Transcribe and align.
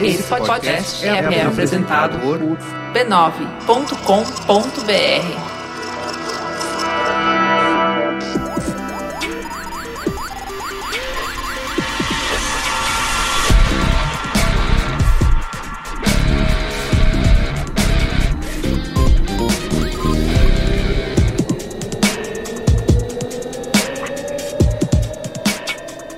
Esse 0.00 0.22
podcast 0.24 1.06
é, 1.06 1.18
é 1.38 1.42
apresentado 1.46 2.18
por 2.18 2.38
b9.com.br. 2.92 4.02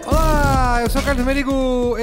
Olá, 0.07 0.80
eu 0.82 0.91
sou 0.91 1.00
o 1.00 1.05
Carlos 1.05 1.24
Merigo, 1.24 1.52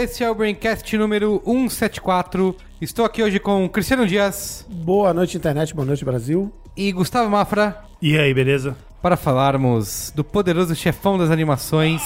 esse 0.02 0.24
é 0.24 0.30
o 0.30 0.36
Braincast 0.36 0.98
número 0.98 1.42
174. 1.46 2.56
Estou 2.82 3.06
aqui 3.06 3.22
hoje 3.22 3.40
com 3.40 3.68
Cristiano 3.70 4.08
Dias 4.08 4.66
Boa 4.70 5.14
noite, 5.14 5.38
internet. 5.38 5.74
Boa 5.74 5.86
noite, 5.86 6.04
Brasil. 6.04 6.52
e 6.76 6.92
Gustavo 6.92 7.30
Mafra 7.30 7.78
E 8.02 8.18
aí, 8.18 8.34
beleza? 8.34 8.76
para 9.02 9.18
falarmos 9.18 10.12
do 10.16 10.24
poderoso 10.24 10.76
chefão 10.76 11.18
das 11.18 11.32
animações. 11.32 12.02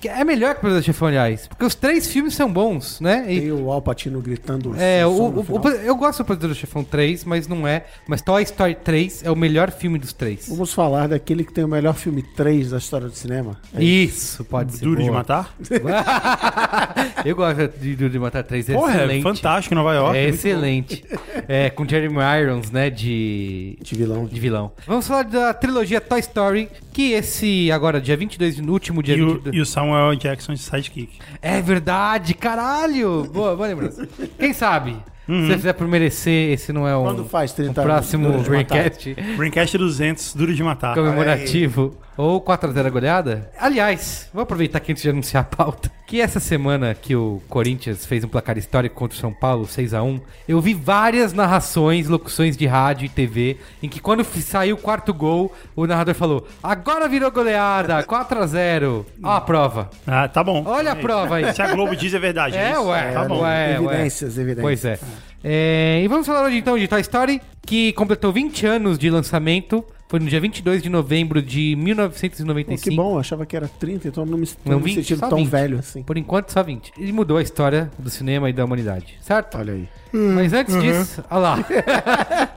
Que 0.00 0.08
é 0.08 0.22
melhor 0.24 0.54
que 0.54 0.58
o 0.58 0.62
poderoso 0.62 0.84
chefão, 0.86 1.08
aliás, 1.08 1.46
porque 1.48 1.64
os 1.64 1.74
três 1.74 2.06
filmes 2.06 2.34
são 2.34 2.52
bons, 2.52 3.00
né? 3.00 3.24
E- 3.28 3.40
Tem 3.40 3.52
o 3.52 3.70
Alpatino 3.72 4.20
gritando. 4.20 4.74
É, 4.78 5.04
o, 5.06 5.10
o- 5.10 5.40
o- 5.60 5.68
eu 5.68 5.96
gosto 5.96 6.18
do 6.22 6.24
Poderoso 6.26 6.58
Chefão 6.58 6.84
3, 6.84 7.24
mas 7.24 7.48
não 7.48 7.66
é. 7.66 7.84
Mas 8.06 8.22
Toy 8.22 8.42
Story 8.44 8.76
3 8.76 9.24
é 9.24 9.30
o 9.30 9.34
melhor 9.36 9.70
filme 9.72 9.98
dos 9.98 10.12
três. 10.12 10.46
Vamos 10.48 10.72
falar 10.72 11.08
daquele 11.08 11.42
que 11.44 11.52
tem 11.52 11.64
o 11.64 11.68
melhor 11.68 11.94
filme 11.94 12.22
3 12.22 12.70
da 12.70 12.78
história 12.78 13.08
do 13.08 13.14
cinema. 13.14 13.56
É 13.74 13.82
Isso, 13.82 14.44
pode 14.44 14.74
ser. 14.76 14.84
Duro 14.84 15.02
de 15.02 15.10
matar? 15.10 15.54
eu 17.24 17.34
gosto 17.36 17.68
de 17.80 17.96
Duro 17.96 18.10
de 18.10 18.18
Matar 18.18 18.42
3, 18.44 18.70
é 18.70 18.74
Porra, 18.74 18.92
é 18.92 18.96
excelente. 18.96 19.22
fantástico 19.22 19.74
Nova 19.74 19.94
York. 19.94 20.16
É 20.16 20.22
muito 20.22 20.34
excelente. 20.34 21.04
É, 21.48 21.70
com 21.70 21.86
Jeremy 21.88 22.18
Irons, 22.42 22.70
né, 22.70 22.90
de... 22.90 23.78
De 23.82 23.94
vilão. 23.94 24.26
De 24.26 24.38
vilão. 24.40 24.72
Vamos 24.86 25.06
falar 25.06 25.24
da 25.24 25.52
trilogia 25.54 26.00
Toy 26.00 26.20
Story, 26.20 26.68
que 26.92 27.12
esse 27.12 27.70
agora, 27.72 28.00
dia 28.00 28.16
22, 28.16 28.58
no 28.58 28.72
último 28.72 29.02
dia. 29.02 29.16
E 29.16 29.22
o, 29.22 29.34
22... 29.34 29.56
e 29.56 29.60
o 29.60 29.66
Samuel 29.88 30.16
Jackson 30.16 30.52
de 30.54 30.60
sidekick. 30.60 31.18
É 31.40 31.60
verdade, 31.62 32.34
caralho! 32.34 33.24
Boa, 33.32 33.56
boa 33.56 33.68
lembrança. 33.68 34.06
Quem 34.38 34.52
sabe? 34.52 34.96
Se 35.26 35.46
você 35.46 35.54
fizer 35.54 35.72
por 35.74 35.86
merecer, 35.86 36.52
esse 36.52 36.72
não 36.72 36.88
é 36.88 36.96
um, 36.96 37.02
Quando 37.04 37.24
faz 37.26 37.52
30 37.52 37.68
um 37.68 37.84
anos, 37.84 37.94
próximo 37.94 38.28
Matar. 38.30 38.44
Braincast 38.48 39.14
Braincast 39.36 39.78
200, 39.78 40.34
Duro 40.34 40.54
de 40.54 40.62
Matar. 40.62 40.94
comemorativo 40.94 41.94
ou 42.18 42.40
4x0 42.40 42.86
a 42.86 42.90
goleada. 42.90 43.50
Aliás, 43.58 44.28
vou 44.34 44.42
aproveitar 44.42 44.78
aqui 44.78 44.90
antes 44.92 45.02
de 45.04 45.08
anunciar 45.08 45.44
a 45.44 45.56
pauta, 45.56 45.90
que 46.06 46.20
essa 46.20 46.40
semana 46.40 46.94
que 46.94 47.14
o 47.14 47.40
Corinthians 47.48 48.04
fez 48.04 48.24
um 48.24 48.28
placar 48.28 48.58
histórico 48.58 48.96
contra 48.96 49.16
o 49.16 49.20
São 49.20 49.32
Paulo, 49.32 49.66
6x1, 49.66 50.20
eu 50.48 50.60
vi 50.60 50.74
várias 50.74 51.32
narrações, 51.32 52.08
locuções 52.08 52.56
de 52.56 52.66
rádio 52.66 53.06
e 53.06 53.08
TV, 53.08 53.56
em 53.82 53.88
que 53.88 54.00
quando 54.00 54.24
saiu 54.24 54.74
o 54.74 54.78
quarto 54.78 55.14
gol, 55.14 55.54
o 55.76 55.86
narrador 55.86 56.14
falou, 56.14 56.48
agora 56.62 57.08
virou 57.08 57.30
goleada, 57.30 58.02
4x0. 58.02 59.06
Ó 59.22 59.30
a 59.30 59.40
prova. 59.40 59.88
Ah, 60.06 60.26
tá 60.26 60.42
bom. 60.42 60.64
Olha 60.66 60.92
a 60.92 60.96
prova 60.96 61.36
aí. 61.36 61.54
Se 61.54 61.62
a 61.62 61.68
Globo 61.72 61.94
diz 61.94 62.12
é 62.12 62.18
verdade. 62.18 62.56
É, 62.56 62.72
isso? 62.72 62.82
ué, 62.82 63.12
Tá 63.12 63.24
bom. 63.24 63.42
ué, 63.42 63.78
ué. 63.80 63.94
Evidências, 63.94 64.36
evidências. 64.36 64.62
Pois 64.62 64.84
é. 64.84 64.98
É, 65.44 66.00
E 66.02 66.08
vamos 66.08 66.26
falar 66.26 66.42
hoje 66.44 66.56
então 66.58 66.76
de 66.76 66.88
Toy 66.88 67.00
Story, 67.00 67.40
que 67.64 67.92
completou 67.92 68.32
20 68.32 68.66
anos 68.66 68.98
de 68.98 69.08
lançamento. 69.08 69.84
Foi 70.08 70.18
no 70.18 70.26
dia 70.26 70.40
22 70.40 70.82
de 70.82 70.88
novembro 70.88 71.42
de 71.42 71.76
Pô, 71.76 71.82
1995. 71.82 72.82
que 72.90 72.96
bom, 72.96 73.16
eu 73.16 73.18
achava 73.18 73.44
que 73.44 73.54
era 73.54 73.68
30, 73.68 74.08
então 74.08 74.24
não 74.24 74.38
me, 74.38 74.48
Não, 74.64 74.72
não 74.72 74.78
me 74.80 74.84
20, 74.86 74.94
sentindo 74.96 75.18
só 75.18 75.28
tão 75.28 75.38
20. 75.38 75.48
velho 75.48 75.78
assim. 75.78 76.02
Por 76.02 76.16
enquanto, 76.16 76.50
só 76.50 76.62
20. 76.62 76.92
Ele 76.98 77.12
mudou 77.12 77.36
a 77.36 77.42
história 77.42 77.90
do 77.98 78.08
cinema 78.08 78.48
e 78.48 78.52
da 78.54 78.64
humanidade, 78.64 79.18
certo? 79.20 79.58
Olha 79.58 79.74
aí. 79.74 79.88
Mas 80.10 80.52
antes 80.54 80.80
disso, 80.80 81.22
olha 81.30 81.38
lá. 81.40 81.58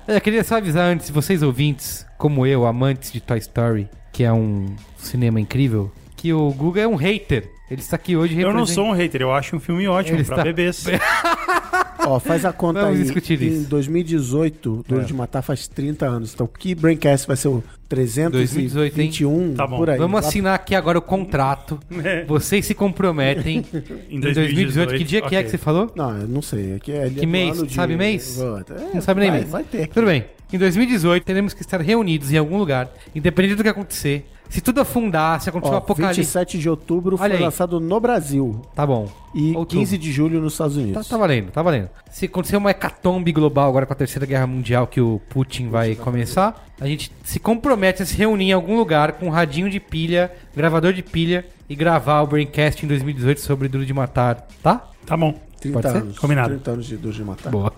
eu 0.08 0.22
queria 0.22 0.44
só 0.46 0.56
avisar 0.58 0.86
antes, 0.90 1.10
vocês 1.10 1.44
ouvintes, 1.44 2.06
como 2.18 2.46
eu, 2.48 2.66
amantes 2.66 3.12
de 3.12 3.20
Toy 3.20 3.38
Story, 3.40 3.90
que 4.14 4.24
é 4.24 4.32
um 4.32 4.68
cinema 4.98 5.38
incrível, 5.40 5.92
que 6.16 6.32
o 6.32 6.52
Guga 6.54 6.80
é 6.82 6.88
um 6.88 6.96
hater. 6.96 7.50
Ele 7.70 7.82
está 7.82 7.96
aqui 7.98 8.16
hoje 8.16 8.40
Eu 8.40 8.54
não 8.54 8.66
sou 8.66 8.86
um 8.86 8.92
hater, 8.92 9.22
eu 9.22 9.34
acho 9.34 9.56
um 9.56 9.60
filme 9.60 9.88
ótimo 9.88 10.18
Ele 10.18 10.24
pra 10.24 10.36
está- 10.36 10.44
bebês. 10.44 10.86
Ó, 12.06 12.20
faz 12.20 12.44
a 12.46 12.52
conta 12.54 12.82
Vamos 12.82 12.98
aí. 12.98 13.04
discutir 13.04 13.42
em 13.42 13.48
isso. 13.60 13.70
2018, 13.70 14.84
Duro 14.88 15.02
É. 15.02 15.04
de 15.06 15.14
Matar 15.14 15.42
faz 15.42 15.68
30 15.68 16.06
anos. 16.08 16.34
Então, 16.34 16.48
que 16.48 16.74
Braincast 16.76 17.28
vai 17.28 17.38
ser 17.38 17.48
o 17.50 17.64
321, 17.88 19.54
Tá 19.56 19.66
um, 19.66 19.70
por 19.78 19.90
aí. 19.90 19.98
Vamos 19.98 20.22
Lá- 20.22 20.28
assinar 20.28 20.56
aqui 20.56 20.74
agora 20.76 20.98
o 20.98 21.02
contrato. 21.02 21.80
É. 22.04 22.26
Vocês 22.26 22.66
se 22.66 22.74
comprometem 22.74 23.66
Em 24.10 24.18
em 24.18 24.20
2018. 24.20 24.96
Que 24.96 25.04
dia 25.04 25.22
que 25.22 25.36
é 25.36 25.44
que 25.44 25.50
você 25.50 25.58
falou? 25.58 25.92
Não, 25.96 26.18
eu 26.18 26.28
não 26.28 26.42
sei. 26.42 26.76
Aqui 26.76 26.92
é 26.92 27.10
Que 27.10 27.26
mês? 27.26 27.62
Sabe 27.72 27.96
mês? 27.96 28.40
É, 28.40 28.96
Não 28.96 29.02
sabe 29.02 29.20
nem 29.22 29.30
vai, 29.30 29.40
mês. 29.40 29.52
Vai 29.52 29.64
ter 29.64 29.84
aqui. 29.84 29.94
Tudo 29.94 30.08
bem. 30.08 30.26
Em 30.52 30.58
2018, 30.58 31.24
teremos 31.24 31.54
que 31.54 31.62
estar 31.62 31.80
reunidos 31.80 32.32
em 32.34 32.38
algum 32.38 32.58
lugar, 32.58 32.92
independente 33.16 33.56
do 33.56 33.64
que 33.64 33.70
acontecer. 33.70 34.26
Se 34.52 34.60
tudo 34.62 34.82
afundar, 34.82 35.40
se 35.42 35.48
acontecer 35.50 35.72
um 35.72 35.76
Ó, 35.76 35.78
apocalipse. 35.80 36.22
27 36.22 36.60
de 36.60 36.70
outubro 36.70 37.16
Olha 37.20 37.30
foi 37.30 37.38
aí. 37.38 37.44
lançado 37.44 37.80
no 37.80 38.00
Brasil. 38.02 38.62
Tá 38.76 38.86
bom. 38.86 39.08
E 39.34 39.56
Outubro. 39.56 39.80
15 39.80 39.98
de 39.98 40.12
julho 40.12 40.42
nos 40.42 40.54
Estados 40.54 40.76
Tá, 40.76 40.82
Unidos. 40.82 41.08
tá 41.08 41.18
valendo, 41.18 41.52
tá 41.52 41.62
valendo. 41.64 41.90
Se 42.12 42.26
acontecer 42.26 42.58
uma 42.58 42.70
hecatombe 42.70 43.32
global 43.32 43.70
agora 43.70 43.86
com 43.86 43.94
a 43.94 43.96
Terceira 43.96 44.26
Guerra 44.26 44.46
Mundial 44.46 44.88
que 44.88 45.00
o 45.00 45.22
Putin 45.30 45.70
vai 45.70 45.96
começar, 45.96 46.66
a 46.82 46.86
gente 46.86 47.12
se 47.24 47.40
compromete 47.40 48.04
a 48.04 48.06
se 48.06 48.14
reunir 48.18 48.50
em 48.50 48.52
algum 48.52 48.76
lugar 48.78 49.14
com 49.14 49.28
um 49.28 49.30
radinho 49.30 49.70
de 49.70 49.80
pilha, 49.80 50.30
gravador 50.54 50.92
de 50.92 51.02
pilha 51.02 51.46
e 51.70 51.74
gravar 51.76 52.22
o 52.22 52.28
Braincast 52.28 52.84
em 52.86 52.90
2018 52.90 53.40
sobre 53.40 53.70
Duro 53.70 53.86
de 53.86 53.94
Matar, 53.94 54.46
tá? 54.62 54.86
Tá 55.06 55.16
bom. 55.16 55.34
30 55.62 55.80
pode 55.80 55.92
ser? 55.94 55.98
anos. 56.04 56.20
Combinado. 56.20 56.50
30 56.56 56.72
anos 56.72 56.86
de 56.88 56.98
Duro 56.98 57.14
de 57.16 57.24
Matar. 57.24 57.50
Boa. 57.52 57.72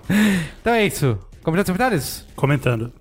Então 0.59 0.73
é 0.73 0.85
isso. 0.87 1.19
Comentários 1.43 1.67
e 1.67 1.71
comentários? 1.71 2.25
Comentando. 2.35 2.91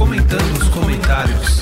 Comentando 0.00 0.56
os 0.56 0.68
comentários. 0.70 1.60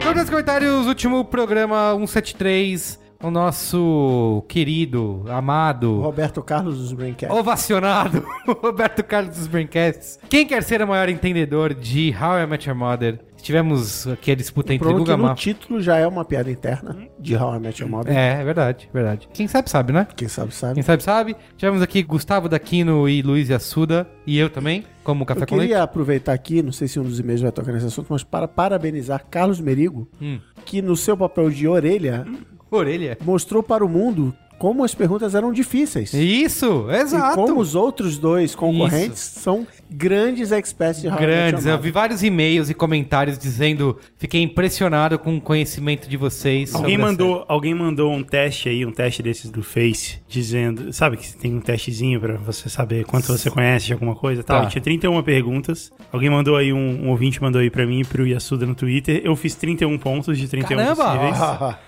E 0.00 0.30
comentários, 0.30 0.86
último 0.86 1.24
programa 1.24 1.92
173, 1.96 3.01
o 3.22 3.30
nosso 3.30 4.44
querido, 4.48 5.24
amado, 5.28 6.00
Roberto 6.00 6.42
Carlos 6.42 6.78
dos 6.78 6.92
Braincast. 6.92 7.32
ovacionado 7.34 8.24
Roberto 8.62 9.02
Carlos 9.04 9.36
dos 9.36 9.46
Braincasts. 9.46 10.18
Quem 10.28 10.46
quer 10.46 10.62
ser 10.62 10.82
o 10.82 10.86
maior 10.88 11.08
entendedor 11.08 11.72
de 11.74 12.14
How 12.20 12.40
I 12.40 12.46
Met 12.46 12.68
Your 12.68 12.76
Mother? 12.78 13.18
Tivemos 13.40 14.06
aqui 14.06 14.30
a 14.30 14.36
disputa 14.36 14.72
entre 14.72 14.86
Problema 14.86 15.04
Guga 15.04 15.16
Mafra. 15.16 15.34
título 15.42 15.80
já 15.80 15.96
é 15.96 16.06
uma 16.06 16.24
piada 16.24 16.48
interna 16.48 16.96
de 17.18 17.34
How 17.34 17.56
I 17.56 17.58
Met 17.58 17.82
Your 17.82 17.90
Mother. 17.90 18.16
É, 18.16 18.40
é 18.40 18.44
verdade, 18.44 18.88
verdade. 18.94 19.28
Quem 19.34 19.48
sabe, 19.48 19.68
sabe, 19.68 19.92
né? 19.92 20.06
Quem 20.14 20.28
sabe, 20.28 20.54
sabe. 20.54 20.74
Quem 20.74 20.82
sabe, 20.84 21.02
sabe. 21.02 21.36
Tivemos 21.56 21.82
aqui 21.82 22.02
Gustavo 22.04 22.48
Daquino 22.48 23.08
e 23.08 23.20
Luiz 23.20 23.50
Assuda, 23.50 24.08
e 24.24 24.38
eu 24.38 24.48
também, 24.48 24.84
como 25.02 25.26
Café 25.26 25.42
Eu 25.42 25.46
com 25.48 25.56
Leite. 25.56 25.70
queria 25.70 25.82
aproveitar 25.82 26.32
aqui, 26.32 26.62
não 26.62 26.70
sei 26.70 26.86
se 26.86 27.00
um 27.00 27.02
dos 27.02 27.18
e-mails 27.18 27.40
vai 27.40 27.50
tocar 27.50 27.72
nesse 27.72 27.86
assunto, 27.86 28.06
mas 28.10 28.22
para 28.22 28.46
parabenizar 28.46 29.24
Carlos 29.28 29.60
Merigo, 29.60 30.08
Hum. 30.20 30.38
que 30.64 30.80
no 30.80 30.96
seu 30.96 31.16
papel 31.16 31.50
de 31.50 31.66
orelha 31.66 32.24
Orelha. 32.76 33.18
mostrou 33.24 33.62
para 33.62 33.84
o 33.84 33.88
mundo 33.88 34.34
como 34.58 34.84
as 34.84 34.94
perguntas 34.94 35.34
eram 35.34 35.52
difíceis. 35.52 36.14
Isso, 36.14 36.88
exato. 36.90 37.32
E 37.32 37.46
como 37.46 37.60
os 37.60 37.74
outros 37.74 38.16
dois 38.16 38.54
concorrentes 38.54 39.18
são 39.18 39.66
grandes 39.92 40.50
experts 40.52 41.02
de 41.02 41.08
How 41.08 41.14
I 41.14 41.20
Met 41.20 41.24
Your 41.32 41.36
Grandes, 41.50 41.66
eu 41.66 41.78
vi 41.78 41.90
vários 41.90 42.22
e-mails 42.22 42.70
e 42.70 42.74
comentários 42.74 43.38
dizendo 43.38 43.98
fiquei 44.16 44.40
impressionado 44.42 45.18
com 45.18 45.36
o 45.36 45.40
conhecimento 45.40 46.08
de 46.08 46.16
vocês. 46.16 46.74
Alguém 46.74 46.98
mandou, 46.98 47.44
alguém 47.48 47.74
mandou 47.74 48.12
um 48.12 48.22
teste 48.22 48.68
aí, 48.68 48.84
um 48.86 48.92
teste 48.92 49.22
desses 49.22 49.50
do 49.50 49.62
Face, 49.62 50.18
dizendo, 50.28 50.92
sabe 50.92 51.16
que 51.16 51.36
tem 51.36 51.54
um 51.54 51.60
testezinho 51.60 52.20
pra 52.20 52.36
você 52.36 52.68
saber 52.68 53.04
quanto 53.04 53.26
você 53.26 53.50
conhece 53.50 53.86
de 53.86 53.92
alguma 53.92 54.14
coisa 54.14 54.42
tal. 54.42 54.62
Tá. 54.62 54.68
Tinha 54.68 54.82
31 54.82 55.22
perguntas. 55.22 55.92
Alguém 56.12 56.30
mandou 56.30 56.56
aí, 56.56 56.72
um, 56.72 57.04
um 57.06 57.10
ouvinte 57.10 57.40
mandou 57.42 57.60
aí 57.60 57.70
pra 57.70 57.86
mim 57.86 58.00
e 58.00 58.04
pro 58.04 58.26
Yasuda 58.26 58.66
no 58.66 58.74
Twitter. 58.74 59.20
Eu 59.24 59.36
fiz 59.36 59.54
31 59.54 59.98
pontos 59.98 60.38
de 60.38 60.48
31 60.48 60.76
Caramba! 60.76 61.04
possíveis. 61.04 61.38
O 61.38 61.40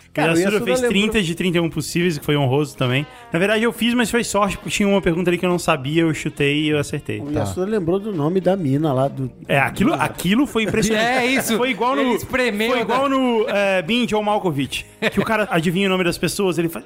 cara, 0.15 0.33
o 0.33 0.37
Yasuda 0.37 0.41
Yasuda 0.41 0.65
fez 0.65 0.81
lembrou- 0.81 1.01
30 1.03 1.23
de 1.23 1.35
31 1.35 1.71
possíveis, 1.71 2.19
que 2.19 2.25
foi 2.25 2.37
honroso 2.37 2.77
também. 2.77 3.07
Na 3.33 3.39
verdade, 3.39 3.63
eu 3.65 3.73
fiz, 3.73 3.95
mas 3.95 4.11
foi 4.11 4.23
sorte, 4.25 4.57
porque 4.57 4.71
tinha 4.71 4.89
uma 4.89 5.01
pergunta 5.03 5.31
ali 5.31 5.39
que 5.39 5.45
eu 5.45 5.51
não 5.51 5.59
sabia, 5.59 6.03
eu 6.03 6.15
chutei 6.15 6.65
e 6.65 6.69
eu 6.69 6.79
acertei. 6.79 7.21
O 7.21 7.31
Yasuda 7.31 7.67
lembrou 7.67 7.94
do 7.99 8.13
nome 8.13 8.41
da 8.41 8.57
mina 8.57 8.93
lá 8.93 9.09
do. 9.09 9.31
É, 9.49 9.59
aquilo, 9.59 9.95
aquilo 9.95 10.47
foi 10.47 10.65
impressionante. 10.65 11.05
É 11.15 11.27
isso. 11.27 11.57
Foi 11.57 11.71
igual 11.71 11.95
no. 11.97 12.15
Espremeu 12.15 12.71
Foi 12.71 12.81
igual 12.81 13.03
da- 13.03 13.09
no 13.09 13.47
é, 13.49 13.83
Bin 13.83 14.07
John 14.07 14.23
Malkovich. 14.23 14.87
Que 15.13 15.21
o 15.21 15.25
cara 15.25 15.47
adivinha 15.51 15.87
o 15.87 15.91
nome 15.91 16.05
das 16.05 16.19
pessoas, 16.19 16.59
ele 16.59 16.69
faz. 16.69 16.85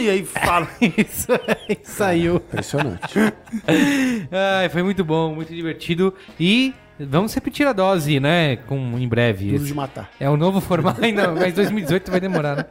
E 0.00 0.08
aí 0.08 0.24
fala. 0.24 0.68
Isso 0.80 1.32
aí 1.32 1.78
saiu. 1.82 2.36
Impressionante. 2.36 3.18
Ai, 4.30 4.68
foi 4.68 4.82
muito 4.82 5.04
bom, 5.04 5.34
muito 5.34 5.54
divertido. 5.54 6.14
E 6.38 6.72
vamos 6.98 7.34
repetir 7.34 7.66
a 7.66 7.72
dose, 7.72 8.18
né? 8.18 8.56
Com, 8.56 8.76
em 8.98 9.06
breve. 9.08 9.50
Duro 9.52 9.64
de 9.64 9.74
matar. 9.74 10.10
É 10.18 10.28
o 10.30 10.36
novo 10.36 10.60
formato, 10.60 11.02
ainda, 11.04 11.28
mas 11.32 11.52
2018 11.54 12.10
vai 12.10 12.20
demorar, 12.20 12.56
né? 12.56 12.64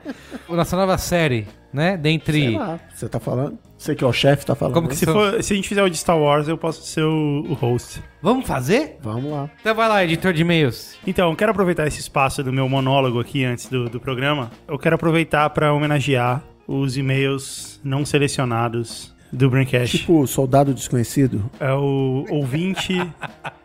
Nossa 0.50 0.76
nova 0.76 0.98
série, 0.98 1.48
né? 1.74 1.98
Dentre. 1.98 2.42
Sei 2.42 2.58
lá, 2.58 2.80
você 2.94 3.10
tá 3.10 3.20
falando? 3.20 3.58
Você 3.78 3.96
que 3.96 4.04
é 4.04 4.08
o 4.08 4.14
chefe 4.14 4.46
tá 4.46 4.54
falando. 4.54 4.76
Como 4.76 4.88
que? 4.88 4.96
Se, 4.96 5.06
for, 5.06 5.42
se 5.42 5.54
a 5.54 5.56
gente 5.56 5.68
fizer 5.68 5.82
o 5.84 5.90
de 5.90 5.98
Star 5.98 6.18
Wars, 6.18 6.48
eu 6.48 6.58
posso 6.58 6.84
ser 6.84 7.04
o, 7.04 7.46
o 7.50 7.54
host. 7.54 8.02
Vamos 8.22 8.46
fazer? 8.46 8.98
Vamos 9.02 9.32
lá. 9.32 9.50
Então 9.60 9.74
vai 9.74 9.90
lá, 9.90 10.04
editor 10.04 10.34
de 10.34 10.42
e-mails. 10.42 10.96
Então, 11.06 11.30
eu 11.32 11.36
quero 11.36 11.52
aproveitar 11.52 11.88
esse 11.88 12.00
espaço 12.00 12.44
do 12.44 12.54
meu 12.54 12.70
monólogo 12.70 13.20
aqui 13.20 13.44
antes 13.44 13.68
do, 13.68 13.90
do 13.90 14.00
programa. 14.00 14.52
Eu 14.68 14.78
quero 14.78 14.96
aproveitar 14.96 15.50
para 15.50 15.74
homenagear 15.74 16.44
os 16.68 16.96
e-mails 16.96 17.80
não 17.84 18.06
selecionados 18.06 19.12
do 19.32 19.50
Braincast. 19.50 19.98
Tipo, 19.98 20.28
soldado 20.28 20.74
desconhecido. 20.74 21.50
É 21.60 21.74
o 21.74 22.26
ouvinte, 22.30 22.96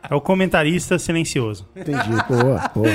é 0.09 0.15
o 0.15 0.21
comentarista 0.21 0.99
silencioso. 0.99 1.67
Entendi. 1.77 2.11
Boa, 2.29 2.71
boa. 2.75 2.89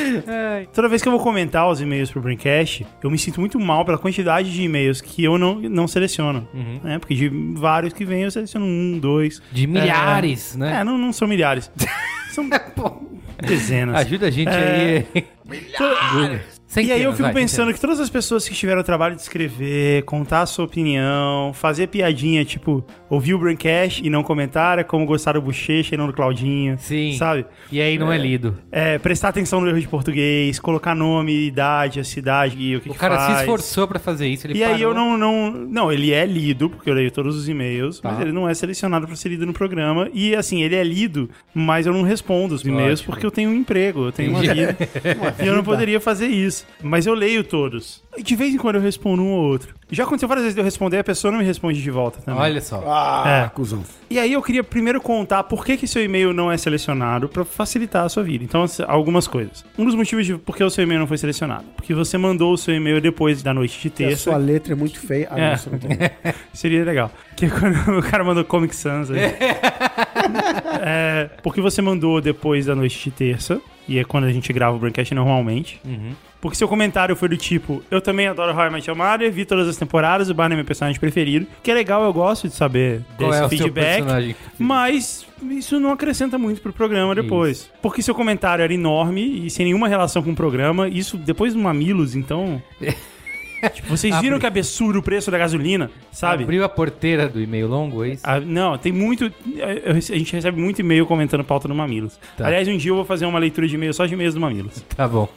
Toda 0.74 0.88
vez 0.90 1.02
que 1.02 1.08
eu 1.08 1.12
vou 1.12 1.22
comentar 1.22 1.70
os 1.70 1.82
e-mails 1.82 2.10
pro 2.12 2.22
Braincast, 2.22 2.86
eu 3.04 3.10
me 3.10 3.18
sinto 3.18 3.40
muito 3.40 3.60
mal 3.60 3.84
pela 3.86 3.98
quantidade 3.98 4.52
de 4.52 4.64
e-mails 4.64 5.02
que 5.02 5.24
eu 5.24 5.38
não, 5.38 5.56
não 5.56 5.88
seleciono. 5.88 6.48
Né? 6.84 7.00
Porque 7.00 7.16
de 7.16 7.30
vários 7.56 7.94
que 7.94 8.06
vêm, 8.06 8.24
eu 8.24 8.32
seleciono 8.32 8.66
um, 8.66 9.00
dois. 9.00 9.42
De 9.52 9.68
milhares, 9.68 10.56
É, 10.56 10.58
né? 10.60 10.84
não, 10.84 10.98
não 10.98 11.12
são 11.14 11.28
milhares. 11.28 11.72
São 12.32 12.48
dezenas. 13.46 13.94
Ajuda 13.98 14.28
a 14.28 14.32
gente 14.32 14.48
É. 14.48 15.06
aí. 15.14 15.26
E 16.78 16.92
aí 16.92 17.04
eu 17.04 17.12
fico 17.12 17.24
vai, 17.24 17.34
pensando 17.34 17.50
centenas. 17.66 17.76
que 17.76 17.82
todas 17.82 18.00
as 18.00 18.10
pessoas 18.10 18.48
que 18.48 18.56
tiveram 18.56 18.82
o 18.82 18.84
trabalho 18.84 19.16
de 19.16 19.22
escrever, 19.22 20.04
contar 20.04 20.42
a 20.42 20.46
sua 20.46 20.66
opinião, 20.66 21.52
fazer 21.54 21.88
piadinha, 21.88 22.46
tipo, 22.46 22.84
ouvir 23.10 23.34
o 23.34 23.40
Braincast 23.40 24.02
e 24.06 24.10
não 24.10 24.24
comentar, 24.24 24.80
é 24.80 24.84
como 24.84 25.06
gostar 25.06 25.34
do 25.34 25.42
Bochecha 25.42 25.96
e 25.96 25.98
não 25.98 26.08
do 26.08 26.14
Claudinho. 26.14 26.78
Sim. 26.80 27.16
Sabe? 27.18 27.46
E 27.72 27.82
aí 27.82 27.98
não 27.98 28.12
é, 28.12 28.18
lido. 28.18 28.58
É, 28.72 28.98
prestar 29.00 29.30
atenção 29.30 29.60
no 29.60 29.68
erro 29.68 29.80
de 29.82 29.88
português, 29.88 30.60
colocar 30.60 30.96
nome, 30.96 31.48
idade, 31.48 32.00
a 32.00 32.04
cidade 32.04 32.56
e 32.58 32.76
o 32.78 32.82
que 32.82 32.90
O 32.90 32.94
que 32.94 32.98
cara 33.00 33.18
faz. 33.18 33.34
se 33.34 33.40
esforçou 33.42 33.88
pra 33.88 34.00
fazer 34.00 34.28
isso. 34.28 34.48
Ele 34.48 34.60
E 34.60 34.64
aí 34.64 34.82
eu 34.82 34.94
parou. 34.94 35.18
não, 35.18 35.18
não... 35.18 35.52
Não, 35.52 35.92
ele 35.92 36.12
é 36.14 36.26
lido, 36.26 36.70
porque 36.70 36.90
eu 36.90 36.94
leio 36.94 37.12
todos 37.12 37.36
os 37.36 37.50
e-mails, 37.50 38.00
mas 38.04 38.16
Tá. 38.16 38.22
ele 38.22 38.32
não 38.32 38.48
é 38.48 38.54
selecionado 38.54 39.08
pra 39.08 39.16
ser 39.16 39.30
lido 39.30 39.46
no 39.46 39.54
programa. 39.54 40.10
E 40.14 40.36
assim, 40.36 40.62
ele 40.64 40.76
é 40.76 40.84
lido, 40.84 41.30
mas 41.54 41.86
eu 41.86 41.94
não 41.94 42.04
respondo 42.04 42.56
os 42.56 42.64
e-mails 42.64 43.00
Ótimo. 43.02 43.14
porque 43.14 43.26
eu 43.26 43.32
tenho 43.32 43.50
um 43.50 43.56
emprego, 43.56 44.06
eu 44.06 44.12
tenho 44.12 44.32
uma 44.32 44.42
vida. 44.42 44.78
e 45.44 45.48
eu 45.48 45.56
não 45.56 45.64
poderia 45.64 46.00
fazer 46.00 46.28
isso. 46.28 46.61
Mas 46.82 47.06
eu 47.06 47.14
leio 47.14 47.44
todos. 47.44 48.02
E 48.18 48.22
de 48.24 48.36
vez 48.36 48.54
em 48.54 48.58
quando 48.58 48.76
eu 48.76 48.82
respondo 48.82 49.22
um 49.22 49.32
ou 49.32 49.44
outro. 49.44 49.74
Já 49.90 50.04
aconteceu 50.04 50.28
várias 50.28 50.44
vezes 50.44 50.56
de 50.56 50.60
eu 50.62 50.66
responder 50.66 50.98
e 50.98 51.00
a 51.00 51.04
pessoa 51.04 51.32
não 51.32 51.40
me 51.40 51.46
responde 51.46 51.82
de 51.82 51.92
volta 51.92 52.20
também. 52.22 52.42
Olha 52.42 52.62
só. 52.62 52.82
Ah, 52.86 53.44
É. 53.46 53.50
cuzão. 53.50 53.84
E 54.10 54.20
aí 54.20 54.34
eu 54.34 54.42
queria 54.42 54.64
primeiro 54.64 55.00
contar 55.02 55.44
por 55.44 55.66
que, 55.66 55.78
que 55.78 55.88
seu 55.88 56.04
e-mail 56.04 56.34
não 56.34 56.52
é 56.52 56.58
selecionado 56.58 57.28
pra 57.30 57.44
facilitar 57.46 58.04
a 58.06 58.10
sua 58.10 58.24
vida. 58.24 58.44
Então, 58.44 58.66
algumas 58.88 59.28
coisas. 59.28 59.64
Um 59.78 59.86
dos 59.86 59.96
motivos 59.96 60.26
de 60.26 60.36
por 60.38 60.56
que 60.58 60.64
o 60.64 60.70
seu 60.70 60.84
e-mail 60.84 61.00
não 61.00 61.08
foi 61.08 61.18
selecionado. 61.18 61.66
Porque 61.76 61.94
você 61.94 62.18
mandou 62.18 62.54
o 62.54 62.58
seu 62.58 62.74
e-mail 62.76 63.00
depois 63.02 63.42
da 63.44 63.54
noite 63.54 63.80
de 63.82 63.90
Que 63.90 64.04
a 64.04 64.08
terça. 64.08 64.24
sua 64.24 64.38
letra 64.38 64.74
é 64.74 64.76
muito 64.76 65.00
feia. 65.00 65.28
Ah, 65.32 65.40
É. 65.40 65.50
não, 65.52 65.58
você 65.58 65.70
não. 65.70 65.80
Seria 66.54 66.84
legal. 66.84 67.12
Que 67.36 67.46
é 67.46 67.50
quando 67.50 67.76
o 67.98 68.02
cara 68.04 68.24
mandou 68.24 68.44
Comic 68.44 68.76
Sans. 68.76 69.10
aí. 69.12 69.20
É, 70.84 71.30
porque 71.44 71.62
você 71.62 71.82
mandou 71.82 72.22
depois 72.22 72.66
da 72.66 72.76
noite 72.76 73.04
de 73.04 73.12
terça. 73.12 73.60
E 73.92 74.00
é 74.00 74.06
quando 74.06 74.24
a 74.24 74.32
gente 74.32 74.54
grava 74.54 74.74
o 74.74 74.80
Braincast 74.80 75.14
normalmente. 75.14 75.82
Uhum. 75.84 76.14
Porque 76.40 76.56
seu 76.56 76.66
comentário 76.66 77.14
foi 77.14 77.28
do 77.28 77.36
tipo: 77.36 77.84
Eu 77.92 78.00
também 78.00 78.26
adoro 78.26 78.56
How 78.58 78.68
I 78.68 78.70
Met 78.70 78.90
Your 78.90 78.98
Mother, 78.98 79.30
vi 79.30 79.44
todas 79.44 79.68
as 79.68 79.76
temporadas, 79.76 80.30
o 80.30 80.34
Barney 80.34 80.56
é 80.56 80.58
meu 80.58 80.66
personagem 80.66 80.98
preferido. 80.98 81.46
Que 81.62 81.72
é 81.72 81.74
legal, 81.74 82.02
eu 82.06 82.14
gosto 82.14 82.48
de 82.48 82.56
saber 82.56 83.02
Qual 83.18 83.30
desse 83.30 83.42
é 83.42 83.46
o 83.46 83.50
seu 83.50 83.58
feedback. 83.58 83.98
personagem? 83.98 84.36
Mas 84.58 85.28
isso 85.52 85.78
não 85.78 85.92
acrescenta 85.92 86.38
muito 86.38 86.62
pro 86.62 86.72
programa 86.72 87.14
depois. 87.14 87.70
Porque 87.82 88.02
seu 88.02 88.16
comentário 88.16 88.64
era 88.64 88.74
enorme 88.74 89.46
e 89.46 89.50
sem 89.50 89.66
nenhuma 89.66 89.90
relação 89.90 90.24
com 90.24 90.32
o 90.32 90.36
programa. 90.36 90.88
Isso 90.88 91.18
depois 91.18 91.54
do 91.54 91.60
Mamilos, 91.60 92.16
então. 92.16 92.64
Tipo, 93.70 93.90
vocês 93.90 94.16
viram 94.20 94.40
que 94.40 94.46
absurdo 94.46 95.00
o 95.00 95.04
preço 95.04 95.30
da 95.32 95.38
gasolina, 95.38 95.90
sabe? 96.12 96.44
Abriu 96.44 96.64
a 96.64 96.70
porteira 96.70 97.28
do 97.30 97.40
e-mail 97.42 97.68
longo, 97.68 98.04
é 98.04 98.10
isso? 98.10 98.24
Ah, 98.26 98.40
não, 98.40 98.78
tem 98.78 98.92
muito. 98.92 99.26
eu- 99.26 99.96
A 99.96 100.00
gente 100.00 100.34
recebe 100.34 100.60
muito 100.60 100.80
e-mail 100.80 101.06
comentando 101.06 101.44
pauta 101.44 101.68
no 101.68 101.76
Mamilos. 101.76 102.20
Tá. 102.38 102.48
Aliás, 102.48 102.68
um 102.68 102.78
dia 102.78 102.92
eu 102.92 102.96
vou 102.96 103.06
fazer 103.06 103.26
uma 103.26 103.40
leitura 103.40 103.68
de 103.68 103.76
e-mail 103.76 103.94
só 103.94 104.06
de 104.06 104.14
e-mails 104.14 104.34
do 104.34 104.40
Mamilos. 104.40 104.84
Tá 104.96 105.08
bom. 105.08 105.28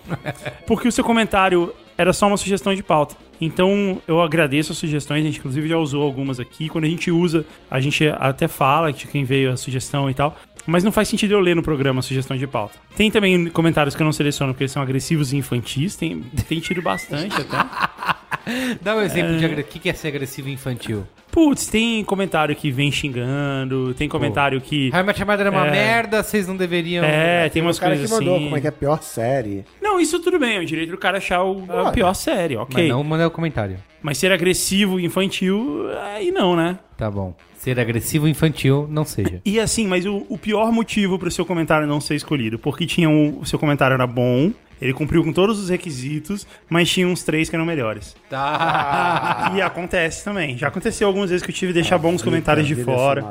Porque 0.67 0.89
o 0.89 0.93
seu 0.93 1.05
comentário 1.05 1.73
era 1.97 2.13
só 2.13 2.27
uma 2.27 2.37
sugestão 2.37 2.75
de 2.75 2.83
pauta. 2.83 3.17
Então, 3.41 4.01
eu 4.07 4.23
agradeço 4.23 4.73
as 4.73 4.79
sugestões, 4.79 5.23
a 5.23 5.27
gente 5.27 5.39
inclusive 5.39 5.69
já 5.69 5.77
usou 5.77 6.03
algumas 6.03 6.39
aqui. 6.41 6.69
Quando 6.69 6.85
a 6.85 6.89
gente 6.89 7.11
usa, 7.11 7.45
a 7.71 7.81
gente 7.81 8.07
até 8.09 8.47
fala 8.49 8.93
de 8.93 9.07
quem 9.07 9.25
veio 9.25 9.51
a 9.53 9.57
sugestão 9.57 10.09
e 10.09 10.15
tal. 10.15 10.37
Mas 10.67 10.83
não 10.83 10.91
faz 10.91 11.09
sentido 11.09 11.33
eu 11.35 11.41
ler 11.41 11.55
no 11.55 11.63
programa 11.63 11.99
a 12.01 12.03
sugestão 12.03 12.37
de 12.37 12.47
pauta. 12.47 12.75
Tem 12.97 13.11
também 13.11 13.47
comentários 13.51 13.95
que 13.95 14.01
eu 14.01 14.05
não 14.07 14.13
seleciono 14.13 14.55
porque 14.55 14.65
eles 14.65 14.73
são 14.73 14.83
agressivos 14.83 15.33
e 15.33 15.37
infantis. 15.37 15.95
Tem, 15.95 16.21
tem 16.49 16.59
tido 16.61 16.81
bastante 16.81 17.35
até. 17.39 18.77
Dá 18.81 18.97
um 18.97 19.01
exemplo 19.03 19.37
de 19.37 19.45
agre- 19.45 19.61
o 19.63 19.65
que 19.65 19.89
é 19.89 19.93
ser 19.93 20.09
agressivo 20.09 20.49
infantil. 20.49 21.05
Putz, 21.35 21.67
tem 21.67 22.05
comentário 22.05 22.55
que 22.55 22.71
vem 22.71 22.93
xingando, 22.93 23.93
tem 23.95 24.09
comentário 24.09 24.61
que. 24.61 24.87
I 24.95 25.03
Met 25.03 25.21
Your 25.21 25.29
Mother 25.29 25.47
é 25.49 25.51
uma 25.51 25.67
É. 25.67 25.71
merda, 25.73 26.23
vocês 26.23 26.47
não 26.47 26.57
deveriam... 26.57 27.05
É, 27.05 27.49
tem 27.49 27.61
umas 27.61 27.77
o 27.77 27.81
cara 27.81 27.95
que 27.95 28.03
coisas 28.03 28.17
mandou 28.21 28.37
assim. 28.37 28.45
como 28.45 28.57
é 28.57 28.61
que 28.61 28.67
é 28.69 28.71
a 28.71 28.73
pior 28.73 29.03
série. 29.03 29.65
Não, 29.83 29.99
isso 29.99 30.21
tudo 30.21 30.39
bem, 30.39 30.59
é 30.59 30.61
o 30.61 30.65
direito 30.65 30.91
do 30.93 30.97
cara 30.97 31.19
achar 31.19 31.43
o, 31.43 31.65
a 31.87 31.91
pior 31.91 32.15
série, 32.15 32.57
ok. 32.57 32.73
Mas 32.75 32.83
Mas, 32.85 32.89
não 32.89 33.03
manda 33.03 33.27
o 33.27 33.31
comentário. 33.33 33.79
ser 34.13 34.31
agressivo 34.31 35.01
e 35.01 35.05
infantil, 35.05 35.89
aí 36.15 36.31
não, 36.31 36.55
né? 36.55 36.79
Tá 36.97 37.11
bom. 37.11 37.35
Ser 37.57 37.81
agressivo 37.81 38.29
infantil, 38.29 38.87
não 38.89 39.05
seja. 39.05 39.41
E 39.45 39.59
assim, 39.59 39.89
mas 39.89 40.07
o, 40.07 40.25
o 40.29 40.39
pior 40.39 40.71
motivo 40.71 41.19
pro 41.19 41.31
seu 41.33 41.45
comentário 41.45 41.85
não 41.87 42.01
ser 42.01 42.15
escolhido, 42.15 42.61
porque 42.61 42.87
tinha 42.87 43.09
um, 43.09 43.41
o 43.41 43.45
seu 43.47 43.59
comentário 43.59 43.95
era 43.95 44.07
bom, 44.07 44.53
ele 44.85 44.93
cumpriu 44.93 45.25
com 45.25 45.33
todos 45.33 45.59
os 45.59 45.69
requisitos, 45.71 46.47
mas 46.69 46.89
tinha 46.91 47.09
uns 47.09 47.23
três 47.25 47.49
que 47.51 47.57
eram 47.57 47.65
melhores. 47.65 48.15
Tá. 48.31 49.51
E 49.55 49.61
acontece 49.63 50.25
também. 50.25 50.57
Já 50.59 50.67
aconteceu 50.69 51.07
algumas 51.07 51.31
vezes 51.31 51.45
que 51.45 51.51
eu 51.51 51.55
tive 51.55 51.73
que 51.73 51.81
deixar 51.81 51.97
bons 51.99 52.23
comentários 52.23 52.67
de 52.67 52.75
fora. 52.77 53.25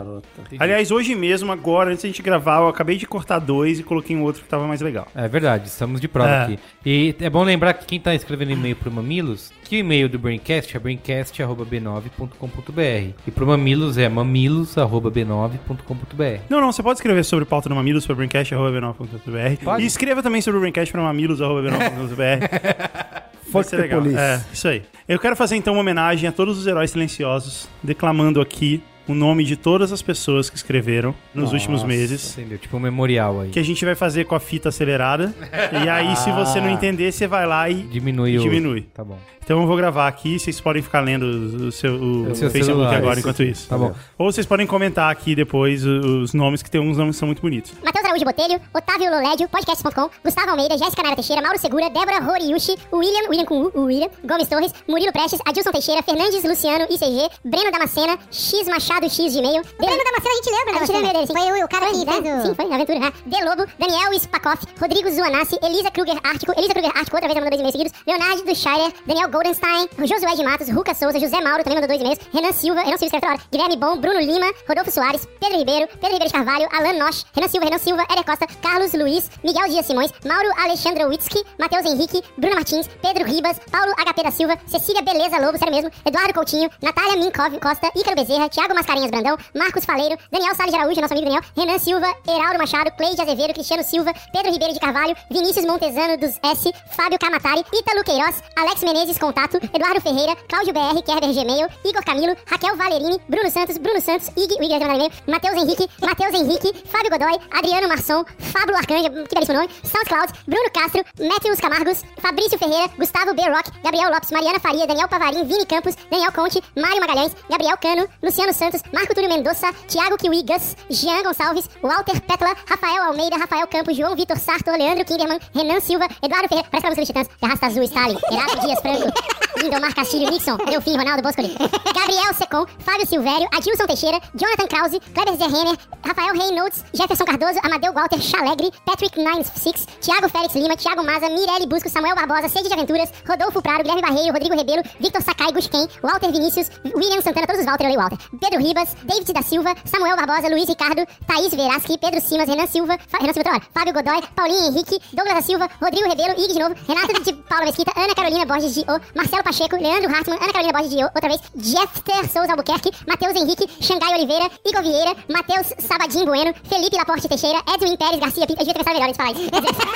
Aliás, 0.60 0.90
hoje 0.90 1.14
mesmo, 1.16 1.52
agora, 1.52 1.92
antes 1.92 2.04
da 2.04 2.08
gente 2.10 2.22
gravar, 2.22 2.60
eu 2.62 2.68
acabei 2.68 2.98
de 2.98 3.06
cortar 3.06 3.40
dois 3.40 3.80
e 3.80 3.84
coloquei 3.84 4.16
um 4.16 4.24
outro 4.24 4.42
que 4.42 4.48
tava 4.50 4.66
mais 4.68 4.82
legal. 4.82 5.08
É 5.14 5.28
verdade, 5.28 5.68
estamos 5.68 6.00
de 6.02 6.08
prova 6.08 6.30
É. 6.30 6.44
aqui. 6.44 6.60
E 6.86 7.16
é 7.20 7.30
bom 7.30 7.44
lembrar 7.44 7.74
que 7.74 7.86
quem 7.86 8.00
tá 8.00 8.16
escrevendo 8.16 8.52
e-mail 8.52 8.76
pro 8.76 8.92
Mamilos, 8.92 9.52
que 9.64 9.76
o 9.76 9.80
e-mail 9.80 10.08
do 10.10 10.18
Braincast 10.18 10.76
é 10.76 10.80
braincast.b9.com.br. 10.80 13.14
E 13.28 13.32
pro 13.32 13.46
Mamilos 13.48 13.98
é 13.98 14.08
mamilos.b9.com.br. 14.10 16.42
Não, 16.50 16.62
não, 16.62 16.72
você 16.72 16.82
pode 16.84 16.98
escrever 17.00 17.24
sobre 17.26 17.46
pauta 17.46 17.68
no 17.70 17.76
Mamilos, 17.76 18.04
sobre 18.04 18.26
braincast.b9.br. 18.28 19.64
Pode. 19.64 19.84
E 19.84 19.86
escreva 19.86 20.22
também 20.24 20.42
sobre 20.42 20.58
o 20.58 20.62
Braincast 20.62 20.92
para 20.92 21.02
mamilos.b9.br. 21.50 23.24
Vai 23.52 23.64
ser 23.64 23.78
legal. 23.78 24.02
É, 24.06 24.42
isso 24.52 24.68
aí. 24.68 24.82
Eu 25.08 25.20
quero 25.20 25.36
fazer 25.36 25.56
então 25.56 25.74
uma 25.74 25.82
homenagem 25.82 26.28
a 26.28 26.32
todos 26.32 26.58
os 26.58 26.66
heróis 26.66 26.92
silenciosos, 26.92 27.68
declamando 27.84 28.42
aqui 28.42 28.82
o 29.08 29.14
nome 29.14 29.44
de 29.44 29.56
todas 29.56 29.92
as 29.92 30.02
pessoas 30.02 30.50
que 30.50 30.56
escreveram 30.56 31.14
nos 31.34 31.46
Nossa. 31.46 31.56
últimos 31.56 31.84
meses. 31.84 32.38
Entendeu? 32.38 32.58
Tipo 32.58 32.78
um 32.78 32.80
memorial 32.80 33.42
aí. 33.42 33.50
Que 33.50 33.60
a 33.60 33.64
gente 33.64 33.84
vai 33.84 33.96
fazer 33.96 34.26
com 34.26 34.36
a 34.36 34.40
fita 34.40 34.70
acelerada. 34.70 35.34
e 35.84 35.90
aí, 35.90 36.16
se 36.16 36.32
você 36.32 36.60
não 36.60 36.70
entender, 36.70 37.12
você 37.12 37.28
vai 37.28 37.46
lá 37.46 37.70
e. 37.70 37.84
Diminui 37.84 38.38
o... 38.38 38.42
Diminui. 38.42 38.82
Tá 38.94 39.04
bom. 39.04 39.20
Então 39.44 39.60
eu 39.60 39.68
vou 39.68 39.76
gravar 39.76 40.08
aqui, 40.08 40.40
vocês 40.40 40.62
podem 40.62 40.82
ficar 40.82 41.02
lendo 41.02 41.24
o, 41.24 41.68
o 41.68 41.72
seu, 41.72 41.94
o 41.96 42.32
O 42.32 42.36
seu 42.36 42.50
Facebook 42.50 42.64
celular, 42.64 42.96
agora 42.96 43.20
enquanto 43.20 43.44
isso. 43.44 43.68
Tá 43.68 43.78
bom. 43.78 43.94
Ou 44.18 44.32
vocês 44.32 44.46
podem 44.46 44.66
comentar 44.66 45.12
aqui 45.12 45.36
depois 45.36 45.86
os 45.86 46.34
nomes, 46.34 46.64
que 46.64 46.72
tem 46.72 46.80
uns 46.80 46.98
nomes 46.98 47.18
que 47.18 47.20
são 47.20 47.26
muito 47.28 47.42
bonitos. 47.42 47.74
Matheus 47.84 48.06
Araújo 48.06 48.24
Botelho, 48.24 48.62
Otávio 48.74 49.12
Lolédio, 49.12 49.50
podcast.com, 49.50 50.10
Gustavo 50.24 50.52
Almeida, 50.52 50.78
Jéssica 50.78 51.04
Nara 51.04 51.16
Teixeira, 51.18 51.42
Mauro 51.42 51.60
Segura, 51.60 51.90
Débora 51.90 52.20
Roriushi, 52.20 52.76
William, 52.94 53.30
William 53.30 53.46
com 53.46 53.64
U, 53.64 53.72
o 53.76 53.82
William, 53.82 54.08
Gomes 54.24 54.48
Torres, 54.48 54.74
Murilo 54.88 55.12
Prestes, 55.12 55.42
Adilson 55.46 55.72
Teixeira, 55.72 56.02
Fernandes 56.02 56.42
Luciano, 56.46 56.86
ICG, 56.86 57.30
Breno 57.44 57.70
Damascena, 57.70 58.18
X 58.32 58.66
Machado 58.70 58.93
X 59.04 59.16
de 59.34 59.40
e-mail. 59.40 59.62
O 59.62 59.86
Breno 59.86 60.04
Damascena 60.04 60.34
a 60.34 60.36
gente 60.36 60.50
lembra, 60.50 60.74
A 60.74 60.86
gente 60.86 60.92
lembra 60.92 61.14
dele, 61.14 61.28
sim. 61.28 61.34
Foi 61.34 61.64
o, 61.64 61.68
cara 61.68 61.86
que 61.88 62.06
fez 62.06 62.20
o... 62.20 62.48
Sim, 62.48 62.56
foi, 62.56 62.74
aventura. 62.74 63.00
né? 63.00 63.14
De 63.26 63.44
Lobo, 63.44 63.66
Daniel 63.80 64.20
Spakoff, 64.20 64.66
Rodrigo 64.80 65.10
Zuanassi, 65.12 65.58
Elisa 65.62 65.92
Kruger 65.92 66.20
Ártico, 66.24 66.54
Elisa 66.58 66.74
Kruger 66.74 66.92
Ártico, 66.96 67.16
outra 67.16 67.28
vez 67.28 67.36
mandou 67.36 67.50
dois 67.50 67.60
e-mails 67.60 67.72
seguidos, 67.74 67.94
Leonardo 68.06 68.44
do 68.44 68.56
Schreier, 68.56 68.94
Daniel 69.06 69.30
Goldenstein, 69.30 69.88
Josué 70.00 70.36
de 70.36 70.44
Matos, 70.44 70.70
Ruca 70.70 70.94
Souza, 70.94 71.20
José 71.20 71.42
Mauro, 71.42 71.64
também 71.64 71.80
mandou 71.80 71.88
dois 71.88 72.02
e-mails, 72.02 72.20
Renan 72.34 72.52
Silva, 72.54 72.82
Renan 72.82 72.98
Silva 72.98 73.06
escreve 73.06 73.28
hora, 73.28 73.40
Guilherme 73.52 73.78
Bom, 73.78 73.98
Bruno 73.98 74.20
Lima, 74.20 74.48
Rodolfo 74.68 74.92
Soares, 74.92 75.28
Pedro 75.40 75.58
Ribeiro, 75.58 75.88
Pedro 75.88 76.14
Ribeiro 76.14 76.26
de 76.26 76.34
Carvalho, 76.34 76.68
Alan 76.72 76.94
Nosch, 77.00 77.24
Renan 77.34 77.48
Silva, 77.50 77.66
Renan 77.66 77.80
Silva, 77.80 78.04
Éder 78.10 78.26
Costa, 78.26 78.48
Carlos 78.62 78.94
Luiz, 78.94 79.30
Miguel 79.44 79.68
Dias 79.70 79.86
Simões, 79.86 80.12
Mauro 80.26 80.50
Alexandrowitsky, 80.58 81.44
Matheus 81.60 81.86
Henrique, 81.86 82.22
Bruno 82.38 82.56
Martins, 82.56 82.88
Pedro 83.02 83.26
Ribas, 83.26 83.60
Paulo 83.72 83.94
HP 83.98 84.24
da 84.24 84.32
Silva, 84.32 84.58
Cecília 84.68 85.02
Beleza 85.02 85.40
Lobo, 85.40 85.58
sério 85.58 85.74
mesmo, 85.74 85.92
Eduardo 86.06 86.34
Coutinho, 86.34 86.70
Natália 86.82 87.18
Minkov 87.18 87.58
Costa, 87.60 87.92
Ícaro 87.96 88.16
Bezerra, 88.16 88.50
Thiago 88.50 88.74
Mascarenhas 88.84 89.12
Brandão, 89.12 89.38
Marcos 89.56 89.86
Faleiro, 89.86 90.18
Daniel 90.30 90.54
Salles 90.56 90.74
Araújo, 90.74 91.00
nosso 91.00 91.14
amigo 91.14 91.30
Daniel, 91.30 91.44
Renan 91.56 91.80
Silva, 91.80 92.08
Heraldo 92.28 92.60
Machado, 92.60 92.92
Cleide 92.98 93.22
Azevedo, 93.22 93.54
Cristiano 93.54 93.82
Silva, 93.84 94.14
Pedro 94.34 94.52
Ribeiro 94.52 94.74
de 94.74 94.80
Carvalho, 94.80 95.16
Vinícius 95.32 95.66
Montezano 95.66 96.18
dos 96.18 96.38
S, 96.44 96.70
Fábio 96.92 97.18
Camatari, 97.18 97.64
Ítalo 97.74 98.04
Queiroz, 98.04 98.44
Alex 98.58 98.84
Menezes 98.84 99.18
Contato, 99.18 99.58
Eduardo 99.74 100.02
Ferreira, 100.02 100.36
Cláudio 100.50 100.74
BR, 100.74 101.02
Kerber 101.02 101.32
Gmail, 101.32 101.68
Igor 101.86 102.04
Camilo, 102.04 102.36
Raquel 102.46 102.76
Valerini, 102.76 103.20
Bruno 103.30 103.50
Santos, 103.50 103.78
Bruno 103.78 104.02
Santos, 104.02 104.30
Ig, 104.36 104.52
o 104.60 104.64
Ig 104.64 104.74
mandar 104.74 104.96
e-mail, 104.96 105.12
Matheus 105.28 105.56
Henrique, 105.56 105.88
Matheus 106.02 106.34
Henrique, 106.34 106.74
Fábio 106.86 107.10
Godoy, 107.10 107.40
Adriano 107.52 107.88
Marçom, 107.88 108.26
Fábio 108.52 108.76
Arcanja, 108.76 109.10
que 109.10 109.36
belíssimo 109.36 109.60
nome, 109.60 109.70
SoundCloud, 109.84 110.34
Bruno 110.46 110.70
Castro, 110.74 111.04
Matthews 111.20 111.60
Camargos, 111.62 112.04
Fabrício 112.20 112.60
Ferreira, 112.60 112.92
Gustavo 112.98 113.34
B. 113.34 113.42
Rock, 113.48 113.72
Gabriel 113.82 114.12
Lopes, 114.12 114.32
Mariana 114.32 114.60
Faria, 114.60 114.86
Daniel 114.86 115.08
Pavarim, 115.08 115.46
Vini 115.46 115.66
Campos, 115.66 115.96
Daniel 116.12 116.34
Conte, 116.34 116.62
Mário 116.76 117.00
Magalhães, 117.00 117.34
Gabriel 117.50 117.78
Cano, 117.78 118.08
Luciano 118.22 118.52
Santos, 118.52 118.73
Marco 118.92 119.14
Túlio 119.14 119.30
Mendonça, 119.30 119.72
Thiago 119.88 120.18
Kiwi 120.18 120.44
Gus, 120.44 120.76
Jean 120.90 121.24
Gonçalves, 121.24 121.70
Walter 121.82 122.20
Petla, 122.22 122.56
Rafael 122.68 123.04
Almeida, 123.04 123.38
Rafael 123.38 123.68
Campos, 123.68 123.96
João 123.96 124.16
Vitor 124.16 124.38
Sartor, 124.38 124.78
Leandro 124.78 125.06
Kinderman, 125.06 125.40
Renan 125.54 125.80
Silva, 125.82 126.08
Eduardo 126.22 126.48
Ferreira, 126.48 126.70
parece 126.70 126.88
que 126.88 127.02
música 127.02 127.02
dos 127.02 127.28
Titãs, 127.28 127.40
Garrasta 127.42 127.68
Azul, 127.68 127.84
Stalin, 127.84 128.18
Erato 128.32 128.60
Dias 128.66 128.80
Franco, 128.82 129.12
Lindomar 129.62 129.94
Castilho, 129.94 130.30
Nixon, 130.32 130.58
Delfim, 130.58 130.98
Ronaldo 130.98 131.22
Boscoli, 131.22 131.56
Gabriel 131.94 132.34
Secom, 132.34 132.66
Fábio 132.80 133.06
Silvério, 133.06 133.48
Adilson 133.54 133.86
Teixeira, 133.86 134.20
Jonathan 134.36 134.68
Krause, 134.68 135.00
Kleber 135.14 135.38
Zerremer, 135.38 135.78
Rafael 136.06 136.34
Reynolds, 136.34 136.84
Jefferson 136.94 137.26
Cardoso, 137.26 137.60
Amadeu 137.64 137.94
Walter 137.94 138.20
Chalegre, 138.20 138.72
Patrick 138.86 139.18
96, 139.18 139.88
Thiago 140.02 140.30
Félix 140.30 140.56
Lima, 140.56 140.76
Thiago 140.76 141.04
Maza, 141.04 141.30
Mirelle 141.30 141.68
Busco, 141.68 141.90
Samuel 141.90 142.16
Barbosa, 142.16 142.50
Sede 142.50 142.68
de 142.68 142.74
Aventuras, 142.74 143.10
Rodolfo 143.28 143.62
Prado, 143.62 143.84
Guilherme 143.84 144.02
Barreiro, 144.02 144.34
Rodrigo 144.34 144.56
Rebelo, 144.56 144.84
Victor 145.00 145.22
Sakai, 145.22 145.52
Gusquen, 145.52 145.88
Walter 146.02 146.32
Vinícius, 146.32 146.70
William 146.96 147.22
Santana, 147.22 147.48
todos 147.48 147.62
os 147.62 147.66
Walter, 147.66 147.86
eu 147.86 147.90
leio 147.90 148.00
Walter, 148.00 148.18
Pedro 148.40 148.60
Ribas, 148.64 148.96
David 149.04 149.34
da 149.34 149.42
Silva, 149.42 149.76
Samuel 149.84 150.16
Barbosa, 150.16 150.50
Luiz 150.50 150.68
Ricardo, 150.68 151.06
Thaís 151.28 151.54
Veraski, 151.54 151.98
Pedro 151.98 152.22
Simas, 152.22 152.48
Renan 152.48 152.68
Silva, 152.68 152.98
Renan 153.20 153.34
Silva, 153.34 153.50
hora, 153.52 153.62
Fábio 153.74 153.94
Godoy, 153.94 154.22
Paulinho 154.34 154.68
Henrique, 154.68 155.00
Douglas 155.12 155.36
da 155.36 155.42
Silva, 155.42 155.70
Rodrigo 155.82 156.08
Rebelo, 156.08 156.34
Ig 156.38 156.54
de 156.54 156.60
novo, 156.60 156.76
Renato 156.88 157.14
de 157.22 157.34
Paula 157.44 157.66
Mesquita, 157.66 157.92
Ana 157.96 158.16
Carolina 158.16 158.46
Borges 158.46 158.74
de 158.76 158.82
O, 158.82 159.00
Marcelo 159.16 159.44
Pacheco, 159.44 159.76
Leandro 159.76 160.10
Hartmann, 160.10 160.40
Ana 160.42 160.54
Carolina 160.54 160.72
Borges 160.72 160.92
de 160.96 161.04
O, 161.04 161.08
outra 161.08 161.28
vez, 161.28 161.42
Jeffter 161.58 162.24
Souza 162.30 162.52
Albuquerque, 162.52 162.92
Matheus 163.06 163.36
Henrique, 163.36 163.68
Xangai 163.84 164.14
Oliveira, 164.16 164.50
Igor 164.66 164.82
Vieira, 164.82 165.16
Matheus 165.30 165.68
Sabadinho 165.80 166.26
Bueno, 166.26 166.54
Felipe 166.64 166.96
Laporte 166.96 167.28
Teixeira, 167.28 167.62
Edwin 167.68 167.98
Pérez 167.98 168.20
Garcia 168.20 168.48
Pinto, 168.48 168.62
eu 168.62 168.66
devia 168.66 168.74
ter 168.74 168.84
pensado 168.84 169.00
melhor 169.00 169.10
antes 169.10 169.36
de. 169.36 169.44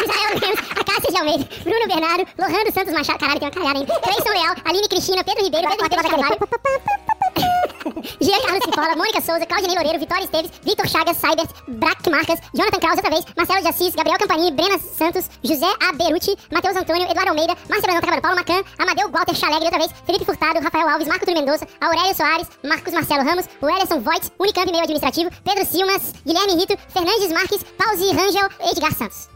Israel 0.07 0.39
Lemos, 0.41 0.59
Acácia 0.71 1.12
de 1.12 1.17
Almeida, 1.17 1.47
Bruno 1.63 1.88
Bernardo, 1.88 2.24
Lohan 2.38 2.63
dos 2.65 2.74
Santos 2.74 2.93
Machado, 2.93 3.19
caralho, 3.19 3.39
tem 3.39 3.47
uma 3.50 3.55
caralhada, 3.55 3.79
hein? 3.79 3.88
Leal, 4.27 4.55
Aline 4.65 4.88
Cristina, 4.89 5.24
Pedro 5.24 5.43
Ribeiro, 5.43 5.69
Pedro 5.69 5.83
Ribeiro 5.86 6.09
Carvalho, 6.09 7.16
Gia 8.22 8.39
Carlos 8.41 8.63
Cipolla, 8.63 8.96
Mônica 8.96 9.22
Souza, 9.22 9.46
Claudinei 9.46 9.75
Loureiro, 9.75 10.00
Vitória 10.00 10.24
Esteves, 10.24 10.51
Vitor 10.63 10.88
Chagas, 10.88 11.17
Cybert, 11.17 11.50
Brack 11.67 12.10
Marcas, 12.10 12.39
Jonathan 12.53 12.79
Krause 12.79 12.98
outra 12.98 13.10
vez, 13.10 13.25
Marcelo 13.36 13.62
de 13.62 13.67
Assis, 13.67 13.96
Gabriel 13.96 14.17
Campanini, 14.17 14.51
Brena 14.51 14.77
Santos, 14.79 15.29
José 15.44 15.67
A. 15.88 15.94
Beruti, 15.94 16.36
Matheus 16.51 16.75
Antônio, 16.75 17.10
Eduardo 17.10 17.29
Almeida, 17.29 17.56
Márcia 17.70 17.88
Brandão 17.88 18.01
Carvalho, 18.01 18.22
Paulo 18.22 18.38
Macan, 18.38 18.63
Amadeu 18.77 19.10
Walter 19.10 19.36
Chalegre 19.36 19.65
outra 19.65 19.79
vez, 19.79 19.91
Felipe 20.06 20.25
Furtado, 20.25 20.60
Rafael 20.60 20.89
Alves, 20.89 21.08
Marco 21.08 21.25
Túlio 21.25 21.39
Mendonça, 21.41 21.67
Aurélio 21.82 22.15
Soares, 22.15 22.48
Marcos 22.63 22.94
Marcelo 22.94 23.24
Ramos, 23.24 23.46
o 23.62 23.70
Ederson 23.70 24.00
Voigt, 24.01 24.32
Unicamp 24.39 24.72
Meio 24.72 24.84
Administrativo, 24.84 25.29
Pedro 25.44 25.65
Silmas, 25.65 26.13
Guilherme 26.25 26.56
Rito, 26.56 26.77
Fernandes 26.89 27.32
Marques, 27.32 27.63
Pause 27.77 28.13
Rangel, 28.13 28.50
Edgar 28.72 28.94
Santos. 28.94 29.29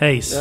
É 0.00 0.12
isso. 0.12 0.36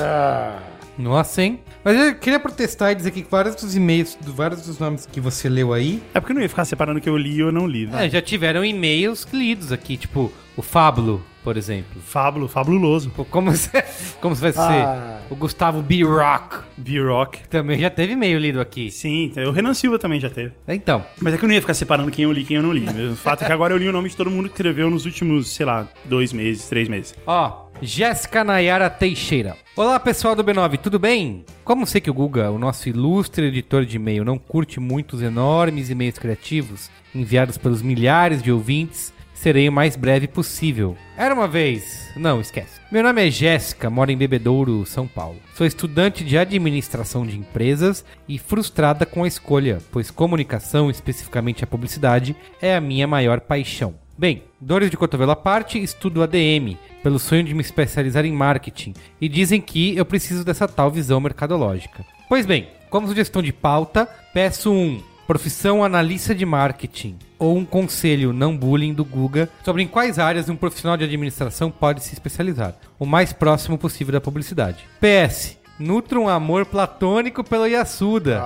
Nossa, 0.98 1.42
hein? 1.42 1.60
Mas 1.84 1.98
eu 1.98 2.16
queria 2.16 2.40
protestar 2.40 2.92
e 2.92 2.96
dizer 2.96 3.12
que 3.12 3.26
vários 3.30 3.56
dos 3.56 3.76
e-mails, 3.76 4.16
do- 4.22 4.34
vários 4.34 4.62
dos 4.62 4.78
nomes 4.80 5.06
que 5.06 5.20
você 5.20 5.50
leu 5.50 5.74
aí, 5.74 6.02
É 6.14 6.20
porque 6.20 6.32
eu 6.32 6.36
não 6.36 6.42
ia 6.42 6.50
ficar 6.50 6.66
separando 6.66 7.00
o 7.00 7.02
que 7.02 7.10
eu 7.10 7.18
li 7.18 7.42
ou 7.44 7.52
não 7.52 7.66
li. 7.68 7.88
Né? 7.88 8.06
é, 8.06 8.10
já 8.10 8.22
tiveram 8.22 8.64
e-mails 8.64 9.28
lidos 9.34 9.72
aqui, 9.72 9.98
tipo 9.98 10.32
o 10.56 10.62
Fábulo, 10.62 11.24
por 11.44 11.58
exemplo. 11.58 12.00
Fábulo, 12.02 12.48
fabuloso. 12.48 13.10
Pô, 13.10 13.26
Como, 13.26 13.52
se- 13.56 13.72
como 14.22 14.36
vai 14.36 14.52
ser? 14.52 14.60
Ah. 14.60 15.20
O 15.32 15.36
Gustavo 15.36 15.82
B. 15.82 16.04
Rock 16.04 16.58
B-Rock. 16.78 17.40
também 17.50 17.80
já 17.80 17.90
teve 17.90 18.14
e-mail 18.14 18.38
lido 18.40 18.62
aqui. 18.62 18.92
Sim, 18.92 19.32
o 19.48 19.52
Renan 19.52 19.74
Silva 19.74 19.98
também 19.98 20.20
já 20.20 20.30
teve. 20.30 20.52
Então, 20.68 21.04
Mas 21.20 21.34
é 21.34 21.38
que 21.38 21.44
eu 21.44 21.48
não 21.48 21.56
ia 21.56 21.62
ficar 21.62 21.74
separando 21.74 22.12
quem 22.12 22.24
eu 22.26 22.32
li 22.32 22.42
e 22.42 22.46
quem 22.46 22.58
eu 22.58 22.64
não 22.64 22.72
li. 22.72 22.86
O 23.08 23.16
fato 23.16 23.44
é 23.44 23.48
que 23.48 23.52
agora 23.52 23.74
eu 23.74 23.78
li 23.78 23.88
o 23.90 23.92
nome 23.92 24.10
de 24.10 24.16
todo 24.16 24.30
mundo 24.30 24.44
que 24.48 24.54
escreveu 24.54 24.92
nos 24.92 25.06
últimos, 25.06 25.50
sei 25.50 25.66
lá, 25.66 25.88
dois 26.06 26.32
meses, 26.32 26.68
três 26.70 26.88
meses. 26.88 27.16
Ó, 27.26 27.63
Jéssica 27.84 28.46
Nayara 28.46 28.90
Teixeira. 28.90 29.58
Olá, 29.76 30.00
pessoal 30.00 30.36
do 30.36 30.44
B9, 30.44 30.78
tudo 30.78 30.98
bem? 30.98 31.44
Como 31.66 31.86
sei 31.86 32.00
que 32.00 32.10
o 32.10 32.14
Guga, 32.14 32.50
o 32.50 32.58
nosso 32.58 32.88
ilustre 32.88 33.48
editor 33.48 33.86
de 33.86 33.98
e-mail, 33.98 34.24
não 34.24 34.38
curte 34.38 34.80
muito 34.80 35.18
os 35.18 35.22
enormes 35.22 35.90
e-mails 35.90 36.18
criativos 36.18 36.90
enviados 37.14 37.58
pelos 37.58 37.82
milhares 37.82 38.42
de 38.42 38.52
ouvintes, 38.52 39.14
serei 39.34 39.68
o 39.68 39.72
mais 39.72 39.98
breve 39.98 40.30
possível. 40.30 40.96
Era 41.18 41.36
uma 41.36 41.48
vez... 41.48 42.10
Não, 42.16 42.40
esquece. 42.40 42.80
Meu 42.90 43.04
nome 43.04 43.28
é 43.28 43.30
Jéssica, 43.30 43.90
moro 43.90 44.12
em 44.12 44.18
Bebedouro, 44.18 44.86
São 44.86 45.06
Paulo. 45.06 45.40
Sou 45.54 45.68
estudante 45.68 46.24
de 46.24 46.38
administração 46.38 47.26
de 47.26 47.38
empresas 47.38 48.06
e 48.30 48.40
frustrada 48.40 49.06
com 49.06 49.26
a 49.26 49.28
escolha, 49.28 49.80
pois 49.92 50.10
comunicação, 50.10 50.90
especificamente 50.90 51.66
a 51.66 51.68
publicidade, 51.68 52.34
é 52.62 52.76
a 52.76 52.82
minha 52.82 53.06
maior 53.06 53.42
paixão. 53.42 53.96
Bem, 54.18 54.44
dores 54.62 54.92
de 54.92 54.96
cotovelo 54.96 55.32
à 55.32 55.36
parte, 55.36 55.82
estudo 55.82 56.22
ADM, 56.22 56.78
pelo 57.04 57.20
sonho 57.20 57.44
de 57.44 57.54
me 57.54 57.62
especializar 57.62 58.26
em 58.26 58.32
marketing, 58.32 58.94
e 59.20 59.28
dizem 59.28 59.60
que 59.60 59.96
eu 59.96 60.06
preciso 60.06 60.44
dessa 60.44 60.68
tal 60.68 60.90
visão 60.90 61.20
mercadológica. 61.20 62.06
Pois 62.30 62.46
bem, 62.46 62.70
como 62.90 63.08
sugestão 63.08 63.42
de 63.42 63.52
pauta, 63.52 64.08
peço 64.34 64.72
um 64.72 65.04
profissão 65.28 65.84
analista 65.84 66.34
de 66.34 66.46
marketing 66.46 67.18
ou 67.40 67.58
um 67.58 67.66
conselho 67.66 68.34
não 68.34 68.56
bullying 68.56 68.94
do 68.94 69.06
Guga 69.06 69.50
sobre 69.64 69.82
em 69.82 69.88
quais 69.88 70.20
áreas 70.20 70.50
um 70.50 70.56
profissional 70.56 70.98
de 70.98 71.04
administração 71.04 71.72
pode 71.72 72.04
se 72.04 72.14
especializar, 72.14 72.76
o 73.00 73.06
mais 73.06 73.34
próximo 73.34 73.78
possível 73.78 74.14
da 74.14 74.22
publicidade. 74.22 74.86
PS, 75.00 75.58
nutro 75.80 76.22
um 76.22 76.30
amor 76.30 76.66
platônico 76.66 77.44
pelo 77.44 77.68
Yasuda 77.68 78.42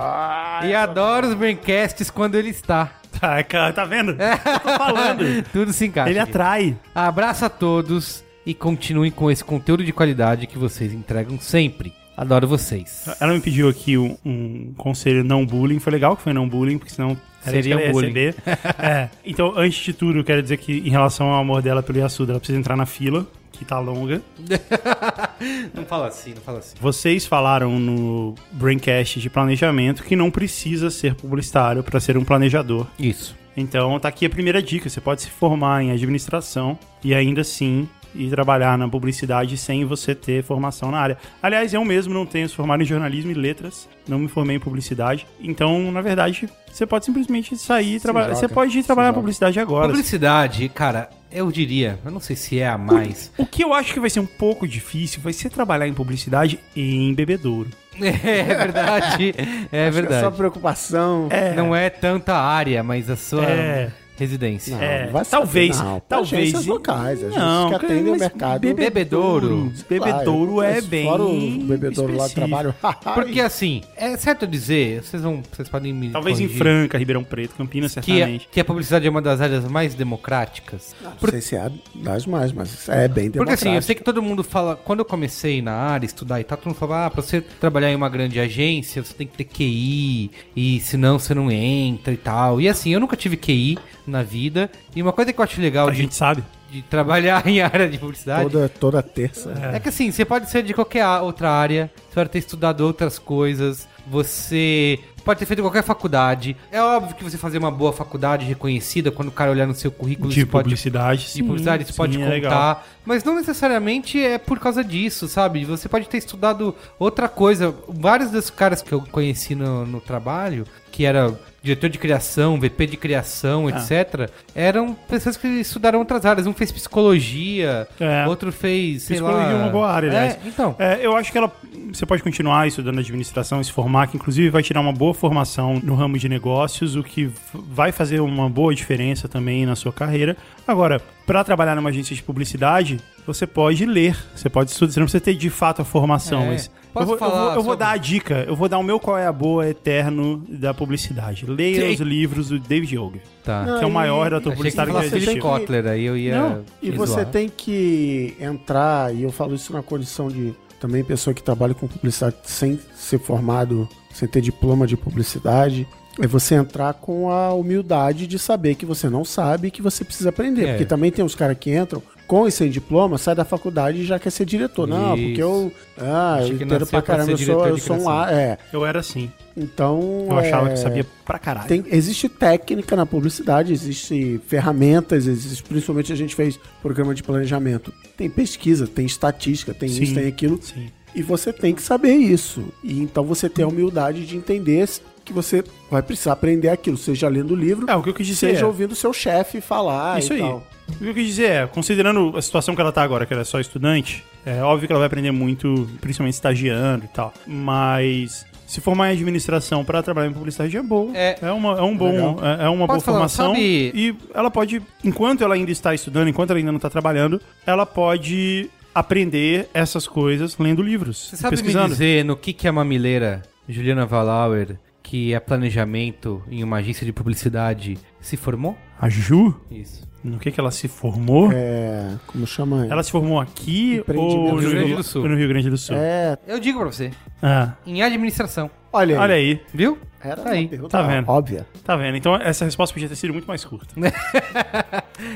e 0.64 0.74
adoro 0.74 1.28
os 1.28 1.34
braincasts 1.34 2.10
quando 2.10 2.34
ele 2.34 2.50
está. 2.50 2.92
Tá, 3.20 3.42
cara, 3.42 3.72
tá 3.72 3.84
vendo? 3.84 4.12
Eu 4.12 4.60
tô 4.60 4.78
falando. 4.78 5.42
Tudo 5.52 5.72
se 5.72 5.86
encaixa. 5.86 6.10
Ele 6.10 6.18
aqui. 6.20 6.30
atrai. 6.30 6.76
Abraço 6.94 7.44
a 7.44 7.48
todos 7.48 8.22
e 8.48 8.54
continuem 8.54 9.10
com 9.10 9.30
esse 9.30 9.44
conteúdo 9.44 9.84
de 9.84 9.92
qualidade 9.92 10.46
que 10.46 10.56
vocês 10.56 10.90
entregam 10.94 11.38
sempre. 11.38 11.92
Adoro 12.16 12.48
vocês. 12.48 13.04
Ela 13.20 13.34
me 13.34 13.40
pediu 13.40 13.68
aqui 13.68 13.98
um, 13.98 14.16
um 14.24 14.72
conselho 14.74 15.22
não 15.22 15.44
bullying. 15.44 15.78
Foi 15.78 15.92
legal 15.92 16.16
que 16.16 16.22
foi 16.22 16.32
não 16.32 16.48
bullying, 16.48 16.78
porque 16.78 16.90
senão 16.90 17.14
Seria 17.42 17.92
bullying. 17.92 18.32
é. 18.82 19.10
Então, 19.22 19.52
antes 19.54 19.84
de 19.84 19.92
tudo, 19.92 20.20
eu 20.20 20.24
quero 20.24 20.42
dizer 20.42 20.56
que 20.56 20.78
em 20.78 20.88
relação 20.88 21.26
ao 21.26 21.38
amor 21.38 21.60
dela 21.60 21.82
pelo 21.82 21.98
Yasuda, 21.98 22.32
ela 22.32 22.40
precisa 22.40 22.58
entrar 22.58 22.74
na 22.74 22.86
fila, 22.86 23.26
que 23.52 23.66
tá 23.66 23.78
longa. 23.78 24.22
Não 25.74 25.84
fala 25.84 26.08
assim, 26.08 26.32
não 26.34 26.40
fala 26.40 26.58
assim. 26.58 26.74
Vocês 26.80 27.26
falaram 27.26 27.78
no 27.78 28.34
Braincast 28.50 29.20
de 29.20 29.30
planejamento 29.30 30.02
que 30.02 30.16
não 30.16 30.30
precisa 30.30 30.90
ser 30.90 31.14
publicitário 31.14 31.82
para 31.82 32.00
ser 32.00 32.16
um 32.16 32.24
planejador. 32.24 32.86
Isso. 32.98 33.36
Então 33.56 33.98
tá 34.00 34.08
aqui 34.08 34.26
a 34.26 34.30
primeira 34.30 34.62
dica: 34.62 34.88
você 34.88 35.00
pode 35.00 35.22
se 35.22 35.30
formar 35.30 35.82
em 35.82 35.92
administração 35.92 36.78
e 37.04 37.14
ainda 37.14 37.42
assim 37.42 37.88
ir 38.18 38.30
trabalhar 38.30 38.76
na 38.76 38.88
publicidade 38.88 39.56
sem 39.56 39.84
você 39.84 40.14
ter 40.14 40.42
formação 40.42 40.90
na 40.90 40.98
área. 40.98 41.18
Aliás, 41.42 41.72
eu 41.72 41.84
mesmo 41.84 42.12
não 42.12 42.26
tenho 42.26 42.48
se 42.48 42.54
formado 42.54 42.82
em 42.82 42.86
jornalismo 42.86 43.30
e 43.30 43.34
letras, 43.34 43.88
não 44.06 44.18
me 44.18 44.28
formei 44.28 44.56
em 44.56 44.60
publicidade. 44.60 45.26
Então, 45.40 45.90
na 45.92 46.00
verdade, 46.00 46.48
você 46.70 46.84
pode 46.86 47.04
simplesmente 47.04 47.56
sair 47.56 47.96
e 47.96 48.00
trabalhar. 48.00 48.34
Você 48.34 48.48
pode 48.48 48.78
ir 48.78 48.82
trabalhar 48.82 49.08
na 49.08 49.14
publicidade 49.14 49.58
agora. 49.60 49.88
Publicidade, 49.88 50.68
cara, 50.68 51.08
eu 51.30 51.50
diria, 51.52 51.98
eu 52.04 52.10
não 52.10 52.20
sei 52.20 52.34
se 52.36 52.58
é 52.58 52.68
a 52.68 52.76
mais. 52.78 53.30
O 53.38 53.46
que 53.46 53.62
eu 53.62 53.72
acho 53.72 53.92
que 53.92 54.00
vai 54.00 54.10
ser 54.10 54.20
um 54.20 54.26
pouco 54.26 54.66
difícil 54.66 55.20
vai 55.20 55.32
ser 55.32 55.50
trabalhar 55.50 55.86
em 55.86 55.94
publicidade 55.94 56.58
em 56.74 57.14
bebedouro. 57.14 57.70
é 58.00 58.54
verdade, 58.54 59.34
é 59.72 59.86
Acho 59.88 59.96
que 59.96 60.00
verdade. 60.00 60.20
só 60.24 60.30
preocupação. 60.30 61.28
Não 61.56 61.74
é 61.74 61.90
tanta 61.90 62.34
área, 62.34 62.82
mas 62.82 63.10
a 63.10 63.16
sua 63.16 63.44
É. 63.44 63.90
residência. 64.18 64.76
Não, 64.76 64.82
É, 64.82 65.06
vai 65.06 65.24
saber, 65.24 65.44
talvez, 65.44 65.78
não. 65.80 66.02
talvez 66.08 66.42
Agências 66.42 66.66
locais, 66.66 67.18
agências 67.20 67.36
não, 67.42 67.68
que 67.70 67.74
atendem 67.76 68.12
o 68.12 68.18
mercado. 68.18 68.60
Bebedouro. 68.74 69.72
Bebedouro 69.88 70.62
é 70.62 70.74
Mas 70.74 70.86
bem 70.86 71.04
Fora 71.06 71.22
o 71.22 71.40
bebedouro 71.62 72.12
lá 72.16 72.26
de 72.26 72.32
específico. 72.32 72.34
trabalho. 72.34 72.74
Porque 73.14 73.40
assim, 73.40 73.82
é 73.96 74.16
certo 74.16 74.46
dizer, 74.46 75.02
vocês 75.02 75.22
vão, 75.22 75.42
vocês 75.52 75.68
podem 75.68 75.92
me 75.92 76.10
Talvez 76.10 76.38
em 76.38 76.42
corrigir, 76.44 76.58
Franca, 76.58 76.98
Ribeirão 76.98 77.24
Preto, 77.24 77.54
Campinas, 77.54 77.94
que, 77.94 77.98
a, 77.98 78.02
certamente. 78.02 78.48
que 78.50 78.60
a 78.60 78.64
publicidade 78.64 79.06
é 79.06 79.10
uma 79.10 79.22
das 79.22 79.40
áreas 79.40 79.64
mais 79.64 79.94
democráticas. 79.94 80.94
Não 81.02 81.30
sei 81.30 81.40
se 81.40 81.56
é 81.56 81.70
das 81.94 82.26
mais, 82.26 82.52
mas 82.52 82.88
é 82.88 83.08
bem 83.08 83.30
Porque 83.30 83.52
assim, 83.52 83.74
eu 83.74 83.82
sei 83.82 83.94
que 83.94 84.02
todo 84.02 84.22
mundo 84.22 84.42
fala, 84.42 84.76
quando 84.76 85.00
eu 85.00 85.04
comecei 85.04 85.62
na 85.62 85.72
área, 85.72 86.06
estudar 86.06 86.40
e 86.40 86.44
tal, 86.44 86.58
todo 86.58 86.68
mundo 86.68 86.76
fala, 86.78 87.06
ah, 87.06 87.10
pra 87.10 87.22
você 87.22 87.40
trabalhar 87.40 87.90
em 87.90 87.94
uma 87.96 88.08
grande 88.08 88.38
agência, 88.40 89.02
você 89.02 89.14
tem 89.14 89.26
que 89.26 89.36
ter 89.36 89.44
QI, 89.44 90.30
e 90.56 90.80
senão 90.80 91.18
você 91.18 91.34
não 91.34 91.50
entra 91.50 92.12
e 92.12 92.16
tal. 92.16 92.60
E 92.60 92.68
assim, 92.68 92.92
eu 92.92 93.00
nunca 93.00 93.16
tive 93.16 93.36
QI 93.36 93.78
na 94.08 94.22
vida, 94.22 94.70
e 94.94 95.02
uma 95.02 95.12
coisa 95.12 95.32
que 95.32 95.38
eu 95.40 95.44
acho 95.44 95.60
legal 95.60 95.88
A 95.88 95.90
de, 95.90 95.98
gente 95.98 96.14
sabe. 96.14 96.42
de 96.70 96.82
trabalhar 96.82 97.44
em 97.48 97.60
área 97.60 97.88
de 97.88 97.98
publicidade 97.98 98.50
Toda, 98.50 98.68
toda 98.68 99.02
terça. 99.02 99.52
é 99.72 99.78
que 99.78 99.88
assim, 99.88 100.10
você 100.10 100.24
pode 100.24 100.50
ser 100.50 100.62
de 100.62 100.74
qualquer 100.74 101.06
outra 101.20 101.50
área, 101.50 101.90
você 102.08 102.14
pode 102.14 102.30
ter 102.30 102.38
estudado 102.38 102.80
outras 102.80 103.18
coisas, 103.18 103.86
você 104.06 104.98
pode 105.24 105.38
ter 105.40 105.46
feito 105.46 105.60
qualquer 105.60 105.82
faculdade. 105.82 106.56
É 106.72 106.80
óbvio 106.80 107.14
que 107.14 107.22
você 107.22 107.36
fazer 107.36 107.58
uma 107.58 107.70
boa 107.70 107.92
faculdade 107.92 108.46
reconhecida, 108.46 109.10
quando 109.10 109.28
o 109.28 109.32
cara 109.32 109.50
olhar 109.50 109.66
no 109.66 109.74
seu 109.74 109.90
currículo, 109.90 110.30
De 110.30 110.40
isso 110.40 110.48
pode 110.48 110.64
publicidade, 110.64 111.24
de 111.24 111.28
sim, 111.30 111.44
publicidade, 111.44 111.82
isso 111.82 111.92
sim, 111.92 111.96
pode 111.98 112.16
é 112.16 112.20
contar. 112.20 112.30
legal. 112.32 112.84
Mas 113.04 113.22
não 113.24 113.34
necessariamente 113.34 114.18
é 114.18 114.38
por 114.38 114.58
causa 114.58 114.82
disso, 114.82 115.28
sabe? 115.28 115.64
Você 115.66 115.86
pode 115.88 116.08
ter 116.08 116.16
estudado 116.18 116.74
outra 116.98 117.28
coisa. 117.28 117.74
Vários 117.88 118.30
dos 118.30 118.48
caras 118.48 118.80
que 118.80 118.92
eu 118.92 119.02
conheci 119.12 119.54
no, 119.54 119.84
no 119.84 120.00
trabalho, 120.00 120.66
que 120.90 121.04
era 121.04 121.38
diretor 121.62 121.88
de 121.90 121.98
criação, 121.98 122.58
VP 122.58 122.86
de 122.86 122.96
criação, 122.96 123.66
Ah. 123.66 123.70
etc., 123.70 124.30
eram 124.54 124.94
pessoas 124.94 125.36
que 125.36 125.46
estudaram 125.48 125.98
outras 125.98 126.24
áreas. 126.24 126.46
Um 126.46 126.52
fez 126.54 126.70
psicologia, 126.70 127.86
É. 127.98 128.26
outro 128.26 128.52
fez, 128.52 129.04
Psicologia 129.04 129.38
lá... 129.46 129.52
é 129.52 129.54
uma 129.56 129.68
boa 129.68 129.90
área, 129.90 130.08
aliás. 130.08 130.34
É, 130.34 130.38
então... 130.46 130.76
É, 130.78 130.98
eu 131.04 131.16
acho 131.16 131.32
que 131.32 131.38
ela, 131.38 131.50
você 131.92 132.06
pode 132.06 132.22
continuar 132.22 132.66
estudando 132.68 132.98
administração 133.00 133.62
se 133.62 133.72
formar, 133.72 134.06
que 134.06 134.16
inclusive 134.16 134.50
vai 134.50 134.62
tirar 134.62 134.80
uma 134.80 134.92
boa 134.92 135.12
formação 135.14 135.80
no 135.82 135.94
ramo 135.94 136.16
de 136.18 136.28
negócios, 136.28 136.94
o 136.96 137.02
que 137.02 137.30
vai 137.52 137.90
fazer 137.92 138.20
uma 138.20 138.48
boa 138.48 138.74
diferença 138.74 139.28
também 139.28 139.66
na 139.66 139.74
sua 139.74 139.92
carreira. 139.92 140.36
Agora, 140.66 141.00
para 141.26 141.42
trabalhar 141.44 141.74
numa 141.74 141.90
agência 141.90 142.14
de 142.14 142.22
publicidade, 142.22 143.00
você 143.26 143.46
pode 143.46 143.84
ler, 143.84 144.16
você 144.34 144.48
pode 144.48 144.70
estudar, 144.70 144.92
você 144.92 145.00
não 145.00 145.06
precisa 145.06 145.20
ter 145.24 145.34
de 145.34 145.50
fato 145.50 145.82
a 145.82 145.84
formação, 145.84 146.42
É. 146.42 146.46
mas 146.46 146.70
Posso 146.98 147.02
eu 147.02 147.06
vou, 147.06 147.14
eu 147.14 147.18
falar 147.18 147.44
vou- 147.46 147.54
eu 147.54 147.62
vou 147.62 147.76
dar 147.76 147.90
a 147.90 147.96
dica, 147.96 148.44
eu 148.46 148.54
vou 148.56 148.68
dar 148.68 148.78
o 148.78 148.82
meu 148.82 148.98
qual 149.00 149.16
é 149.18 149.26
a 149.26 149.32
boa 149.32 149.68
eterno 149.68 150.42
da 150.48 150.72
publicidade. 150.74 151.46
Leia 151.46 151.86
Sim. 151.88 151.94
os 151.94 152.00
livros 152.00 152.48
do 152.48 152.58
David 152.58 152.96
Ogilvy, 152.98 153.20
Tá. 153.44 153.78
que 153.78 153.84
é 153.84 153.86
o 153.86 153.90
maior 153.90 154.32
e- 154.32 154.40
que 154.40 154.50
publicitário 154.50 154.92
que 154.92 154.98
você 155.00 155.08
já 155.10 155.16
existiu. 155.16 155.34
que- 155.34 155.40
Kotler, 155.40 155.86
aí 155.86 156.04
eu 156.04 156.16
ia... 156.16 156.38
Não, 156.40 156.64
E 156.82 156.90
me 156.90 156.96
você 156.96 157.12
zoar. 157.12 157.26
tem 157.26 157.48
que 157.48 158.36
entrar, 158.40 159.14
e 159.14 159.22
eu 159.22 159.30
falo 159.32 159.54
isso 159.54 159.72
na 159.72 159.82
condição 159.82 160.28
de 160.28 160.54
também 160.80 161.02
pessoa 161.02 161.34
que 161.34 161.42
trabalha 161.42 161.74
com 161.74 161.86
publicidade 161.88 162.36
sem 162.44 162.78
ser 162.94 163.18
formado, 163.18 163.88
sem 164.12 164.28
ter 164.28 164.40
diploma 164.40 164.86
de 164.86 164.96
publicidade, 164.96 165.86
é 166.20 166.26
você 166.26 166.54
entrar 166.56 166.94
com 166.94 167.30
a 167.30 167.52
humildade 167.52 168.26
de 168.26 168.38
saber 168.38 168.74
que 168.74 168.84
você 168.86 169.08
não 169.08 169.24
sabe 169.24 169.68
e 169.68 169.70
que 169.70 169.80
você 169.82 170.04
precisa 170.04 170.28
aprender. 170.30 170.64
É. 170.66 170.70
Porque 170.72 170.84
também 170.84 171.10
tem 171.10 171.24
os 171.24 171.34
caras 171.34 171.56
que 171.58 171.76
entram 171.76 172.02
com 172.28 172.46
e 172.46 172.52
sem 172.52 172.70
diploma, 172.70 173.18
sai 173.18 173.34
da 173.34 173.44
faculdade 173.44 174.02
e 174.02 174.04
já 174.04 174.18
quer 174.18 174.30
ser 174.30 174.44
diretor. 174.44 174.86
Não, 174.86 175.16
Isso. 175.16 175.24
porque 175.26 175.42
eu. 175.42 175.72
Ah, 175.98 176.38
eu 176.42 176.56
que 176.58 176.64
entendo 176.64 176.86
pra 176.86 177.02
caramba, 177.02 177.32
eu 177.32 177.38
sou, 177.38 177.66
eu 177.66 177.78
sou 177.78 177.96
um. 177.96 178.08
A- 178.08 178.30
É. 178.30 178.58
Eu 178.72 178.86
era 178.86 179.00
assim. 179.00 179.32
Então. 179.56 180.26
Eu 180.30 180.38
achava 180.38 180.68
é, 180.68 180.72
que 180.74 180.78
sabia 180.78 181.06
pra 181.24 181.38
caralho. 181.38 181.66
tem, 181.66 181.84
existe 181.90 182.28
técnica 182.28 182.94
na 182.94 183.04
publicidade, 183.06 183.72
existe 183.72 184.40
ferramentas, 184.46 185.26
existe, 185.26 185.62
principalmente 185.64 186.12
a 186.12 186.16
gente 186.16 186.34
fez 186.34 186.60
programa 186.80 187.14
de 187.14 187.22
planejamento. 187.22 187.92
Tem 188.16 188.28
pesquisa, 188.30 188.86
tem 188.86 189.06
estatística, 189.06 189.74
tem 189.74 189.88
Sim. 189.88 190.02
isso, 190.02 190.14
tem 190.14 190.26
aquilo. 190.28 190.60
Sim. 190.62 190.88
E 191.14 191.22
você 191.22 191.52
tem 191.52 191.74
que 191.74 191.80
saber 191.82 192.12
isso. 192.12 192.62
E 192.84 193.00
então 193.00 193.24
você 193.24 193.48
tem 193.48 193.64
a 193.64 193.68
humildade 193.68 194.26
de 194.26 194.36
entender 194.36 194.86
que 195.28 195.32
você 195.32 195.62
vai 195.90 196.02
precisar 196.02 196.32
aprender 196.32 196.68
aquilo, 196.68 196.96
seja 196.96 197.28
lendo 197.28 197.52
o 197.52 197.56
livro, 197.56 197.88
É, 197.88 197.94
o 197.94 198.02
que 198.02 198.10
eu 198.10 198.14
quis 198.14 198.26
dizer 198.26 198.50
seja 198.50 198.62
é- 198.62 198.66
ouvindo 198.66 198.94
seu 198.96 199.12
chefe 199.12 199.60
falar 199.60 200.18
Isso 200.18 200.32
e 200.32 200.36
aí. 200.36 200.42
tal. 200.42 200.66
O 200.88 200.96
que 200.96 201.06
eu 201.06 201.14
quis 201.14 201.26
dizer 201.26 201.50
é, 201.50 201.66
considerando 201.66 202.34
a 202.36 202.42
situação 202.42 202.74
que 202.74 202.80
ela 202.80 202.90
tá 202.90 203.02
agora, 203.02 203.24
que 203.26 203.32
ela 203.32 203.42
é 203.42 203.44
só 203.44 203.60
estudante, 203.60 204.24
é 204.44 204.62
óbvio 204.62 204.86
que 204.86 204.92
ela 204.92 205.00
vai 205.00 205.06
aprender 205.06 205.30
muito, 205.30 205.88
principalmente 206.00 206.34
estagiando 206.34 207.04
e 207.04 207.08
tal. 207.08 207.32
Mas 207.46 208.46
se 208.66 208.80
formar 208.80 209.10
em 209.10 209.12
administração 209.16 209.84
para 209.84 210.02
trabalhar 210.02 210.28
em 210.28 210.32
publicidade 210.32 210.74
é 210.76 210.82
bom. 210.82 211.10
É. 211.14 211.38
É, 211.42 211.52
uma, 211.52 211.78
é 211.78 211.82
um 211.82 211.96
bom, 211.96 212.38
é, 212.42 212.64
é 212.64 212.68
uma 212.68 212.86
boa 212.86 212.96
Posso 212.96 213.04
falar, 213.04 213.16
formação. 213.18 213.50
sabe- 213.54 213.92
E 213.94 214.16
ela 214.34 214.50
pode, 214.50 214.82
enquanto 215.04 215.44
ela 215.44 215.54
ainda 215.54 215.70
está 215.70 215.94
estudando, 215.94 216.28
enquanto 216.28 216.50
ela 216.50 216.58
ainda 216.58 216.72
não 216.72 216.76
está 216.78 216.88
trabalhando, 216.90 217.40
ela 217.66 217.84
pode 217.84 218.70
aprender 218.94 219.68
essas 219.72 220.06
coisas 220.08 220.56
lendo 220.58 220.82
livros, 220.82 221.28
Você 221.30 221.36
sabe 221.36 221.56
me 221.56 221.62
pesquisando. 221.62 221.88
dizer 221.88 222.24
no 222.24 222.36
que, 222.36 222.52
que 222.52 222.66
a 222.66 222.72
mamileira 222.72 223.42
Juliana 223.68 224.04
Valauer, 224.06 224.76
que 225.08 225.32
é 225.32 225.40
planejamento 225.40 226.42
em 226.50 226.62
uma 226.62 226.76
agência 226.76 227.06
de 227.06 227.14
publicidade, 227.14 227.96
se 228.20 228.36
formou? 228.36 228.76
A 229.00 229.08
Ju, 229.08 229.54
Isso. 229.70 230.06
no 230.22 230.38
que 230.38 230.50
que 230.52 230.60
ela 230.60 230.70
se 230.70 230.86
formou? 230.86 231.50
É, 231.50 232.14
como 232.26 232.46
chama? 232.46 232.86
Ela 232.86 233.02
se 233.02 233.10
formou 233.10 233.40
aqui 233.40 234.04
ou 234.06 234.52
no 234.52 234.56
Rio 234.58 234.70
Grande 234.70 234.94
do 234.94 235.02
Sul. 235.02 235.26
No 235.26 235.34
Rio 235.34 235.48
Grande 235.48 235.70
do 235.70 235.78
Sul. 235.78 235.96
É, 235.96 236.36
Eu 236.46 236.60
digo 236.60 236.78
pra 236.78 236.92
você, 236.92 237.10
Ah, 237.42 237.72
em 237.86 238.02
administração. 238.02 238.70
olha 238.92 239.14
aí. 239.16 239.20
olha 239.20 239.34
aí, 239.34 239.60
Viu? 239.72 239.98
Era 240.20 240.34
Tá 240.34 240.42
uma 240.42 240.50
aí. 240.50 240.66
pergunta 240.66 240.90
Tá 240.98 241.02
vendo? 241.06 241.28
óbvia. 241.28 241.64
Tá 241.84 241.94
vendo? 241.94 242.16
Então 242.16 242.34
essa 242.34 242.64
resposta 242.64 242.92
podia 242.92 243.08
ter 243.08 243.14
sido 243.14 243.32
muito 243.32 243.46
mais 243.46 243.64
curta. 243.64 243.94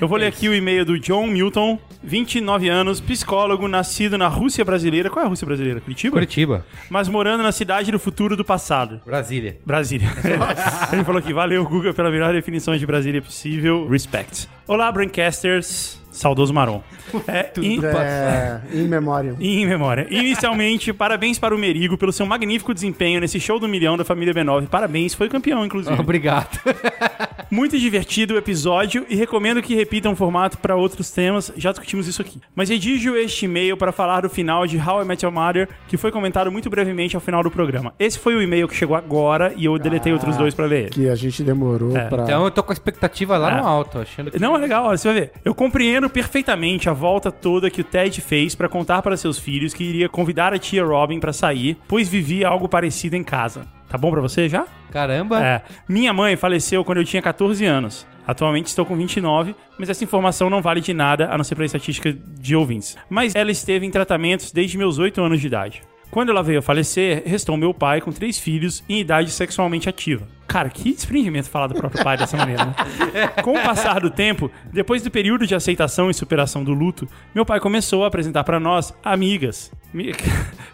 Eu 0.00 0.08
vou 0.08 0.18
ler 0.18 0.26
aqui 0.26 0.48
o 0.48 0.54
e-mail 0.54 0.84
do 0.84 0.98
John 0.98 1.28
Milton, 1.28 1.78
29 2.02 2.68
anos, 2.68 3.00
psicólogo, 3.00 3.68
nascido 3.68 4.18
na 4.18 4.26
Rússia 4.26 4.64
brasileira. 4.64 5.08
Qual 5.08 5.22
é 5.22 5.26
a 5.26 5.28
Rússia 5.28 5.46
brasileira? 5.46 5.80
Curitiba? 5.80 6.14
Curitiba. 6.14 6.66
Mas 6.90 7.08
morando 7.08 7.44
na 7.44 7.52
cidade 7.52 7.92
do 7.92 7.98
futuro 8.00 8.36
do 8.36 8.44
passado. 8.44 9.00
Brasília. 9.06 9.58
Brasília. 9.64 10.08
Ele 10.92 11.04
falou 11.04 11.20
aqui, 11.20 11.32
valeu, 11.32 11.64
Google, 11.64 11.94
pela 11.94 12.10
melhor 12.10 12.32
definição 12.32 12.76
de 12.76 12.84
Brasília 12.84 13.22
possível. 13.22 13.86
Respect. 13.88 14.48
Olá, 14.66 14.90
Braincasters. 14.90 16.01
Saudoso 16.12 16.52
Marom. 16.52 16.80
É, 17.26 17.50
in- 17.60 17.80
É, 17.84 18.60
in 18.72 18.86
memória. 18.86 19.34
em 19.40 19.66
memória. 19.66 20.06
Inicialmente, 20.10 20.92
parabéns 20.92 21.38
para 21.38 21.54
o 21.54 21.58
Merigo 21.58 21.96
pelo 21.96 22.12
seu 22.12 22.26
magnífico 22.26 22.72
desempenho 22.74 23.20
nesse 23.20 23.40
show 23.40 23.58
do 23.58 23.66
milhão 23.66 23.96
da 23.96 24.04
família 24.04 24.32
B9. 24.34 24.68
Parabéns, 24.68 25.14
foi 25.14 25.28
campeão, 25.28 25.64
inclusive. 25.64 25.98
Obrigado. 26.00 26.58
Muito 27.50 27.78
divertido 27.78 28.34
o 28.34 28.38
episódio 28.38 29.04
e 29.08 29.14
recomendo 29.16 29.62
que 29.62 29.74
repitam 29.74 30.12
o 30.12 30.16
formato 30.16 30.58
para 30.58 30.76
outros 30.76 31.10
temas. 31.10 31.52
Já 31.56 31.70
discutimos 31.70 32.06
isso 32.08 32.22
aqui. 32.22 32.40
Mas 32.54 32.68
redijo 32.68 33.14
este 33.16 33.44
e-mail 33.44 33.76
para 33.76 33.92
falar 33.92 34.22
do 34.22 34.30
final 34.30 34.66
de 34.66 34.76
How 34.78 35.02
I 35.02 35.04
Met 35.04 35.24
Your 35.24 35.32
Mother, 35.34 35.68
que 35.88 35.96
foi 35.96 36.10
comentado 36.10 36.50
muito 36.50 36.68
brevemente 36.70 37.14
ao 37.16 37.20
final 37.20 37.42
do 37.42 37.50
programa. 37.50 37.92
Esse 37.98 38.18
foi 38.18 38.34
o 38.34 38.42
e-mail 38.42 38.66
que 38.68 38.74
chegou 38.74 38.96
agora 38.96 39.52
e 39.56 39.64
eu 39.64 39.78
deletei 39.78 40.12
outros 40.12 40.36
dois 40.36 40.54
para 40.54 40.66
ler. 40.66 40.80
ele. 40.82 40.90
Que 40.90 41.08
a 41.08 41.14
gente 41.14 41.42
demorou 41.42 41.96
É, 41.96 42.04
pra. 42.08 42.22
Então 42.24 42.44
eu 42.44 42.50
tô 42.50 42.62
com 42.62 42.72
a 42.72 42.74
expectativa 42.74 43.36
lá 43.36 43.52
Ah. 43.58 43.60
no 43.60 43.66
alto, 43.68 43.98
achando 43.98 44.30
que... 44.30 44.38
Não, 44.38 44.54
é 44.56 44.58
legal, 44.58 44.86
olha, 44.86 44.96
você 44.96 45.08
vai 45.12 45.20
ver. 45.20 45.32
Eu 45.44 45.54
compreendo 45.54 46.08
perfeitamente 46.08 46.88
a 46.88 46.92
volta 46.92 47.30
toda 47.30 47.70
que 47.70 47.80
o 47.80 47.84
Ted 47.84 48.20
fez 48.20 48.54
para 48.54 48.68
contar 48.68 49.02
para 49.02 49.16
seus 49.16 49.38
filhos 49.38 49.74
que 49.74 49.84
iria 49.84 50.08
convidar 50.08 50.52
a 50.54 50.58
tia 50.58 50.84
Robin 50.84 51.20
para 51.20 51.32
sair, 51.32 51.76
pois 51.86 52.08
vivia 52.08 52.48
algo 52.48 52.68
parecido 52.68 53.16
em 53.16 53.22
casa. 53.24 53.66
Tá 53.92 53.98
bom 53.98 54.10
pra 54.10 54.22
você 54.22 54.48
já? 54.48 54.66
Caramba. 54.90 55.44
É. 55.44 55.60
Minha 55.86 56.14
mãe 56.14 56.34
faleceu 56.34 56.82
quando 56.82 56.96
eu 56.96 57.04
tinha 57.04 57.20
14 57.20 57.62
anos. 57.66 58.06
Atualmente 58.26 58.68
estou 58.68 58.86
com 58.86 58.96
29, 58.96 59.54
mas 59.78 59.90
essa 59.90 60.02
informação 60.02 60.48
não 60.48 60.62
vale 60.62 60.80
de 60.80 60.94
nada, 60.94 61.28
a 61.30 61.36
não 61.36 61.44
ser 61.44 61.56
para 61.56 61.66
estatística 61.66 62.10
de 62.10 62.56
ouvintes. 62.56 62.96
Mas 63.10 63.34
ela 63.34 63.50
esteve 63.50 63.84
em 63.84 63.90
tratamentos 63.90 64.50
desde 64.50 64.78
meus 64.78 64.98
8 64.98 65.20
anos 65.20 65.42
de 65.42 65.46
idade. 65.46 65.82
Quando 66.10 66.30
ela 66.30 66.42
veio 66.42 66.60
a 66.60 66.62
falecer, 66.62 67.22
restou 67.26 67.54
meu 67.54 67.74
pai 67.74 68.00
com 68.00 68.10
três 68.10 68.38
filhos 68.38 68.82
em 68.88 68.98
idade 68.98 69.30
sexualmente 69.30 69.90
ativa. 69.90 70.26
Cara, 70.52 70.68
que 70.68 70.92
desprendimento 70.92 71.48
falar 71.48 71.66
do 71.66 71.74
próprio 71.74 72.04
pai 72.04 72.14
dessa 72.14 72.36
maneira, 72.36 72.66
né? 72.66 72.74
Com 73.42 73.52
o 73.52 73.62
passar 73.62 74.00
do 74.00 74.10
tempo, 74.10 74.50
depois 74.70 75.02
do 75.02 75.10
período 75.10 75.46
de 75.46 75.54
aceitação 75.54 76.10
e 76.10 76.14
superação 76.14 76.62
do 76.62 76.74
luto, 76.74 77.08
meu 77.34 77.46
pai 77.46 77.58
começou 77.58 78.04
a 78.04 78.08
apresentar 78.08 78.44
para 78.44 78.60
nós 78.60 78.92
amigas. 79.02 79.72
Me... 79.94 80.12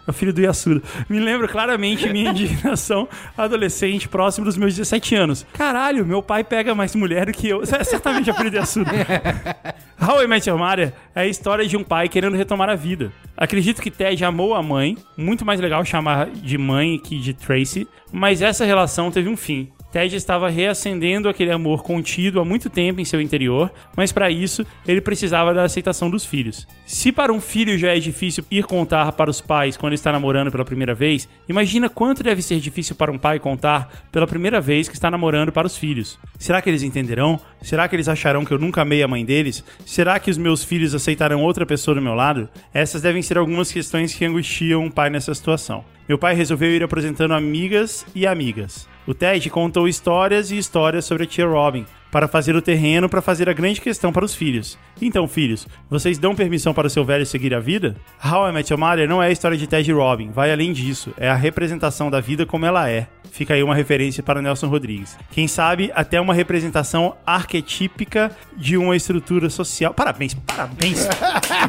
É 0.05 0.09
o 0.09 0.13
filho 0.13 0.33
do 0.33 0.41
Yasuda. 0.41 0.81
Me 1.07 1.19
lembro 1.19 1.47
claramente 1.47 2.09
minha 2.09 2.31
indignação 2.31 3.07
adolescente 3.37 4.09
próximo 4.09 4.43
dos 4.43 4.57
meus 4.57 4.75
17 4.75 5.13
anos. 5.13 5.45
Caralho, 5.53 6.03
meu 6.03 6.23
pai 6.23 6.43
pega 6.43 6.73
mais 6.73 6.95
mulher 6.95 7.27
do 7.27 7.31
que 7.31 7.47
eu. 7.47 7.63
Certamente 7.63 8.27
é 8.27 8.33
o 8.33 8.35
filho 8.35 8.49
do 8.49 8.57
Yasuda. 8.57 8.89
How 10.01 10.23
I 10.23 10.27
Met 10.27 10.49
Your 10.49 10.57
Mother 10.57 10.93
é 11.13 11.21
a 11.21 11.27
história 11.27 11.67
de 11.67 11.77
um 11.77 11.83
pai 11.83 12.09
querendo 12.09 12.35
retomar 12.35 12.69
a 12.69 12.75
vida. 12.75 13.11
Acredito 13.39 13.81
que 13.81 13.89
Ted 13.89 14.21
amou 14.25 14.53
a 14.53 14.61
mãe, 14.61 14.97
muito 15.15 15.45
mais 15.45 15.61
legal 15.61 15.85
chamar 15.85 16.29
de 16.29 16.57
mãe 16.57 16.99
que 16.99 17.17
de 17.17 17.33
Tracy, 17.33 17.87
mas 18.11 18.41
essa 18.41 18.65
relação 18.65 19.09
teve 19.09 19.29
um 19.29 19.37
fim. 19.37 19.69
Ted 19.93 20.13
estava 20.13 20.49
reacendendo 20.49 21.29
aquele 21.29 21.51
amor 21.51 21.81
contido 21.81 22.39
há 22.39 22.45
muito 22.45 22.69
tempo 22.69 22.99
em 22.99 23.05
seu 23.05 23.19
interior, 23.19 23.71
mas 23.95 24.11
para 24.11 24.29
isso 24.29 24.65
ele 24.85 25.01
precisava 25.01 25.53
da 25.53 25.63
aceitação 25.63 26.09
dos 26.09 26.25
filhos. 26.25 26.67
Se 26.85 27.11
para 27.11 27.33
um 27.33 27.39
filho 27.39 27.77
já 27.77 27.95
é 27.95 27.99
difícil 27.99 28.43
ir 28.51 28.65
contar 28.65 29.13
para 29.13 29.31
os 29.31 29.41
pais 29.41 29.77
quando 29.77 29.93
está 29.93 30.11
namorando 30.11 30.51
pela 30.51 30.65
primeira 30.65 30.93
vez, 30.93 31.27
imagina 31.47 31.89
quanto 31.89 32.21
deve 32.21 32.41
ser 32.41 32.59
difícil 32.59 32.95
para 32.95 33.11
um 33.11 33.17
pai 33.17 33.39
contar 33.39 34.05
pela 34.11 34.27
primeira 34.27 34.61
vez 34.61 34.87
que 34.87 34.95
está 34.95 35.09
namorando 35.09 35.51
para 35.51 35.65
os 35.65 35.77
filhos. 35.77 36.19
Será 36.37 36.61
que 36.61 36.69
eles 36.69 36.83
entenderão? 36.83 37.39
Será 37.61 37.87
que 37.87 37.95
eles 37.95 38.07
acharão 38.07 38.45
que 38.45 38.51
eu 38.51 38.59
nunca 38.59 38.81
amei 38.81 39.03
a 39.03 39.07
mãe 39.07 39.25
deles? 39.25 39.63
Será 39.85 40.19
que 40.19 40.31
os 40.31 40.37
meus 40.37 40.63
filhos 40.63 40.95
aceitarão 40.95 41.43
outra 41.43 41.65
pessoa 41.65 41.95
do 41.95 42.01
meu 42.01 42.13
lado? 42.13 42.49
Essas 42.73 43.01
devem 43.01 43.21
ser 43.21 43.37
algumas 43.37 43.71
questões 43.71 44.13
que 44.13 44.25
angustiam 44.25 44.83
um 44.83 44.91
pai 44.91 45.09
nessa 45.09 45.33
situação. 45.33 45.83
Meu 46.07 46.17
pai 46.17 46.33
resolveu 46.33 46.71
ir 46.71 46.83
apresentando 46.83 47.33
amigas 47.33 48.05
e 48.15 48.25
amigas. 48.25 48.87
O 49.05 49.13
Ted 49.13 49.49
contou 49.49 49.87
histórias 49.87 50.51
e 50.51 50.57
histórias 50.57 51.05
sobre 51.05 51.23
a 51.23 51.27
tia 51.27 51.45
Robin, 51.45 51.85
para 52.11 52.27
fazer 52.27 52.55
o 52.55 52.61
terreno 52.61 53.09
para 53.09 53.21
fazer 53.21 53.49
a 53.49 53.53
grande 53.53 53.81
questão 53.81 54.11
para 54.11 54.25
os 54.25 54.35
filhos. 54.35 54.77
Então, 55.01 55.27
filhos, 55.27 55.67
vocês 55.89 56.17
dão 56.17 56.35
permissão 56.35 56.73
para 56.73 56.87
o 56.87 56.89
seu 56.89 57.03
velho 57.03 57.25
seguir 57.25 57.53
a 57.53 57.59
vida? 57.59 57.95
How 58.23 58.49
I 58.49 58.51
Met 58.51 58.71
Your 58.71 58.79
Mother 58.79 59.07
não 59.07 59.21
é 59.21 59.27
a 59.27 59.31
história 59.31 59.57
de 59.57 59.67
Ted 59.67 59.89
e 59.89 59.93
Robin, 59.93 60.31
vai 60.31 60.51
além 60.51 60.73
disso, 60.73 61.13
é 61.17 61.29
a 61.29 61.35
representação 61.35 62.09
da 62.09 62.19
vida 62.19 62.45
como 62.45 62.65
ela 62.65 62.89
é. 62.89 63.07
Fica 63.31 63.53
aí 63.53 63.63
uma 63.63 63.75
referência 63.75 64.23
para 64.23 64.41
Nelson 64.41 64.67
Rodrigues. 64.67 65.17
Quem 65.31 65.47
sabe 65.47 65.91
até 65.93 66.19
uma 66.19 66.33
representação 66.33 67.15
arquetípica 67.25 68.31
de 68.57 68.75
uma 68.75 68.95
estrutura 68.95 69.49
social. 69.49 69.93
Parabéns, 69.93 70.33
parabéns. 70.33 71.07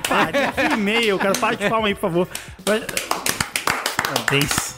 Para, 0.09 0.53
que 0.53 0.74
e-mail, 0.74 1.18
cara. 1.18 1.38
Para 1.38 1.57
de 1.57 1.68
palma 1.68 1.88
aí, 1.88 1.94
por 1.94 2.00
favor. 2.00 2.29
Parabéns. 2.64 4.74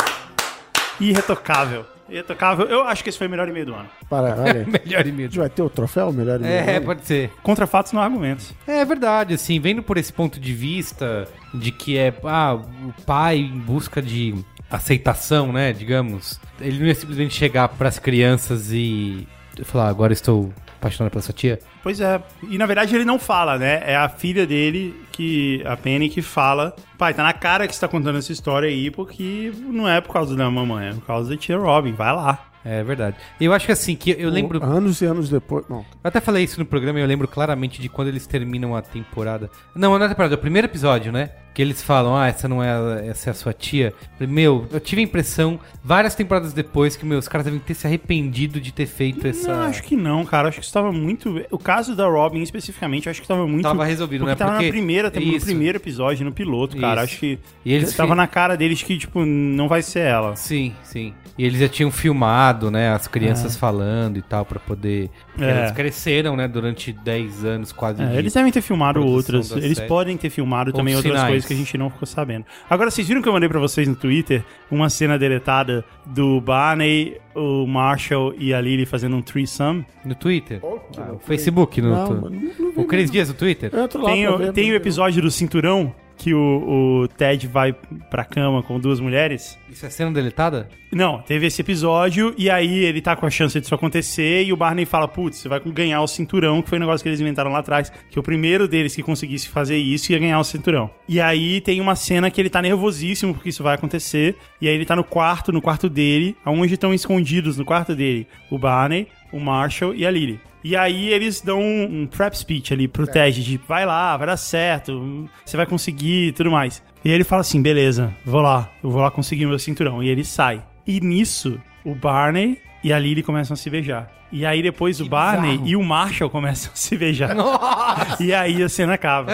Irretocável. 1.01 1.87
Tocar, 2.27 2.59
eu 2.61 2.83
acho 2.83 3.03
que 3.03 3.09
esse 3.09 3.17
foi 3.19 3.27
o 3.27 3.31
melhor 3.31 3.49
e-mail 3.49 3.67
do 3.67 3.75
ano. 3.75 3.89
Para, 4.09 4.37
olha. 4.43 4.67
Melhor 4.67 5.05
A 5.05 5.09
e-mail. 5.09 5.29
gente 5.29 5.39
vai 5.39 5.49
ter 5.49 5.63
o 5.63 5.71
troféu 5.71 6.13
melhor 6.13 6.39
e-mail? 6.41 6.55
É, 6.69 6.75
Olha. 6.77 6.81
pode 6.83 7.07
ser. 7.07 7.31
Contra 7.43 7.67
fatos, 7.67 7.93
não 7.93 8.03
argumentos. 8.03 8.53
É 8.67 8.85
verdade, 8.85 9.35
assim, 9.35 9.59
vendo 9.61 9.83
por 9.83 9.97
esse 9.97 10.13
ponto 10.13 10.39
de 10.39 10.53
vista 10.53 11.27
de 11.55 11.71
que 11.73 11.97
é 11.97 12.13
ah, 12.25 12.55
o 12.55 12.93
pai 13.07 13.39
em 13.39 13.59
busca 13.59 14.03
de 14.03 14.35
aceitação, 14.71 15.53
né, 15.53 15.73
digamos, 15.73 16.41
ele 16.61 16.79
não 16.79 16.87
ia 16.87 16.95
simplesmente 16.95 17.35
chegar 17.35 17.69
pras 17.69 17.99
crianças 17.99 18.73
e 18.73 19.27
falar, 19.65 19.89
agora 19.89 20.13
estou 20.15 20.53
apaixonado 20.83 21.13
pela 21.13 21.23
sua 21.23 21.33
tia. 21.33 21.61
Pois 21.83 22.01
é. 22.01 22.21
E 22.51 22.59
na 22.59 22.67
verdade 22.67 22.95
ele 22.95 23.05
não 23.05 23.19
fala, 23.19 23.57
né? 23.57 23.83
É 23.87 23.97
a 23.97 24.09
filha 24.09 24.45
dele, 24.45 24.95
que 25.13 25.63
a 25.65 25.77
Penny, 25.77 26.09
que 26.09 26.21
fala. 26.21 26.75
Pai, 26.99 27.15
tá 27.15 27.23
na 27.23 27.33
cara 27.33 27.69
que 27.69 27.75
você 27.75 27.81
tá 27.81 27.89
contando 27.89 28.19
essa 28.19 28.33
história 28.33 28.69
aí, 28.69 28.91
porque 28.91 29.53
não 29.59 29.89
é 29.89 30.01
por 30.01 30.13
causa 30.13 30.35
da 30.35 30.51
mamãe, 30.51 30.89
é 30.89 30.93
por 30.93 31.07
causa 31.07 31.31
da 31.31 31.37
tia 31.37 31.57
Robin. 31.57 31.93
Vai 31.93 32.13
lá. 32.13 32.47
É 32.65 32.83
verdade. 32.83 33.17
Eu 33.41 33.53
acho 33.53 33.67
que 33.67 33.73
assim, 33.73 33.97
que 33.97 34.15
eu 34.17 34.31
lembro. 34.31 34.63
Anos 34.63 35.01
e 35.01 35.05
anos 35.05 35.29
depois. 35.29 35.65
Bom, 35.69 35.85
Eu 36.03 36.09
até 36.09 36.21
falei 36.21 36.45
isso 36.45 36.61
no 36.61 36.67
programa 36.67 36.99
e 36.99 37.03
eu 37.03 37.09
lembro 37.09 37.27
claramente 37.27 37.81
de 37.81 37.89
quando 37.89 38.09
eles 38.09 38.27
terminam 38.27 38.77
a 38.77 38.83
temporada. 38.83 39.51
Não, 39.75 39.93
não 39.99 40.03
é 40.03 40.07
a 40.07 40.09
temporada, 40.09 40.35
é 40.35 40.37
o 40.37 40.41
primeiro 40.41 40.67
episódio, 40.69 41.11
né? 41.11 41.31
Que 41.55 41.61
eles 41.61 41.83
falam, 41.83 42.17
ah, 42.17 42.29
essa 42.29 42.49
não 42.49 42.63
é 42.63 43.09
essa 43.09 43.29
é 43.29 43.33
a 43.33 43.35
sua 43.35 43.53
tia. 43.53 43.93
Meu, 44.19 44.67
eu 44.73 44.81
tive 44.81 45.03
a 45.03 45.05
impressão, 45.05 45.61
várias 45.85 46.15
temporadas 46.15 46.55
depois, 46.55 46.97
que 46.97 47.05
meus 47.05 47.29
caras 47.29 47.45
devem 47.45 47.61
ter 47.61 47.75
se 47.75 47.87
arrependido 47.87 48.59
de 48.59 48.73
ter 48.73 48.87
feito 48.87 49.27
essa. 49.27 49.53
Não, 49.55 49.63
acho 49.65 49.83
que 49.83 49.95
não, 49.95 50.25
cara. 50.25 50.49
Acho 50.49 50.61
que 50.61 50.65
estava 50.65 50.91
muito. 50.91 51.45
O 51.51 51.59
caso 51.59 51.95
da 51.95 52.07
Robin, 52.07 52.41
especificamente, 52.41 53.09
acho 53.11 53.21
que 53.21 53.25
estava 53.27 53.47
muito. 53.47 53.65
Tava 53.65 53.85
resolvido, 53.85 54.21
porque 54.21 54.31
né? 54.33 54.37
Tava 54.37 54.53
Porque- 54.53 54.67
na 54.67 54.73
primeira, 54.73 55.11
no 55.11 55.41
primeiro 55.41 55.77
episódio, 55.79 56.25
no 56.25 56.33
piloto, 56.33 56.77
cara. 56.79 57.05
Isso. 57.05 57.13
Acho 57.13 57.21
que. 57.21 57.39
E 57.65 57.73
eles 57.75 57.95
tava 57.95 58.13
fi- 58.13 58.17
na 58.17 58.27
cara 58.27 58.57
deles 58.57 58.83
que, 58.83 58.97
tipo, 58.97 59.25
não 59.25 59.69
vai 59.69 59.83
ser 59.83 60.01
ela. 60.07 60.35
Sim, 60.37 60.73
sim. 60.83 61.13
E 61.37 61.45
eles 61.45 61.59
já 61.61 61.69
tinham 61.69 61.91
filmado, 61.91 62.71
né, 62.71 62.91
as 62.93 63.09
crianças 63.09 63.57
falando 63.57 64.19
e 64.19 64.23
tal, 64.23 64.45
pra 64.45 64.59
poder. 64.61 65.09
É. 65.39 65.51
Elas 65.51 65.71
cresceram, 65.73 66.37
né, 66.37 66.47
durante 66.47 66.93
10 66.93 67.43
anos 67.45 67.73
quase. 67.73 68.03
É, 68.03 68.19
eles 68.19 68.35
devem 68.35 68.53
ter 68.53 68.61
filmado 68.61 69.03
outras. 69.05 69.51
Eles 69.53 69.79
série. 69.79 69.89
podem 69.89 70.17
ter 70.19 70.29
filmado 70.29 70.71
Ou 70.71 70.77
também 70.77 70.95
outras 70.95 71.15
sinais. 71.15 71.42
Que 71.47 71.53
a 71.53 71.57
gente 71.57 71.77
não 71.79 71.91
ficou 71.91 72.07
sabendo. 72.07 72.45
Agora, 72.69 72.91
vocês 72.91 73.07
viram 73.07 73.21
que 73.23 73.29
eu 73.29 73.33
mandei 73.33 73.49
pra 73.49 73.59
vocês 73.61 73.87
no 73.89 73.95
Twitter 73.97 74.45
uma 74.71 74.89
cena 74.91 75.19
deletada 75.19 75.85
do 76.07 76.41
Barney, 76.41 77.19
o 77.35 77.67
Marshall 77.67 78.35
e 78.39 78.53
a 78.53 78.61
Lily 78.61 78.85
fazendo 78.87 79.17
um 79.17 79.23
threesome? 79.23 79.85
No 80.05 80.15
Twitter? 80.15 80.61
Ah, 80.99 81.13
o 81.13 81.19
Facebook, 81.19 81.81
no. 81.81 81.91
Não, 81.91 82.07
tu- 82.07 82.15
mano, 82.15 82.31
não- 82.59 82.73
não 82.73 82.83
o 82.83 82.87
Cris 82.87 83.11
Dias 83.11 83.29
no 83.29 83.35
Twitter? 83.35 83.71
Tem, 83.71 84.27
pra 84.27 84.37
o- 84.37 84.53
tem 84.53 84.71
episódio 84.75 85.23
do 85.23 85.31
cinturão 85.31 85.95
que 86.17 86.35
o, 86.35 87.03
o 87.03 87.09
Ted 87.09 87.47
vai 87.47 87.73
pra 88.11 88.25
cama 88.25 88.63
com 88.63 88.79
duas 88.79 89.01
mulheres. 89.01 89.59
Isso 89.71 89.87
é 89.87 89.91
cena 89.91 90.13
deletada? 90.13 90.69
Não, 90.93 91.23
teve 91.23 91.47
esse 91.47 91.63
episódio 91.63 92.35
e 92.37 92.51
aí 92.51 92.85
ele 92.85 93.01
tá 93.01 93.17
com 93.17 93.25
a 93.25 93.31
chance 93.31 93.59
disso 93.59 93.75
acontecer 93.75 94.45
e 94.45 94.53
o 94.53 94.57
Barney 94.57 94.85
fala, 94.85 95.09
putz, 95.09 95.39
você 95.39 95.49
vai 95.49 95.59
ganhar 95.61 96.03
o 96.03 96.07
cinturão, 96.07 96.61
que 96.61 96.69
foi 96.69 96.79
um 96.79 96.83
negócio 96.83 97.03
que 97.03 97.09
eles 97.09 97.21
inventaram 97.21 97.51
lá 97.51 97.61
atrás, 97.61 97.91
que 98.11 98.19
o 98.19 98.23
primeiro 98.23 98.69
deles 98.69 98.95
que 98.95 99.03
conseguisse 99.03 99.49
fazer 99.49 99.79
isso 99.79 100.13
ia 100.13 100.19
ganhar 100.19 100.39
o 100.39 100.45
cinturão. 100.45 100.91
E 101.09 101.21
aí 101.21 101.61
tem 101.63 101.81
uma 101.81 101.97
cena 101.97 102.31
que 102.31 102.41
ele 102.41 102.51
tá 102.51 102.61
nervosíssimo 102.61 103.33
porque 103.33 103.49
isso 103.49 103.63
vai 103.63 103.75
acontecer, 103.75 104.37
e 104.61 104.69
aí 104.69 104.75
ele 104.75 104.85
tá 104.85 104.95
no 104.95 105.05
quarto, 105.05 105.51
no 105.51 105.63
quarto 105.63 105.89
dele, 105.89 106.37
aonde 106.45 106.75
estão 106.75 106.93
escondidos 106.93 107.57
no 107.57 107.65
quarto 107.65 107.95
dele 107.95 108.27
o 108.51 108.59
Barney, 108.59 109.09
o 109.33 109.41
Marshall 109.41 109.95
e 109.95 110.07
a 110.07 110.11
Lily. 110.11 110.41
E 110.65 110.77
aí 110.77 111.09
eles 111.09 111.41
dão 111.41 111.61
um, 111.61 112.03
um 112.03 112.07
prep 112.07 112.37
speech 112.37 112.73
ali 112.73 112.87
pro 112.87 113.07
Ted, 113.07 113.43
de 113.43 113.61
vai 113.67 113.85
lá, 113.85 114.17
vai 114.17 114.29
dar 114.29 114.37
certo, 114.37 115.29
você 115.45 115.57
vai 115.57 115.67
conseguir 115.67 116.29
e 116.29 116.33
tudo 116.33 116.51
mais. 116.51 116.83
E 117.05 117.09
aí 117.09 117.15
ele 117.15 117.25
fala 117.25 117.41
assim, 117.41 117.61
beleza, 117.61 118.15
vou 118.25 118.41
lá, 118.41 118.71
eu 118.83 118.91
vou 118.91 119.01
lá 119.03 119.11
conseguir 119.11 119.47
meu 119.47 119.59
cinturão. 119.59 120.03
E 120.03 120.09
ele 120.09 120.25
sai. 120.25 120.63
E 120.87 121.01
nisso, 121.01 121.61
o 121.85 121.95
Barney 121.95 122.61
e 122.85 122.93
a 122.93 122.99
Lily 122.99 123.23
começam 123.23 123.55
a 123.55 123.57
se 123.57 123.69
beijar. 123.69 124.11
E 124.31 124.47
aí 124.47 124.63
depois 124.63 124.99
o 125.01 125.07
Barney 125.07 125.53
bizarro. 125.59 125.69
e 125.69 125.77
o 125.77 125.83
Marshall 125.83 126.31
começam 126.31 126.73
a 126.73 126.77
se 126.77 126.97
beijar. 126.97 127.37
E 128.19 128.33
aí 128.33 128.63
a 128.63 128.69
cena 128.69 128.95
acaba. 128.95 129.31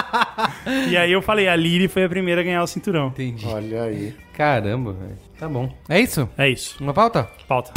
e 0.88 0.96
aí 0.96 1.10
eu 1.12 1.22
falei, 1.22 1.48
a 1.48 1.56
Lily 1.56 1.88
foi 1.88 2.04
a 2.04 2.08
primeira 2.08 2.40
a 2.40 2.44
ganhar 2.44 2.62
o 2.62 2.66
cinturão. 2.66 3.08
Entendi. 3.08 3.46
Olha 3.46 3.84
aí. 3.84 4.14
Caramba, 4.34 4.92
velho. 4.92 5.18
Tá 5.38 5.48
bom. 5.48 5.72
É 5.88 6.00
isso? 6.00 6.28
É 6.36 6.48
isso. 6.48 6.76
Uma 6.82 6.92
pauta? 6.92 7.28
Pauta. 7.48 7.72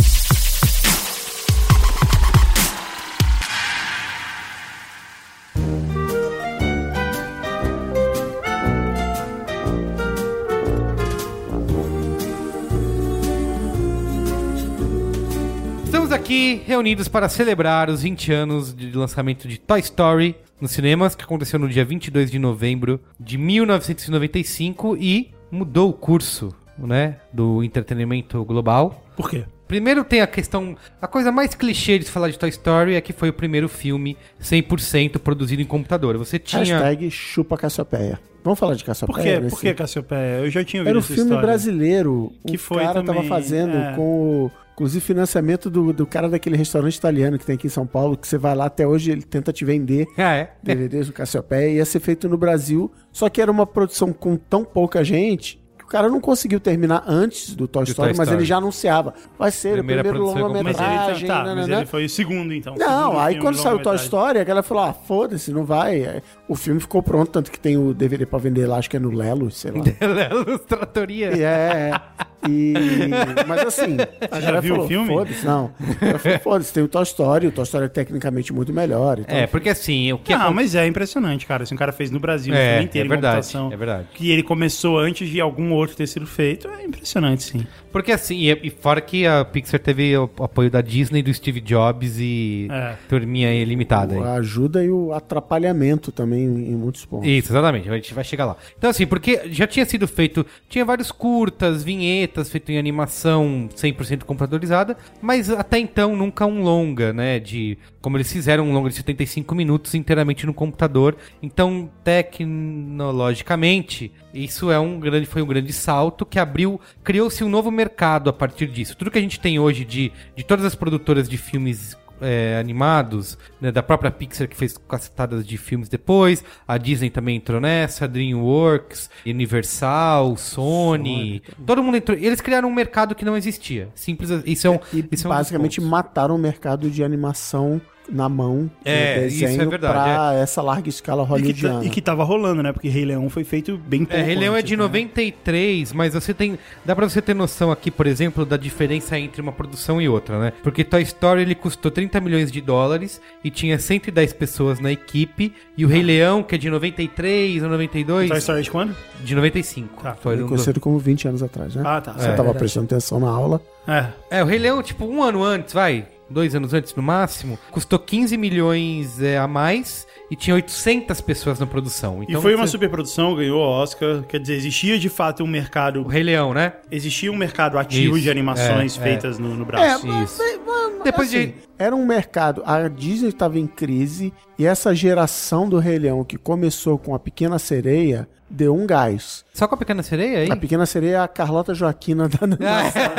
Aqui 16.34 16.64
reunidos 16.66 17.08
para 17.08 17.30
celebrar 17.30 17.92
os 17.92 18.02
20 18.02 18.32
anos 18.34 18.76
de 18.76 18.92
lançamento 18.98 19.48
de 19.48 19.60
Toy 19.60 19.80
Story 19.82 20.36
nos 20.60 20.72
cinemas, 20.72 21.14
que 21.14 21.24
aconteceu 21.24 21.60
no 21.60 21.70
dia 21.70 21.86
22 21.86 22.32
de 22.32 22.40
novembro 22.40 23.00
de 23.20 23.38
1995 23.38 24.98
e 24.98 25.30
mudou 25.52 25.92
o 25.92 25.94
curso, 25.94 26.50
né, 26.76 27.18
do 27.32 27.64
entretenimento 27.64 28.44
global. 28.46 29.04
Por 29.16 29.30
quê? 29.30 29.46
Primeiro 29.68 30.04
tem 30.04 30.22
a 30.22 30.28
questão, 30.28 30.76
a 31.00 31.08
coisa 31.08 31.32
mais 31.32 31.54
clichê 31.54 32.00
de 32.00 32.06
se 32.06 32.12
falar 32.12 32.30
de 32.32 32.40
Toy 32.40 32.50
Story 32.50 32.96
é 32.96 33.02
que 33.02 33.14
foi 33.14 33.30
o 33.30 33.34
primeiro 33.34 33.70
filme 33.70 34.18
100% 34.42 35.20
produzido 35.20 35.62
em 35.62 35.66
computador. 35.66 36.18
Você 36.18 36.40
tinha 36.40 36.64
Hashtag 36.64 37.12
chupa 37.12 37.56
Cassiopeia. 37.58 38.20
Vamos 38.44 38.60
falar 38.60 38.74
de 38.74 38.84
Cassiopeia? 38.84 39.16
Por 39.16 39.24
quê? 39.24 39.40
nesse- 39.40 39.56
Por 39.56 39.62
que, 39.62 39.74
Cassiopeia? 39.74 40.40
Eu 40.40 40.50
já 40.50 40.64
tinha 40.66 40.82
ouvido 40.82 40.90
Era 40.90 41.00
um 41.00 41.02
filme 41.02 41.22
história. 41.22 41.42
brasileiro. 41.48 42.34
Que 42.46 42.56
o 42.56 42.60
foi 42.60 42.84
cara 42.84 43.02
também, 43.02 43.16
tava 43.16 43.28
fazendo 43.28 43.78
é. 43.78 43.94
com 43.96 44.02
o. 44.48 44.52
Inclusive, 44.74 45.06
financiamento 45.06 45.70
do, 45.70 45.94
do 45.94 46.06
cara 46.06 46.28
daquele 46.28 46.58
restaurante 46.58 46.96
italiano 46.96 47.38
que 47.38 47.46
tem 47.46 47.56
aqui 47.56 47.68
em 47.68 47.70
São 47.70 47.86
Paulo, 47.86 48.18
que 48.18 48.28
você 48.28 48.38
vai 48.38 48.56
lá 48.56 48.66
até 48.66 48.88
hoje, 48.88 49.12
ele 49.12 49.22
tenta 49.22 49.54
te 49.54 49.64
vender 49.64 50.08
Ah, 50.18 50.34
é? 50.34 50.54
DVDs 50.64 51.08
do 51.08 51.14
Cassiopeia. 51.14 51.70
Ia 51.78 51.86
ser 51.86 52.00
feito 52.00 52.28
no 52.28 52.38
Brasil, 52.38 52.92
só 53.12 53.30
que 53.30 53.42
era 53.42 53.52
uma 53.52 53.66
produção 53.68 54.12
com 54.12 54.36
tão 54.36 54.66
pouca 54.66 55.04
gente 55.04 55.62
que 55.78 55.84
o 55.86 55.88
cara 55.88 56.10
não 56.10 56.20
conseguiu 56.20 56.60
terminar 56.60 57.04
antes 57.06 57.54
do 57.56 57.68
Toy 57.68 57.84
Do 57.84 57.90
Story, 57.92 58.10
Toy 58.12 58.18
mas 58.18 58.28
Story. 58.28 58.40
ele 58.42 58.46
já 58.48 58.58
anunciava. 58.58 59.14
Vai 59.38 59.52
ser 59.52 59.74
Primeira 59.74 60.02
o 60.02 60.06
primeiro 60.06 60.34
Mas 60.34 60.42
longa-metragem. 60.44 61.28
tá, 61.28 61.44
mas 61.56 61.68
ele 61.68 61.86
foi 61.86 62.06
o 62.06 62.10
segundo, 62.10 62.52
então. 62.54 62.74
Não, 62.76 63.02
Segundo 63.10 63.20
aí 63.20 63.40
quando 63.40 63.58
saiu 63.58 63.76
o 63.76 63.80
Toy. 63.80 63.96
Story, 63.98 64.40
a 64.40 64.44
galera 64.44 64.64
falou: 64.64 64.84
ah, 64.86 64.94
foda-se, 64.94 65.52
não 65.52 65.66
vai. 65.66 66.02
É, 66.02 66.22
O 66.48 66.56
filme 66.56 66.80
ficou 66.80 67.04
pronto, 67.04 67.30
tanto 67.32 67.52
que 67.52 67.60
tem 67.60 67.78
o 67.78 67.94
DVD 67.94 68.26
pra 68.26 68.40
vender 68.40 68.66
lá, 68.66 68.78
acho 68.78 68.90
que 68.90 68.98
é 68.98 69.00
no 69.00 69.12
Lelo, 69.12 69.52
sei 69.52 69.72
lá. 69.72 69.84
Ilustratoria. 70.48 71.38
E 71.38 71.42
é, 71.44 71.92
é. 71.92 72.02
E, 72.50 73.44
mas 73.48 73.62
assim, 73.62 73.98
a 74.32 74.40
já 74.42 74.60
viu 74.60 74.74
o 74.74 74.76
falou, 74.76 74.88
filme? 74.88 75.08
Foda-se, 75.08 75.46
não. 75.46 75.72
Eu 76.02 76.20
falei, 76.20 76.38
Foda-se, 76.40 76.74
tem 76.74 76.84
o 76.84 76.88
Toy 76.88 77.04
Story, 77.04 77.48
o 77.48 77.52
Toy 77.52 77.64
Story 77.64 77.86
é 77.86 77.90
tecnicamente 77.90 78.52
muito 78.54 78.74
melhor. 78.74 79.20
Então, 79.20 79.36
É, 79.38 79.48
porque 79.48 79.70
assim, 79.70 80.12
o 80.14 80.18
que 80.18 80.34
Não, 80.36 80.44
acon- 80.46 80.54
mas 80.54 80.76
é 80.76 80.86
impressionante, 80.88 81.46
cara. 81.46 81.66
Se 81.66 81.74
um 81.74 81.78
cara 81.78 81.92
fez 81.92 82.12
no 82.12 82.20
Brasil, 82.20 82.54
o 82.54 82.58
É, 82.58 82.70
filme 82.74 82.86
inteiro 82.86 83.06
é 83.06 83.08
em 83.08 83.10
verdade, 83.10 83.36
computação, 83.38 83.72
é 83.72 83.78
verdade. 83.78 84.08
que 84.14 84.32
ele 84.32 84.44
começou 84.44 84.98
antes 85.00 85.30
de 85.30 85.40
algum 85.40 85.72
outro 85.72 85.96
ter 85.96 86.08
sido 86.08 86.26
feito, 86.28 86.68
é 86.68 86.84
impressionante, 86.84 87.44
sim. 87.44 87.66
Porque 87.94 88.12
assim, 88.12 88.40
e, 88.40 88.52
e 88.64 88.70
fora 88.70 89.00
que 89.00 89.26
a 89.26 89.46
Pixar 89.46 89.80
teve 89.80 90.18
o 90.18 90.24
apoio 90.40 90.70
da 90.70 90.82
Disney, 90.82 91.22
do 91.22 91.34
Steve 91.34 91.62
Jobs 91.62 92.18
e 92.20 92.68
É. 92.70 92.96
turminha 93.08 93.54
ilimitada. 93.54 94.16
aí. 94.16 94.22
a 94.22 94.34
ajuda 94.34 94.84
e 94.84 94.90
o 94.90 95.14
atrapalhamento 95.14 96.12
também 96.12 96.44
em 96.44 96.76
muitos 96.76 97.06
pontos. 97.06 97.28
Isso, 97.30 97.52
exatamente, 97.52 97.88
a 97.90 97.94
gente 97.94 98.12
vai 98.14 98.24
chegar 98.24 98.46
lá. 98.46 98.58
Então, 98.78 98.90
assim, 98.90 99.06
porque 99.06 99.42
já 99.52 99.68
tinha 99.68 99.86
sido 99.86 100.08
feito, 100.08 100.44
tinha 100.68 100.84
vários 100.84 101.12
curtas, 101.12 101.84
vinhetas, 101.84 102.50
feito 102.50 102.72
em 102.72 102.80
animação 102.80 103.70
100% 103.76 104.24
computadorizada, 104.24 104.98
mas 105.22 105.52
até 105.52 105.78
então 105.78 106.16
nunca 106.16 106.48
um 106.48 106.64
longa, 106.64 107.14
né, 107.14 107.40
de, 107.40 107.78
como 108.02 108.18
eles 108.18 108.32
fizeram 108.34 108.68
um 108.68 108.74
longa 108.74 108.90
de 108.90 108.96
75 108.96 109.54
minutos 109.54 109.94
inteiramente 109.94 110.48
no 110.48 110.54
computador. 110.54 111.16
Então, 111.44 111.88
tecnologicamente, 112.04 114.12
isso 114.34 114.72
é 114.72 114.80
um 114.80 115.00
grande, 115.00 115.28
foi 115.28 115.44
um 115.44 115.48
grande 115.48 115.72
salto 115.72 116.26
que 116.26 116.40
abriu, 116.40 116.82
criou-se 117.04 117.44
um 117.44 117.50
novo 117.50 117.70
mercado 117.70 117.83
a 118.30 118.34
partir 118.34 118.68
disso. 118.68 118.96
Tudo 118.96 119.12
que 119.12 119.18
a 119.18 119.22
gente 119.22 119.40
tem 119.40 119.60
hoje 119.60 119.86
de, 119.86 120.12
de 120.36 120.44
todas 120.44 120.66
as 120.66 120.76
produtoras 120.76 121.28
de 121.28 121.38
filmes 121.38 121.98
é, 122.22 122.58
animados, 122.58 123.38
né, 123.60 123.72
da 123.72 123.84
própria 123.84 124.10
Pixar 124.10 124.48
que 124.48 124.56
fez 124.56 124.78
cacetadas 124.78 125.46
de 125.46 125.58
filmes 125.58 125.90
depois, 125.90 126.44
a 126.68 126.78
Disney 126.78 127.10
também 127.10 127.38
entrou 127.38 127.60
nessa, 127.60 128.06
a 128.06 128.08
DreamWorks, 128.08 129.10
Universal, 129.26 130.38
Sony, 130.38 131.42
todo 131.66 131.84
mundo 131.84 131.98
entrou. 131.98 132.18
Eles 132.18 132.42
criaram 132.42 132.70
um 132.70 132.74
mercado 132.74 133.14
que 133.14 133.26
não 133.26 133.36
existia. 133.36 133.90
Simples, 133.94 134.30
isso 134.46 134.68
é 134.68 134.70
um, 134.70 134.80
E 134.94 135.06
isso 135.12 135.28
é 135.28 135.30
um 135.30 135.34
basicamente 135.34 135.82
mataram 135.82 136.36
o 136.36 136.40
mercado 136.40 136.90
de 136.90 137.04
animação 137.04 137.82
na 138.10 138.28
mão 138.28 138.70
É, 138.84 139.22
no 139.22 139.28
isso 139.28 139.44
é 139.44 139.48
desenho 139.48 139.70
verdade, 139.70 139.94
pra 139.94 140.34
essa 140.36 140.62
larga 140.62 140.90
escala 140.90 141.24
E 141.24 141.26
que, 141.26 141.30
tá- 141.30 141.36
hollywoodiana. 141.36 141.86
e 141.86 141.90
que 141.90 142.02
tava 142.02 142.24
rolando, 142.24 142.62
né? 142.62 142.72
Porque 142.74 142.90
Rei 142.90 143.06
Leão 143.06 143.30
foi 143.30 143.44
feito 143.44 143.78
bem 143.78 144.06
pouco. 144.06 144.14
É, 144.20 144.24
Rei 144.24 144.36
Leão 144.36 144.56
é 144.56 144.60
antes, 144.60 144.70
de 144.70 144.76
né? 144.78 144.84
93, 144.84 145.94
mas 145.94 146.14
você 146.14 146.34
tem. 146.34 146.58
Dá 146.86 146.96
pra 146.96 147.08
você 147.08 147.22
ter 147.22 147.34
noção 147.34 147.72
aqui, 147.72 147.90
por 147.90 148.06
exemplo, 148.08 148.46
da 148.46 148.58
diferença 148.58 149.18
entre 149.18 149.42
uma 149.42 149.52
produção 149.52 150.02
e 150.02 150.08
outra, 150.10 150.40
né? 150.40 150.54
Porque 150.62 150.84
Toy 150.84 151.02
Story 151.04 151.42
ele 151.42 151.56
custou 151.56 151.90
30 151.92 152.20
milhões 152.20 152.52
de 152.52 152.62
dólares 152.62 153.22
e 153.44 153.50
tinha 153.50 153.78
110 153.80 154.34
pessoas 154.34 154.80
na 154.80 154.92
equipe. 154.92 155.54
E 155.78 155.86
o 155.86 155.88
Rei 155.88 156.04
Leão, 156.04 156.44
que 156.44 156.56
é 156.56 156.58
de 156.58 156.70
93 156.70 157.64
ou 157.64 157.70
92. 157.70 158.30
Toy 158.30 158.38
Story 158.40 158.60
é 158.60 158.64
de 158.64 158.72
quando? 158.72 158.96
De 159.24 159.36
95. 159.36 160.04
Tá. 160.04 160.14
Foi 160.16 160.38
do- 160.38 160.48
Conhecido 160.48 160.80
como 160.80 161.00
20 161.00 161.28
anos 161.28 161.42
atrás, 161.42 161.76
né? 161.76 161.84
Ah, 161.86 162.02
tá. 162.02 162.14
Você 162.14 162.28
É, 162.28 162.34
tava 162.34 162.54
prestando 162.54 162.86
atenção 162.86 163.20
na 163.20 163.30
aula. 163.30 163.62
É. 163.88 164.06
É, 164.40 164.44
o 164.44 164.46
Rei 164.46 164.60
Leão, 164.60 164.82
tipo, 164.82 165.06
um 165.06 165.22
ano 165.24 165.44
antes, 165.44 165.74
vai. 165.74 166.06
Dois 166.34 166.56
anos 166.56 166.74
antes 166.74 166.94
no 166.96 167.04
máximo, 167.04 167.58
custou 167.72 168.00
15 168.00 168.36
milhões 168.38 169.22
é, 169.22 169.38
a 169.38 169.48
mais 169.48 170.08
e 170.32 170.36
tinha 170.36 170.56
800 170.56 171.22
pessoas 171.22 171.60
na 171.60 171.66
produção. 171.68 172.22
E 172.24 172.26
Então, 172.28 172.42
foi 172.42 172.56
uma 172.56 172.66
você- 172.66 172.72
superprodução, 172.72 173.36
ganhou 173.36 173.60
o 173.60 173.64
Oscar. 173.64 174.24
Quer 174.24 174.40
dizer, 174.40 174.56
existia 174.56 174.98
de 174.98 175.10
fato 175.10 175.44
um 175.44 175.46
O 175.46 175.50
mercado. 175.50 176.02
Rei 176.04 176.24
Leão, 176.24 176.54
né? 176.54 176.74
Existia 176.92 177.32
um 177.32 177.36
mercado 177.36 177.78
ativo 177.78 178.16
Isso, 178.16 178.24
de 178.24 178.30
animações 178.32 178.98
é, 178.98 179.00
é. 179.00 179.04
feitas 179.04 179.38
no, 179.38 179.50
no 179.56 179.62
É, 179.64 179.66
Brasil. 179.66 180.10
mas, 180.12 180.32
Isso. 180.32 180.42
mas, 180.66 181.04
Depois 181.04 181.30
assim, 181.30 181.48
de- 181.48 181.54
Era 181.78 181.96
um 181.96 182.06
mercado. 182.06 182.64
A 182.66 182.88
Disney 182.88 183.30
estava 183.30 183.60
em 183.60 183.68
crise 183.68 184.34
e 184.58 184.66
essa 184.66 184.96
geração 184.96 185.68
do 185.70 185.78
Rei 185.78 186.00
Leão 186.00 186.24
que 186.24 186.38
começou 186.38 186.98
com 186.98 187.14
a 187.14 187.20
Pequena 187.20 187.60
Sereia 187.60 188.28
deu 188.56 188.76
um 188.76 188.86
gás. 188.86 189.44
Só 189.54 189.68
com 189.68 189.76
a 189.76 189.78
Pequena 189.78 190.04
Sereia 190.04 190.40
aí? 190.40 190.52
A 190.52 190.56
Pequena 190.56 190.86
Sereia 190.86 191.16
é 191.16 191.20
a 191.20 191.28
Carlota 191.28 191.74
Joaquina 191.74 192.30
da 192.30 192.38
animação. 192.46 193.12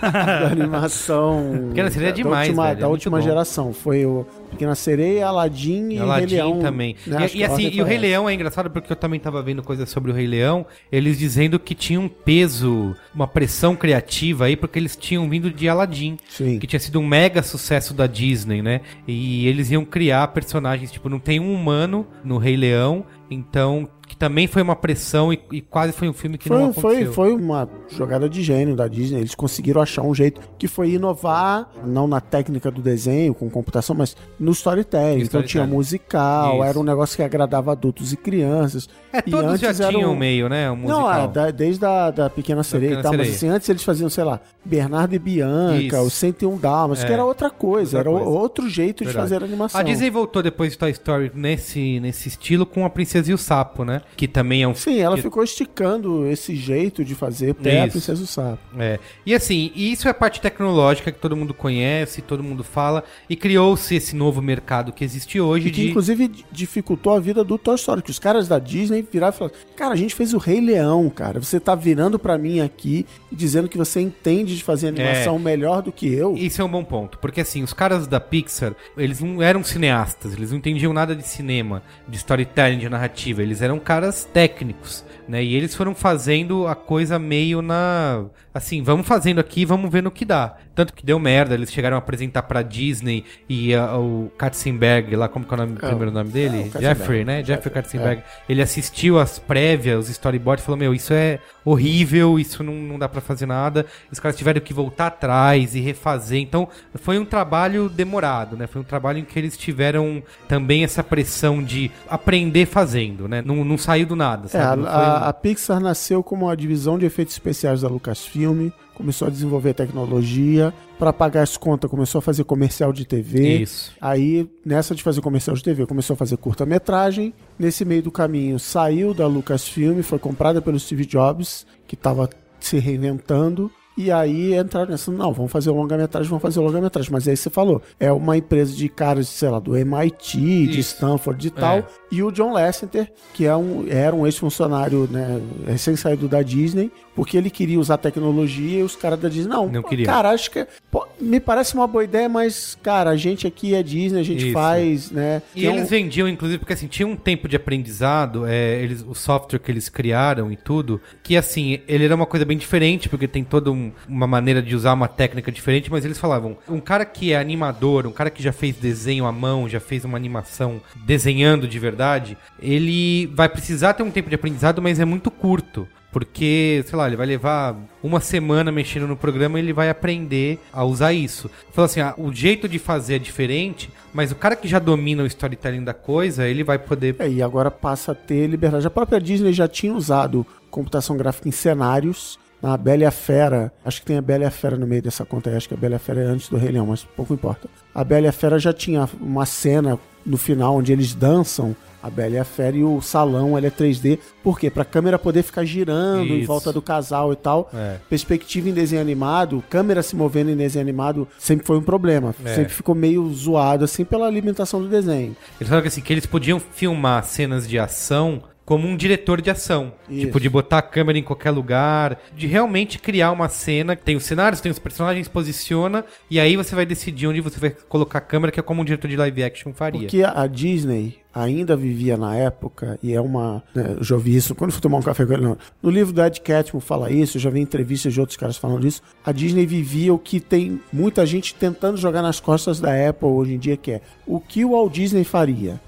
da 0.00 0.46
animação 0.50 1.66
Pequena 1.68 1.90
Sereia 1.90 2.08
é 2.10 2.12
demais, 2.12 2.48
da 2.48 2.50
última, 2.52 2.64
velho, 2.64 2.72
é 2.72 2.80
da 2.80 2.88
muito 2.88 2.92
última 2.98 3.18
bom. 3.18 3.24
geração. 3.24 3.72
Foi 3.72 4.04
o 4.06 4.26
Pequena 4.50 4.74
Sereia, 4.74 5.26
Aladdin 5.26 5.90
e 5.92 5.98
Aladdin 5.98 6.26
Rei 6.34 6.42
Leão. 6.44 6.58
também. 6.60 6.96
né? 7.06 7.26
E- 7.32 7.38
E, 7.38 7.44
a 7.44 7.46
assim, 7.48 7.70
e 7.72 7.80
o 7.80 7.84
Rei. 7.84 7.98
Leão 7.98 8.28
é 8.28 8.34
engraçado 8.34 8.70
porque 8.70 8.92
eu 8.92 8.96
também 8.96 9.18
tava 9.20 9.42
vendo 9.42 9.62
coisas 9.62 9.88
sobre 9.88 10.10
o 10.10 10.14
Rei 10.14 10.26
Leão, 10.26 10.66
eles 10.90 11.18
dizendo 11.18 11.58
que 11.58 11.74
tinha 11.74 12.00
um 12.00 12.08
peso, 12.08 12.94
uma 13.14 13.26
pressão 13.26 13.74
criativa 13.76 14.46
aí, 14.46 14.56
porque 14.56 14.78
eles 14.78 14.96
tinham 14.96 15.28
vindo 15.28 15.50
de 15.50 15.68
Aladdin, 15.68 16.16
Sim. 16.28 16.58
que 16.58 16.66
tinha 16.66 16.80
sido 16.80 16.98
um 16.98 17.06
mega 17.06 17.42
sucesso 17.42 17.94
da 17.94 18.06
Disney, 18.06 18.60
né? 18.62 18.80
E 19.06 19.46
eles 19.46 19.70
iam 19.70 19.84
criar 19.84 20.28
personagens, 20.28 20.90
tipo, 20.92 21.08
não 21.08 21.18
tem 21.18 21.40
um 21.40 21.52
humano 21.54 22.06
no 22.24 22.38
Rei 22.38 22.56
Leão, 22.56 23.04
então 23.32 23.88
que 24.06 24.16
também 24.16 24.46
foi 24.46 24.60
uma 24.60 24.76
pressão 24.76 25.32
e, 25.32 25.40
e 25.50 25.60
quase 25.62 25.92
foi 25.94 26.06
um 26.06 26.12
filme 26.12 26.36
que 26.36 26.50
não 26.50 26.70
Foi, 26.70 26.82
foi, 26.82 26.90
aconteceu. 26.96 27.12
foi 27.14 27.34
uma 27.34 27.66
jogada 27.88 28.28
de 28.28 28.42
gênio 28.42 28.76
da 28.76 28.86
Disney. 28.86 29.20
Eles 29.20 29.34
conseguiram 29.34 29.80
achar 29.80 30.02
um 30.02 30.14
jeito 30.14 30.38
que 30.58 30.68
foi 30.68 30.90
inovar, 30.90 31.70
não 31.86 32.06
na 32.06 32.20
técnica 32.20 32.70
do 32.70 32.82
desenho, 32.82 33.32
com 33.32 33.48
computação, 33.48 33.96
mas 33.96 34.14
no 34.38 34.50
storytelling. 34.52 35.20
No 35.20 35.22
então 35.24 35.40
tinha 35.42 35.62
storytelling. 35.62 35.72
musical, 35.74 36.54
Isso. 36.56 36.64
era 36.64 36.78
um 36.78 36.82
negócio 36.82 37.16
que 37.16 37.22
agradava 37.22 37.72
adultos 37.72 38.12
e 38.12 38.16
crianças. 38.18 38.86
É, 39.14 39.18
E 39.26 39.30
todos 39.30 39.58
já 39.60 39.72
tinham 39.72 40.12
um- 40.12 40.16
meio, 40.16 40.46
né? 40.46 40.70
Um 40.70 40.76
musical. 40.76 41.00
Não, 41.00 41.12
é, 41.24 41.28
da- 41.28 41.50
desde 41.50 41.84
a 41.86 42.10
da 42.10 42.28
Pequena 42.28 42.62
Sereia 42.62 42.90
Pequena 42.96 43.00
e 43.00 43.02
tal, 43.04 43.12
mas 43.12 43.20
Sereia. 43.28 43.36
assim, 43.36 43.48
antes 43.48 43.68
eles 43.70 43.82
faziam, 43.82 44.10
sei 44.10 44.24
lá, 44.24 44.40
Bernardo 44.62 45.14
e 45.14 45.18
Bianca, 45.18 45.96
Isso. 45.96 46.00
os 46.06 46.12
101 46.12 46.58
Dalmas, 46.58 47.02
É. 47.02 47.06
que 47.06 47.12
era 47.12 47.24
outra 47.24 47.48
coisa, 47.48 47.96
Outra 47.98 48.10
era 48.10 48.20
coisa. 48.24 48.38
outro 48.38 48.68
jeito 48.68 49.04
Verdade. 49.04 49.26
de 49.26 49.32
fazer 49.34 49.44
animação. 49.44 49.80
A 49.80 49.82
Disney 49.84 50.10
voltou 50.10 50.42
depois 50.42 50.72
de 50.72 50.78
Toy 50.78 50.90
Story 50.90 51.32
nesse, 51.34 51.98
nesse 52.00 52.28
estilo 52.28 52.66
com 52.66 52.84
a 52.84 52.90
Princesa 52.90 53.21
e 53.28 53.32
o 53.32 53.38
Sapo, 53.38 53.84
né? 53.84 54.00
Que 54.16 54.26
também 54.28 54.62
é 54.62 54.68
um 54.68 54.74
Sim, 54.74 54.98
ela 55.00 55.16
que- 55.16 55.22
ficou 55.22 55.42
esticando 55.42 56.26
esse 56.26 56.54
jeito 56.56 57.04
de 57.04 57.14
fazer 57.14 57.50
até 57.50 57.80
a 57.80 57.86
Isso. 57.86 57.92
Princesa 57.92 58.20
do 58.20 58.26
Sapo. 58.26 58.58
É. 58.78 58.98
E 59.24 59.34
assim, 59.34 59.70
isso 59.74 60.06
é 60.08 60.10
a 60.10 60.14
parte 60.14 60.40
tecnológica 60.40 61.10
que 61.12 61.18
todo 61.18 61.36
mundo 61.36 61.54
conhece, 61.54 62.20
todo 62.22 62.42
mundo 62.42 62.62
fala, 62.64 63.04
e 63.28 63.36
criou-se 63.36 63.94
esse 63.94 64.14
novo 64.16 64.40
mercado 64.42 64.92
que 64.92 65.04
existe 65.04 65.40
hoje 65.40 65.68
E 65.68 65.70
que 65.70 65.80
de. 65.82 65.90
inclusive 65.90 66.28
di- 66.28 66.44
dificultou 66.50 67.14
a 67.14 67.20
vida 67.20 67.42
do 67.44 67.56
Toy 67.58 67.74
Story, 67.76 68.02
que 68.02 68.10
os 68.10 68.18
caras 68.18 68.48
da 68.48 68.58
Disney 68.58 69.06
viraram 69.10 69.34
e 69.34 69.38
falaram: 69.38 69.56
Cara, 69.76 69.94
a 69.94 69.96
gente 69.96 70.14
fez 70.14 70.34
o 70.34 70.38
Rei 70.38 70.60
Leão, 70.60 71.08
cara. 71.10 71.40
Você 71.40 71.58
tá 71.60 71.74
virando 71.74 72.18
pra 72.18 72.36
mim 72.38 72.60
aqui 72.60 73.06
e 73.30 73.36
dizendo 73.36 73.68
que 73.68 73.78
você 73.78 74.00
entende 74.00 74.56
de 74.56 74.62
fazer 74.64 74.88
animação 74.88 75.38
melhor 75.38 75.82
do 75.82 75.92
que 75.92 76.12
eu. 76.12 76.34
Isso 76.36 76.60
é 76.60 76.64
um 76.64 76.68
bom 76.70 76.84
ponto, 76.84 77.18
porque 77.18 77.40
assim, 77.40 77.62
os 77.62 77.72
caras 77.72 78.06
da 78.06 78.20
Pixar, 78.20 78.74
eles 78.96 79.20
não 79.20 79.42
eram 79.42 79.62
cineastas, 79.64 80.32
eles 80.34 80.50
não 80.50 80.58
entendiam 80.58 80.92
nada 80.92 81.14
de 81.14 81.26
cinema, 81.26 81.82
de 82.08 82.16
storytelling, 82.16 82.78
de 82.78 82.88
narrativa, 82.88 83.11
eles 83.42 83.62
eram 83.62 83.78
caras 83.78 84.24
técnicos, 84.24 85.04
né? 85.28 85.42
E 85.42 85.54
eles 85.54 85.74
foram 85.74 85.94
fazendo 85.94 86.66
a 86.66 86.74
coisa 86.74 87.18
meio 87.18 87.62
na. 87.62 88.24
Assim, 88.54 88.82
vamos 88.82 89.06
fazendo 89.06 89.38
aqui, 89.40 89.64
vamos 89.64 89.90
ver 89.90 90.02
no 90.02 90.10
que 90.10 90.24
dá. 90.24 90.56
Tanto 90.74 90.94
que 90.94 91.04
deu 91.04 91.18
merda, 91.18 91.54
eles 91.54 91.70
chegaram 91.72 91.96
a 91.96 91.98
apresentar 91.98 92.42
pra 92.42 92.62
Disney 92.62 93.24
e 93.48 93.74
ah, 93.74 93.98
o 93.98 94.30
Katzenberg, 94.38 95.14
lá, 95.16 95.28
como 95.28 95.44
que 95.44 95.52
é 95.52 95.56
o, 95.56 95.60
nome, 95.60 95.72
o 95.74 95.76
primeiro 95.76 96.10
nome 96.10 96.30
é, 96.30 96.32
dele? 96.32 96.56
Katzenberg. 96.64 96.82
Jeffrey, 96.82 97.24
né? 97.24 97.44
Jeffrey 97.44 97.74
Katzenberg. 97.74 98.22
Ele 98.48 98.62
assistiu 98.62 99.18
as 99.18 99.38
prévias, 99.38 100.04
os 100.04 100.10
storyboards, 100.10 100.62
e 100.62 100.66
falou: 100.66 100.78
Meu, 100.78 100.94
isso 100.94 101.12
é 101.12 101.38
horrível, 101.64 102.38
isso 102.38 102.62
não, 102.62 102.74
não 102.74 102.98
dá 102.98 103.08
pra 103.08 103.20
fazer 103.20 103.46
nada. 103.46 103.86
Os 104.10 104.18
caras 104.18 104.36
tiveram 104.36 104.60
que 104.60 104.72
voltar 104.72 105.08
atrás 105.08 105.74
e 105.74 105.80
refazer. 105.80 106.40
Então, 106.40 106.68
foi 106.94 107.18
um 107.18 107.24
trabalho 107.24 107.88
demorado, 107.88 108.56
né? 108.56 108.66
Foi 108.66 108.80
um 108.80 108.84
trabalho 108.84 109.18
em 109.18 109.24
que 109.24 109.38
eles 109.38 109.56
tiveram 109.56 110.22
também 110.48 110.84
essa 110.84 111.02
pressão 111.02 111.62
de 111.62 111.90
aprender 112.08 112.66
fazendo, 112.66 113.01
né? 113.10 113.42
Não, 113.44 113.64
não 113.64 113.76
saiu 113.76 114.06
do 114.06 114.16
nada, 114.16 114.48
É, 114.52 114.60
a, 114.60 114.74
foi 114.74 114.86
a 115.28 115.32
Pixar 115.32 115.80
nasceu 115.80 116.22
como 116.22 116.46
uma 116.46 116.56
divisão 116.56 116.98
de 116.98 117.06
efeitos 117.06 117.34
especiais 117.34 117.80
da 117.82 117.88
Lucasfilm, 117.88 118.68
começou 118.94 119.28
a 119.28 119.30
desenvolver 119.30 119.74
tecnologia, 119.74 120.72
para 120.98 121.12
pagar 121.12 121.42
as 121.42 121.56
contas 121.56 121.90
começou 121.90 122.20
a 122.20 122.22
fazer 122.22 122.44
comercial 122.44 122.92
de 122.92 123.04
TV. 123.04 123.62
Isso. 123.62 123.92
Aí, 124.00 124.48
nessa 124.64 124.94
de 124.94 125.02
fazer 125.02 125.20
comercial 125.20 125.56
de 125.56 125.62
TV, 125.62 125.84
começou 125.86 126.14
a 126.14 126.16
fazer 126.16 126.36
curta-metragem. 126.36 127.34
Nesse 127.58 127.84
meio 127.84 128.02
do 128.02 128.10
caminho, 128.12 128.58
saiu 128.58 129.12
da 129.12 129.26
Lucasfilm, 129.26 130.00
foi 130.02 130.18
comprada 130.18 130.62
pelo 130.62 130.78
Steve 130.78 131.04
Jobs, 131.04 131.66
que 131.88 131.94
estava 131.94 132.30
se 132.60 132.78
reinventando. 132.78 133.70
E 133.96 134.10
aí 134.10 134.54
entraram 134.54 134.90
nessa, 134.90 135.10
não, 135.12 135.32
vamos 135.32 135.52
fazer 135.52 135.70
longa-metragem, 135.70 136.28
vamos 136.28 136.42
fazer 136.42 136.60
longa-metragem. 136.60 137.10
Mas 137.12 137.28
aí 137.28 137.36
você 137.36 137.50
falou, 137.50 137.82
é 138.00 138.10
uma 138.10 138.36
empresa 138.36 138.74
de 138.74 138.88
caras, 138.88 139.28
sei 139.28 139.48
lá, 139.50 139.58
do 139.58 139.76
MIT, 139.76 140.38
de 140.68 140.80
Isso. 140.80 140.94
Stanford 140.94 141.46
e 141.46 141.50
tal. 141.50 141.78
É. 141.78 141.84
E 142.10 142.22
o 142.22 142.30
John 142.30 142.52
Lasseter, 142.52 143.12
que 143.34 143.44
é 143.46 143.54
um, 143.56 143.86
era 143.88 144.14
um 144.14 144.26
ex-funcionário, 144.26 145.08
né, 145.10 145.40
recém-saído 145.66 146.28
da 146.28 146.42
Disney, 146.42 146.90
porque 147.14 147.36
ele 147.36 147.50
queria 147.50 147.78
usar 147.78 147.98
tecnologia 147.98 148.80
e 148.80 148.82
os 148.82 148.96
caras 148.96 149.20
da 149.20 149.28
Disney, 149.28 149.50
não, 149.52 149.68
Não 149.68 149.82
pô, 149.82 149.88
queriam. 149.88 150.06
cara, 150.06 150.30
acho 150.30 150.50
que, 150.50 150.66
pô, 150.90 151.06
me 151.20 151.38
parece 151.40 151.74
uma 151.74 151.86
boa 151.86 152.04
ideia, 152.04 152.28
mas, 152.28 152.76
cara, 152.82 153.10
a 153.10 153.16
gente 153.16 153.46
aqui 153.46 153.74
é 153.74 153.82
Disney, 153.82 154.20
a 154.20 154.24
gente 154.24 154.44
Isso. 154.44 154.52
faz, 154.52 155.10
né. 155.10 155.42
E 155.54 155.68
um- 155.68 155.74
eles 155.76 155.90
vendiam, 155.90 156.26
inclusive, 156.28 156.58
porque 156.58 156.72
assim, 156.72 156.86
tinha 156.86 157.06
um 157.06 157.16
tempo 157.16 157.46
de 157.48 157.56
aprendizado, 157.56 158.46
é, 158.46 158.80
eles, 158.82 159.04
o 159.06 159.14
software 159.14 159.58
que 159.58 159.70
eles 159.70 159.88
criaram 159.90 160.50
e 160.50 160.56
tudo, 160.56 161.00
que 161.22 161.36
assim, 161.36 161.80
ele 161.86 162.04
era 162.06 162.14
uma 162.14 162.26
coisa 162.26 162.44
bem 162.46 162.56
diferente, 162.56 163.08
porque 163.08 163.26
tem 163.28 163.44
toda 163.44 163.70
um- 163.70 163.81
uma 164.06 164.26
maneira 164.26 164.62
de 164.62 164.76
usar 164.76 164.92
uma 164.92 165.08
técnica 165.08 165.50
diferente, 165.50 165.90
mas 165.90 166.04
eles 166.04 166.18
falavam, 166.18 166.56
um 166.68 166.80
cara 166.80 167.04
que 167.04 167.32
é 167.32 167.38
animador, 167.38 168.06
um 168.06 168.12
cara 168.12 168.30
que 168.30 168.42
já 168.42 168.52
fez 168.52 168.76
desenho 168.76 169.24
à 169.24 169.32
mão, 169.32 169.68
já 169.68 169.80
fez 169.80 170.04
uma 170.04 170.16
animação 170.16 170.80
desenhando 171.06 171.66
de 171.66 171.78
verdade, 171.78 172.36
ele 172.60 173.26
vai 173.34 173.48
precisar 173.48 173.94
ter 173.94 174.02
um 174.02 174.10
tempo 174.10 174.28
de 174.28 174.34
aprendizado, 174.34 174.82
mas 174.82 175.00
é 175.00 175.04
muito 175.04 175.30
curto. 175.30 175.88
Porque, 176.12 176.84
sei 176.86 176.98
lá, 176.98 177.06
ele 177.06 177.16
vai 177.16 177.26
levar 177.26 177.74
uma 178.02 178.20
semana 178.20 178.70
mexendo 178.70 179.08
no 179.08 179.16
programa 179.16 179.58
e 179.58 179.62
ele 179.62 179.72
vai 179.72 179.88
aprender 179.88 180.60
a 180.70 180.84
usar 180.84 181.14
isso. 181.14 181.50
Falou 181.72 181.86
assim, 181.86 182.02
ah, 182.02 182.14
o 182.18 182.30
jeito 182.30 182.68
de 182.68 182.78
fazer 182.78 183.14
é 183.14 183.18
diferente, 183.18 183.90
mas 184.12 184.30
o 184.30 184.34
cara 184.34 184.54
que 184.54 184.68
já 184.68 184.78
domina 184.78 185.22
o 185.22 185.26
storytelling 185.26 185.82
da 185.82 185.94
coisa, 185.94 186.46
ele 186.46 186.62
vai 186.62 186.78
poder. 186.78 187.16
É, 187.18 187.30
e 187.30 187.42
agora 187.42 187.70
passa 187.70 188.12
a 188.12 188.14
ter 188.14 188.46
liberdade. 188.46 188.86
A 188.86 188.90
própria 188.90 189.18
Disney 189.18 189.54
já 189.54 189.66
tinha 189.66 189.94
usado 189.94 190.46
computação 190.70 191.16
gráfica 191.16 191.48
em 191.48 191.52
cenários. 191.52 192.38
Na 192.62 192.76
Bela 192.76 193.02
e 193.02 193.04
a 193.04 193.10
Fera, 193.10 193.72
acho 193.84 194.00
que 194.00 194.06
tem 194.06 194.16
a 194.16 194.22
Bela 194.22 194.44
e 194.44 194.46
a 194.46 194.50
Fera 194.50 194.76
no 194.76 194.86
meio 194.86 195.02
dessa 195.02 195.24
conta 195.24 195.50
aí, 195.50 195.56
acho 195.56 195.68
que 195.68 195.74
a 195.74 195.76
Bela 195.76 195.94
e 195.94 195.96
a 195.96 195.98
Fera 195.98 196.20
é 196.20 196.24
antes 196.24 196.48
do 196.48 196.56
Rei 196.56 196.70
Leão, 196.70 196.86
mas 196.86 197.02
pouco 197.02 197.34
importa. 197.34 197.68
A 197.94 198.04
Bela 198.04 198.26
e 198.26 198.28
a 198.28 198.32
Fera 198.32 198.58
já 198.58 198.72
tinha 198.72 199.08
uma 199.20 199.44
cena 199.44 199.98
no 200.24 200.38
final 200.38 200.76
onde 200.76 200.92
eles 200.92 201.12
dançam 201.12 201.74
a 202.02 202.10
Bela 202.10 202.34
e 202.34 202.38
a 202.38 202.44
Fera 202.44 202.76
e 202.76 202.82
o 202.82 203.00
salão 203.00 203.56
ele 203.56 203.68
é 203.68 203.70
3D. 203.70 204.18
Por 204.42 204.58
quê? 204.58 204.68
Pra 204.70 204.84
câmera 204.84 205.18
poder 205.18 205.42
ficar 205.42 205.64
girando 205.64 206.32
em 206.32 206.38
Isso. 206.38 206.46
volta 206.46 206.72
do 206.72 206.82
casal 206.82 207.32
e 207.32 207.36
tal. 207.36 207.70
É. 207.72 207.96
Perspectiva 208.08 208.68
em 208.68 208.72
desenho 208.72 209.00
animado, 209.00 209.62
câmera 209.70 210.02
se 210.02 210.16
movendo 210.16 210.50
em 210.50 210.56
desenho 210.56 210.82
animado 210.82 211.28
sempre 211.38 211.66
foi 211.66 211.78
um 211.78 211.82
problema. 211.82 212.34
É. 212.44 212.54
Sempre 212.54 212.72
ficou 212.72 212.94
meio 212.94 213.28
zoado 213.32 213.84
assim 213.84 214.04
pela 214.04 214.26
alimentação 214.26 214.82
do 214.82 214.88
desenho. 214.88 215.36
Eles 215.60 215.68
falaram 215.68 215.82
que, 215.82 215.88
assim, 215.88 216.00
que 216.00 216.12
eles 216.12 216.26
podiam 216.26 216.58
filmar 216.58 217.24
cenas 217.24 217.68
de 217.68 217.78
ação 217.78 218.42
como 218.64 218.86
um 218.86 218.96
diretor 218.96 219.40
de 219.40 219.50
ação. 219.50 219.92
Isso. 220.08 220.26
Tipo, 220.26 220.40
de 220.40 220.48
botar 220.48 220.78
a 220.78 220.82
câmera 220.82 221.18
em 221.18 221.22
qualquer 221.22 221.50
lugar, 221.50 222.18
de 222.34 222.46
realmente 222.46 222.98
criar 222.98 223.32
uma 223.32 223.48
cena 223.48 223.96
tem 223.96 224.16
os 224.16 224.24
cenários, 224.24 224.60
tem 224.60 224.70
os 224.70 224.78
personagens, 224.78 225.28
posiciona, 225.28 226.04
e 226.30 226.38
aí 226.38 226.56
você 226.56 226.74
vai 226.74 226.86
decidir 226.86 227.26
onde 227.26 227.40
você 227.40 227.58
vai 227.58 227.70
colocar 227.70 228.18
a 228.18 228.22
câmera, 228.22 228.52
que 228.52 228.60
é 228.60 228.62
como 228.62 228.82
um 228.82 228.84
diretor 228.84 229.08
de 229.08 229.16
live 229.16 229.42
action 229.42 229.72
faria. 229.72 230.00
Porque 230.00 230.22
a 230.22 230.46
Disney, 230.46 231.21
ainda 231.34 231.76
vivia 231.76 232.16
na 232.16 232.34
época, 232.36 232.98
e 233.02 233.12
é 233.14 233.20
uma. 233.20 233.62
né, 233.74 233.96
eu 233.98 234.04
já 234.04 234.14
ouvi 234.14 234.36
isso 234.36 234.54
quando 234.54 234.70
fui 234.72 234.80
tomar 234.80 234.98
um 234.98 235.02
café 235.02 235.24
com 235.24 235.32
ele. 235.32 235.42
Não. 235.42 235.56
No 235.82 235.90
livro 235.90 236.12
do 236.12 236.22
Ed 236.22 236.40
Catmull 236.40 236.80
fala 236.80 237.10
isso, 237.10 237.36
eu 237.36 237.40
já 237.40 237.50
vi 237.50 237.60
entrevistas 237.60 238.12
de 238.12 238.20
outros 238.20 238.36
caras 238.36 238.56
falando 238.56 238.86
isso. 238.86 239.02
A 239.24 239.32
Disney 239.32 239.66
vivia 239.66 240.12
o 240.12 240.18
que 240.18 240.40
tem 240.40 240.80
muita 240.92 241.24
gente 241.26 241.54
tentando 241.54 241.96
jogar 241.96 242.22
nas 242.22 242.40
costas 242.40 242.80
da 242.80 242.90
Apple 243.08 243.28
hoje 243.28 243.54
em 243.54 243.58
dia, 243.58 243.76
que 243.76 243.92
é 243.92 244.00
o 244.26 244.38
que 244.40 244.64
o 244.64 244.70
Walt 244.72 244.92
Disney 244.92 245.24
faria. 245.24 245.80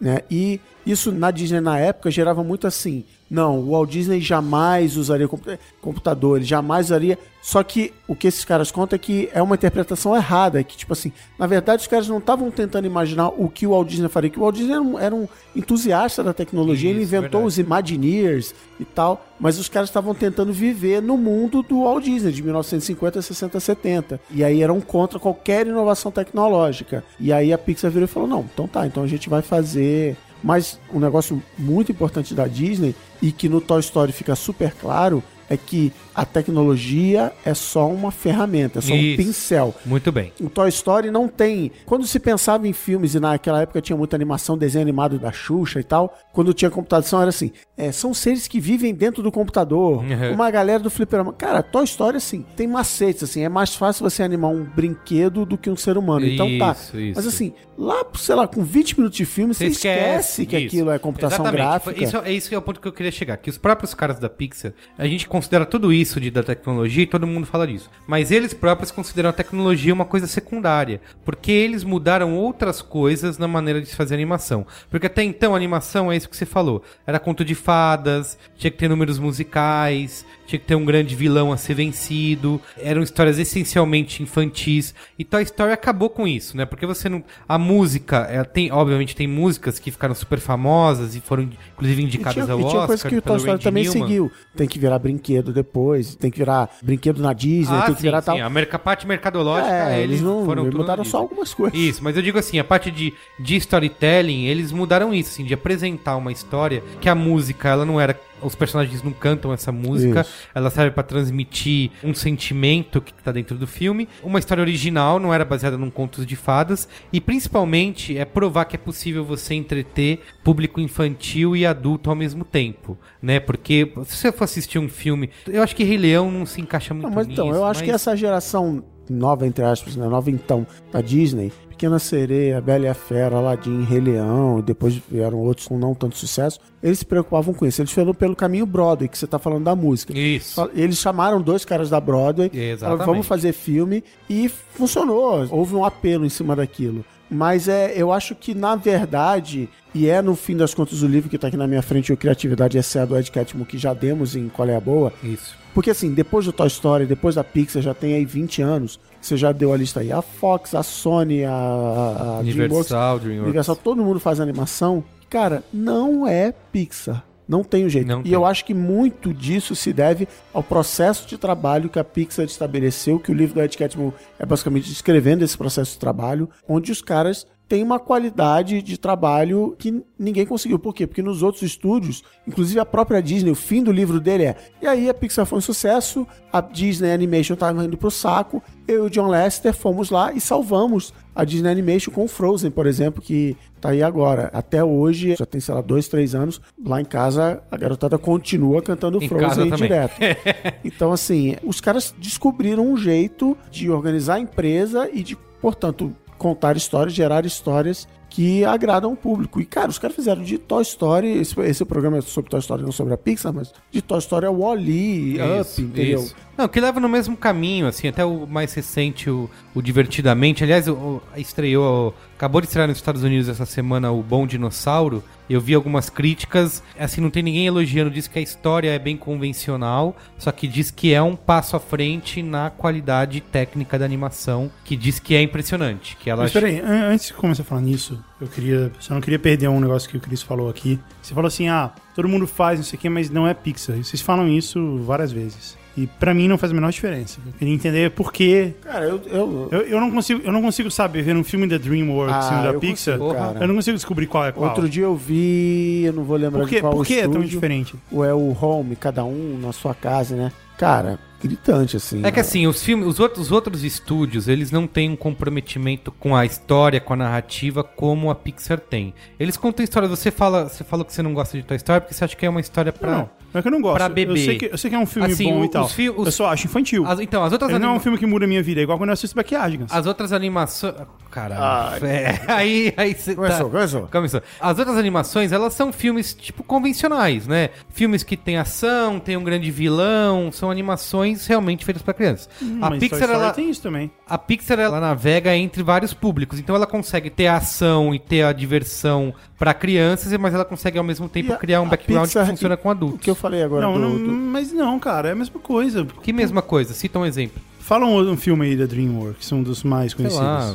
Né? 0.00 0.20
E 0.30 0.60
isso 0.86 1.10
na 1.10 1.30
Disney 1.30 1.60
na 1.60 1.78
época 1.78 2.10
gerava 2.10 2.44
muito 2.44 2.66
assim. 2.66 3.04
Não, 3.28 3.58
o 3.58 3.70
Walt 3.72 3.90
Disney 3.90 4.20
jamais 4.20 4.96
usaria 4.96 5.26
compu- 5.26 5.58
computador, 5.80 6.36
ele 6.36 6.44
jamais 6.44 6.86
usaria. 6.86 7.18
Só 7.42 7.60
que 7.62 7.92
o 8.06 8.14
que 8.14 8.28
esses 8.28 8.44
caras 8.44 8.70
contam 8.70 8.94
é 8.96 8.98
que 8.98 9.28
é 9.32 9.42
uma 9.42 9.56
interpretação 9.56 10.14
errada. 10.14 10.60
É 10.60 10.64
que, 10.64 10.76
tipo 10.76 10.92
assim, 10.92 11.12
na 11.36 11.46
verdade, 11.46 11.82
os 11.82 11.88
caras 11.88 12.08
não 12.08 12.18
estavam 12.18 12.50
tentando 12.52 12.86
imaginar 12.86 13.28
o 13.30 13.48
que 13.48 13.66
o 13.66 13.70
Walt 13.70 13.88
Disney 13.88 14.08
faria. 14.08 14.30
Que 14.30 14.38
o 14.38 14.42
Walt 14.42 14.54
Disney 14.56 14.72
era 14.74 14.80
um, 14.86 14.98
era 14.98 15.14
um 15.14 15.26
entusiasta 15.54 16.22
da 16.22 16.32
tecnologia, 16.32 16.90
ele 16.90 17.00
Isso, 17.00 17.08
inventou 17.08 17.40
verdade. 17.40 17.46
os 17.48 17.58
Imagineers 17.58 18.54
e 18.78 18.84
tal. 18.84 19.26
Mas 19.38 19.58
os 19.58 19.68
caras 19.68 19.88
estavam 19.88 20.14
tentando 20.14 20.52
viver 20.52 21.02
no 21.02 21.16
mundo 21.16 21.62
do 21.62 21.82
Walt 21.82 22.04
Disney, 22.04 22.32
de 22.32 22.42
1950, 22.42 23.20
60, 23.20 23.60
70. 23.60 24.20
E 24.30 24.42
aí 24.44 24.62
eram 24.62 24.80
contra 24.80 25.18
qualquer 25.18 25.66
inovação 25.66 26.10
tecnológica. 26.10 27.04
E 27.18 27.32
aí 27.32 27.52
a 27.52 27.58
Pixar 27.58 27.90
virou 27.90 28.04
e 28.04 28.08
falou: 28.08 28.28
não, 28.28 28.40
então 28.52 28.66
tá, 28.66 28.86
então 28.86 29.02
a 29.02 29.06
gente 29.06 29.28
vai 29.28 29.42
fazer. 29.42 30.16
Mas 30.42 30.78
um 30.92 31.00
negócio 31.00 31.42
muito 31.58 31.90
importante 31.90 32.34
da 32.34 32.46
Disney 32.46 32.94
e 33.20 33.32
que 33.32 33.48
no 33.48 33.60
Toy 33.60 33.80
Story 33.80 34.12
fica 34.12 34.36
super 34.36 34.72
claro 34.74 35.22
é 35.48 35.56
que 35.56 35.92
a 36.14 36.24
tecnologia 36.24 37.32
é 37.44 37.54
só 37.54 37.88
uma 37.88 38.10
ferramenta, 38.10 38.78
é 38.78 38.82
só 38.82 38.94
um 38.94 38.96
Isso. 38.96 39.16
pincel. 39.22 39.74
Muito 39.84 40.10
bem. 40.10 40.32
O 40.40 40.48
Toy 40.48 40.68
Story 40.68 41.10
não 41.10 41.28
tem. 41.28 41.70
Quando 41.84 42.06
se 42.06 42.18
pensava 42.18 42.66
em 42.66 42.72
filmes, 42.72 43.14
e 43.14 43.20
naquela 43.20 43.62
época 43.62 43.80
tinha 43.80 43.96
muita 43.96 44.16
animação, 44.16 44.56
desenho 44.56 44.82
animado 44.82 45.18
da 45.18 45.30
Xuxa 45.30 45.78
e 45.80 45.84
tal, 45.84 46.16
quando 46.32 46.54
tinha 46.54 46.70
computação 46.70 47.20
era 47.20 47.28
assim: 47.28 47.52
é, 47.76 47.92
são 47.92 48.14
seres 48.14 48.48
que 48.48 48.58
vivem 48.60 48.94
dentro 48.94 49.22
do 49.22 49.30
computador. 49.30 50.02
Uhum. 50.02 50.32
Uma 50.32 50.50
galera 50.50 50.80
do 50.80 50.90
fliperama. 50.90 51.32
Cara, 51.32 51.62
Toy 51.62 51.84
Story, 51.84 52.16
assim, 52.16 52.44
tem 52.56 52.66
macetes, 52.66 53.22
assim, 53.22 53.42
é 53.42 53.48
mais 53.48 53.74
fácil 53.74 54.08
você 54.08 54.22
animar 54.22 54.48
um 54.48 54.64
brinquedo 54.64 55.44
do 55.44 55.58
que 55.58 55.70
um 55.70 55.76
ser 55.76 55.98
humano. 55.98 56.26
Então 56.26 56.46
tá. 56.58 56.72
Isso, 56.72 56.98
isso. 56.98 57.12
Mas 57.16 57.26
assim, 57.26 57.52
lá, 57.76 58.04
sei 58.14 58.34
lá, 58.34 58.48
com 58.48 58.62
20 58.64 58.96
minutos 58.98 59.16
de 59.16 59.24
filme, 59.24 59.54
você, 59.54 59.66
Você 59.66 59.70
esquece, 59.70 60.46
que 60.46 60.56
isso. 60.56 60.66
aquilo 60.66 60.90
é 60.90 60.98
computação 60.98 61.44
Exatamente. 61.44 61.60
gráfica. 61.60 62.04
Isso, 62.04 62.16
é 62.18 62.32
isso 62.32 62.48
que 62.48 62.54
é 62.54 62.58
o 62.58 62.62
ponto 62.62 62.80
que 62.80 62.88
eu 62.88 62.92
queria 62.92 63.12
chegar. 63.12 63.36
Que 63.36 63.50
os 63.50 63.58
próprios 63.58 63.94
caras 63.94 64.18
da 64.18 64.28
Pixar, 64.28 64.72
a 64.96 65.06
gente 65.06 65.28
considera 65.36 65.66
tudo 65.66 65.92
isso 65.92 66.20
de, 66.20 66.30
da 66.30 66.42
tecnologia 66.42 67.02
e 67.02 67.06
todo 67.06 67.26
mundo 67.26 67.46
fala 67.46 67.66
disso. 67.66 67.90
Mas 68.06 68.30
eles 68.30 68.54
próprios 68.54 68.90
consideram 68.90 69.30
a 69.30 69.32
tecnologia 69.32 69.92
uma 69.92 70.04
coisa 70.04 70.26
secundária. 70.26 71.00
Porque 71.24 71.52
eles 71.52 71.84
mudaram 71.84 72.34
outras 72.34 72.80
coisas 72.80 73.36
na 73.38 73.46
maneira 73.46 73.80
de 73.80 73.88
se 73.88 73.96
fazer 73.96 74.14
animação. 74.14 74.66
Porque 74.90 75.06
até 75.06 75.22
então 75.22 75.52
a 75.52 75.56
animação 75.56 76.10
é 76.10 76.16
isso 76.16 76.28
que 76.28 76.36
você 76.36 76.46
falou. 76.46 76.82
Era 77.06 77.18
conto 77.18 77.44
de 77.44 77.54
fadas, 77.54 78.38
tinha 78.56 78.70
que 78.70 78.78
ter 78.78 78.88
números 78.88 79.18
musicais, 79.18 80.24
tinha 80.46 80.58
que 80.58 80.64
ter 80.66 80.74
um 80.74 80.84
grande 80.84 81.14
vilão 81.14 81.52
a 81.52 81.56
ser 81.56 81.74
vencido. 81.74 82.60
Eram 82.78 83.02
histórias 83.02 83.38
essencialmente 83.38 84.22
infantis. 84.22 84.94
E 85.18 85.24
Toy 85.24 85.42
Story 85.42 85.72
acabou 85.72 86.08
com 86.08 86.26
isso, 86.26 86.56
né? 86.56 86.64
Porque 86.64 86.86
você 86.86 87.08
não. 87.08 87.22
A 87.48 87.58
música, 87.58 88.18
ela 88.30 88.44
tem, 88.44 88.70
obviamente, 88.72 89.14
tem 89.14 89.26
músicas 89.26 89.78
que 89.78 89.90
ficaram 89.90 90.14
super 90.14 90.38
famosas 90.38 91.14
e 91.14 91.20
foram, 91.20 91.48
inclusive, 91.74 92.00
E 92.00 92.04
indicadas 92.04 92.44
tinha, 92.44 92.52
ao 92.54 92.60
e 92.60 92.62
tinha 92.62 92.68
Oscar. 92.80 92.86
coisa 92.86 93.08
que 93.08 93.16
o 93.16 93.22
Toy 93.22 93.36
Story 93.36 93.52
Randy 93.52 93.64
também 93.64 93.82
Newman. 93.84 94.02
seguiu. 94.02 94.32
Tem 94.56 94.68
que 94.68 94.78
virar 94.78 94.98
brinquedo 94.98 95.25
depois, 95.34 96.14
tem 96.14 96.30
que 96.30 96.38
virar 96.38 96.70
brinquedo 96.82 97.20
na 97.20 97.32
Disney, 97.32 97.76
Ah, 97.76 97.82
tem 97.82 97.94
que 97.94 98.00
sim, 98.00 98.06
virar 98.06 98.20
sim. 98.20 98.26
tal. 98.26 98.40
A 98.40 98.50
merca- 98.50 98.78
parte 98.78 99.06
mercadológica, 99.06 99.70
É, 99.90 100.00
eles 100.02 100.20
não 100.20 100.44
foram 100.44 100.64
eles 100.64 100.74
mudaram 100.74 101.04
só 101.04 101.18
algumas 101.18 101.52
coisas. 101.52 101.78
Isso, 101.78 102.02
mas 102.04 102.16
eu 102.16 102.22
digo 102.22 102.38
assim, 102.38 102.58
a 102.58 102.64
parte 102.64 102.90
de, 102.90 103.12
de 103.38 103.56
storytelling, 103.56 104.44
eles 104.46 104.72
mudaram 104.72 105.12
isso, 105.12 105.30
assim, 105.30 105.44
de 105.44 105.54
apresentar 105.54 106.16
uma 106.16 106.32
história 106.32 106.82
que 107.00 107.08
a 107.08 107.14
música, 107.14 107.68
ela 107.68 107.84
não 107.84 108.00
era. 108.00 108.18
Os 108.42 108.54
personagens 108.54 109.02
não 109.02 109.12
cantam 109.12 109.52
essa 109.52 109.72
música, 109.72 110.20
Isso. 110.20 110.30
ela 110.54 110.68
serve 110.70 110.90
pra 110.90 111.02
transmitir 111.02 111.90
um 112.04 112.14
sentimento 112.14 113.00
que 113.00 113.12
tá 113.14 113.32
dentro 113.32 113.56
do 113.56 113.66
filme. 113.66 114.08
Uma 114.22 114.38
história 114.38 114.60
original, 114.60 115.18
não 115.18 115.32
era 115.32 115.44
baseada 115.44 115.76
num 115.78 115.90
contos 115.90 116.26
de 116.26 116.36
fadas. 116.36 116.88
E 117.12 117.20
principalmente 117.20 118.16
é 118.18 118.24
provar 118.24 118.66
que 118.66 118.76
é 118.76 118.78
possível 118.78 119.24
você 119.24 119.54
entreter 119.54 120.20
público 120.44 120.80
infantil 120.80 121.56
e 121.56 121.64
adulto 121.64 122.10
ao 122.10 122.16
mesmo 122.16 122.44
tempo, 122.44 122.98
né? 123.22 123.40
Porque 123.40 123.90
se 124.04 124.16
você 124.16 124.30
for 124.32 124.44
assistir 124.44 124.78
um 124.78 124.88
filme, 124.88 125.30
eu 125.46 125.62
acho 125.62 125.74
que 125.74 125.84
Rei 125.84 125.96
Leão 125.96 126.30
não 126.30 126.44
se 126.44 126.60
encaixa 126.60 126.92
muito 126.92 127.08
Não, 127.08 127.14
mas 127.14 127.26
então, 127.28 127.46
nisso, 127.46 127.58
eu 127.58 127.64
acho 127.64 127.80
que 127.82 127.90
mas- 127.90 128.02
essa 128.02 128.16
geração 128.16 128.84
nova, 129.12 129.46
entre 129.46 129.64
aspas, 129.64 129.96
né, 129.96 130.06
nova 130.06 130.30
então, 130.30 130.66
da 130.92 131.00
Disney, 131.00 131.52
Pequena 131.76 131.98
Sereia, 131.98 132.60
Bela 132.60 132.86
e 132.86 132.88
a 132.88 132.94
Fera, 132.94 133.36
Aladdin, 133.36 133.84
Rei 133.84 134.00
Leão, 134.00 134.60
e 134.60 134.62
depois 134.62 134.94
vieram 135.10 135.38
outros 135.38 135.68
com 135.68 135.78
não 135.78 135.94
tanto 135.94 136.16
sucesso, 136.16 136.58
eles 136.82 137.00
se 137.00 137.04
preocupavam 137.04 137.52
com 137.52 137.66
isso. 137.66 137.82
Eles 137.82 137.92
foram 137.92 138.14
pelo 138.14 138.34
caminho 138.34 138.64
Broadway, 138.64 139.08
que 139.08 139.18
você 139.18 139.26
tá 139.26 139.38
falando 139.38 139.64
da 139.64 139.76
música. 139.76 140.18
Isso. 140.18 140.70
Eles 140.74 140.96
chamaram 140.96 141.40
dois 141.40 141.66
caras 141.66 141.90
da 141.90 142.00
Broadway, 142.00 142.50
Exatamente. 142.52 142.80
falaram, 142.80 143.04
vamos 143.04 143.26
fazer 143.26 143.52
filme, 143.52 144.02
e 144.28 144.48
funcionou. 144.48 145.46
Houve 145.50 145.74
um 145.74 145.84
apelo 145.84 146.24
em 146.24 146.30
cima 146.30 146.56
daquilo. 146.56 147.04
Mas 147.28 147.68
é, 147.68 147.92
eu 147.94 148.12
acho 148.12 148.34
que, 148.34 148.54
na 148.54 148.76
verdade, 148.76 149.68
e 149.94 150.08
é 150.08 150.22
no 150.22 150.34
fim 150.34 150.56
das 150.56 150.72
contas 150.72 151.02
o 151.02 151.06
livro 151.06 151.28
que 151.28 151.36
tá 151.36 151.48
aqui 151.48 151.56
na 151.56 151.66
minha 151.66 151.82
frente, 151.82 152.12
o 152.12 152.16
Criatividade 152.16 152.78
é 152.78 153.06
do 153.06 153.18
Ed 153.18 153.30
Catmull, 153.30 153.66
que 153.66 153.76
já 153.76 153.92
demos 153.92 154.34
em 154.34 154.48
Qual 154.48 154.68
é 154.68 154.76
a 154.76 154.80
Boa, 154.80 155.12
Isso. 155.22 155.65
Porque 155.76 155.90
assim, 155.90 156.14
depois 156.14 156.46
do 156.46 156.54
Toy 156.54 156.68
Story, 156.68 157.04
depois 157.04 157.34
da 157.34 157.44
Pixar, 157.44 157.82
já 157.82 157.92
tem 157.92 158.14
aí 158.14 158.24
20 158.24 158.62
anos. 158.62 158.98
Você 159.20 159.36
já 159.36 159.52
deu 159.52 159.74
a 159.74 159.76
lista 159.76 160.00
aí. 160.00 160.10
A 160.10 160.22
Fox, 160.22 160.74
a 160.74 160.82
Sony, 160.82 161.44
a, 161.44 161.52
a, 161.52 162.38
Universal, 162.38 163.18
DreamWorks. 163.18 163.44
Universal, 163.44 163.76
todo 163.76 164.02
mundo 164.02 164.18
faz 164.18 164.40
animação. 164.40 165.04
Cara, 165.28 165.62
não 165.70 166.26
é 166.26 166.50
Pixar. 166.72 167.22
Não 167.46 167.62
tem 167.62 167.84
o 167.84 167.90
jeito. 167.90 168.06
Não 168.08 168.20
e 168.20 168.22
tem. 168.22 168.32
eu 168.32 168.46
acho 168.46 168.64
que 168.64 168.72
muito 168.72 169.34
disso 169.34 169.76
se 169.76 169.92
deve 169.92 170.26
ao 170.50 170.62
processo 170.62 171.28
de 171.28 171.36
trabalho 171.36 171.90
que 171.90 171.98
a 171.98 172.04
Pixar 172.04 172.46
estabeleceu, 172.46 173.20
que 173.20 173.30
o 173.30 173.34
livro 173.34 173.56
do 173.56 173.60
Ed 173.60 173.76
Catmull 173.76 174.14
é 174.38 174.46
basicamente 174.46 174.88
descrevendo 174.88 175.44
esse 175.44 175.58
processo 175.58 175.92
de 175.92 175.98
trabalho, 175.98 176.48
onde 176.66 176.90
os 176.90 177.02
caras 177.02 177.46
têm 177.68 177.82
uma 177.82 177.98
qualidade 177.98 178.80
de 178.80 178.98
trabalho 178.98 179.74
que 179.78 180.02
ninguém 180.18 180.46
conseguiu. 180.46 180.78
Por 180.78 180.94
quê? 180.94 181.06
Porque 181.06 181.22
nos 181.22 181.42
outros 181.42 181.62
estúdios, 181.62 182.22
inclusive 182.46 182.78
a 182.78 182.86
própria 182.86 183.20
Disney, 183.20 183.50
o 183.50 183.56
fim 183.56 183.82
do 183.82 183.90
livro 183.90 184.20
dele 184.20 184.44
é 184.44 184.56
e 184.80 184.86
aí 184.86 185.08
a 185.08 185.14
Pixar 185.14 185.46
foi 185.46 185.58
um 185.58 185.62
sucesso, 185.62 186.26
a 186.52 186.60
Disney 186.60 187.12
Animation 187.12 187.54
estava 187.54 187.84
indo 187.84 187.96
pro 187.96 188.10
saco, 188.10 188.62
eu 188.86 189.04
e 189.04 189.06
o 189.06 189.10
John 189.10 189.28
Lester 189.28 189.74
fomos 189.74 190.10
lá 190.10 190.32
e 190.32 190.40
salvamos 190.40 191.12
a 191.34 191.44
Disney 191.44 191.70
Animation 191.70 192.10
com 192.12 192.24
o 192.24 192.28
Frozen, 192.28 192.70
por 192.70 192.86
exemplo, 192.86 193.20
que 193.20 193.56
tá 193.80 193.90
aí 193.90 194.02
agora. 194.02 194.48
Até 194.52 194.82
hoje, 194.82 195.34
já 195.36 195.44
tem, 195.44 195.60
sei 195.60 195.74
lá, 195.74 195.80
dois, 195.80 196.08
três 196.08 196.34
anos, 196.34 196.60
lá 196.82 197.00
em 197.00 197.04
casa 197.04 197.62
a 197.70 197.76
garotada 197.76 198.16
continua 198.16 198.80
cantando 198.80 199.22
Em 199.22 199.28
Frozen 199.28 199.70
direto. 199.72 200.14
então, 200.84 201.12
assim, 201.12 201.56
os 201.62 201.80
caras 201.80 202.14
descobriram 202.18 202.86
um 202.86 202.96
jeito 202.96 203.56
de 203.70 203.90
organizar 203.90 204.36
a 204.36 204.40
empresa 204.40 205.10
e 205.12 205.22
de, 205.22 205.36
portanto, 205.60 206.14
contar 206.38 206.76
histórias, 206.76 207.14
gerar 207.14 207.44
histórias 207.46 208.08
que 208.36 208.66
agradam 208.66 209.10
o 209.10 209.16
público. 209.16 209.58
E, 209.62 209.64
cara, 209.64 209.88
os 209.88 209.98
caras 209.98 210.14
fizeram 210.14 210.42
de 210.42 210.58
Toy 210.58 210.82
Story, 210.82 211.38
esse, 211.38 211.58
esse 211.62 211.82
programa 211.86 212.18
é 212.18 212.20
sobre 212.20 212.50
Toy 212.50 212.60
Story, 212.60 212.82
não 212.82 212.92
sobre 212.92 213.14
a 213.14 213.16
Pixar, 213.16 213.50
mas 213.50 213.72
de 213.90 214.02
Toy 214.02 214.18
Story 214.18 214.44
a 214.44 214.50
Wall-E, 214.50 215.38
Up, 215.58 215.80
entendeu? 215.82 216.20
isso. 216.20 216.34
Não, 216.54 216.68
que 216.68 216.78
leva 216.80 217.00
no 217.00 217.08
mesmo 217.08 217.34
caminho, 217.36 217.86
assim, 217.86 218.08
até 218.08 218.24
o 218.26 218.46
mais 218.46 218.72
recente, 218.74 219.28
o, 219.30 219.48
o 219.74 219.80
Divertidamente. 219.80 220.62
Aliás, 220.62 220.86
o, 220.86 220.92
o- 220.94 221.22
estreou, 221.36 222.14
acabou 222.36 222.60
de 222.60 222.66
estrear 222.66 222.86
nos 222.88 222.98
Estados 222.98 223.22
Unidos 223.22 223.48
essa 223.48 223.64
semana 223.66 224.10
o 224.12 224.22
Bom 224.22 224.46
Dinossauro. 224.46 225.22
Eu 225.48 225.60
vi 225.60 225.74
algumas 225.74 226.10
críticas, 226.10 226.82
assim, 226.98 227.20
não 227.20 227.30
tem 227.30 227.42
ninguém 227.42 227.66
elogiando, 227.66 228.10
diz 228.10 228.26
que 228.26 228.38
a 228.38 228.42
história 228.42 228.90
é 228.90 228.98
bem 228.98 229.16
convencional, 229.16 230.16
só 230.38 230.50
que 230.52 230.66
diz 230.66 230.90
que 230.90 231.14
é 231.14 231.22
um 231.22 231.36
passo 231.36 231.76
à 231.76 231.80
frente 231.80 232.42
na 232.42 232.68
qualidade 232.70 233.40
técnica 233.40 233.98
da 233.98 234.04
animação, 234.04 234.70
que 234.84 234.96
diz 234.96 235.18
que 235.18 235.34
é 235.34 235.42
impressionante, 235.42 236.16
que 236.16 236.28
ela 236.28 236.42
Mas 236.42 236.52
peraí, 236.52 236.80
an- 236.80 237.10
antes 237.12 237.28
de 237.28 237.34
começar 237.34 237.62
a 237.62 237.64
falar 237.66 237.80
nisso, 237.80 238.22
eu 238.40 238.46
queria. 238.46 238.90
Só 239.00 239.14
não 239.14 239.20
queria 239.20 239.38
perder 239.38 239.68
um 239.68 239.80
negócio 239.80 240.08
que 240.08 240.16
o 240.16 240.20
Chris 240.20 240.42
falou 240.42 240.68
aqui. 240.68 240.98
Você 241.22 241.34
falou 241.34 241.48
assim: 241.48 241.68
ah, 241.68 241.90
todo 242.14 242.28
mundo 242.28 242.46
faz 242.46 242.80
isso 242.80 242.94
aqui, 242.94 243.08
mas 243.08 243.30
não 243.30 243.46
é 243.46 243.54
Pixar. 243.54 243.96
E 243.96 244.04
vocês 244.04 244.20
falam 244.20 244.48
isso 244.48 244.98
várias 244.98 245.32
vezes. 245.32 245.76
E 245.96 246.06
pra 246.06 246.34
mim 246.34 246.46
não 246.46 246.58
faz 246.58 246.72
a 246.72 246.74
menor 246.74 246.90
diferença. 246.92 247.40
Eu 247.46 247.52
queria 247.54 247.72
entender 247.72 248.10
por 248.10 248.30
quê. 248.30 248.74
Cara, 248.82 249.06
eu... 249.06 249.18
eu, 249.30 249.68
Eu, 249.72 249.80
eu, 249.80 249.98
não, 249.98 250.10
consigo, 250.10 250.42
eu 250.44 250.52
não 250.52 250.60
consigo 250.60 250.90
saber, 250.90 251.22
ver 251.22 251.34
um 251.34 251.42
filme 251.42 251.66
da 251.66 251.78
DreamWorks 251.78 252.34
Ah, 252.34 252.70
da 252.70 252.78
Pixar. 252.78 253.18
consigo, 253.18 253.58
eu 253.62 253.66
não 253.66 253.74
consigo 253.76 253.96
descobrir 253.96 254.26
qual 254.26 254.44
é 254.44 254.52
qual. 254.52 254.68
Outro 254.68 254.90
dia 254.90 255.04
eu 255.04 255.16
vi, 255.16 256.02
eu 256.04 256.12
não 256.12 256.22
vou 256.22 256.36
lembrar 256.36 256.60
por 256.60 256.68
de 256.68 256.74
que, 256.74 256.80
qual 256.82 256.92
por 256.92 257.06
que 257.06 257.14
é 257.20 257.26
tão 257.26 257.40
diferente? 257.40 257.94
ou 258.12 258.22
é 258.22 258.34
o 258.34 258.54
Home, 258.60 258.94
cada 258.94 259.24
um 259.24 259.58
na 259.58 259.72
sua 259.72 259.94
casa, 259.94 260.36
né? 260.36 260.52
Cara, 260.76 261.18
gritante, 261.46 261.96
assim. 261.96 262.24
É 262.24 262.30
que 262.30 262.40
assim, 262.40 262.66
os 262.66 262.82
filmes, 262.82 263.06
os 263.06 263.20
outros, 263.20 263.46
os 263.46 263.52
outros 263.52 263.84
estúdios, 263.84 264.48
eles 264.48 264.70
não 264.70 264.86
têm 264.86 265.10
um 265.10 265.16
comprometimento 265.16 266.10
com 266.12 266.34
a 266.34 266.44
história, 266.44 267.00
com 267.00 267.12
a 267.12 267.16
narrativa, 267.16 267.82
como 267.82 268.30
a 268.30 268.34
Pixar 268.34 268.78
tem. 268.78 269.14
Eles 269.38 269.56
contam 269.56 269.84
histórias. 269.84 270.10
Você 270.10 270.30
fala, 270.30 270.68
você 270.68 270.84
falou 270.84 271.04
que 271.04 271.12
você 271.12 271.22
não 271.22 271.34
gosta 271.34 271.56
de 271.56 271.64
Toy 271.64 271.76
Story 271.76 272.00
porque 272.00 272.14
você 272.14 272.24
acha 272.24 272.36
que 272.36 272.46
é 272.46 272.50
uma 272.50 272.60
história 272.60 272.92
pra. 272.92 273.10
Não, 273.10 273.30
Não 273.56 273.60
é 273.60 273.62
que 273.62 273.68
eu 273.68 273.72
não 273.72 273.80
gosto. 273.80 273.96
pra 273.96 274.08
bebê. 274.10 274.32
Eu 274.32 274.36
sei 274.44 274.58
que, 274.58 274.66
eu 274.66 274.76
sei 274.76 274.90
que 274.90 274.96
é 274.96 274.98
um 274.98 275.06
filme 275.06 275.32
Assim, 275.32 275.50
bom 275.50 275.64
e 275.64 275.68
tal. 275.70 275.84
os 275.86 275.96
eu 275.98 276.30
só 276.30 276.48
acho 276.48 276.66
infantil. 276.66 277.06
As- 277.06 277.20
então, 277.20 277.42
as 277.42 277.52
outras 277.52 277.70
Ele 277.70 277.78
não 277.78 277.86
é 277.86 277.88
um 277.88 277.92
anima- 277.92 278.02
filme 278.02 278.18
que 278.18 278.26
muda 278.26 278.44
a 278.44 278.48
minha 278.48 278.62
vida. 278.62 278.80
É 278.80 278.82
igual 278.82 278.98
quando 278.98 279.08
eu 279.08 279.14
assisto 279.14 279.34
Backyardigans. 279.34 279.90
As 279.90 280.04
outras 280.06 280.30
animações. 280.32 280.94
Caralho. 281.30 281.96
É, 282.06 282.40
aí, 282.48 282.92
aí 282.96 283.14
cê 283.14 283.34
Começou, 283.34 283.70
começou. 283.70 284.08
Começou. 284.10 284.42
As 284.60 284.78
outras 284.78 284.96
animações, 284.98 285.52
elas 285.52 285.72
são 285.74 285.92
filmes, 285.92 286.34
tipo, 286.34 286.62
convencionais, 286.62 287.46
né? 287.46 287.70
Filmes 287.90 288.22
que 288.22 288.36
tem 288.36 288.56
ação, 288.58 289.18
tem 289.18 289.36
um 289.36 289.44
grande 289.44 289.70
vilão, 289.70 290.50
são 290.52 290.70
animações 290.70 291.46
realmente 291.46 291.84
feitas 291.84 292.02
pra 292.02 292.12
crianças. 292.14 292.48
a 292.60 292.64
Hum, 292.64 292.78
Mas 292.80 292.98
Toy 292.98 293.08
Pixar, 293.08 293.30
ela, 293.30 293.52
tem 293.52 293.70
isso 293.70 293.82
também. 293.82 294.10
a 294.28 294.36
Pixar, 294.38 294.78
ela 294.78 295.00
navega 295.00 295.54
entre 295.56 295.82
vários 295.82 296.12
públicos. 296.14 296.58
Então 296.58 296.74
ela 296.76 296.86
consegue 296.86 297.30
ter 297.30 297.46
a 297.46 297.56
ação 297.56 298.14
e 298.14 298.18
ter 298.18 298.42
a 298.42 298.52
diversão 298.52 299.34
pra 299.58 299.72
crianças, 299.74 300.32
mas 300.38 300.52
ela 300.54 300.64
consegue 300.64 300.98
ao 300.98 301.04
mesmo 301.04 301.28
tempo 301.28 301.52
a- 301.52 301.56
criar 301.56 301.80
um 301.80 301.88
background 301.88 302.26
Pixar- 302.26 302.44
que 302.44 302.50
funciona 302.50 302.76
com 302.76 302.88
O 302.88 302.90
adultos. 302.90 303.20
que 303.20 303.30
eu 303.30 303.34
falei 303.34 303.62
agora 303.62 303.82
Não, 303.86 303.94
do, 303.94 303.98
não, 304.00 304.16
do- 304.18 304.32
mas 304.32 304.72
não, 304.72 304.98
cara, 304.98 305.28
é 305.28 305.32
a 305.32 305.36
mesma 305.36 305.58
coisa. 305.60 306.06
Que 306.22 306.32
mesma 306.32 306.62
coisa, 306.62 306.92
cita 306.94 307.18
um 307.18 307.24
exemplo. 307.26 307.60
Fala 307.80 308.04
um, 308.04 308.32
um 308.32 308.36
filme 308.36 308.66
aí 308.66 308.76
da 308.76 308.84
DreamWorks, 308.84 309.52
um 309.52 309.62
dos 309.62 309.84
mais 309.84 310.10
Sei 310.12 310.16
conhecidos. 310.16 310.44
lá. 310.44 310.74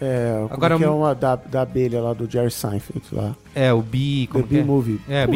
É, 0.00 0.32
como 0.42 0.54
Agora, 0.54 0.76
que 0.76 0.84
é 0.84 0.90
um- 0.90 0.98
uma 0.98 1.14
da, 1.14 1.36
da 1.36 1.62
abelha 1.62 2.00
lá 2.00 2.12
do 2.12 2.30
Jerry 2.30 2.50
Seinfeld 2.50 3.02
lá. 3.12 3.34
É, 3.54 3.72
o 3.72 3.82
B. 3.82 4.28
Como 4.30 4.44
The 4.44 4.48
que 4.48 4.56
é? 4.56 4.62
B-Movie. 4.62 5.00
É. 5.08 5.26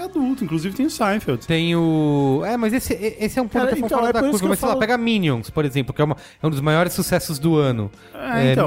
é 0.00 0.02
mega 0.02 0.18
adulto, 0.18 0.44
inclusive 0.44 0.74
tem 0.74 0.86
o 0.86 0.90
Seinfeld. 0.90 1.46
Tem 1.46 1.74
o. 1.76 2.42
É, 2.46 2.56
mas 2.56 2.72
esse, 2.72 2.94
esse 2.94 3.38
é 3.38 3.42
um 3.42 3.46
ponto 3.46 3.52
Cara, 3.62 3.70
até 3.70 3.78
então, 3.78 3.88
fora 3.98 4.10
é 4.10 4.12
da 4.12 4.20
curva. 4.20 4.38
que 4.38 4.44
Mas 4.48 4.58
sei 4.58 4.66
lá, 4.66 4.72
falo- 4.74 4.80
pega 4.80 4.96
Minions, 4.98 5.50
por 5.50 5.64
exemplo, 5.64 5.92
que 5.94 6.00
é, 6.00 6.04
uma- 6.04 6.16
é 6.42 6.46
um 6.46 6.50
dos 6.50 6.60
maiores 6.60 6.92
sucessos 6.92 7.38
do 7.38 7.56
ano. 7.56 7.90
É, 8.14 8.48
É, 8.48 8.52
então. 8.52 8.64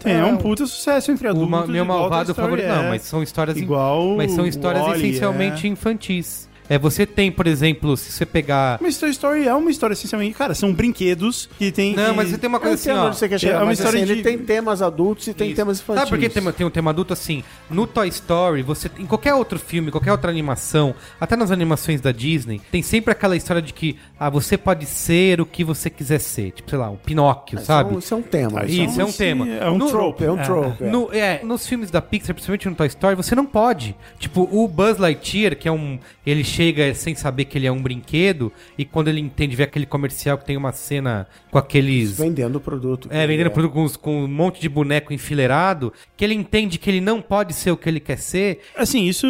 Tem, 0.00 0.14
é 0.14 0.24
um 0.24 0.36
puta 0.36 0.66
sucesso 0.66 1.10
entre 1.12 1.26
O 1.26 1.30
adultos. 1.30 1.50
ma- 1.50 1.66
meu 1.66 1.84
malvado 1.84 2.34
favorito. 2.34 2.66
Não, 2.68 2.84
é. 2.84 2.88
mas 2.90 3.02
são 3.02 3.22
histórias. 3.22 3.56
Igual 3.56 4.16
Mas 4.16 4.32
são 4.32 4.46
histórias 4.46 4.82
Wall-E, 4.84 4.98
essencialmente 4.98 5.66
é. 5.66 5.70
infantis. 5.70 6.48
É, 6.68 6.78
você 6.78 7.04
tem, 7.06 7.30
por 7.30 7.46
exemplo, 7.46 7.96
se 7.96 8.10
você 8.10 8.24
pegar. 8.24 8.78
Mas 8.80 8.96
Toy 8.96 9.10
Story 9.10 9.46
é 9.46 9.54
uma 9.54 9.70
história 9.70 9.92
essencialmente. 9.92 10.34
Cara, 10.34 10.54
são 10.54 10.72
brinquedos 10.72 11.48
que 11.58 11.70
tem. 11.70 11.94
Não, 11.94 12.10
que- 12.10 12.16
mas 12.16 12.30
você 12.30 12.38
tem 12.38 12.48
uma 12.48 12.58
coisa 12.60 12.74
assim, 12.74 12.90
entendo 12.90 13.06
ó. 13.06 13.12
você 13.12 13.28
quer 13.28 13.38
chegar, 13.38 13.54
é 13.54 13.58
uma 13.58 13.66
mas 13.66 13.78
história 13.78 13.98
assim, 13.98 14.06
de- 14.06 14.12
ele 14.12 14.22
tem 14.22 14.38
temas 14.38 14.80
adultos 14.80 15.26
e 15.28 15.34
tem 15.34 15.48
Isso. 15.48 15.56
temas 15.56 15.80
infantis. 15.80 16.00
Sabe 16.00 16.10
por 16.10 16.18
que 16.18 16.28
tem, 16.28 16.52
tem 16.52 16.66
um 16.66 16.70
tema 16.70 16.90
adulto 16.90 17.12
assim? 17.12 17.44
No 17.68 17.86
Toy 17.86 18.08
Story, 18.08 18.62
você 18.62 18.90
em 18.98 19.06
qualquer 19.06 19.34
outro 19.34 19.58
filme, 19.58 19.90
qualquer 19.90 20.12
outra 20.12 20.30
animação, 20.30 20.94
até 21.20 21.36
nas 21.36 21.50
animações 21.50 22.00
da 22.00 22.12
Disney, 22.12 22.60
tem 22.72 22.82
sempre 22.82 23.12
aquela 23.12 23.36
história 23.36 23.60
de 23.60 23.72
que 23.74 23.96
ah, 24.18 24.30
você 24.30 24.56
pode 24.56 24.86
ser 24.86 25.40
o 25.40 25.46
que 25.46 25.64
você 25.64 25.90
quiser 25.90 26.18
ser. 26.20 26.52
Tipo, 26.52 26.70
sei 26.70 26.78
lá, 26.78 26.88
um 26.90 26.96
Pinóquio, 26.96 27.58
sabe? 27.60 27.90
é 27.92 27.96
um- 27.96 27.98
Isso 27.98 28.14
é 28.14 28.16
um 28.16 28.22
tema. 28.22 28.64
Isso, 28.64 29.00
é 29.00 29.04
um 29.04 29.12
tema. 29.12 29.48
É 29.48 29.68
um 29.68 29.76
No- 29.76 29.88
trope. 29.90 30.24
É 30.24 30.30
um 30.32 30.36
trope. 30.38 30.84
é. 30.84 30.90
No- 30.90 31.10
é, 31.12 31.40
nos 31.44 31.66
filmes 31.66 31.90
da 31.90 32.00
Pixar, 32.00 32.34
principalmente 32.34 32.68
no 32.68 32.74
Toy 32.74 32.86
Story, 32.86 33.14
você 33.16 33.34
não 33.34 33.44
pode. 33.44 33.94
Tipo, 34.18 34.48
o 34.50 34.66
Buzz 34.66 34.96
Lightyear, 34.98 35.56
que 35.56 35.68
é 35.68 35.72
um. 35.72 35.98
Ele 36.24 36.42
chega 36.54 36.94
sem 36.94 37.14
saber 37.14 37.46
que 37.46 37.58
ele 37.58 37.66
é 37.66 37.72
um 37.72 37.82
brinquedo, 37.82 38.52
e 38.78 38.84
quando 38.84 39.08
ele 39.08 39.20
entende, 39.20 39.56
vê 39.56 39.64
aquele 39.64 39.86
comercial 39.86 40.38
que 40.38 40.44
tem 40.44 40.56
uma 40.56 40.72
cena 40.72 41.26
com 41.50 41.58
aqueles. 41.58 42.18
Vendendo 42.18 42.56
o 42.56 42.60
produto. 42.60 43.08
É, 43.10 43.26
vendendo 43.26 43.50
produto 43.50 43.98
com, 43.98 44.10
com 44.12 44.24
um 44.24 44.28
monte 44.28 44.60
de 44.60 44.68
boneco 44.68 45.12
enfileirado, 45.12 45.92
que 46.16 46.24
ele 46.24 46.34
entende 46.34 46.78
que 46.78 46.88
ele 46.90 47.00
não 47.00 47.20
pode 47.20 47.52
ser 47.52 47.70
o 47.70 47.76
que 47.76 47.88
ele 47.88 48.00
quer 48.00 48.18
ser. 48.18 48.60
Assim, 48.76 49.04
isso. 49.04 49.26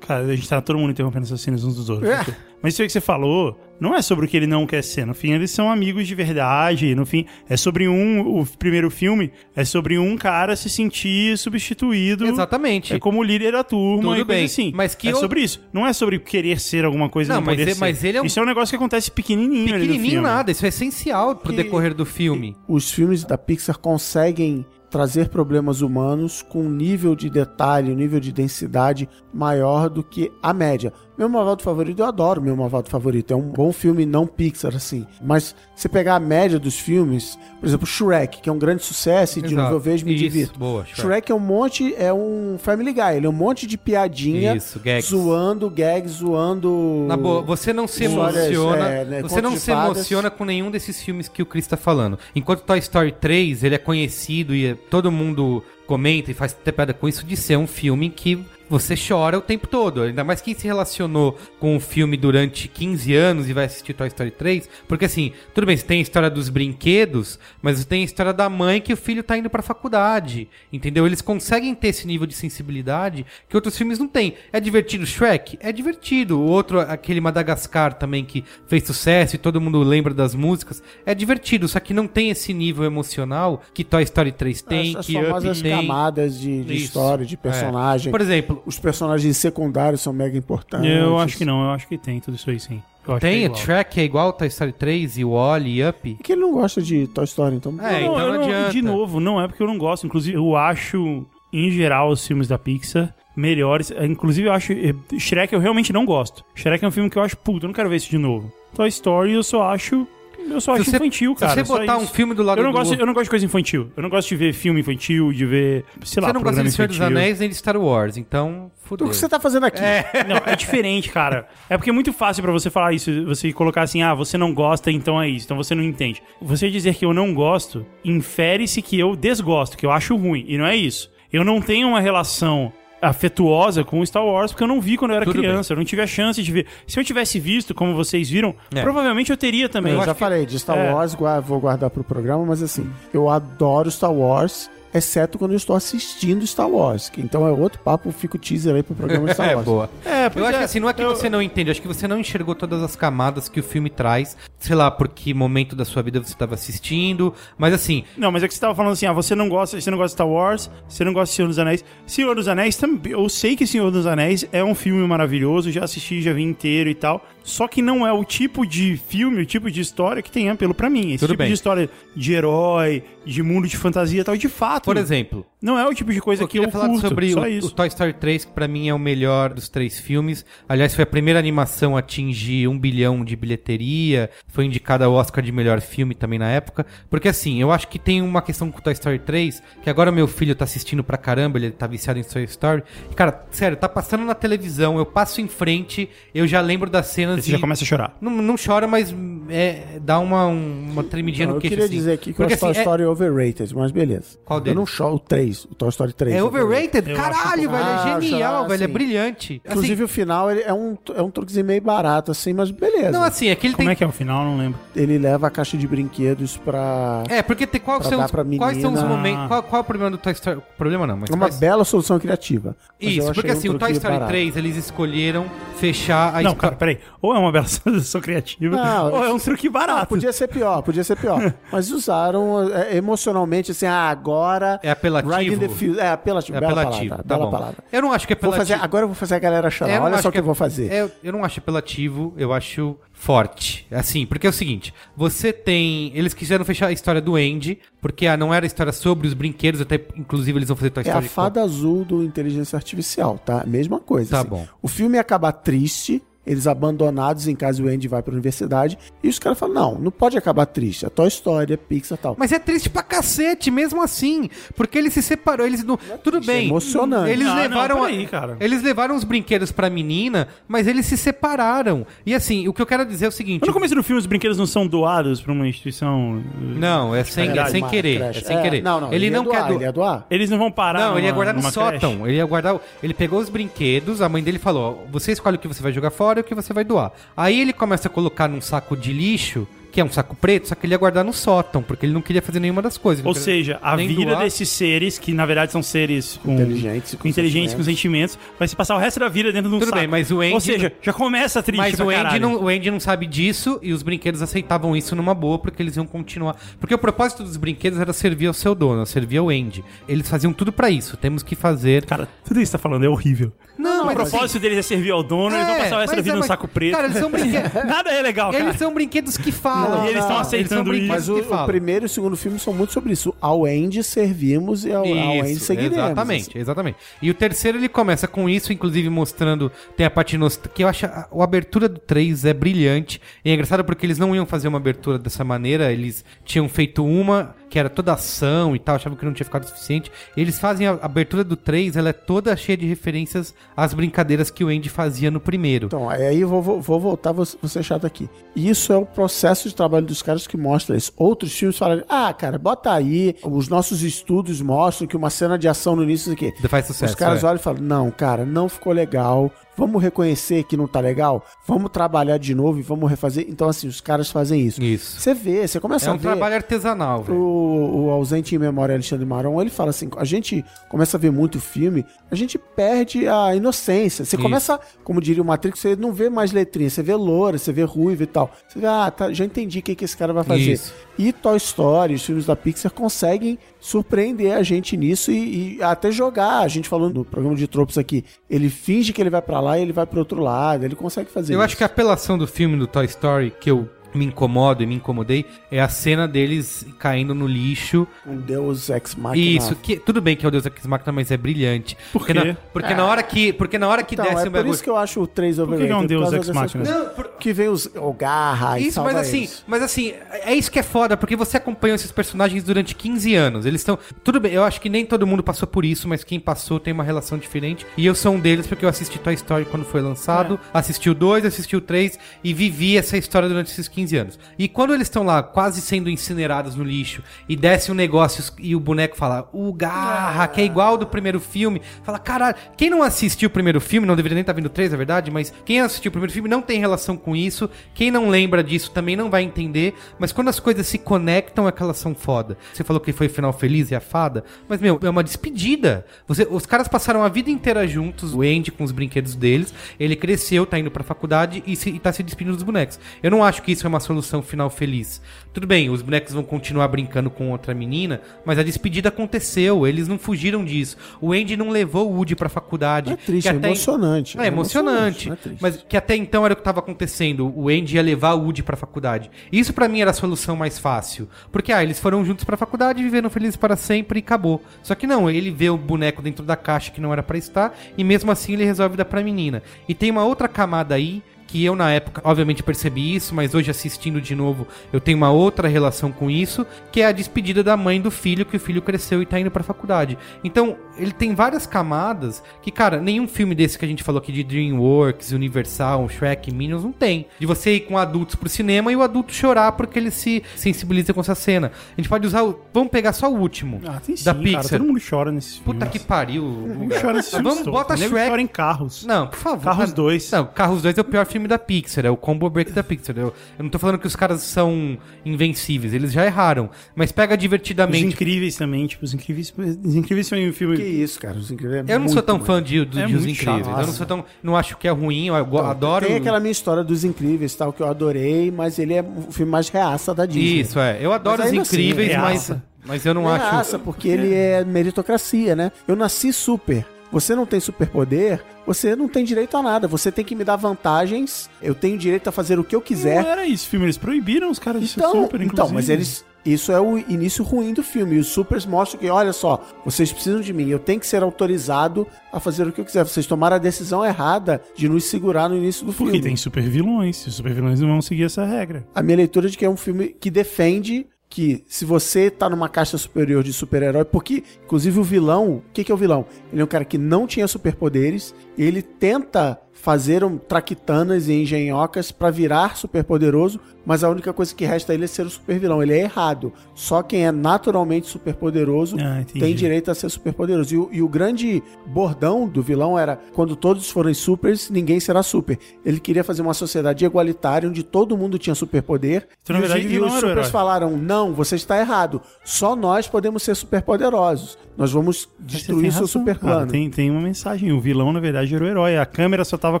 Cara, 0.00 0.24
a 0.24 0.34
gente 0.34 0.48
tá 0.48 0.60
todo 0.60 0.78
mundo 0.78 0.90
interrompendo 0.90 1.26
essas 1.26 1.40
cenas 1.40 1.62
uns 1.62 1.76
dos 1.76 1.88
outros. 1.88 2.10
É. 2.10 2.14
aqui. 2.14 2.34
Mas 2.62 2.74
isso 2.74 2.82
aí 2.82 2.86
que 2.88 2.92
você 2.92 3.00
falou 3.00 3.58
não 3.80 3.94
é 3.94 4.00
sobre 4.00 4.24
o 4.24 4.28
que 4.28 4.36
ele 4.36 4.46
não 4.46 4.64
quer 4.66 4.82
ser. 4.84 5.04
No 5.04 5.12
fim, 5.14 5.32
eles 5.32 5.50
são 5.50 5.68
amigos 5.70 6.06
de 6.06 6.14
verdade. 6.14 6.94
No 6.94 7.04
fim, 7.04 7.26
é 7.48 7.56
sobre 7.56 7.88
um. 7.88 8.38
O 8.40 8.46
primeiro 8.46 8.88
filme 8.90 9.32
é 9.56 9.64
sobre 9.64 9.98
um 9.98 10.16
cara 10.16 10.54
se 10.54 10.70
sentir 10.70 11.36
substituído. 11.36 12.26
Exatamente. 12.26 12.94
É 12.94 12.98
como 12.98 13.18
o 13.20 13.22
líder 13.22 13.52
da 13.52 13.64
turma 13.64 14.02
Tudo 14.14 14.20
e 14.20 14.24
bem, 14.24 14.44
assim. 14.44 14.72
mas 14.74 14.94
que 14.94 15.08
é 15.08 15.12
eu- 15.12 15.16
sobre 15.16 15.40
isso. 15.40 15.60
Não 15.72 15.86
é 15.86 15.92
sobre 15.92 16.18
querer 16.20 16.60
ser 16.60 16.84
alguma 16.84 17.08
coisa 17.08 17.32
Não, 17.34 17.40
não 17.40 17.46
mas 17.46 17.54
poder 17.54 17.62
ele- 17.62 17.74
ser. 17.74 17.80
mas 17.80 18.04
ele 18.04 18.18
é 18.18 18.22
um- 18.22 18.26
Isso 18.26 18.38
é 18.38 18.42
um 18.42 18.46
negócio 18.46 18.70
que 18.70 18.76
acontece 18.76 19.10
pequenininho, 19.10 19.64
Pequenininho 19.66 20.00
filme. 20.10 20.20
nada, 20.26 20.50
isso 20.52 20.64
é 20.64 20.68
essencial 20.68 21.34
pro 21.36 21.52
decorrer 21.52 21.94
do 21.94 22.06
filme. 22.06 22.54
Os 22.68 22.90
filmes 22.92 23.24
da 23.24 23.36
Pixar 23.36 23.78
conseguem 23.78 24.64
trazer 24.90 25.30
problemas 25.30 25.80
humanos 25.80 26.42
com 26.42 26.64
um 26.66 26.70
nível 26.70 27.16
de 27.16 27.30
detalhe, 27.30 27.90
um 27.90 27.94
nível 27.96 28.20
de 28.20 28.30
densidade 28.30 29.08
maior 29.32 29.88
do 29.88 30.02
que 30.04 30.30
a 30.42 30.52
média. 30.52 30.92
Meu 31.16 31.28
malvado 31.28 31.62
favorito, 31.62 31.98
eu 32.00 32.06
adoro 32.06 32.40
meu 32.40 32.56
malvado 32.56 32.88
favorito. 32.88 33.32
É 33.32 33.36
um 33.36 33.42
bom 33.50 33.70
filme 33.70 34.06
não 34.06 34.26
Pixar, 34.26 34.74
assim. 34.74 35.06
Mas 35.22 35.54
se 35.76 35.88
pegar 35.88 36.16
a 36.16 36.20
média 36.20 36.58
dos 36.58 36.78
filmes, 36.78 37.38
por 37.60 37.66
exemplo, 37.66 37.86
Shrek, 37.86 38.40
que 38.40 38.48
é 38.48 38.52
um 38.52 38.58
grande 38.58 38.82
sucesso, 38.82 39.38
e 39.38 39.42
de 39.42 39.54
novo 39.54 39.74
eu 39.74 39.80
vejo 39.80 40.06
me 40.06 40.14
Isso, 40.14 40.22
divirto. 40.24 40.58
boa, 40.58 40.84
Shrek. 40.86 41.00
Shrek 41.00 41.32
é 41.32 41.34
um 41.34 41.38
monte, 41.38 41.94
é 41.98 42.12
um 42.12 42.56
Family 42.58 42.92
Guy, 42.94 43.16
ele 43.16 43.26
é 43.26 43.28
um 43.28 43.32
monte 43.32 43.66
de 43.66 43.76
piadinha, 43.76 44.56
Isso, 44.56 44.80
gags. 44.80 45.10
zoando, 45.10 45.68
gags, 45.68 46.12
zoando. 46.14 47.04
Na 47.06 47.16
boa, 47.16 47.42
você 47.42 47.72
não 47.72 47.86
se 47.86 48.04
emociona. 48.04 48.88
é, 48.88 49.04
né, 49.04 49.22
você 49.22 49.42
não 49.42 49.56
se 49.56 49.70
fadas. 49.70 49.96
emociona 49.96 50.30
com 50.30 50.44
nenhum 50.46 50.70
desses 50.70 51.00
filmes 51.02 51.28
que 51.28 51.42
o 51.42 51.46
Chris 51.46 51.66
tá 51.66 51.76
falando. 51.76 52.18
Enquanto 52.34 52.62
Toy 52.62 52.78
Story 52.78 53.12
3, 53.12 53.62
ele 53.64 53.74
é 53.74 53.78
conhecido 53.78 54.54
e 54.54 54.66
é- 54.66 54.74
todo 54.74 55.12
mundo 55.12 55.62
comenta 55.86 56.30
e 56.30 56.34
faz 56.34 56.52
até 56.58 56.72
piada 56.72 56.94
com 56.94 57.06
isso 57.06 57.24
de 57.26 57.36
ser 57.36 57.58
um 57.58 57.66
filme 57.66 58.08
que 58.08 58.42
você 58.72 58.94
chora 58.96 59.36
o 59.36 59.42
tempo 59.42 59.66
todo. 59.66 60.00
Ainda 60.00 60.24
mais 60.24 60.40
quem 60.40 60.54
se 60.54 60.66
relacionou 60.66 61.38
com 61.60 61.76
o 61.76 61.80
filme 61.80 62.16
durante 62.16 62.68
15 62.68 63.14
anos 63.14 63.46
e 63.48 63.52
vai 63.52 63.66
assistir 63.66 63.92
Toy 63.92 64.08
Story 64.08 64.30
3. 64.30 64.66
Porque 64.88 65.04
assim, 65.04 65.32
tudo 65.54 65.66
bem, 65.66 65.76
você 65.76 65.84
tem 65.84 65.98
a 65.98 66.02
história 66.02 66.30
dos 66.30 66.48
brinquedos, 66.48 67.38
mas 67.60 67.78
você 67.78 67.84
tem 67.84 68.00
a 68.00 68.04
história 68.06 68.32
da 68.32 68.48
mãe 68.48 68.80
que 68.80 68.92
o 68.94 68.96
filho 68.96 69.22
tá 69.22 69.36
indo 69.36 69.50
pra 69.50 69.60
faculdade. 69.60 70.48
Entendeu? 70.72 71.06
Eles 71.06 71.20
conseguem 71.20 71.74
ter 71.74 71.88
esse 71.88 72.06
nível 72.06 72.26
de 72.26 72.34
sensibilidade 72.34 73.26
que 73.46 73.54
outros 73.56 73.76
filmes 73.76 73.98
não 73.98 74.08
têm. 74.08 74.34
É 74.50 74.58
divertido 74.58 75.04
Shrek? 75.04 75.58
É 75.60 75.70
divertido. 75.70 76.38
O 76.40 76.44
outro, 76.46 76.80
aquele 76.80 77.20
Madagascar 77.20 77.92
também 77.92 78.24
que 78.24 78.42
fez 78.66 78.84
sucesso 78.84 79.36
e 79.36 79.38
todo 79.38 79.60
mundo 79.60 79.82
lembra 79.82 80.14
das 80.14 80.34
músicas. 80.34 80.82
É 81.04 81.14
divertido, 81.14 81.68
só 81.68 81.78
que 81.78 81.92
não 81.92 82.06
tem 82.06 82.30
esse 82.30 82.54
nível 82.54 82.84
emocional 82.84 83.62
que 83.74 83.84
Toy 83.84 84.02
Story 84.04 84.32
3 84.32 84.62
tem, 84.62 84.90
as, 84.92 84.96
as 85.00 85.06
que 85.06 85.16
Up 85.18 85.26
famosas 85.26 85.60
tem. 85.60 85.70
camadas 85.76 86.40
de, 86.40 86.64
de 86.64 86.74
história, 86.74 87.26
de 87.26 87.34
É. 87.34 87.36
personagem. 87.36 88.10
Por 88.10 88.20
exemplo, 88.20 88.61
Os 88.64 88.78
personagens 88.78 89.36
secundários 89.36 90.00
são 90.00 90.12
mega 90.12 90.36
importantes. 90.36 90.88
Eu 90.88 91.18
acho 91.18 91.36
que 91.36 91.44
não, 91.44 91.64
eu 91.64 91.70
acho 91.70 91.86
que 91.88 91.98
tem 91.98 92.20
tudo 92.20 92.34
isso 92.36 92.50
aí 92.50 92.60
sim. 92.60 92.82
Eu 93.06 93.16
é 93.16 93.18
tem, 93.18 93.44
igual. 93.44 93.58
Shrek 93.58 94.00
é 94.00 94.04
igual 94.04 94.32
Toy 94.32 94.46
Story 94.46 94.72
3 94.72 95.18
e 95.18 95.24
Wall-E 95.24 95.80
e 95.80 95.88
Up. 95.88 96.16
É 96.20 96.22
que 96.22 96.32
ele 96.32 96.40
não 96.42 96.52
gosta 96.52 96.80
de 96.80 97.06
Toy 97.08 97.24
Story, 97.24 97.56
então. 97.56 97.72
É, 97.80 98.04
não, 98.04 98.12
então 98.14 98.18
eu 98.18 98.34
não 98.34 98.42
adianta. 98.42 98.70
De 98.70 98.82
novo, 98.82 99.18
não 99.20 99.40
é 99.40 99.48
porque 99.48 99.62
eu 99.62 99.66
não 99.66 99.76
gosto. 99.76 100.06
Inclusive, 100.06 100.36
eu 100.36 100.56
acho, 100.56 101.26
em 101.52 101.70
geral, 101.70 102.10
os 102.10 102.24
filmes 102.24 102.46
da 102.46 102.58
Pixar 102.58 103.14
melhores. 103.36 103.90
Eh, 103.90 104.06
Inclusive, 104.06 104.48
eu 104.48 104.52
acho. 104.52 104.72
eh, 104.72 104.94
Shrek 105.18 105.52
eu 105.52 105.60
realmente 105.60 105.92
não 105.92 106.04
gosto. 106.04 106.44
Shrek 106.54 106.84
é 106.84 106.88
um 106.88 106.92
filme 106.92 107.10
que 107.10 107.16
eu 107.18 107.22
acho, 107.22 107.36
puta, 107.36 107.64
eu 107.64 107.68
não 107.68 107.74
quero 107.74 107.88
ver 107.88 107.96
isso 107.96 108.10
de 108.10 108.18
novo. 108.18 108.52
Toy 108.74 108.88
Story 108.88 109.32
eu 109.32 109.42
só 109.42 109.64
acho. 109.64 110.06
Eu 110.50 110.60
só 110.60 110.74
acho 110.74 110.84
você- 110.84 110.96
infantil, 110.96 111.34
cara. 111.34 111.52
Se 111.54 111.64
você 111.64 111.80
botar 111.80 111.96
um 111.98 112.06
filme 112.06 112.34
do 112.34 112.42
lado 112.42 112.58
Eu 112.58 112.64
não, 112.64 112.70
do 112.72 112.76
gosto, 112.78 112.90
outro, 112.90 113.02
eu 113.02 113.06
não 113.06 113.14
gosto 113.14 113.24
de 113.24 113.30
coisa 113.30 113.44
infantil. 113.46 113.90
Eu 113.96 114.02
não 114.02 114.10
gosto 114.10 114.28
de 114.28 114.36
ver 114.36 114.52
filme 114.52 114.80
infantil, 114.80 115.32
de 115.32 115.46
ver. 115.46 115.84
Sei 116.04 116.20
lá, 116.20 116.28
você 116.28 116.32
não 116.34 116.42
gosta 116.42 116.62
de 116.62 116.70
Senhor 116.70 116.88
dos. 116.88 117.00
Anéis 117.00 117.40
nem 117.40 117.48
de 117.48 117.54
Star 117.54 117.76
Wars, 117.76 118.16
então 118.16 118.70
O 118.84 118.88
fudeu. 118.88 119.08
que 119.08 119.16
você 119.16 119.28
tá 119.28 119.40
fazendo 119.40 119.66
aqui? 119.66 119.80
Não, 120.28 120.36
é 120.44 120.54
diferente, 120.56 121.10
cara. 121.10 121.48
É 121.68 121.76
porque 121.76 121.90
é 121.90 121.92
muito 121.92 122.12
fácil 122.12 122.42
pra 122.42 122.52
você 122.52 122.70
falar 122.70 122.92
isso, 122.92 123.24
você 123.24 123.52
colocar 123.52 123.82
assim, 123.82 124.02
ah, 124.02 124.14
você 124.14 124.36
não 124.38 124.52
gosta, 124.54 124.90
então 124.90 125.20
é 125.20 125.28
isso, 125.28 125.46
então 125.46 125.56
você 125.56 125.74
não 125.74 125.82
entende. 125.82 126.22
Você 126.40 126.70
dizer 126.70 126.94
que 126.94 127.04
eu 127.04 127.12
não 127.14 127.32
gosto, 127.34 127.84
infere-se 128.04 128.82
que 128.82 128.98
eu 128.98 129.16
desgosto, 129.16 129.76
que 129.76 129.84
eu 129.86 129.90
acho 129.90 130.14
ruim, 130.16 130.44
e 130.48 130.56
não 130.58 130.66
é 130.66 130.76
isso. 130.76 131.10
Eu 131.32 131.44
não 131.44 131.60
tenho 131.62 131.88
uma 131.88 132.00
relação 132.00 132.72
afetuosa 133.02 133.82
com 133.84 134.04
Star 134.06 134.24
Wars 134.24 134.52
porque 134.52 134.62
eu 134.62 134.68
não 134.68 134.80
vi 134.80 134.96
quando 134.96 135.10
eu 135.10 135.16
era 135.16 135.24
Tudo 135.26 135.38
criança, 135.38 135.72
eu 135.72 135.76
não 135.76 135.84
tive 135.84 136.00
a 136.02 136.06
chance 136.06 136.42
de 136.42 136.52
ver. 136.52 136.66
Se 136.86 136.98
eu 136.98 137.04
tivesse 137.04 137.38
visto, 137.40 137.74
como 137.74 137.94
vocês 137.94 138.30
viram, 138.30 138.54
É. 138.74 138.80
provavelmente 138.80 139.30
eu 139.30 139.36
teria 139.36 139.68
também. 139.68 139.92
Eu 139.92 139.98
Eu 139.98 140.06
já 140.06 140.14
falei, 140.14 140.46
de 140.46 140.58
Star 140.58 140.78
é. 140.78 140.92
Wars, 140.92 141.14
vou 141.44 141.60
guardar 141.60 141.90
pro 141.90 142.04
programa, 142.04 142.44
mas 142.46 142.62
assim, 142.62 142.88
eu 143.12 143.28
adoro 143.28 143.90
Star 143.90 144.12
Wars, 144.12 144.70
exceto 144.94 145.38
quando 145.38 145.52
eu 145.52 145.56
estou 145.56 145.74
assistindo 145.76 146.46
Star 146.46 146.68
Wars. 146.68 147.08
que 147.08 147.20
Então 147.20 147.46
é 147.46 147.50
outro 147.50 147.80
papo, 147.80 148.10
fica 148.12 148.36
o 148.36 148.38
teaser 148.38 148.74
aí 148.74 148.82
pro 148.82 148.94
programa 148.94 149.26
de 149.28 149.34
Star 149.34 149.48
É, 149.50 149.54
Wars. 149.54 149.64
boa. 149.64 149.90
É, 150.04 150.26
Eu 150.34 150.44
acho 150.46 150.56
é. 150.56 150.58
que 150.58 150.64
assim, 150.64 150.80
não 150.80 150.88
é 150.88 150.92
que 150.92 151.02
Eu- 151.02 151.10
você 151.16 151.28
não 151.28 151.40
entende, 151.42 151.70
acho 151.70 151.80
que 151.82 151.88
você 151.88 152.06
não 152.08 152.18
enxergou 152.18 152.54
todas 152.54 152.82
as 152.82 152.94
camadas 152.96 153.48
que 153.48 153.60
o 153.60 153.62
filme 153.62 153.88
traz, 153.90 154.36
sei 154.58 154.74
lá, 154.76 154.90
por 154.90 155.08
que 155.08 155.32
momento 155.34 155.74
da 155.76 155.84
sua 155.84 156.02
vida 156.02 156.20
você 156.22 156.32
estava 156.32 156.54
assistindo, 156.54 157.34
mas 157.58 157.72
assim, 157.74 158.04
Não, 158.16 158.30
mas 158.32 158.42
é 158.42 158.48
que 158.48 158.54
você 158.54 158.60
tava 158.60 158.74
falando 158.74 158.92
assim, 158.92 159.06
ah, 159.06 159.12
você 159.12 159.34
não 159.34 159.48
gosta, 159.48 159.80
você 159.80 159.90
não 159.90 159.98
gosta 159.98 160.08
de 160.08 160.12
Star 160.14 160.28
Wars, 160.28 160.70
você 160.88 161.04
não 161.04 161.12
gosta 161.12 161.30
de 161.32 161.36
Senhor 161.36 161.48
dos 161.48 161.58
Anéis. 161.58 161.84
Senhor 162.06 162.34
dos 162.34 162.48
Anéis 162.48 162.76
também, 162.76 163.12
eu 163.12 163.28
sei 163.28 163.56
que 163.56 163.66
Senhor 163.66 163.90
dos 163.90 164.06
Anéis 164.06 164.46
é 164.52 164.62
um 164.62 164.74
filme 164.74 165.06
maravilhoso, 165.06 165.70
já 165.70 165.84
assisti, 165.84 166.20
já 166.22 166.32
vi 166.32 166.42
inteiro 166.42 166.88
e 166.90 166.94
tal. 166.94 167.24
Só 167.44 167.66
que 167.68 167.82
não 167.82 168.06
é 168.06 168.12
o 168.12 168.24
tipo 168.24 168.66
de 168.66 168.96
filme, 169.08 169.42
o 169.42 169.46
tipo 169.46 169.70
de 169.70 169.80
história 169.80 170.22
que 170.22 170.30
tem 170.30 170.48
apelo 170.48 170.74
pra 170.74 170.88
mim. 170.88 171.08
Esse 171.10 171.18
Tudo 171.20 171.30
tipo 171.30 171.38
bem. 171.38 171.48
de 171.48 171.54
história 171.54 171.90
de 172.14 172.32
herói, 172.32 173.02
de 173.24 173.42
mundo 173.42 173.66
de 173.66 173.76
fantasia 173.76 174.20
e 174.20 174.24
tal, 174.24 174.36
de 174.36 174.48
fato. 174.48 174.84
Por 174.84 174.96
exemplo, 174.96 175.46
Não 175.60 175.78
é 175.78 175.86
o 175.86 175.94
tipo 175.94 176.12
de 176.12 176.20
coisa 176.20 176.42
eu 176.44 176.48
que 176.48 176.58
eu 176.58 176.70
falar 176.70 176.88
curto, 176.88 177.08
sobre 177.08 177.32
só 177.32 177.42
o, 177.42 177.46
isso. 177.46 177.66
o 177.68 177.70
Toy 177.70 177.88
Story 177.88 178.12
3, 178.12 178.44
que 178.46 178.52
pra 178.52 178.66
mim 178.68 178.88
é 178.88 178.94
o 178.94 178.98
melhor 178.98 179.52
dos 179.54 179.68
três 179.68 179.98
filmes. 179.98 180.44
Aliás, 180.68 180.94
foi 180.94 181.04
a 181.04 181.06
primeira 181.06 181.38
animação 181.38 181.96
a 181.96 182.00
atingir 182.00 182.66
um 182.68 182.78
bilhão 182.78 183.24
de 183.24 183.34
bilheteria. 183.36 184.30
Foi 184.48 184.64
indicada 184.64 185.04
ao 185.04 185.12
Oscar 185.12 185.42
de 185.42 185.52
melhor 185.52 185.80
filme 185.80 186.14
também 186.14 186.38
na 186.38 186.48
época. 186.48 186.84
Porque 187.08 187.28
assim, 187.28 187.60
eu 187.60 187.70
acho 187.72 187.88
que 187.88 187.98
tem 187.98 188.20
uma 188.22 188.42
questão 188.42 188.70
com 188.70 188.78
o 188.78 188.82
Toy 188.82 188.92
Story 188.92 189.18
3, 189.18 189.62
que 189.82 189.90
agora 189.90 190.10
meu 190.12 190.26
filho 190.26 190.54
tá 190.54 190.64
assistindo 190.64 191.02
pra 191.04 191.16
caramba, 191.16 191.58
ele 191.58 191.70
tá 191.70 191.86
viciado 191.86 192.18
em 192.18 192.22
Toy 192.24 192.44
Story. 192.44 192.82
Cara, 193.14 193.44
sério, 193.50 193.76
tá 193.76 193.88
passando 193.88 194.24
na 194.24 194.34
televisão, 194.34 194.98
eu 194.98 195.06
passo 195.06 195.40
em 195.40 195.48
frente, 195.48 196.08
eu 196.34 196.46
já 196.46 196.60
lembro 196.60 196.90
das 196.90 197.06
cenas 197.36 197.44
Você 197.44 197.50
já 197.52 197.58
começa 197.58 197.82
a 197.84 197.86
chorar. 197.86 198.16
Não, 198.20 198.30
não 198.30 198.54
chora, 198.56 198.86
mas 198.86 199.14
é, 199.48 199.98
dá 200.00 200.18
uma, 200.18 200.46
um- 200.46 200.88
uma 200.92 201.02
tremidinha 201.04 201.46
Não, 201.46 201.54
no 201.54 201.56
eu 201.58 201.60
queixo. 201.60 201.70
queria 201.72 201.84
assim. 201.86 201.94
dizer 201.94 202.12
aqui 202.12 202.32
que 202.32 202.36
Porque, 202.36 202.52
eu 202.52 202.54
acho 202.56 202.60
Toy 202.60 202.70
assim, 202.70 202.78
é- 202.78 202.82
Story 202.82 203.04
overrated, 203.04 203.74
mas 203.74 203.90
beleza. 203.90 204.38
Qual 204.44 204.58
Eu 204.58 204.64
deles? 204.64 204.76
não 204.78 204.86
choro 204.86 205.14
o 205.16 205.18
3, 205.18 205.64
o 205.64 205.74
Toy 205.74 205.88
Story 205.88 206.12
3. 206.12 206.34
É 206.36 206.42
overrated? 206.42 207.10
Eu 207.10 207.16
Caralho, 207.16 207.70
velho. 207.70 207.84
Ah, 207.84 208.14
é 208.18 208.20
genial, 208.20 208.54
chorar, 208.54 208.68
velho. 208.68 208.84
É 208.84 208.86
brilhante. 208.86 209.60
Assim, 209.64 209.72
Inclusive 209.72 210.04
o 210.04 210.08
final 210.08 210.50
ele 210.50 210.60
é 210.62 210.72
um, 210.72 210.96
é 211.14 211.22
um 211.22 211.30
truquezinho 211.30 211.64
meio 211.66 211.80
barato, 211.82 212.30
assim, 212.30 212.52
mas 212.52 212.70
beleza. 212.70 213.10
não, 213.10 213.22
assim, 213.22 213.48
é 213.48 213.54
que 213.54 213.66
ele 213.66 213.74
Como 213.74 213.86
tem. 213.88 213.92
é 213.92 213.96
que 213.96 214.04
é 214.04 214.06
o 214.06 214.12
final? 214.12 214.44
Não 214.44 214.56
lembro. 214.58 214.78
Ele 214.94 215.18
leva 215.18 215.46
a 215.46 215.50
caixa 215.50 215.76
de 215.76 215.86
brinquedos 215.86 216.56
pra. 216.56 217.22
É, 217.28 217.42
porque 217.42 217.66
tem, 217.66 217.80
qual 217.80 218.00
Pra 218.00 218.08
são 218.08 218.18
dar 218.18 218.24
os, 218.26 218.30
pra 218.30 218.44
quais 218.44 218.78
são 218.80 218.92
os 218.92 219.02
momentos. 219.02 219.46
Qual, 219.48 219.62
qual 219.62 219.80
é 219.80 219.82
o 219.82 219.84
problema 219.84 220.10
do 220.10 220.18
Toy 220.18 220.32
Story? 220.32 220.60
Problema 220.78 221.06
não, 221.06 221.16
mas. 221.16 221.30
É 221.30 221.34
uma 221.34 221.46
quais- 221.46 221.58
bela 221.58 221.84
solução 221.84 222.18
criativa. 222.18 222.76
Eu 223.00 223.10
Isso, 223.10 223.32
porque 223.32 223.50
um 223.50 223.52
assim, 223.52 223.68
o 223.68 223.78
Toy 223.78 223.92
Story 223.92 224.14
barato. 224.14 224.30
3, 224.30 224.56
eles 224.56 224.76
escolheram 224.76 225.46
fechar 225.76 226.34
a 226.36 226.42
não, 226.42 226.54
cara, 226.54 226.76
peraí. 226.76 226.98
Ou 227.22 227.32
é 227.34 227.38
uma 227.38 227.52
bela 227.52 227.64
solução 227.70 228.20
criativa, 228.20 228.76
Não, 228.76 229.12
ou 229.12 229.24
é 229.24 229.32
um 229.32 229.38
truque 229.38 229.66
Não, 229.66 229.72
barato. 229.72 230.08
podia 230.08 230.32
ser 230.32 230.48
pior, 230.48 230.82
podia 230.82 231.04
ser 231.04 231.16
pior. 231.16 231.54
Mas 231.72 231.90
usaram 231.92 232.68
é, 232.74 232.96
emocionalmente 232.96 233.70
assim, 233.70 233.86
ah, 233.86 234.10
agora. 234.10 234.80
É 234.82 234.90
apelativo. 234.90 235.32
Riding 235.34 235.56
the 235.58 235.68
Field. 235.68 236.00
É 236.00 236.08
apelativo, 236.10 236.58
É 236.58 236.60
bela 236.60 236.72
apelativo, 236.82 237.08
palavra. 237.10 237.24
tá 237.28 237.34
bela 237.36 237.44
bom. 237.46 237.50
palavra. 237.52 237.76
Eu 237.92 238.02
não 238.02 238.12
acho 238.12 238.26
que 238.26 238.32
é 238.32 238.36
Vou 238.36 238.50
apelativo. 238.50 238.76
fazer, 238.76 238.84
agora 238.84 239.04
eu 239.04 239.08
vou 239.08 239.14
fazer 239.14 239.34
a 239.36 239.38
galera 239.38 239.70
chorar. 239.70 239.96
Não 239.98 240.04
Olha 240.06 240.18
só 240.18 240.28
o 240.28 240.32
que 240.32 240.38
é- 240.38 240.40
eu 240.40 240.44
vou 240.44 240.54
fazer. 240.54 240.92
é, 240.92 241.08
eu 241.22 241.32
não 241.32 241.44
acho 241.44 241.60
apelativo, 241.60 242.34
eu 242.36 242.52
acho 242.52 242.96
forte. 243.12 243.86
Assim, 243.92 244.26
porque 244.26 244.46
é 244.46 244.50
o 244.50 244.52
seguinte: 244.52 244.92
você 245.16 245.52
tem. 245.52 246.10
Eles 246.14 246.34
quiseram 246.34 246.64
fechar 246.64 246.88
a 246.88 246.92
história 246.92 247.20
do 247.20 247.36
Andy, 247.36 247.78
porque 248.00 248.26
ah, 248.26 248.36
não 248.36 248.52
era 248.52 248.64
a 248.64 248.66
história 248.66 248.92
sobre 248.92 249.28
os 249.28 249.34
brinquedos, 249.34 249.80
até 249.80 249.94
inclusive 250.16 250.58
eles 250.58 250.68
vão 250.68 250.76
fazer 250.76 250.90
Toy 250.90 251.02
É 251.04 251.06
a 251.06 251.10
Story. 251.10 251.28
fada 251.28 251.62
azul 251.62 252.04
do 252.04 252.22
inteligência 252.24 252.76
artificial, 252.76 253.38
tá? 253.38 253.62
Mesma 253.66 254.00
coisa. 254.00 254.30
Tá 254.30 254.40
assim. 254.40 254.48
bom. 254.48 254.66
O 254.82 254.88
filme 254.88 255.14
ia 255.16 255.20
acabar 255.20 255.52
triste, 255.52 256.20
eles 256.46 256.66
abandonados 256.66 257.46
em 257.48 257.54
casa 257.54 257.82
o 257.82 257.86
Andy 257.88 258.08
vai 258.08 258.22
pra 258.22 258.32
universidade, 258.32 258.98
e 259.22 259.28
os 259.28 259.38
caras 259.38 259.58
falam, 259.58 259.74
não, 259.74 259.94
não 259.98 260.10
pode 260.10 260.36
acabar 260.36 260.66
triste. 260.66 261.06
É 261.06 261.08
Toy 261.08 261.28
Story, 261.28 261.72
é 261.74 261.76
Pixar 261.76 262.18
e 262.18 262.20
tal. 262.20 262.34
Mas 262.38 262.52
é 262.52 262.58
triste 262.58 262.90
pra 262.90 263.02
cacete, 263.02 263.70
mesmo 263.70 264.02
assim. 264.02 264.48
Porque 264.74 264.98
ele 264.98 265.10
se 265.10 265.22
separou, 265.22 265.66
eles 265.66 265.84
não. 265.84 265.96
Tudo 265.96 266.38
triste, 266.40 266.50
é 266.50 266.54
bem. 266.54 266.66
emocionante. 266.68 267.30
Eles 267.30 267.46
Não, 267.46 267.54
não, 267.54 267.62
levaram. 267.62 268.02
a- 268.02 268.06
peraí, 268.08 268.26
cara. 268.26 268.56
Eles 268.60 268.82
levaram 268.82 269.14
os 269.14 269.24
brinquedos 269.24 269.70
pra 269.72 269.88
menina, 269.88 270.48
mas 270.66 270.86
eles 270.86 271.06
se 271.06 271.16
separaram. 271.16 272.06
E 272.26 272.34
assim, 272.34 272.66
o 272.68 272.72
que 272.72 272.82
eu 272.82 272.86
quero 272.86 273.04
dizer 273.06 273.26
é 273.26 273.28
o 273.28 273.32
seguinte. 273.32 273.60
Mas 273.60 273.68
no 273.68 273.74
começo 273.74 273.94
do 273.94 274.02
filme, 274.02 274.18
os 274.18 274.26
brinquedos 274.26 274.58
não 274.58 274.66
são 274.66 274.86
doados 274.86 275.40
pra 275.40 275.52
uma 275.52 275.66
instituição. 275.68 276.42
Não, 276.60 277.14
é 277.14 277.22
sem, 277.24 277.50
é 277.56 277.66
sem 277.66 277.86
querer. 277.88 278.20
É 278.20 278.32
sem 278.32 278.56
É, 278.56 278.62
querer. 278.62 278.82
Não, 278.82 279.00
não, 279.00 279.12
ele, 279.12 279.26
ia 279.26 279.30
não 279.32 279.44
doar, 279.44 279.62
quer 279.62 279.68
do... 279.68 279.74
Ele 279.74 279.84
ia 279.84 279.92
doar? 279.92 280.26
Eles 280.30 280.50
não 280.50 280.58
vão 280.58 280.70
parar. 280.70 281.00
Não, 281.00 281.18
ele 281.18 281.26
ia 281.26 281.32
numa- 281.32 281.34
guardar 281.36 281.54
no 281.54 281.60
numa 281.60 281.70
sótão. 281.70 282.10
creche. 282.16 282.28
Ele 282.30 282.36
ia 282.36 282.46
guardar. 282.46 282.76
Ele 283.02 283.14
pegou 283.14 283.38
os 283.40 283.48
brinquedos, 283.48 284.20
a 284.20 284.28
mãe 284.28 284.42
dele 284.42 284.58
falou: 284.58 285.06
você 285.10 285.32
escolhe 285.32 285.56
o 285.56 285.58
que 285.58 285.68
você 285.68 285.82
vai 285.82 285.92
jogar 285.92 286.10
fora 286.10 286.31
e 286.38 286.42
o 286.42 286.44
que 286.44 286.54
você 286.54 286.72
vai 286.72 286.84
doar. 286.84 287.12
Aí 287.36 287.60
ele 287.60 287.72
começa 287.72 288.08
a 288.08 288.10
colocar 288.10 288.48
num 288.48 288.60
saco 288.60 288.96
de 288.96 289.12
lixo, 289.12 289.66
que 289.92 290.00
é 290.00 290.04
um 290.04 290.10
saco 290.10 290.34
preto, 290.34 290.68
só 290.68 290.74
que 290.74 290.86
ele 290.86 290.94
ia 290.94 290.98
guardar 290.98 291.22
no 291.22 291.32
sótão, 291.34 291.82
porque 291.82 292.06
ele 292.06 292.14
não 292.14 292.22
queria 292.22 292.40
fazer 292.40 292.58
nenhuma 292.58 292.80
das 292.80 292.96
coisas. 292.96 293.24
Ou 293.24 293.34
seja, 293.34 293.78
a 293.82 293.94
vida 293.94 294.24
doar. 294.24 294.42
desses 294.42 294.68
seres, 294.70 295.18
que 295.18 295.34
na 295.34 295.44
verdade 295.44 295.70
são 295.70 295.82
seres 295.82 296.40
com, 296.42 296.54
Inteligentes, 296.54 297.14
com 297.14 297.28
inteligentes, 297.28 297.74
com 297.74 297.82
sentimentos, 297.82 298.38
vai 298.58 298.66
se 298.66 298.74
passar 298.74 298.96
o 298.96 298.98
resto 298.98 299.20
da 299.20 299.28
vida 299.28 299.52
dentro 299.52 299.68
de 299.68 299.76
um 299.76 299.78
Tudo 299.78 299.90
saco. 299.90 300.00
bem, 300.00 300.08
mas 300.08 300.30
o 300.30 300.40
Andy 300.40 300.54
Ou 300.54 300.60
seja, 300.60 300.92
já 301.02 301.12
começa 301.12 301.62
triste 301.62 301.78
Mas 301.78 301.96
pra 301.96 302.06
o 302.06 302.10
Andy, 302.10 302.38
não, 302.38 302.56
o 302.56 302.68
Andy 302.68 302.90
não 302.90 302.98
sabe 302.98 303.26
disso 303.26 303.78
e 303.82 303.92
os 303.92 304.02
brinquedos 304.02 304.40
aceitavam 304.40 304.96
isso 304.96 305.14
numa 305.14 305.34
boa 305.34 305.58
porque 305.58 305.82
eles 305.82 305.94
iam 305.96 306.06
continuar. 306.06 306.56
Porque 306.80 306.94
o 306.94 306.98
propósito 306.98 307.42
dos 307.44 307.58
brinquedos 307.58 308.00
era 308.00 308.12
servir 308.14 308.46
ao 308.46 308.54
seu 308.54 308.74
dono, 308.74 309.04
servir 309.04 309.36
ao 309.36 309.50
Andy. 309.50 309.84
Eles 310.08 310.28
faziam 310.28 310.54
tudo 310.54 310.72
pra 310.72 310.88
isso. 310.88 311.18
Temos 311.18 311.42
que 311.42 311.54
fazer. 311.54 312.06
Cara, 312.06 312.26
tudo 312.44 312.60
isso 312.60 312.62
que 312.62 312.66
você 312.66 312.72
tá 312.72 312.78
falando 312.78 313.04
é 313.04 313.08
horrível. 313.08 313.52
Não, 313.78 314.02
o 314.02 314.06
mas 314.06 314.14
propósito 314.14 314.60
deles 314.60 314.78
é 314.78 314.82
servir 314.82 315.10
ao 315.10 315.22
dono, 315.22 315.56
eles 315.56 315.66
vão 315.66 315.76
passar 315.78 315.96
o 315.96 316.00
resto 316.00 316.16
da 316.16 316.22
vida 316.22 316.36
é, 316.36 316.38
no 316.38 316.44
saco 316.44 316.68
preto. 316.68 316.92
Cara, 316.92 317.06
eles 317.06 317.18
são 317.18 317.30
brinquedos. 317.30 317.72
Nada 317.84 318.10
é 318.10 318.22
legal, 318.22 318.52
cara. 318.52 318.64
Eles 318.64 318.76
são 318.76 318.94
brinquedos 318.94 319.36
que 319.36 319.50
falam. 319.50 319.81
E 320.04 320.08
eles 320.08 320.22
estão 320.22 320.38
aceitando 320.38 320.74
são 320.74 320.84
brinquedos 320.84 321.08
Mas 321.08 321.28
o, 321.28 321.54
o 321.54 321.66
primeiro 321.66 322.04
e 322.04 322.06
o 322.06 322.08
segundo 322.08 322.36
filme 322.36 322.58
são 322.58 322.72
muito 322.72 322.92
sobre 322.92 323.12
isso. 323.12 323.34
Ao 323.40 323.64
Andy 323.64 324.02
servimos 324.02 324.84
e 324.84 324.92
ao, 324.92 325.04
ao 325.04 325.40
Andy 325.40 325.52
Isso, 325.52 325.64
seguiremos. 325.64 325.96
exatamente, 325.96 326.58
exatamente. 326.58 326.96
E 327.20 327.30
o 327.30 327.34
terceiro 327.34 327.78
ele 327.78 327.88
começa 327.88 328.26
com 328.26 328.48
isso, 328.48 328.72
inclusive 328.72 329.08
mostrando, 329.08 329.70
tem 329.96 330.06
a 330.06 330.10
parte 330.10 330.38
que 330.74 330.84
eu 330.84 330.88
acho 330.88 331.06
a, 331.06 331.28
a 331.32 331.44
abertura 331.44 331.88
do 331.88 331.98
3 331.98 332.44
é 332.44 332.52
brilhante. 332.52 333.20
E 333.44 333.50
é 333.50 333.54
engraçado 333.54 333.84
porque 333.84 334.06
eles 334.06 334.18
não 334.18 334.34
iam 334.34 334.46
fazer 334.46 334.68
uma 334.68 334.78
abertura 334.78 335.18
dessa 335.18 335.44
maneira, 335.44 335.92
eles 335.92 336.24
tinham 336.44 336.68
feito 336.68 337.04
uma 337.04 337.54
que 337.72 337.78
era 337.78 337.88
toda 337.88 338.12
ação 338.12 338.76
e 338.76 338.78
tal, 338.78 338.96
achavam 338.96 339.16
que 339.16 339.24
não 339.24 339.32
tinha 339.32 339.46
ficado 339.46 339.66
suficiente. 339.66 340.12
Eles 340.36 340.60
fazem 340.60 340.86
a 340.86 340.90
abertura 340.90 341.42
do 341.42 341.56
3, 341.56 341.96
ela 341.96 342.10
é 342.10 342.12
toda 342.12 342.54
cheia 342.54 342.76
de 342.76 342.84
referências 342.84 343.54
às 343.74 343.94
brincadeiras 343.94 344.50
que 344.50 344.62
o 344.62 344.68
Andy 344.68 344.90
fazia 344.90 345.30
no 345.30 345.40
primeiro. 345.40 345.86
Então, 345.86 346.10
aí 346.10 346.38
eu 346.38 346.48
vou, 346.48 346.60
vou, 346.60 346.82
vou 346.82 347.00
voltar, 347.00 347.32
vou, 347.32 347.46
vou 347.62 347.70
ser 347.70 347.82
chato 347.82 348.06
aqui. 348.06 348.28
Isso 348.54 348.92
é 348.92 348.96
o 348.98 349.06
processo 349.06 349.70
de 349.70 349.74
trabalho 349.74 350.04
dos 350.04 350.20
caras 350.20 350.46
que 350.46 350.54
mostra 350.54 350.98
isso. 350.98 351.14
Outros 351.16 351.50
filmes 351.54 351.78
falam, 351.78 352.02
ah, 352.10 352.30
cara, 352.34 352.58
bota 352.58 352.92
aí, 352.92 353.36
os 353.42 353.70
nossos 353.70 354.02
estudos 354.02 354.60
mostram 354.60 355.08
que 355.08 355.16
uma 355.16 355.30
cena 355.30 355.58
de 355.58 355.66
ação 355.66 355.96
no 355.96 356.02
início 356.02 356.30
aqui. 356.30 356.52
Faz 356.68 356.84
sucesso. 356.84 357.14
Os 357.14 357.18
caras 357.18 357.42
é. 357.42 357.46
olham 357.46 357.56
e 357.56 357.62
falam, 357.62 357.80
não, 357.80 358.10
cara, 358.10 358.44
não 358.44 358.68
ficou 358.68 358.92
legal. 358.92 359.50
Vamos 359.76 360.02
reconhecer 360.02 360.64
que 360.64 360.76
não 360.76 360.86
tá 360.86 361.00
legal? 361.00 361.44
Vamos 361.66 361.90
trabalhar 361.90 362.38
de 362.38 362.54
novo 362.54 362.78
e 362.78 362.82
vamos 362.82 363.08
refazer? 363.08 363.46
Então, 363.48 363.68
assim, 363.68 363.88
os 363.88 364.00
caras 364.00 364.30
fazem 364.30 364.60
isso. 364.60 364.82
Isso. 364.82 365.20
Você 365.20 365.32
vê, 365.32 365.66
você 365.66 365.80
começa 365.80 366.06
É 366.06 366.10
a 366.10 366.12
um 366.14 366.18
ver... 366.18 366.28
trabalho 366.28 366.54
artesanal, 366.56 367.22
velho. 367.22 367.38
O, 367.38 368.06
o 368.06 368.10
ausente 368.10 368.54
em 368.54 368.58
memória 368.58 368.94
Alexandre 368.94 369.24
Maron, 369.24 369.60
ele 369.60 369.70
fala 369.70 369.90
assim: 369.90 370.08
a 370.16 370.24
gente 370.24 370.64
começa 370.88 371.16
a 371.16 371.20
ver 371.20 371.32
muito 371.32 371.58
filme, 371.58 372.04
a 372.30 372.34
gente 372.34 372.58
perde 372.58 373.26
a 373.26 373.54
inocência. 373.54 374.24
Você 374.24 374.36
Isso. 374.36 374.42
começa, 374.42 374.78
como 375.02 375.20
diria 375.20 375.42
o 375.42 375.46
Matrix, 375.46 375.78
você 375.80 375.96
não 375.96 376.12
vê 376.12 376.28
mais 376.28 376.52
letrinha, 376.52 376.90
você 376.90 377.02
vê 377.02 377.14
loura, 377.14 377.56
você 377.56 377.72
vê 377.72 377.82
ruiva 377.82 378.22
e 378.22 378.26
tal. 378.26 378.50
Você 378.68 378.78
vê, 378.78 378.86
ah, 378.86 379.10
tá, 379.10 379.32
já 379.32 379.44
entendi 379.44 379.78
o 379.78 379.82
que, 379.82 379.94
que 379.94 380.04
esse 380.04 380.16
cara 380.16 380.32
vai 380.32 380.44
fazer. 380.44 380.72
Isso. 380.72 380.92
E 381.18 381.32
Toy 381.32 381.56
Story, 381.56 382.14
os 382.14 382.24
filmes 382.24 382.46
da 382.46 382.54
Pixar 382.56 382.92
conseguem 382.92 383.58
surpreender 383.82 384.56
a 384.56 384.62
gente 384.62 384.96
nisso 384.96 385.32
e, 385.32 385.76
e 385.78 385.82
até 385.82 386.12
jogar. 386.12 386.60
A 386.60 386.68
gente 386.68 386.88
falou 386.88 387.10
no 387.10 387.24
programa 387.24 387.56
de 387.56 387.66
tropos 387.66 387.98
aqui, 387.98 388.24
ele 388.48 388.70
finge 388.70 389.12
que 389.12 389.20
ele 389.20 389.28
vai 389.28 389.42
pra 389.42 389.60
lá 389.60 389.76
e 389.76 389.82
ele 389.82 389.92
vai 389.92 390.06
pro 390.06 390.20
outro 390.20 390.40
lado, 390.40 390.84
ele 390.84 390.94
consegue 390.94 391.28
fazer 391.28 391.52
Eu 391.52 391.58
isso. 391.58 391.64
acho 391.64 391.76
que 391.76 391.82
a 391.82 391.86
apelação 391.86 392.38
do 392.38 392.46
filme 392.46 392.76
do 392.78 392.86
Toy 392.86 393.04
Story 393.06 393.52
que 393.60 393.70
eu 393.70 393.88
me 394.14 394.24
incomodo 394.26 394.82
e 394.82 394.86
me 394.86 394.94
incomodei 394.96 395.44
é 395.70 395.80
a 395.80 395.88
cena 395.88 396.26
deles 396.28 396.86
caindo 396.98 397.34
no 397.34 397.46
lixo. 397.46 398.06
Um 398.26 398.36
Deus 398.36 398.90
Ex 398.90 399.14
Machina. 399.14 399.46
Isso, 399.58 399.74
que 399.76 399.96
tudo 399.96 400.20
bem 400.20 400.36
que 400.36 400.44
é 400.44 400.48
o 400.48 400.50
Deus 400.50 400.66
Ex 400.66 400.86
Machina, 400.86 401.12
mas 401.12 401.30
é 401.30 401.36
brilhante. 401.36 401.96
Por 402.12 402.20
porque 402.20 402.32
quê? 402.32 402.44
Na, 402.48 402.54
porque 402.72 402.94
na 402.94 403.04
hora 403.06 403.22
que, 403.22 403.52
porque 403.52 403.78
na 403.78 403.88
hora 403.88 404.02
que 404.02 404.14
Então, 404.14 404.24
desce 404.26 404.38
é 404.38 404.42
o 404.42 404.44
por 404.44 404.50
bagulho. 404.58 404.74
isso 404.74 404.82
que 404.82 404.90
eu 404.90 404.96
acho 404.96 405.20
o 405.20 405.26
3 405.26 405.56
que 405.56 405.62
overrated. 405.62 405.86
que 405.88 405.92
é 405.92 405.96
um 405.96 406.00
por 406.00 406.08
Deus 406.08 406.32
Ex 406.32 406.48
Machina? 406.50 406.84
Não, 406.84 407.08
por- 407.10 407.28
Que 407.38 407.52
vem 407.52 407.68
os, 407.68 407.86
o 407.96 408.12
Garra 408.12 408.78
e 408.78 408.84
Isso, 408.86 408.94
salva 408.96 409.12
mas 409.12 409.20
assim, 409.26 409.38
eles. 409.38 409.64
mas 409.66 409.82
assim, 409.82 410.14
é 410.44 410.54
isso 410.54 410.70
que 410.70 410.78
é 410.78 410.82
foda, 410.82 411.16
porque 411.16 411.34
você 411.36 411.56
acompanhou 411.56 411.94
esses 411.94 412.12
personagens 412.12 412.62
durante 412.64 412.94
15 412.94 413.34
anos. 413.34 413.66
Eles 413.66 413.80
estão. 413.80 413.98
Tudo 414.22 414.38
bem, 414.40 414.52
eu 414.52 414.62
acho 414.64 414.80
que 414.80 414.88
nem 414.88 415.04
todo 415.04 415.26
mundo 415.26 415.42
passou 415.42 415.66
por 415.66 415.84
isso, 415.84 416.06
mas 416.08 416.22
quem 416.24 416.38
passou 416.38 416.78
tem 416.78 416.92
uma 416.92 417.04
relação 417.04 417.38
diferente. 417.38 417.86
E 417.96 418.06
eu 418.06 418.14
sou 418.14 418.34
um 418.34 418.40
deles 418.40 418.66
porque 418.66 418.84
eu 418.84 418.88
assisti 418.88 419.18
Toy 419.18 419.34
Story 419.34 419.64
quando 419.64 419.84
foi 419.84 420.00
lançado, 420.00 420.58
assisti 420.72 421.08
o 421.10 421.14
2, 421.14 421.44
assisti 421.44 421.74
o 421.76 421.80
3 421.80 422.18
e 422.44 422.52
vivi 422.54 422.96
essa 422.96 423.16
história 423.16 423.48
durante 423.48 423.70
esses 423.72 423.88
15 423.88 424.01
anos. 424.12 424.38
E 424.58 424.66
quando 424.68 424.92
eles 424.94 425.06
estão 425.06 425.22
lá, 425.22 425.42
quase 425.42 425.80
sendo 425.80 426.10
incinerados 426.10 426.74
no 426.74 426.82
lixo, 426.82 427.22
e 427.48 427.54
desce 427.54 427.92
um 427.92 427.94
negócio 427.94 428.42
e 428.58 428.74
o 428.74 428.80
boneco 428.80 429.16
fala, 429.16 429.48
o 429.52 429.72
Garra, 429.72 430.48
que 430.48 430.60
é 430.60 430.64
igual 430.64 430.88
ao 430.88 430.98
do 430.98 431.06
primeiro 431.06 431.38
filme, 431.38 431.80
fala, 432.02 432.18
caralho, 432.18 432.56
quem 432.76 432.90
não 432.90 433.02
assistiu 433.02 433.48
o 433.48 433.52
primeiro 433.52 433.80
filme, 433.80 434.06
não 434.06 434.16
deveria 434.16 434.34
nem 434.34 434.40
estar 434.42 434.52
vindo 434.52 434.66
o 434.66 434.70
3, 434.70 434.92
é 434.92 434.96
verdade, 434.96 435.30
mas 435.30 435.52
quem 435.64 435.80
assistiu 435.80 436.08
o 436.08 436.12
primeiro 436.12 436.32
filme 436.32 436.48
não 436.48 436.62
tem 436.62 436.80
relação 436.80 437.16
com 437.16 437.36
isso, 437.36 437.68
quem 437.94 438.10
não 438.10 438.28
lembra 438.28 438.64
disso 438.64 438.90
também 438.90 439.14
não 439.14 439.30
vai 439.30 439.42
entender, 439.42 439.94
mas 440.18 440.32
quando 440.32 440.48
as 440.48 440.58
coisas 440.58 440.86
se 440.86 440.98
conectam 440.98 441.68
é 441.68 441.72
que 441.72 441.82
elas 441.82 441.98
são 441.98 442.14
foda. 442.14 442.56
Você 442.72 442.82
falou 442.82 443.00
que 443.00 443.12
foi 443.12 443.28
final 443.28 443.52
feliz 443.52 443.90
e 443.90 443.94
a 443.94 444.00
fada, 444.00 444.44
mas 444.68 444.80
meu, 444.80 444.98
é 445.02 445.10
uma 445.10 445.22
despedida. 445.22 446.06
Você, 446.26 446.46
os 446.50 446.66
caras 446.66 446.88
passaram 446.88 447.22
a 447.22 447.28
vida 447.28 447.50
inteira 447.50 447.86
juntos, 447.86 448.34
o 448.34 448.42
Andy 448.42 448.70
com 448.70 448.84
os 448.84 448.92
brinquedos 448.92 449.34
deles, 449.34 449.74
ele 449.98 450.16
cresceu, 450.16 450.64
tá 450.64 450.78
indo 450.78 450.90
pra 450.90 451.04
faculdade 451.04 451.62
e, 451.66 451.76
se, 451.76 451.90
e 451.90 451.98
tá 451.98 452.12
se 452.12 452.22
despedindo 452.22 452.54
dos 452.54 452.62
bonecos. 452.62 452.98
Eu 453.22 453.30
não 453.30 453.44
acho 453.44 453.62
que 453.62 453.72
isso 453.72 453.86
é 453.86 453.88
uma 453.92 454.00
solução 454.00 454.42
final 454.42 454.70
feliz. 454.70 455.20
Tudo 455.52 455.66
bem, 455.66 455.90
os 455.90 456.00
bonecos 456.02 456.32
vão 456.32 456.42
continuar 456.42 456.88
brincando 456.88 457.30
com 457.30 457.50
outra 457.50 457.74
menina, 457.74 458.20
mas 458.44 458.58
a 458.58 458.62
despedida 458.62 459.10
aconteceu, 459.10 459.86
eles 459.86 460.08
não 460.08 460.18
fugiram 460.18 460.64
disso. 460.64 460.96
O 461.20 461.32
Andy 461.32 461.56
não 461.56 461.68
levou 461.68 462.10
o 462.10 462.16
Woody 462.16 462.34
pra 462.34 462.48
faculdade. 462.48 463.12
É 463.12 463.16
triste, 463.16 463.48
é 463.48 463.50
emocionante. 463.52 464.40
É 464.40 464.46
emocionante, 464.46 465.30
é 465.30 465.36
triste. 465.36 465.62
mas 465.62 465.84
que 465.86 465.96
até 465.96 466.16
então 466.16 466.44
era 466.44 466.54
o 466.54 466.56
que 466.56 466.60
estava 466.60 466.80
acontecendo. 466.80 467.52
O 467.54 467.68
Andy 467.68 467.96
ia 467.96 468.02
levar 468.02 468.32
o 468.32 468.44
Woody 468.44 468.62
pra 468.62 468.76
faculdade. 468.76 469.30
Isso 469.52 469.72
pra 469.72 469.88
mim 469.88 470.00
era 470.00 470.10
a 470.10 470.14
solução 470.14 470.56
mais 470.56 470.78
fácil. 470.78 471.28
Porque, 471.50 471.72
ah, 471.72 471.82
eles 471.82 472.00
foram 472.00 472.24
juntos 472.24 472.44
pra 472.44 472.56
faculdade, 472.56 473.02
viveram 473.02 473.28
felizes 473.28 473.56
para 473.56 473.76
sempre 473.76 474.18
e 474.18 474.22
acabou. 474.22 474.62
Só 474.82 474.94
que 474.94 475.06
não, 475.06 475.30
ele 475.30 475.50
vê 475.50 475.68
o 475.68 475.76
boneco 475.76 476.22
dentro 476.22 476.44
da 476.44 476.56
caixa 476.56 476.90
que 476.90 477.00
não 477.00 477.12
era 477.12 477.22
pra 477.22 477.36
estar 477.36 477.76
e 477.96 478.02
mesmo 478.02 478.30
assim 478.30 478.54
ele 478.54 478.64
resolve 478.64 478.96
dar 478.96 479.04
pra 479.04 479.22
menina. 479.22 479.62
E 479.88 479.94
tem 479.94 480.10
uma 480.10 480.24
outra 480.24 480.48
camada 480.48 480.94
aí 480.94 481.22
que 481.52 481.62
eu 481.62 481.76
na 481.76 481.90
época, 481.90 482.22
obviamente, 482.24 482.62
percebi 482.62 483.14
isso, 483.14 483.34
mas 483.34 483.54
hoje 483.54 483.70
assistindo 483.70 484.22
de 484.22 484.34
novo, 484.34 484.66
eu 484.90 484.98
tenho 484.98 485.18
uma 485.18 485.30
outra 485.30 485.68
relação 485.68 486.10
com 486.10 486.30
isso, 486.30 486.66
que 486.90 487.02
é 487.02 487.06
a 487.06 487.12
despedida 487.12 487.62
da 487.62 487.76
mãe 487.76 488.00
do 488.00 488.10
filho, 488.10 488.46
que 488.46 488.56
o 488.56 488.60
filho 488.60 488.80
cresceu 488.80 489.20
e 489.20 489.26
tá 489.26 489.38
indo 489.38 489.50
pra 489.50 489.62
faculdade. 489.62 490.16
Então, 490.42 490.78
ele 490.96 491.12
tem 491.12 491.34
várias 491.34 491.66
camadas 491.66 492.42
que, 492.60 492.70
cara, 492.70 493.00
nenhum 493.00 493.26
filme 493.26 493.54
desse 493.54 493.78
que 493.78 493.84
a 493.84 493.88
gente 493.88 494.02
falou 494.02 494.20
aqui 494.20 494.32
de 494.32 494.42
DreamWorks, 494.42 495.32
Universal, 495.32 496.08
Shrek, 496.08 496.52
Minions, 496.52 496.84
não 496.84 496.92
tem. 496.92 497.26
De 497.38 497.46
você 497.46 497.76
ir 497.76 497.80
com 497.80 497.96
adultos 497.96 498.34
pro 498.34 498.48
cinema 498.48 498.92
e 498.92 498.96
o 498.96 499.02
adulto 499.02 499.32
chorar 499.32 499.72
porque 499.72 499.98
ele 499.98 500.10
se 500.10 500.42
sensibiliza 500.56 501.12
com 501.12 501.20
essa 501.20 501.34
cena. 501.34 501.72
A 501.96 502.00
gente 502.00 502.08
pode 502.08 502.26
usar 502.26 502.42
o... 502.42 502.60
Vamos 502.72 502.90
pegar 502.90 503.12
só 503.12 503.30
o 503.30 503.36
último. 503.36 503.80
Ah, 503.86 504.00
tem 504.04 504.16
sim, 504.16 504.24
da 504.24 504.32
cara. 504.34 504.44
Pixar. 504.44 504.78
Todo 504.78 504.86
mundo 504.86 505.00
chora 505.08 505.32
nesses 505.32 505.56
filmes. 505.56 505.64
Puta 505.64 505.86
que 505.86 505.98
pariu. 505.98 506.42
Não 506.42 506.88
chora 506.88 507.14
nesses 507.14 507.30
filmes 507.30 507.54
Vamos, 507.54 507.68
bota 507.68 507.96
Shrek. 507.96 508.28
chora 508.28 508.42
em 508.42 508.46
carros. 508.46 509.04
Não, 509.04 509.26
por 509.28 509.38
favor. 509.38 509.64
Carros 509.64 509.84
cara. 509.84 509.96
2. 509.96 510.30
Não, 510.30 510.46
Carros 510.46 510.82
2 510.82 510.98
é 510.98 511.00
o 511.00 511.04
pior 511.04 511.26
filme 511.26 511.48
da 511.48 511.58
Pixar, 511.58 512.04
é 512.06 512.10
o 512.10 512.16
combo 512.16 512.48
break 512.50 512.72
da 512.72 512.82
Pixar. 512.82 513.16
Eu, 513.16 513.34
eu 513.58 513.62
não 513.62 513.70
tô 513.70 513.78
falando 513.78 513.98
que 513.98 514.06
os 514.06 514.16
caras 514.16 514.42
são 514.42 514.98
invencíveis, 515.24 515.94
eles 515.94 516.12
já 516.12 516.24
erraram. 516.24 516.70
Mas 516.94 517.10
pega 517.12 517.34
Os 517.34 517.40
divertidamente. 517.40 518.06
Incríveis 518.06 518.56
também, 518.56 518.86
tipo, 518.86 519.04
os 519.04 519.14
Incríveis... 519.14 519.52
Os 519.56 519.94
Incríveis 519.94 520.28
foi 520.28 520.48
um 520.48 520.52
filme... 520.52 520.81
Que 520.82 520.88
isso, 520.88 521.18
cara. 521.20 521.36
Os 521.38 521.50
incríveis 521.50 521.88
é 521.88 521.94
Eu 521.94 521.98
não 521.98 522.08
sou 522.08 522.16
muito 522.16 522.26
tão 522.26 522.40
fã 522.40 522.62
de, 522.62 522.84
do, 522.84 522.98
É 522.98 523.06
de 523.06 523.14
Os 523.14 523.24
muito 523.24 523.40
Incríveis. 523.40 523.66
chato. 523.66 523.80
Eu 523.80 523.86
não 523.86 523.92
sou 523.94 524.06
tão. 524.06 524.24
Não 524.42 524.56
acho 524.56 524.76
que 524.76 524.86
é 524.88 524.90
ruim, 524.90 525.26
eu 525.28 525.44
go- 525.46 525.58
Então, 525.58 525.70
adoro. 525.70 526.06
Tem 526.06 526.16
aquela 526.16 526.40
minha 526.40 526.52
história 526.52 526.82
dos 526.84 527.04
incríveis, 527.04 527.54
tal, 527.54 527.72
que 527.72 527.82
eu 527.82 527.88
adorei, 527.88 528.50
mas 528.50 528.78
ele 528.78 528.94
é 528.94 529.02
o 529.02 529.30
filme 529.32 529.50
mais 529.52 529.68
reaça 529.68 530.14
da 530.14 530.26
Disney. 530.26 530.60
Isso, 530.60 530.78
é. 530.78 530.98
Eu 531.00 531.12
adoro 531.12 531.38
Mas 531.38 531.46
Os 531.46 531.52
ainda 531.52 531.62
assim, 531.62 531.76
Incríveis, 531.76 532.10
é 532.10 532.18
mas, 532.18 532.52
mas 532.84 533.06
eu 533.06 533.14
não 533.14 533.22
Não 533.22 533.30
é 533.32 533.36
acho. 533.36 533.50
reaça, 533.50 533.78
porque 533.78 534.08
ele 534.08 534.34
é 534.34 534.64
meritocracia, 534.64 535.54
né? 535.56 535.72
Eu 535.86 535.96
nasci 535.96 536.32
super. 536.32 536.84
Você 537.10 537.34
não 537.34 537.44
tem 537.44 537.60
superpoder, 537.60 538.42
você 538.66 538.96
não 538.96 539.06
tem 539.06 539.22
direito 539.22 539.54
a 539.56 539.62
nada. 539.62 539.86
Você 539.86 540.10
tem 540.10 540.24
que 540.24 540.34
me 540.34 540.44
dar 540.44 540.56
vantagens. 540.56 541.50
Eu 541.60 541.74
tenho 541.74 541.98
direito 541.98 542.28
a 542.28 542.32
fazer 542.32 542.58
o 542.58 542.64
que 542.64 542.74
eu 542.74 542.80
Não 542.80 542.86
quiser. 542.86 543.22
era 543.24 543.44
isso, 543.46 543.68
filme. 543.68 543.84
Eles 543.84 543.98
proibiram 543.98 544.50
os 544.50 544.58
caras 544.58 544.80
de 544.80 544.88
ser 544.88 545.00
Então, 545.00 545.12
super, 545.12 545.36
então, 545.42 545.46
inclusive. 545.66 545.74
mas 545.74 545.88
eles. 545.90 546.24
Isso 546.44 546.72
é 546.72 546.80
o 546.80 546.98
início 546.98 547.44
ruim 547.44 547.72
do 547.72 547.82
filme. 547.82 548.16
E 548.16 548.18
os 548.18 548.28
supers 548.28 548.66
mostram 548.66 549.00
que, 549.00 549.08
olha 549.08 549.32
só, 549.32 549.62
vocês 549.84 550.12
precisam 550.12 550.40
de 550.40 550.52
mim. 550.52 550.68
Eu 550.68 550.78
tenho 550.78 550.98
que 550.98 551.06
ser 551.06 551.22
autorizado 551.22 552.06
a 552.32 552.40
fazer 552.40 552.66
o 552.66 552.72
que 552.72 552.80
eu 552.80 552.84
quiser. 552.84 553.04
Vocês 553.04 553.26
tomaram 553.26 553.56
a 553.56 553.58
decisão 553.58 554.04
errada 554.04 554.60
de 554.74 554.88
nos 554.88 555.04
segurar 555.04 555.48
no 555.48 555.56
início 555.56 555.86
do 555.86 555.92
Porque 555.92 556.12
filme. 556.12 556.26
tem 556.26 556.36
super 556.36 556.62
vilões. 556.62 557.26
Os 557.26 557.34
super 557.34 557.52
vilões 557.54 557.80
não 557.80 557.88
vão 557.88 558.02
seguir 558.02 558.24
essa 558.24 558.44
regra. 558.44 558.86
A 558.94 559.02
minha 559.02 559.16
leitura 559.16 559.46
é 559.46 559.50
de 559.50 559.56
que 559.56 559.64
é 559.64 559.70
um 559.70 559.76
filme 559.76 560.08
que 560.08 560.30
defende 560.30 561.06
que 561.28 561.64
se 561.66 561.86
você 561.86 562.30
tá 562.30 562.50
numa 562.50 562.68
caixa 562.68 562.98
superior 562.98 563.42
de 563.42 563.54
super-herói, 563.54 564.04
porque, 564.04 564.44
inclusive, 564.64 565.00
o 565.00 565.02
vilão, 565.02 565.50
o 565.50 565.62
que, 565.72 565.82
que 565.82 565.90
é 565.90 565.94
o 565.94 565.96
vilão? 565.96 566.26
Ele 566.52 566.60
é 566.60 566.64
um 566.64 566.68
cara 566.68 566.84
que 566.84 566.98
não 566.98 567.26
tinha 567.26 567.48
superpoderes, 567.48 568.34
e 568.58 568.62
ele 568.62 568.82
tenta 568.82 569.58
fazer 569.72 570.22
um 570.22 570.38
traquitanas 570.38 571.28
e 571.28 571.32
engenhocas 571.42 572.12
pra 572.12 572.30
virar 572.30 572.76
superpoderoso, 572.76 573.58
mas 573.84 574.04
a 574.04 574.08
única 574.10 574.32
coisa 574.32 574.54
que 574.54 574.64
resta 574.64 574.92
a 574.92 574.94
ele 574.94 575.04
é 575.04 575.08
ser 575.08 575.26
o 575.26 575.30
supervilão. 575.30 575.82
Ele 575.82 575.92
é 575.92 576.02
errado. 576.02 576.52
Só 576.72 577.02
quem 577.02 577.26
é 577.26 577.32
naturalmente 577.32 578.06
superpoderoso 578.06 578.96
Ah, 579.00 579.24
tem 579.32 579.54
direito 579.56 579.90
a 579.90 579.94
ser 579.94 580.08
superpoderoso. 580.08 580.72
E, 580.72 580.78
o- 580.78 580.88
e 580.92 581.02
o 581.02 581.08
grande 581.08 581.60
bordão 581.86 582.46
do 582.46 582.62
vilão 582.62 582.96
era: 582.96 583.18
quando 583.32 583.56
todos 583.56 583.90
forem 583.90 584.14
supers, 584.14 584.70
ninguém 584.70 585.00
será 585.00 585.20
super. 585.22 585.58
Ele 585.84 585.98
queria 585.98 586.22
fazer 586.22 586.42
uma 586.42 586.54
sociedade 586.54 587.04
igualitária 587.04 587.68
onde 587.68 587.82
todo 587.82 588.16
mundo 588.16 588.38
tinha 588.38 588.54
superpoder. 588.54 589.26
Então, 589.42 589.56
e, 589.56 589.58
os- 589.62 589.68
verdade, 589.68 589.86
o 589.88 589.90
e 589.90 589.98
os 590.00 590.12
supers 590.14 590.48
falaram: 590.50 590.96
não, 590.96 591.32
você 591.32 591.56
está 591.56 591.80
errado. 591.80 592.20
Só 592.44 592.76
nós 592.76 593.08
podemos 593.08 593.42
ser 593.42 593.56
superpoderosos. 593.56 594.56
Nós 594.76 594.90
vamos 594.92 595.28
destruir 595.38 595.90
seu 595.92 596.02
razão, 596.02 596.06
super 596.06 596.38
cara. 596.38 596.54
plano. 596.56 596.70
Tem, 596.72 596.88
tem 596.88 597.10
uma 597.10 597.20
mensagem. 597.20 597.72
O 597.72 597.80
vilão, 597.80 598.10
na 598.12 598.20
verdade, 598.20 598.54
era 598.54 598.64
o 598.64 598.66
herói. 598.66 598.96
A 598.96 599.04
câmera 599.04 599.44
só 599.44 599.56
tava 599.62 599.80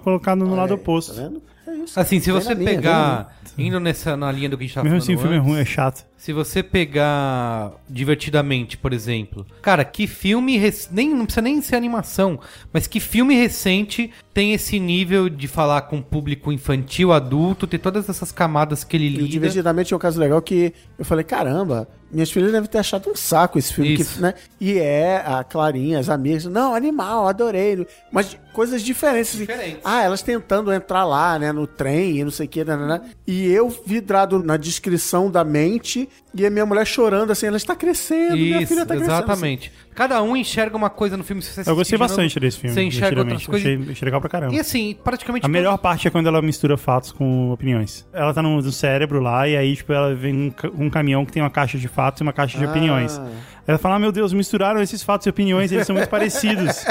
colocada 0.00 0.42
no 0.44 0.54
lado 0.54 0.68
Tá 0.70 0.74
oposto. 0.76 1.12
vendo? 1.14 1.42
É 1.66 1.74
isso. 1.76 1.98
Assim, 2.00 2.18
se 2.20 2.30
você 2.32 2.54
linha, 2.54 2.70
pegar. 2.70 3.36
Indo 3.58 3.78
nessa, 3.78 4.16
na 4.16 4.32
linha 4.32 4.48
do 4.48 4.56
que 4.56 4.64
a 4.64 4.66
gente 4.66 4.74
tava 4.74 4.88
Mesmo 4.88 4.98
falando 5.00 5.10
assim, 5.10 5.14
o 5.14 5.18
filme 5.20 5.36
é 5.36 5.38
ruim, 5.38 5.60
é 5.60 5.64
chato. 5.64 6.04
Se 6.16 6.32
você 6.32 6.62
pegar 6.62 7.72
divertidamente, 7.88 8.76
por 8.76 8.92
exemplo, 8.92 9.44
cara, 9.60 9.84
que 9.84 10.06
filme 10.06 10.56
rec- 10.56 10.88
nem 10.90 11.10
não 11.14 11.24
precisa 11.24 11.42
nem 11.42 11.60
ser 11.60 11.76
animação, 11.76 12.38
mas 12.72 12.86
que 12.86 12.98
filme 13.00 13.34
recente 13.34 14.10
tem 14.32 14.54
esse 14.54 14.78
nível 14.80 15.28
de 15.28 15.46
falar 15.48 15.82
com 15.82 16.00
público 16.00 16.50
infantil, 16.52 17.12
adulto, 17.12 17.66
ter 17.66 17.78
todas 17.78 18.08
essas 18.08 18.32
camadas 18.32 18.84
que 18.84 18.96
ele 18.96 19.06
E 19.06 19.08
o 19.08 19.18
lida. 19.18 19.28
Divertidamente 19.28 19.92
é 19.92 19.96
um 19.96 20.00
caso 20.00 20.18
legal 20.18 20.40
que 20.40 20.72
eu 20.98 21.04
falei, 21.04 21.24
caramba, 21.24 21.88
minhas 22.10 22.30
filhas 22.30 22.52
devem 22.52 22.68
ter 22.70 22.78
achado 22.78 23.10
um 23.10 23.16
saco 23.16 23.58
esse 23.58 23.74
filme. 23.74 23.96
Que, 23.96 24.20
né? 24.20 24.34
E 24.60 24.78
é 24.78 25.22
a 25.26 25.44
Clarinha, 25.44 25.98
as 25.98 26.08
amigas, 26.08 26.44
não, 26.46 26.74
animal, 26.74 27.26
adorei. 27.28 27.86
Mas 28.10 28.36
coisas 28.52 28.82
diferentes. 28.82 29.30
assim. 29.34 29.38
Diferentes. 29.46 29.80
Ah, 29.84 30.02
elas 30.02 30.22
tentando 30.22 30.72
entrar 30.72 31.04
lá, 31.04 31.38
né, 31.38 31.50
no 31.52 31.66
trem 31.66 32.18
e 32.18 32.24
não 32.24 32.30
sei 32.30 32.46
o 32.46 32.48
que, 32.48 32.64
né, 32.64 32.76
né, 32.76 32.86
né. 32.86 33.00
E 33.26 33.46
eu 33.50 33.68
vidrado 33.86 34.42
na 34.42 34.56
descrição 34.56 35.30
da 35.30 35.42
mente 35.44 36.08
e 36.34 36.46
a 36.46 36.50
minha 36.50 36.64
mulher 36.66 36.86
chorando 36.86 37.30
assim, 37.30 37.46
ela 37.46 37.56
está 37.56 37.74
crescendo, 37.74 38.36
minha 38.36 38.58
Isso, 38.58 38.68
filha 38.68 38.82
está 38.82 38.94
crescendo. 38.94 39.12
assim. 39.14 39.22
exatamente. 39.24 39.72
Cada 39.94 40.22
um 40.22 40.34
enxerga 40.34 40.74
uma 40.74 40.88
coisa 40.88 41.18
no 41.18 41.22
filme. 41.24 41.42
Se 41.42 41.62
você 41.62 41.70
Eu 41.70 41.74
gostei 41.76 41.98
bastante 41.98 42.34
novo, 42.36 42.40
desse 42.40 42.58
filme. 42.58 42.74
Você 42.74 42.82
enxerga 42.82 43.20
outras 43.20 43.44
coisas. 43.46 43.66
Achei, 43.80 43.92
achei 43.92 44.06
legal 44.06 44.20
pra 44.22 44.30
caramba. 44.30 44.54
E 44.54 44.58
assim, 44.58 44.96
praticamente. 45.04 45.44
A 45.44 45.48
melhor 45.50 45.76
parte 45.76 46.08
é 46.08 46.10
quando 46.10 46.28
ela 46.28 46.40
mistura 46.40 46.78
fatos 46.78 47.12
com 47.12 47.50
opiniões. 47.50 48.06
Ela 48.10 48.32
tá 48.32 48.40
no, 48.42 48.62
no 48.62 48.72
cérebro 48.72 49.20
lá 49.20 49.46
e 49.46 49.54
aí, 49.54 49.76
tipo, 49.76 49.92
ela 49.92 50.14
vem 50.14 50.34
um, 50.34 50.84
um 50.86 50.88
caminhão 50.88 51.26
que 51.26 51.32
tem 51.32 51.42
uma 51.42 51.50
caixa 51.50 51.76
de 51.76 51.88
fatos 51.88 52.20
e 52.20 52.22
uma 52.22 52.32
caixa 52.32 52.56
de 52.56 52.64
Ah. 52.64 52.70
opiniões. 52.70 53.20
Ela 53.66 53.78
fala, 53.78 53.94
ah, 53.96 53.98
meu 53.98 54.10
Deus, 54.12 54.32
misturaram 54.32 54.80
esses 54.82 55.02
fatos 55.02 55.26
e 55.26 55.30
opiniões, 55.30 55.70
eles 55.70 55.86
são 55.86 55.94
muito 55.94 56.08
parecidos. 56.10 56.84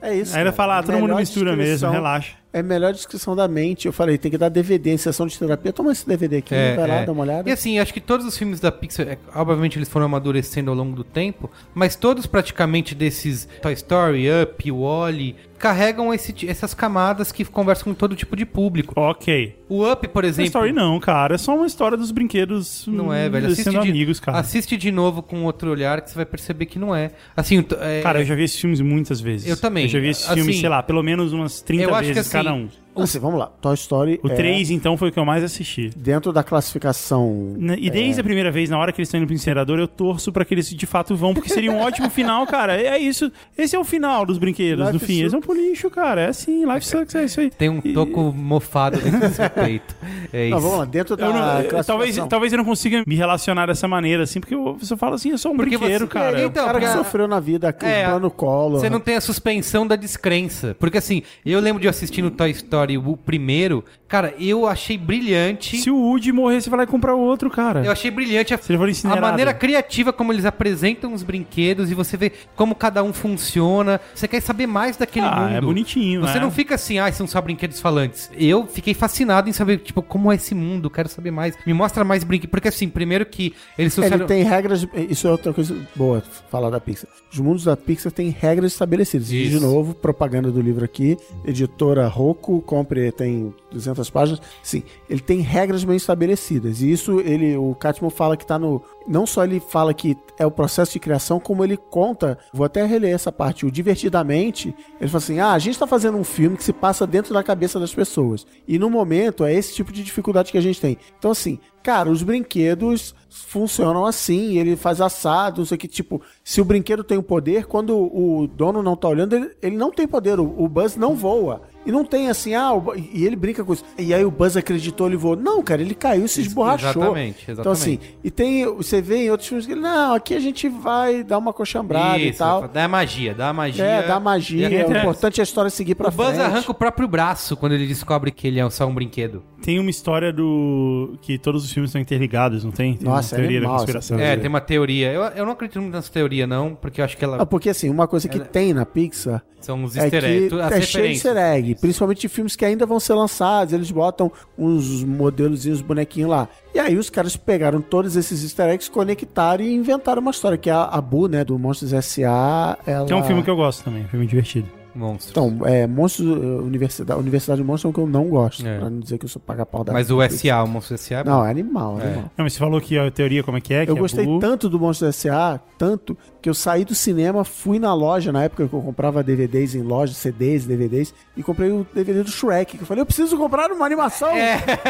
É 0.00 0.14
isso. 0.14 0.34
Aí 0.34 0.42
ela 0.42 0.52
fala, 0.52 0.78
ah, 0.78 0.82
todo 0.82 0.98
mundo 0.98 1.14
mistura 1.16 1.56
mesmo, 1.56 1.90
relaxa. 1.90 2.41
É 2.52 2.60
a 2.60 2.62
melhor 2.62 2.92
descrição 2.92 3.34
da 3.34 3.48
mente. 3.48 3.86
Eu 3.86 3.92
falei, 3.92 4.18
tem 4.18 4.30
que 4.30 4.36
dar 4.36 4.48
DVD 4.48 4.92
em 4.92 4.96
sessão 4.98 5.26
de 5.26 5.38
terapia. 5.38 5.72
Toma 5.72 5.92
esse 5.92 6.06
DVD 6.06 6.38
aqui, 6.38 6.54
É, 6.54 6.76
vai 6.76 6.86
lá, 6.86 6.94
é. 6.96 7.06
dá 7.06 7.12
uma 7.12 7.22
olhada. 7.22 7.48
E 7.48 7.52
assim, 7.52 7.78
acho 7.78 7.94
que 7.94 8.00
todos 8.00 8.26
os 8.26 8.36
filmes 8.36 8.60
da 8.60 8.70
Pixar, 8.70 9.08
é, 9.08 9.18
obviamente 9.34 9.78
eles 9.78 9.88
foram 9.88 10.06
amadurecendo 10.06 10.70
ao 10.70 10.76
longo 10.76 10.94
do 10.94 11.04
tempo, 11.04 11.50
mas 11.74 11.96
todos 11.96 12.26
praticamente 12.26 12.94
desses 12.94 13.48
Toy 13.62 13.72
Story, 13.72 14.26
Up, 14.42 14.70
Wall-E, 14.70 15.36
carregam 15.62 16.12
esse 16.12 16.34
essas 16.48 16.74
camadas 16.74 17.30
que 17.30 17.44
conversam 17.44 17.84
com 17.84 17.94
todo 17.94 18.16
tipo 18.16 18.34
de 18.34 18.44
público. 18.44 18.92
Ok. 18.96 19.56
O 19.68 19.88
Up, 19.88 20.08
por 20.08 20.24
exemplo... 20.24 20.46
história 20.46 20.72
não, 20.72 20.98
cara. 20.98 21.36
É 21.36 21.38
só 21.38 21.54
uma 21.54 21.66
história 21.66 21.96
dos 21.96 22.10
brinquedos 22.10 22.84
Não 22.88 23.14
é, 23.14 23.28
hum, 23.28 23.30
velho. 23.30 23.46
Assiste 23.46 23.64
sendo 23.64 23.80
de, 23.80 23.88
amigos, 23.88 24.18
cara. 24.18 24.38
assiste 24.38 24.76
de 24.76 24.90
novo 24.90 25.22
com 25.22 25.44
outro 25.44 25.70
olhar 25.70 26.00
que 26.00 26.10
você 26.10 26.16
vai 26.16 26.26
perceber 26.26 26.66
que 26.66 26.80
não 26.80 26.92
é. 26.94 27.12
Assim, 27.36 27.64
é, 27.80 28.02
Cara, 28.02 28.20
eu 28.20 28.24
já 28.24 28.34
vi 28.34 28.42
esses 28.42 28.60
filmes 28.60 28.80
muitas 28.80 29.20
vezes. 29.20 29.48
Eu 29.48 29.56
também. 29.56 29.84
Eu 29.84 29.88
já 29.88 30.00
vi 30.00 30.08
esses 30.08 30.24
Assim, 30.24 30.34
filmes, 30.34 30.58
sei 30.58 30.68
lá, 30.68 30.82
pelo 30.82 31.02
menos 31.02 31.32
umas 31.32 31.60
30 31.62 31.84
eu 31.84 31.94
acho 31.94 32.08
que 32.08 32.14
vezes 32.14 32.34
assim, 32.34 32.41
cada 32.42 32.54
um. 32.54 32.81
Assim, 32.96 33.18
vamos 33.18 33.38
lá. 33.38 33.46
Toy 33.60 33.74
Story 33.74 34.20
O 34.22 34.28
é 34.28 34.34
3, 34.34 34.70
então, 34.70 34.96
foi 34.96 35.08
o 35.08 35.12
que 35.12 35.18
eu 35.18 35.24
mais 35.24 35.42
assisti. 35.42 35.90
dentro 35.96 36.32
da 36.32 36.42
classificação 36.42 37.54
Na- 37.58 37.74
E 37.76 37.90
desde 37.90 38.20
a 38.20 38.24
primeira 38.24 38.50
vez, 38.50 38.68
na 38.70 38.78
hora 38.78 38.92
que 38.92 39.00
eles 39.00 39.08
estão 39.08 39.18
indo 39.18 39.26
pro 39.26 39.34
incinerador, 39.34 39.78
eu 39.78 39.88
torço 39.88 40.32
pra 40.32 40.44
que 40.44 40.54
eles 40.54 40.68
de 40.68 40.86
fato 40.86 41.14
vão, 41.16 41.32
porque 41.34 41.48
seria 41.48 41.70
um 41.70 41.80
ótimo 41.80 42.10
final, 42.10 42.46
cara. 42.46 42.80
É 42.80 42.98
isso. 42.98 43.30
Esse 43.56 43.76
é 43.76 43.78
o 43.78 43.84
final 43.84 44.26
dos 44.26 44.38
brinquedos, 44.38 44.84
Life 44.86 44.92
no 44.94 45.00
fim. 45.00 45.20
Eles 45.20 45.32
vão 45.32 45.40
pro 45.40 45.54
lixo, 45.54 45.88
cara. 45.90 46.22
É 46.22 46.28
assim, 46.28 46.64
life 46.70 46.86
sucks, 46.86 47.14
é 47.14 47.24
isso 47.24 47.40
aí. 47.40 47.50
Tem 47.50 47.68
um 47.68 47.80
E- 47.84 47.92
toco 47.92 48.32
mofado 48.32 48.98
dentro 48.98 49.20
do 49.28 49.34
seu 49.34 49.48
peito. 49.50 49.94
É 50.32 50.44
isso. 50.46 50.54
Não, 50.54 50.60
vamos 50.60 50.78
lá, 50.78 50.84
dentro 50.84 51.16
da 51.16 51.26
Eu 51.26 51.32
não- 51.32 51.60
eu- 51.60 51.84
talvez, 51.84 52.16
talvez 52.28 52.52
eu 52.52 52.56
não 52.58 52.64
consiga 52.64 53.02
me 53.06 53.14
relacionar 53.14 53.66
dessa 53.66 53.86
maneira, 53.88 54.22
assim, 54.24 54.40
porque 54.40 54.54
eu, 54.54 54.76
você 54.78 54.96
fala 54.96 55.14
assim, 55.16 55.30
eu 55.30 55.38
sou 55.38 55.52
um 55.52 55.56
Porque 55.56 55.76
brinquedo, 55.78 56.00
você- 56.02 56.06
cara. 56.08 56.40
É, 56.40 56.44
o 56.44 56.48
então, 56.48 56.64
cara 56.66 56.78
que 56.78 56.84
porque 56.86 56.98
a- 56.98 57.04
sofreu 57.04 57.28
na 57.28 57.40
vida, 57.40 57.74
É, 57.82 58.06
o 58.06 58.10
plano 58.10 58.30
colo. 58.30 58.78
Você 58.78 58.90
não 58.90 59.00
tem 59.00 59.16
a 59.16 59.20
suspensão 59.20 59.86
da 59.86 59.96
descrença. 59.96 60.76
Porque 60.78 60.98
assim, 60.98 61.22
eu 61.44 61.60
lembro 61.60 61.80
de 61.80 61.86
eu 61.86 61.90
assistir 61.90 62.22
no 62.22 62.30
Toy 62.30 62.50
Story 62.50 62.81
o 62.90 63.16
primeiro. 63.16 63.84
Cara, 64.08 64.34
eu 64.38 64.66
achei 64.66 64.98
brilhante. 64.98 65.78
Se 65.78 65.90
o 65.90 65.96
Woody 65.96 66.32
morrer, 66.32 66.60
você 66.60 66.68
vai 66.68 66.78
lá 66.78 66.84
e 66.84 66.86
comprar 66.86 67.14
outro, 67.14 67.50
cara. 67.50 67.84
Eu 67.84 67.90
achei 67.92 68.10
brilhante 68.10 68.52
a, 68.52 68.60
ele 68.68 68.96
a 69.04 69.20
maneira 69.20 69.54
criativa 69.54 70.12
como 70.12 70.32
eles 70.32 70.44
apresentam 70.44 71.12
os 71.14 71.22
brinquedos 71.22 71.90
e 71.90 71.94
você 71.94 72.16
vê 72.16 72.32
como 72.54 72.74
cada 72.74 73.02
um 73.02 73.12
funciona. 73.12 74.00
Você 74.14 74.28
quer 74.28 74.40
saber 74.42 74.66
mais 74.66 74.96
daquele 74.96 75.26
Ah, 75.26 75.40
mundo. 75.40 75.54
é 75.56 75.60
bonitinho, 75.60 76.20
Você 76.20 76.34
né? 76.34 76.40
não 76.40 76.50
fica 76.50 76.74
assim, 76.74 76.98
ah, 76.98 77.10
são 77.12 77.26
só 77.26 77.40
brinquedos 77.40 77.80
falantes. 77.80 78.30
Eu 78.36 78.66
fiquei 78.66 78.92
fascinado 78.94 79.48
em 79.48 79.52
saber, 79.52 79.78
tipo, 79.78 80.02
como 80.02 80.30
é 80.30 80.34
esse 80.36 80.54
mundo, 80.54 80.90
quero 80.90 81.08
saber 81.08 81.30
mais. 81.30 81.56
Me 81.66 81.72
mostra 81.72 82.04
mais 82.04 82.22
brinquedos. 82.24 82.50
Porque 82.50 82.68
assim, 82.68 82.88
primeiro 82.88 83.24
que 83.24 83.54
eles 83.78 83.96
Ele 83.96 84.06
trouxeram... 84.08 84.26
tem 84.26 84.42
regras. 84.42 84.86
Isso 85.08 85.26
é 85.26 85.30
outra 85.30 85.52
coisa 85.52 85.74
boa 85.96 86.22
falar 86.50 86.70
da 86.70 86.80
Pixar. 86.80 87.08
Os 87.32 87.38
mundos 87.38 87.64
da 87.64 87.76
Pixar 87.76 88.12
têm 88.12 88.28
regras 88.28 88.72
estabelecidas. 88.72 89.30
E, 89.32 89.42
Isso. 89.44 89.58
de 89.58 89.60
novo, 89.60 89.94
propaganda 89.94 90.50
do 90.50 90.60
livro 90.60 90.84
aqui. 90.84 91.16
Editora 91.44 92.06
Roku, 92.08 92.60
compre, 92.72 93.12
tem 93.12 93.54
200 93.70 94.08
páginas. 94.08 94.40
Sim, 94.62 94.82
ele 95.10 95.20
tem 95.20 95.40
regras 95.40 95.84
bem 95.84 95.96
estabelecidas. 95.96 96.80
E 96.80 96.90
isso, 96.90 97.20
ele, 97.20 97.54
o 97.54 97.74
Catmull 97.74 98.10
fala 98.10 98.34
que 98.34 98.46
tá 98.46 98.58
no. 98.58 98.82
Não 99.06 99.26
só 99.26 99.44
ele 99.44 99.60
fala 99.60 99.92
que 99.92 100.16
é 100.38 100.46
o 100.46 100.50
processo 100.50 100.92
de 100.92 100.98
criação, 100.98 101.38
como 101.38 101.62
ele 101.62 101.76
conta. 101.76 102.38
Vou 102.50 102.64
até 102.64 102.86
reler 102.86 103.14
essa 103.14 103.30
parte. 103.30 103.66
O 103.66 103.70
divertidamente, 103.70 104.74
ele 104.98 105.10
fala 105.10 105.22
assim: 105.22 105.38
ah, 105.38 105.52
a 105.52 105.58
gente 105.58 105.78
tá 105.78 105.86
fazendo 105.86 106.16
um 106.16 106.24
filme 106.24 106.56
que 106.56 106.64
se 106.64 106.72
passa 106.72 107.06
dentro 107.06 107.34
da 107.34 107.42
cabeça 107.42 107.78
das 107.78 107.94
pessoas. 107.94 108.46
E 108.66 108.78
no 108.78 108.88
momento 108.88 109.44
é 109.44 109.52
esse 109.52 109.74
tipo 109.74 109.92
de 109.92 110.02
dificuldade 110.02 110.50
que 110.50 110.56
a 110.56 110.62
gente 110.62 110.80
tem. 110.80 110.96
Então, 111.18 111.30
assim, 111.30 111.58
cara, 111.82 112.10
os 112.10 112.22
brinquedos 112.22 113.14
funcionam 113.28 114.04
assim, 114.06 114.58
ele 114.58 114.76
faz 114.76 115.00
assado, 115.00 115.60
não 115.60 115.66
sei 115.66 115.76
o 115.76 115.78
que, 115.78 115.88
tipo, 115.88 116.20
se 116.44 116.60
o 116.60 116.64
brinquedo 116.64 117.02
tem 117.02 117.16
o 117.18 117.22
poder, 117.22 117.66
quando 117.66 117.96
o 117.96 118.46
dono 118.46 118.82
não 118.82 118.94
tá 118.94 119.08
olhando, 119.08 119.34
ele, 119.34 119.50
ele 119.62 119.76
não 119.76 119.90
tem 119.90 120.06
poder, 120.06 120.38
o, 120.38 120.44
o 120.62 120.68
Buzz 120.68 120.96
não 120.96 121.14
voa. 121.14 121.62
E 121.84 121.90
não 121.90 122.04
tem 122.04 122.28
assim, 122.28 122.54
ah, 122.54 122.72
o 122.72 122.94
e 122.94 123.24
ele 123.26 123.34
brinca 123.34 123.64
com 123.64 123.72
isso. 123.72 123.84
E 123.98 124.14
aí 124.14 124.24
o 124.24 124.30
Buzz 124.30 124.56
acreditou, 124.56 125.08
ele 125.08 125.16
voou. 125.16 125.34
Não, 125.34 125.60
cara, 125.62 125.82
ele 125.82 125.96
caiu 125.96 126.26
e 126.26 126.28
se 126.28 126.40
esborrachou. 126.40 126.90
Exatamente, 127.02 127.50
Então 127.50 127.72
assim, 127.72 127.98
e 128.22 128.30
tem, 128.30 128.64
você 128.66 129.02
vê 129.02 129.24
em 129.24 129.30
outros 129.30 129.48
filmes 129.48 129.66
que 129.66 129.72
ele, 129.72 129.80
não, 129.80 130.14
aqui 130.14 130.34
a 130.34 130.38
gente 130.40 130.68
vai 130.68 131.24
dar 131.24 131.38
uma 131.38 131.52
coxambrada 131.52 132.18
e 132.18 132.28
Isso, 132.28 132.38
tal. 132.38 132.68
dá 132.68 132.86
magia, 132.86 133.34
dá 133.34 133.52
magia. 133.52 133.84
É, 133.84 134.06
dá 134.06 134.20
magia, 134.20 134.70
E 134.70 134.84
o 134.84 134.96
importante 134.96 135.40
é 135.40 135.42
a 135.42 135.44
história 135.44 135.70
seguir 135.70 135.96
pra 135.96 136.08
O 136.08 136.12
Buzz 136.12 136.28
frente. 136.28 136.40
arranca 136.42 136.70
o 136.70 136.74
próprio 136.74 137.08
braço 137.08 137.56
quando 137.56 137.72
ele 137.72 137.86
descobre 137.88 138.30
que 138.30 138.46
ele 138.46 138.60
é 138.60 138.70
só 138.70 138.86
um 138.86 138.94
brinquedo. 138.94 139.42
Tem 139.62 139.78
uma 139.78 139.90
história 139.90 140.32
do. 140.32 141.16
que 141.22 141.38
todos 141.38 141.64
os 141.64 141.72
filmes 141.72 141.90
estão 141.90 142.00
interligados, 142.00 142.64
não 142.64 142.72
tem? 142.72 142.94
tem 142.94 143.08
Nossa, 143.08 143.36
é 143.36 143.38
uma 143.38 143.40
teoria 143.42 143.58
animal 143.58 143.74
da 143.74 143.78
conspiração. 143.78 144.16
teoria. 144.16 144.34
É, 144.34 144.36
tem 144.36 144.48
uma 144.48 144.60
teoria. 144.60 145.12
Eu, 145.12 145.22
eu 145.22 145.44
não 145.44 145.52
acredito 145.52 145.80
muito 145.80 145.94
nessa 145.94 146.10
teoria, 146.10 146.46
não, 146.46 146.74
porque 146.74 147.00
eu 147.00 147.04
acho 147.04 147.16
que 147.16 147.24
ela 147.24 147.40
Ah, 147.40 147.46
porque 147.46 147.68
assim, 147.68 147.88
uma 147.88 148.08
coisa 148.08 148.28
que 148.28 148.40
tem 148.40 148.74
na 148.74 148.84
Pixar 148.84 149.42
são 149.60 149.84
os 149.84 149.96
é 149.96 150.02
easter 150.02 150.24
eggs. 150.24 150.60
as 150.60 150.72
é 150.72 150.80
cheio 150.80 151.06
de 151.06 151.12
easter 151.12 151.36
egg, 151.36 151.74
principalmente 151.76 152.20
de 152.22 152.28
filmes 152.28 152.56
que 152.56 152.64
ainda 152.64 152.84
vão 152.84 152.98
ser 152.98 153.14
lançados, 153.14 153.72
eles 153.72 153.90
botam 153.90 154.30
uns 154.58 155.04
modelos 155.04 155.64
e 155.64 155.70
uns 155.70 155.80
bonequinhos 155.80 156.30
lá. 156.30 156.48
E 156.74 156.80
aí 156.80 156.96
os 156.96 157.08
caras 157.08 157.36
pegaram 157.36 157.80
todos 157.80 158.16
esses 158.16 158.42
easter 158.42 158.70
eggs, 158.70 158.90
conectaram 158.90 159.62
e 159.62 159.72
inventaram 159.72 160.20
uma 160.20 160.32
história, 160.32 160.58
que 160.58 160.68
é 160.68 160.72
a, 160.72 160.84
a 160.84 161.00
Boo, 161.00 161.28
né, 161.28 161.44
do 161.44 161.56
Monstros 161.58 161.92
S.A., 161.92 162.76
ela... 162.84 163.06
Que 163.06 163.12
é 163.12 163.16
um 163.16 163.22
filme 163.22 163.42
que 163.42 163.50
eu 163.50 163.56
gosto 163.56 163.84
também, 163.84 164.02
um 164.02 164.08
filme 164.08 164.26
divertido. 164.26 164.81
Monstros. 164.94 165.30
Então, 165.30 165.66
é, 165.66 165.86
Monstros, 165.86 166.26
eh, 166.28 166.46
Universidade, 166.62 167.18
Universidade 167.20 167.60
de 167.60 167.66
Monstros 167.66 167.86
é 167.86 167.88
um 167.90 167.92
que 167.92 168.00
eu 168.00 168.06
não 168.06 168.28
gosto, 168.28 168.66
É. 168.66 168.78
pra 168.78 168.90
não 168.90 169.00
dizer 169.00 169.18
que 169.18 169.24
eu 169.24 169.28
sou 169.28 169.40
paga-pau 169.40 169.82
da 169.84 169.92
Mas 169.92 170.10
o 170.10 170.20
SA, 170.22 170.62
o 170.62 170.68
Monstro 170.68 170.96
SA 170.98 171.16
é. 171.20 171.24
Não, 171.24 171.44
é 171.44 171.50
animal, 171.50 171.98
é 172.00 172.04
animal. 172.04 172.22
Não, 172.36 172.44
mas 172.44 172.52
você 172.52 172.58
falou 172.58 172.80
que 172.80 172.98
a 172.98 173.10
teoria 173.10 173.42
como 173.42 173.56
é 173.56 173.60
que 173.60 173.72
é? 173.74 173.84
Eu 173.88 173.96
é 173.96 173.98
gostei 173.98 174.24
Boo. 174.24 174.38
tanto 174.38 174.68
do 174.68 174.78
Monstros 174.78 175.08
S.A., 175.16 175.58
tanto, 175.78 176.16
que 176.42 176.50
eu 176.50 176.54
saí 176.54 176.84
do 176.84 176.94
cinema, 176.94 177.44
fui 177.44 177.78
na 177.78 177.94
loja, 177.94 178.32
na 178.32 178.42
época 178.42 178.66
que 178.68 178.74
eu 178.74 178.82
comprava 178.82 179.22
DVDs 179.22 179.74
em 179.76 179.82
loja, 179.82 180.12
CDs, 180.12 180.66
DVDs, 180.66 181.14
e 181.36 181.42
comprei 181.42 181.70
o 181.70 181.86
DVD 181.94 182.22
do 182.24 182.30
Shrek, 182.30 182.76
que 182.76 182.82
eu 182.82 182.86
falei, 182.86 183.00
eu 183.00 183.06
preciso 183.06 183.36
comprar 183.38 183.70
uma 183.70 183.86
animação 183.86 184.28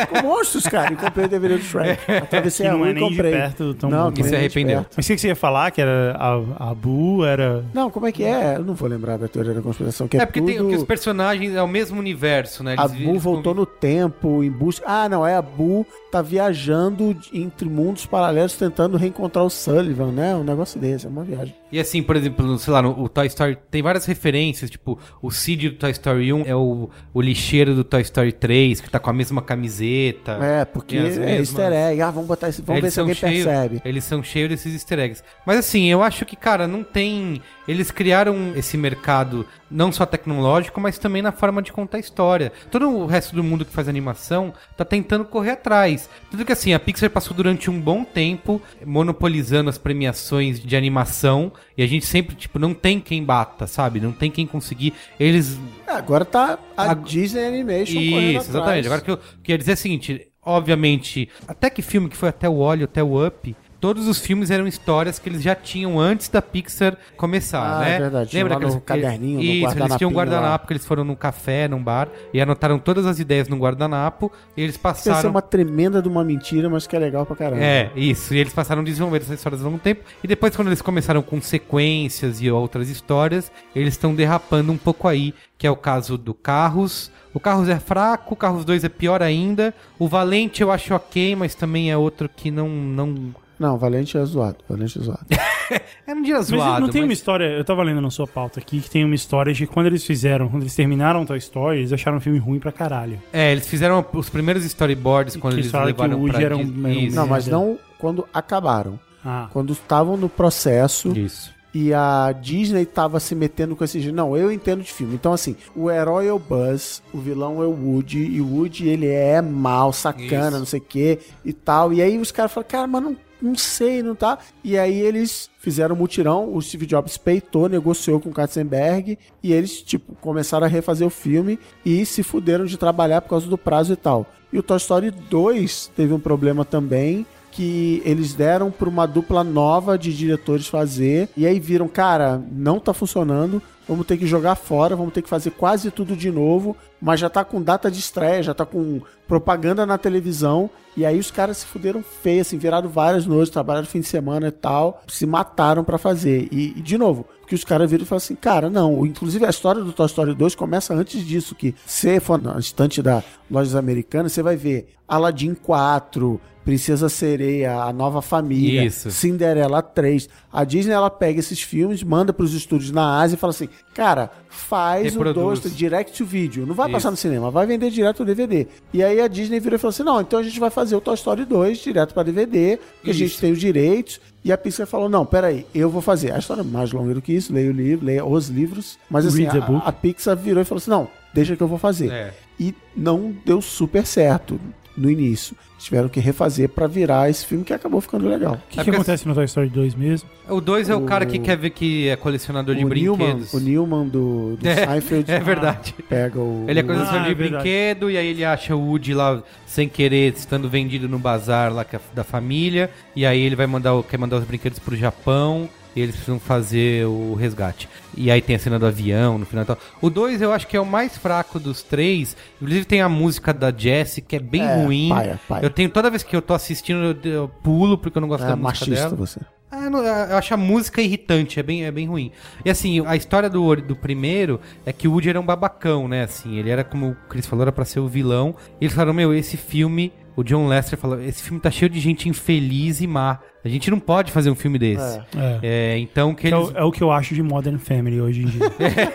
com 0.08 0.26
monstros, 0.26 0.64
cara. 0.66 0.92
E 0.92 0.96
comprei 0.96 1.26
o 1.26 1.28
DVD 1.28 1.58
do 1.58 1.62
Shrek. 1.64 2.10
Atravessei 2.10 2.64
Que 2.64 2.68
a 2.70 2.72
não 2.72 2.78
rua 2.78 2.88
é 2.88 2.90
e 2.90 2.94
nem 2.94 3.04
de 3.04 3.10
comprei. 3.10 3.32
perto 3.32 3.74
tão 3.74 3.90
não, 3.90 4.10
E 4.10 4.16
se 4.16 4.22
é 4.22 4.30
de 4.30 4.36
arrependeu. 4.36 4.76
perto. 4.78 4.94
Mas 4.96 5.04
o 5.04 5.08
que 5.08 5.14
que 5.14 5.20
você 5.20 5.28
ia 5.28 5.36
falar? 5.36 5.70
Que 5.70 5.80
era 5.82 6.16
a, 6.18 6.70
a 6.70 6.74
Boo 6.74 7.24
era. 7.24 7.64
Não, 7.74 7.90
como 7.90 8.06
é 8.06 8.12
que 8.12 8.24
é? 8.24 8.56
Eu 8.56 8.64
não 8.64 8.74
vou 8.74 8.88
lembrar 8.88 9.18
da 9.18 9.28
teoria 9.28 9.52
da 9.52 9.60
conspiração, 9.60 10.08
que 10.08 10.16
é, 10.16 10.22
É 10.22 10.26
porque 10.26 10.40
tem, 10.40 10.56
tudo... 10.56 10.64
porque 10.64 10.76
os 10.78 10.84
personagens 10.84 11.54
é 11.54 11.62
o 11.62 11.68
mesmo 11.68 11.98
universo, 11.98 12.64
né? 12.64 12.74
A 12.78 12.84
Eles- 12.86 12.96
Bu 12.96 13.10
eles 13.10 13.22
voltou 13.22 13.54
convivem- 13.54 13.60
no 13.60 13.66
tempo 13.66 14.42
em 14.42 14.50
busca. 14.50 14.84
Ah, 14.88 15.08
não, 15.08 15.26
é 15.26 15.34
a 15.36 15.42
Bu 15.42 15.86
tá 16.10 16.22
viajando 16.22 17.16
entre 17.32 17.68
mundos 17.68 18.06
paralelos 18.06 18.54
tentando 18.56 18.96
reencontrar 18.96 19.44
o 19.44 19.50
Sullivan, 19.50 20.12
né? 20.12 20.34
Um 20.34 20.44
negócio 20.44 20.80
desse, 20.80 21.06
é 21.06 21.08
uma 21.08 21.22
viagem. 21.24 21.41
E 21.70 21.80
assim, 21.80 22.02
por 22.02 22.16
exemplo, 22.16 22.58
sei 22.58 22.72
lá, 22.72 22.82
no 22.82 22.90
o 23.02 23.08
Toy 23.08 23.26
Story 23.26 23.56
tem 23.70 23.80
várias 23.82 24.04
referências, 24.04 24.70
tipo, 24.70 24.98
o 25.22 25.30
Sid 25.30 25.70
do 25.70 25.76
Toy 25.76 25.90
Story 25.90 26.32
1 26.32 26.42
é 26.46 26.54
o, 26.54 26.90
o 27.14 27.20
lixeiro 27.20 27.74
do 27.74 27.82
Toy 27.82 28.02
Story 28.02 28.32
3, 28.32 28.80
que 28.80 28.90
tá 28.90 28.98
com 28.98 29.08
a 29.08 29.12
mesma 29.12 29.40
camiseta. 29.40 30.32
É, 30.42 30.64
porque 30.64 30.96
é 30.96 31.02
mesmas- 31.02 31.30
easter 31.30 31.72
egg. 31.72 32.02
Ah, 32.02 32.10
vamos 32.10 32.28
botar 32.28 32.48
esse. 32.48 32.60
Vamos 32.62 32.82
ver 32.82 32.90
se 32.90 33.00
alguém 33.00 33.14
cheios, 33.14 33.44
percebe. 33.44 33.80
Eles 33.84 34.04
são 34.04 34.22
cheios 34.22 34.50
desses 34.50 34.74
easter 34.74 34.98
eggs. 34.98 35.22
Mas 35.46 35.58
assim, 35.58 35.86
eu 35.90 36.02
acho 36.02 36.24
que, 36.26 36.36
cara, 36.36 36.68
não 36.68 36.84
tem. 36.84 37.40
Eles 37.66 37.90
criaram 37.90 38.52
esse 38.56 38.76
mercado 38.76 39.46
não 39.70 39.92
só 39.92 40.04
tecnológico, 40.04 40.80
mas 40.80 40.98
também 40.98 41.22
na 41.22 41.30
forma 41.32 41.62
de 41.62 41.72
contar 41.72 41.98
história. 41.98 42.52
Todo 42.70 42.90
o 42.90 43.06
resto 43.06 43.34
do 43.36 43.42
mundo 43.44 43.64
que 43.64 43.72
faz 43.72 43.88
animação 43.88 44.52
tá 44.76 44.84
tentando 44.84 45.24
correr 45.24 45.52
atrás. 45.52 46.10
Tudo 46.30 46.44
que 46.44 46.52
assim, 46.52 46.74
a 46.74 46.80
Pixar 46.80 47.08
passou 47.08 47.36
durante 47.36 47.70
um 47.70 47.80
bom 47.80 48.04
tempo 48.04 48.60
monopolizando 48.84 49.70
as 49.70 49.78
premiações 49.78 50.60
de 50.60 50.76
animação 50.76 51.52
e 51.76 51.82
a 51.82 51.86
gente 51.86 52.04
sempre, 52.04 52.34
tipo, 52.34 52.58
não 52.58 52.74
tem 52.74 53.00
quem 53.00 53.24
bata, 53.24 53.66
sabe? 53.66 54.00
Não 54.00 54.12
tem 54.12 54.30
quem 54.30 54.46
conseguir. 54.46 54.92
Eles 55.18 55.58
É, 55.86 55.92
agora 55.92 56.24
tá 56.24 56.58
a 56.76 56.90
Ag- 56.90 57.04
Disney 57.08 57.46
Animation 57.46 57.94
correndo 57.94 58.30
isso, 58.30 58.38
atrás. 58.38 58.48
exatamente. 58.48 58.86
Agora 58.86 59.00
que 59.00 59.10
eu 59.10 59.18
queria 59.42 59.58
dizer 59.58 59.70
é 59.72 59.74
o 59.74 59.76
seguinte, 59.78 60.28
obviamente, 60.42 61.28
até 61.46 61.70
que 61.70 61.80
filme 61.82 62.08
que 62.08 62.16
foi 62.16 62.28
até 62.28 62.48
o 62.48 62.56
Olho, 62.56 62.84
até 62.84 63.02
o 63.02 63.24
Up, 63.26 63.54
todos 63.82 64.06
os 64.06 64.18
filmes 64.20 64.48
eram 64.50 64.66
histórias 64.66 65.18
que 65.18 65.28
eles 65.28 65.42
já 65.42 65.56
tinham 65.56 65.98
antes 65.98 66.28
da 66.28 66.40
Pixar 66.40 66.96
começar, 67.16 67.60
Ah, 67.60 67.80
né? 67.80 67.96
é 67.96 67.98
verdade, 67.98 68.30
tinha 68.30 68.46
lá 68.48 68.58
no 68.58 68.62
eles- 68.68 68.78
caderninho, 68.86 69.38
no 69.38 69.42
Isso, 69.42 69.76
eles 69.78 69.96
tinham 69.96 70.10
um 70.10 70.14
guardanapo 70.14 70.62
lá. 70.62 70.66
que 70.68 70.72
eles 70.72 70.86
foram 70.86 71.02
num 71.04 71.16
café, 71.16 71.66
num 71.66 71.82
bar 71.82 72.08
e 72.32 72.40
anotaram 72.40 72.78
todas 72.78 73.04
as 73.06 73.18
ideias 73.18 73.48
no 73.48 73.56
guardanapo 73.58 74.30
e 74.56 74.62
eles 74.62 74.76
Deve 74.76 74.94
ser 74.98 75.10
passaram 75.10 75.30
uma 75.30 75.42
tremenda 75.42 76.00
de 76.00 76.08
uma 76.08 76.22
mentira, 76.22 76.70
mas 76.70 76.86
que 76.86 76.94
é 76.94 76.98
legal 77.00 77.26
pra 77.26 77.34
caramba. 77.34 77.60
é, 77.62 77.90
isso. 77.96 78.32
E 78.32 78.38
eles 78.38 78.52
passaram 78.54 78.82
a 78.82 78.84
desenvolver 78.84 79.16
essas 79.18 79.36
histórias 79.36 79.60
ao 79.60 79.66
longo 79.66 79.78
do 79.78 79.82
tempo. 79.82 80.02
E 80.22 80.28
depois, 80.28 80.54
quando 80.54 80.68
eles 80.68 80.80
começaram 80.80 81.20
com 81.20 81.40
sequências 81.40 82.40
e 82.40 82.48
outras 82.50 82.88
histórias, 82.88 83.50
eles 83.74 83.94
estão 83.94 84.14
derrapando 84.14 84.70
um 84.70 84.76
pouco 84.78 85.08
aí, 85.08 85.34
que 85.58 85.66
é 85.66 85.70
o 85.70 85.76
caso 85.76 86.16
do 86.16 86.32
Carros. 86.34 87.10
O 87.34 87.40
Carros 87.40 87.68
é 87.68 87.80
fraco, 87.80 88.34
o 88.34 88.36
Carros 88.36 88.64
2 88.64 88.84
é 88.84 88.88
pior 88.88 89.22
ainda. 89.22 89.74
O 89.98 90.06
Valente 90.06 90.62
eu 90.62 90.70
acho 90.70 90.94
ok, 90.94 91.34
mas 91.34 91.54
também 91.56 91.90
é 91.90 91.96
outro 91.96 92.28
que 92.28 92.50
não. 92.50 92.68
não... 92.68 93.34
Não, 93.62 93.78
Valente 93.78 94.18
é 94.18 94.24
zoado. 94.24 94.56
Valente 94.68 94.98
é 94.98 95.02
zoado. 95.02 95.26
É 96.06 96.12
um 96.12 96.20
dia 96.20 96.34
Mas 96.36 96.46
zoado. 96.48 96.80
não 96.82 96.88
tem 96.90 97.00
uma 97.00 97.08
mas- 97.08 97.18
história. 97.18 97.44
Eu 97.44 97.64
tava 97.64 97.82
lendo 97.82 98.00
na 98.00 98.10
sua 98.10 98.26
pauta 98.26 98.60
aqui 98.60 98.80
que 98.80 98.90
tem 98.90 99.04
uma 99.04 99.14
história 99.14 99.54
de 99.54 99.66
quando 99.66 99.86
eles 99.86 100.04
fizeram, 100.04 100.48
quando 100.48 100.64
eles 100.64 100.74
terminaram 100.74 101.24
Toy 101.24 101.38
Story, 101.38 101.78
eles 101.78 101.92
acharam 101.92 102.18
o 102.18 102.20
filme 102.20 102.38
ruim 102.38 102.58
pra 102.58 102.70
caralho. 102.72 103.18
É, 103.32 103.52
eles 103.52 103.66
fizeram 103.66 104.04
os 104.12 104.28
primeiros 104.28 104.64
storyboards 104.66 105.36
quando 105.36 105.54
Que 105.54 105.60
eles 105.60 105.70
fala 105.70 105.86
que 105.86 105.92
levaram 105.92 106.16
o 106.18 106.20
Woody 106.22 106.32
pra 106.36 106.42
era 106.44 106.56
um- 106.56 106.60
era 106.60 106.68
um-. 106.98 107.10
Não, 107.12 107.26
mas 107.26 107.46
não 107.46 107.78
quando 107.98 108.26
acabaram. 108.34 108.98
Ah. 109.24 109.48
Quando 109.52 109.72
estavam 109.72 110.16
no 110.18 110.28
processo 110.28 111.16
Isso. 111.16 111.54
e 111.72 111.94
a 111.94 112.32
Disney 112.32 112.84
tava 112.84 113.18
se 113.20 113.34
metendo 113.34 113.74
com 113.74 113.82
esse 113.84 114.12
Não, 114.12 114.36
eu 114.36 114.52
entendo 114.52 114.82
de 114.82 114.92
filme. 114.92 115.14
Então, 115.14 115.32
assim, 115.32 115.56
o 115.74 115.90
herói 115.90 116.26
é 116.26 116.32
o 116.32 116.38
Buzz, 116.38 117.02
o 117.14 117.18
vilão 117.18 117.62
é 117.62 117.66
o 117.66 117.70
Woody, 117.70 118.18
e 118.18 118.40
o 118.42 118.56
Woody, 118.56 118.88
ele 118.88 119.06
é 119.06 119.40
mal, 119.40 119.90
sacana, 119.92 120.48
Isso. 120.50 120.58
não 120.58 120.66
sei 120.66 120.80
o 120.80 120.82
que 120.82 121.18
e 121.44 121.52
tal. 121.54 121.92
E 121.94 122.02
aí 122.02 122.18
os 122.18 122.30
caras 122.32 122.52
falaram, 122.52 122.70
cara, 122.70 122.86
mas 122.86 123.02
não, 123.02 123.16
não 123.42 123.56
sei, 123.56 124.02
não 124.02 124.14
tá? 124.14 124.38
E 124.62 124.78
aí 124.78 125.00
eles 125.00 125.50
fizeram 125.58 125.94
um 125.94 125.98
mutirão, 125.98 126.54
o 126.54 126.62
Steve 126.62 126.86
Jobs 126.86 127.16
peitou, 127.16 127.68
negociou 127.68 128.20
com 128.20 128.30
o 128.30 128.32
Katzenberg, 128.32 129.18
e 129.42 129.52
eles, 129.52 129.82
tipo, 129.82 130.14
começaram 130.20 130.66
a 130.66 130.68
refazer 130.68 131.06
o 131.06 131.10
filme 131.10 131.58
e 131.84 132.06
se 132.06 132.22
fuderam 132.22 132.64
de 132.64 132.76
trabalhar 132.76 133.20
por 133.20 133.30
causa 133.30 133.46
do 133.46 133.58
prazo 133.58 133.92
e 133.92 133.96
tal. 133.96 134.26
E 134.52 134.58
o 134.58 134.62
Toy 134.62 134.76
Story 134.76 135.10
2 135.10 135.92
teve 135.96 136.12
um 136.12 136.20
problema 136.20 136.64
também, 136.64 137.26
que 137.52 138.02
eles 138.04 138.34
deram 138.34 138.70
para 138.70 138.88
uma 138.88 139.06
dupla 139.06 139.44
nova 139.44 139.98
de 139.98 140.16
diretores 140.16 140.66
fazer. 140.66 141.28
E 141.36 141.46
aí 141.46 141.60
viram, 141.60 141.86
cara, 141.86 142.42
não 142.50 142.80
tá 142.80 142.92
funcionando, 142.92 143.62
vamos 143.86 144.06
ter 144.06 144.16
que 144.16 144.26
jogar 144.26 144.54
fora, 144.56 144.96
vamos 144.96 145.12
ter 145.12 145.22
que 145.22 145.28
fazer 145.28 145.50
quase 145.50 145.90
tudo 145.90 146.16
de 146.16 146.30
novo, 146.30 146.76
mas 147.00 147.20
já 147.20 147.28
tá 147.28 147.44
com 147.44 147.62
data 147.62 147.90
de 147.90 147.98
estreia, 147.98 148.42
já 148.42 148.54
tá 148.54 148.64
com 148.64 149.00
propaganda 149.28 149.84
na 149.84 149.98
televisão. 149.98 150.70
E 150.96 151.06
aí 151.06 151.18
os 151.18 151.30
caras 151.30 151.58
se 151.58 151.66
fuderam 151.66 152.02
feio, 152.02 152.42
assim, 152.42 152.58
viraram 152.58 152.88
várias 152.88 153.26
noites, 153.26 153.50
trabalharam 153.50 153.86
fim 153.86 154.00
de 154.00 154.06
semana 154.06 154.48
e 154.48 154.50
tal, 154.50 155.02
se 155.08 155.24
mataram 155.26 155.84
para 155.84 155.98
fazer. 155.98 156.48
E, 156.50 156.74
e, 156.76 156.82
de 156.82 156.98
novo, 156.98 157.26
porque 157.40 157.54
os 157.54 157.64
caras 157.64 157.90
viram 157.90 158.04
e 158.04 158.06
falaram 158.06 158.24
assim, 158.24 158.34
cara, 158.34 158.68
não, 158.68 159.06
inclusive 159.06 159.44
a 159.44 159.50
história 159.50 159.82
do 159.82 159.92
Toy 159.92 160.06
Story 160.06 160.34
2 160.34 160.54
começa 160.54 160.94
antes 160.94 161.24
disso, 161.26 161.54
que 161.54 161.74
se 161.86 162.20
for 162.20 162.40
na 162.40 162.58
estante 162.58 163.02
da 163.02 163.22
lojas 163.50 163.74
americanas, 163.74 164.32
você 164.32 164.42
vai 164.42 164.56
ver 164.56 164.94
Aladdin 165.08 165.54
4, 165.54 166.40
Princesa 166.64 167.08
Sereia, 167.08 167.74
A 167.82 167.92
Nova 167.92 168.22
Família, 168.22 168.84
Isso. 168.84 169.10
Cinderela 169.10 169.82
3. 169.82 170.28
A 170.52 170.64
Disney 170.64 170.92
ela 170.92 171.10
pega 171.10 171.40
esses 171.40 171.60
filmes, 171.60 172.02
manda 172.02 172.32
para 172.32 172.44
os 172.44 172.54
estúdios 172.54 172.90
na 172.90 173.20
Ásia 173.20 173.34
e 173.36 173.38
fala 173.38 173.50
assim: 173.50 173.68
"Cara, 173.94 174.30
faz 174.48 175.16
o. 175.16 175.32
2 175.32 175.74
direct 175.74 176.16
to 176.16 176.24
video, 176.24 176.66
não 176.66 176.74
vai 176.74 176.86
Isso. 176.86 176.92
passar 176.94 177.10
no 177.10 177.16
cinema, 177.16 177.50
vai 177.50 177.66
vender 177.66 177.90
direto 177.90 178.22
o 178.22 178.24
DVD". 178.24 178.66
E 178.92 179.02
aí 179.02 179.20
a 179.20 179.28
Disney 179.28 179.58
virou 179.60 179.76
e 179.76 179.78
falou 179.78 179.90
assim: 179.90 180.02
"Não, 180.02 180.20
então 180.20 180.38
a 180.38 180.42
gente 180.42 180.60
vai 180.60 180.70
fazer 180.70 180.94
o 180.94 181.00
Toy 181.00 181.14
Story 181.14 181.44
2 181.44 181.78
direto 181.78 182.14
para 182.14 182.22
DVD, 182.22 182.78
porque 182.96 183.10
a 183.10 183.14
gente 183.14 183.38
tem 183.38 183.52
os 183.52 183.60
direitos". 183.60 184.20
E 184.44 184.52
a 184.52 184.58
Pixar 184.58 184.86
falou: 184.86 185.08
"Não, 185.08 185.26
peraí, 185.26 185.66
eu 185.74 185.90
vou 185.90 186.02
fazer". 186.02 186.32
A 186.32 186.38
história 186.38 186.60
é 186.60 186.64
mais 186.64 186.92
longa 186.92 187.14
do 187.14 187.22
que 187.22 187.32
isso, 187.32 187.52
leia 187.52 187.70
o 187.70 187.72
livro, 187.72 188.06
leia 188.06 188.24
os 188.24 188.48
livros, 188.48 188.98
mas 189.10 189.26
assim, 189.26 189.46
a, 189.46 189.88
a 189.88 189.92
Pixar 189.92 190.36
virou 190.36 190.62
e 190.62 190.64
falou 190.64 190.78
assim: 190.78 190.90
"Não, 190.90 191.08
deixa 191.34 191.56
que 191.56 191.62
eu 191.62 191.68
vou 191.68 191.78
fazer". 191.78 192.10
É. 192.10 192.34
E 192.60 192.74
não 192.96 193.34
deu 193.44 193.60
super 193.60 194.06
certo. 194.06 194.60
No 194.96 195.10
início. 195.10 195.56
Tiveram 195.78 196.08
que 196.08 196.20
refazer 196.20 196.68
pra 196.68 196.86
virar 196.86 197.28
esse 197.28 197.44
filme 197.44 197.64
que 197.64 197.72
acabou 197.72 198.00
ficando 198.00 198.28
legal. 198.28 198.54
O 198.54 198.58
que, 198.70 198.78
É 198.80 198.84
que 198.84 198.90
acontece 198.90 199.26
no 199.26 199.34
Toy 199.34 199.44
Story 199.46 199.68
2 199.68 199.94
mesmo? 199.94 200.28
O 200.48 200.60
2 200.60 200.88
é 200.90 200.94
o, 200.94 200.98
O- 200.98 201.04
cara 201.06 201.26
que 201.26 201.38
quer 201.38 201.56
ver 201.56 201.70
que 201.70 202.08
é 202.08 202.14
colecionador 202.16 202.74
de 202.76 202.84
o 202.84 202.88
Newman, 202.88 203.16
brinquedos. 203.16 203.52
o 203.54 203.58
Newman 203.60 204.06
do, 204.08 204.56
do 204.56 204.62
É, 204.68 204.86
Seinfeld 204.86 205.30
É 205.30 205.40
verdade. 205.40 205.94
pega 206.08 206.38
o... 206.38 206.64
Ele 206.68 206.78
é 206.78 206.82
colecionador 206.82 207.20
Ah, 207.20 207.24
de 207.24 207.30
é 207.30 207.34
brinquedo 207.34 208.10
e 208.10 208.16
aí 208.16 208.26
ele 208.28 208.44
acha 208.44 208.76
o 208.76 208.80
Woody 208.80 209.12
lá 209.14 209.42
sem 209.66 209.88
querer, 209.88 210.34
estando 210.34 210.68
vendido 210.68 211.08
no 211.08 211.18
bazar 211.18 211.72
lá 211.72 211.84
é 211.92 212.00
da 212.14 212.22
família. 212.22 212.88
E 213.16 213.26
aí 213.26 213.40
ele 213.40 213.56
vai 213.56 213.66
mandar, 213.66 213.94
o- 213.94 214.02
quer 214.04 214.18
mandar 214.18 214.36
os 214.36 214.44
brinquedos 214.44 214.78
pro 214.78 214.94
Japão 214.94 215.68
e 215.94 216.00
eles 216.00 216.14
precisam 216.14 216.38
fazer 216.40 217.06
o 217.06 217.34
resgate. 217.34 217.88
E 218.16 218.30
aí 218.30 218.40
tem 218.40 218.56
a 218.56 218.58
cena 218.58 218.78
do 218.78 218.86
avião 218.86 219.38
no 219.38 219.46
final 219.46 219.64
e 219.64 219.66
tal. 219.66 219.78
O 220.00 220.08
2 220.10 220.40
eu 220.42 220.52
acho 220.52 220.66
que 220.66 220.76
é 220.76 220.80
o 220.80 220.86
mais 220.86 221.16
fraco 221.16 221.58
dos 221.60 221.82
três. 221.82 222.36
Inclusive 222.60 222.84
tem 222.84 223.00
a 223.00 223.08
música 223.08 223.52
da 223.52 223.70
Jessie 223.70 224.22
que 224.22 224.36
é 224.36 224.40
bem 224.40 224.62
É, 224.62 224.82
ruim. 224.84 225.08
paia, 225.08 225.40
paia. 225.48 225.64
Eu 225.64 225.70
tenho 225.70 225.88
toda 225.90 226.10
vez 226.10 226.22
que 226.22 226.34
eu 226.34 226.42
tô 226.42 226.54
assistindo 226.54 227.16
eu, 227.24 227.30
eu 227.32 227.48
pulo 227.62 227.96
porque 227.98 228.18
eu 228.18 228.20
não 228.20 228.28
gosto 228.28 228.44
É 228.44 228.48
da 228.48 228.56
música 228.56 228.68
machista 228.86 229.04
dela. 229.04 229.16
você. 229.16 229.40
Ah, 229.74 229.88
não, 229.88 230.04
eu 230.04 230.36
acho 230.36 230.52
a 230.52 230.56
música 230.58 231.00
irritante, 231.00 231.58
é 231.58 231.62
bem, 231.62 231.84
é 231.86 231.90
bem 231.90 232.06
ruim. 232.06 232.30
E 232.62 232.68
assim, 232.68 233.02
a 233.06 233.16
história 233.16 233.48
do, 233.48 233.74
do 233.76 233.96
primeiro 233.96 234.60
é 234.84 234.92
que 234.92 235.08
o 235.08 235.12
Woody 235.12 235.30
era 235.30 235.40
um 235.40 235.46
babacão, 235.46 236.06
né? 236.06 236.24
Assim, 236.24 236.58
ele 236.58 236.68
era, 236.68 236.84
como 236.84 237.08
o 237.12 237.16
Chris 237.26 237.46
falou, 237.46 237.62
era 237.62 237.72
pra 237.72 237.86
ser 237.86 237.98
o 238.00 238.06
vilão. 238.06 238.54
E 238.78 238.84
eles 238.84 238.94
falaram, 238.94 239.14
meu, 239.14 239.32
esse 239.32 239.56
filme, 239.56 240.12
o 240.36 240.42
John 240.44 240.68
Lester 240.68 240.98
falou, 240.98 241.18
esse 241.22 241.42
filme 241.42 241.58
tá 241.58 241.70
cheio 241.70 241.88
de 241.88 241.98
gente 242.00 242.28
infeliz 242.28 243.00
e 243.00 243.06
má. 243.06 243.38
A 243.64 243.68
gente 243.68 243.90
não 243.90 244.00
pode 244.00 244.32
fazer 244.32 244.50
um 244.50 244.54
filme 244.54 244.78
desse. 244.78 245.20
É. 245.36 245.58
É, 245.62 245.98
então 245.98 246.34
que 246.34 246.48
Que 246.48 246.54
é, 246.54 246.56
eles, 246.56 246.70
o, 246.70 246.76
é 246.76 246.82
o 246.82 246.90
que 246.90 247.02
eu 247.02 247.12
acho 247.12 247.34
de 247.34 247.42
Modern 247.42 247.78
Family 247.78 248.20
hoje 248.20 248.42
em 248.42 248.46
dia. 248.46 248.60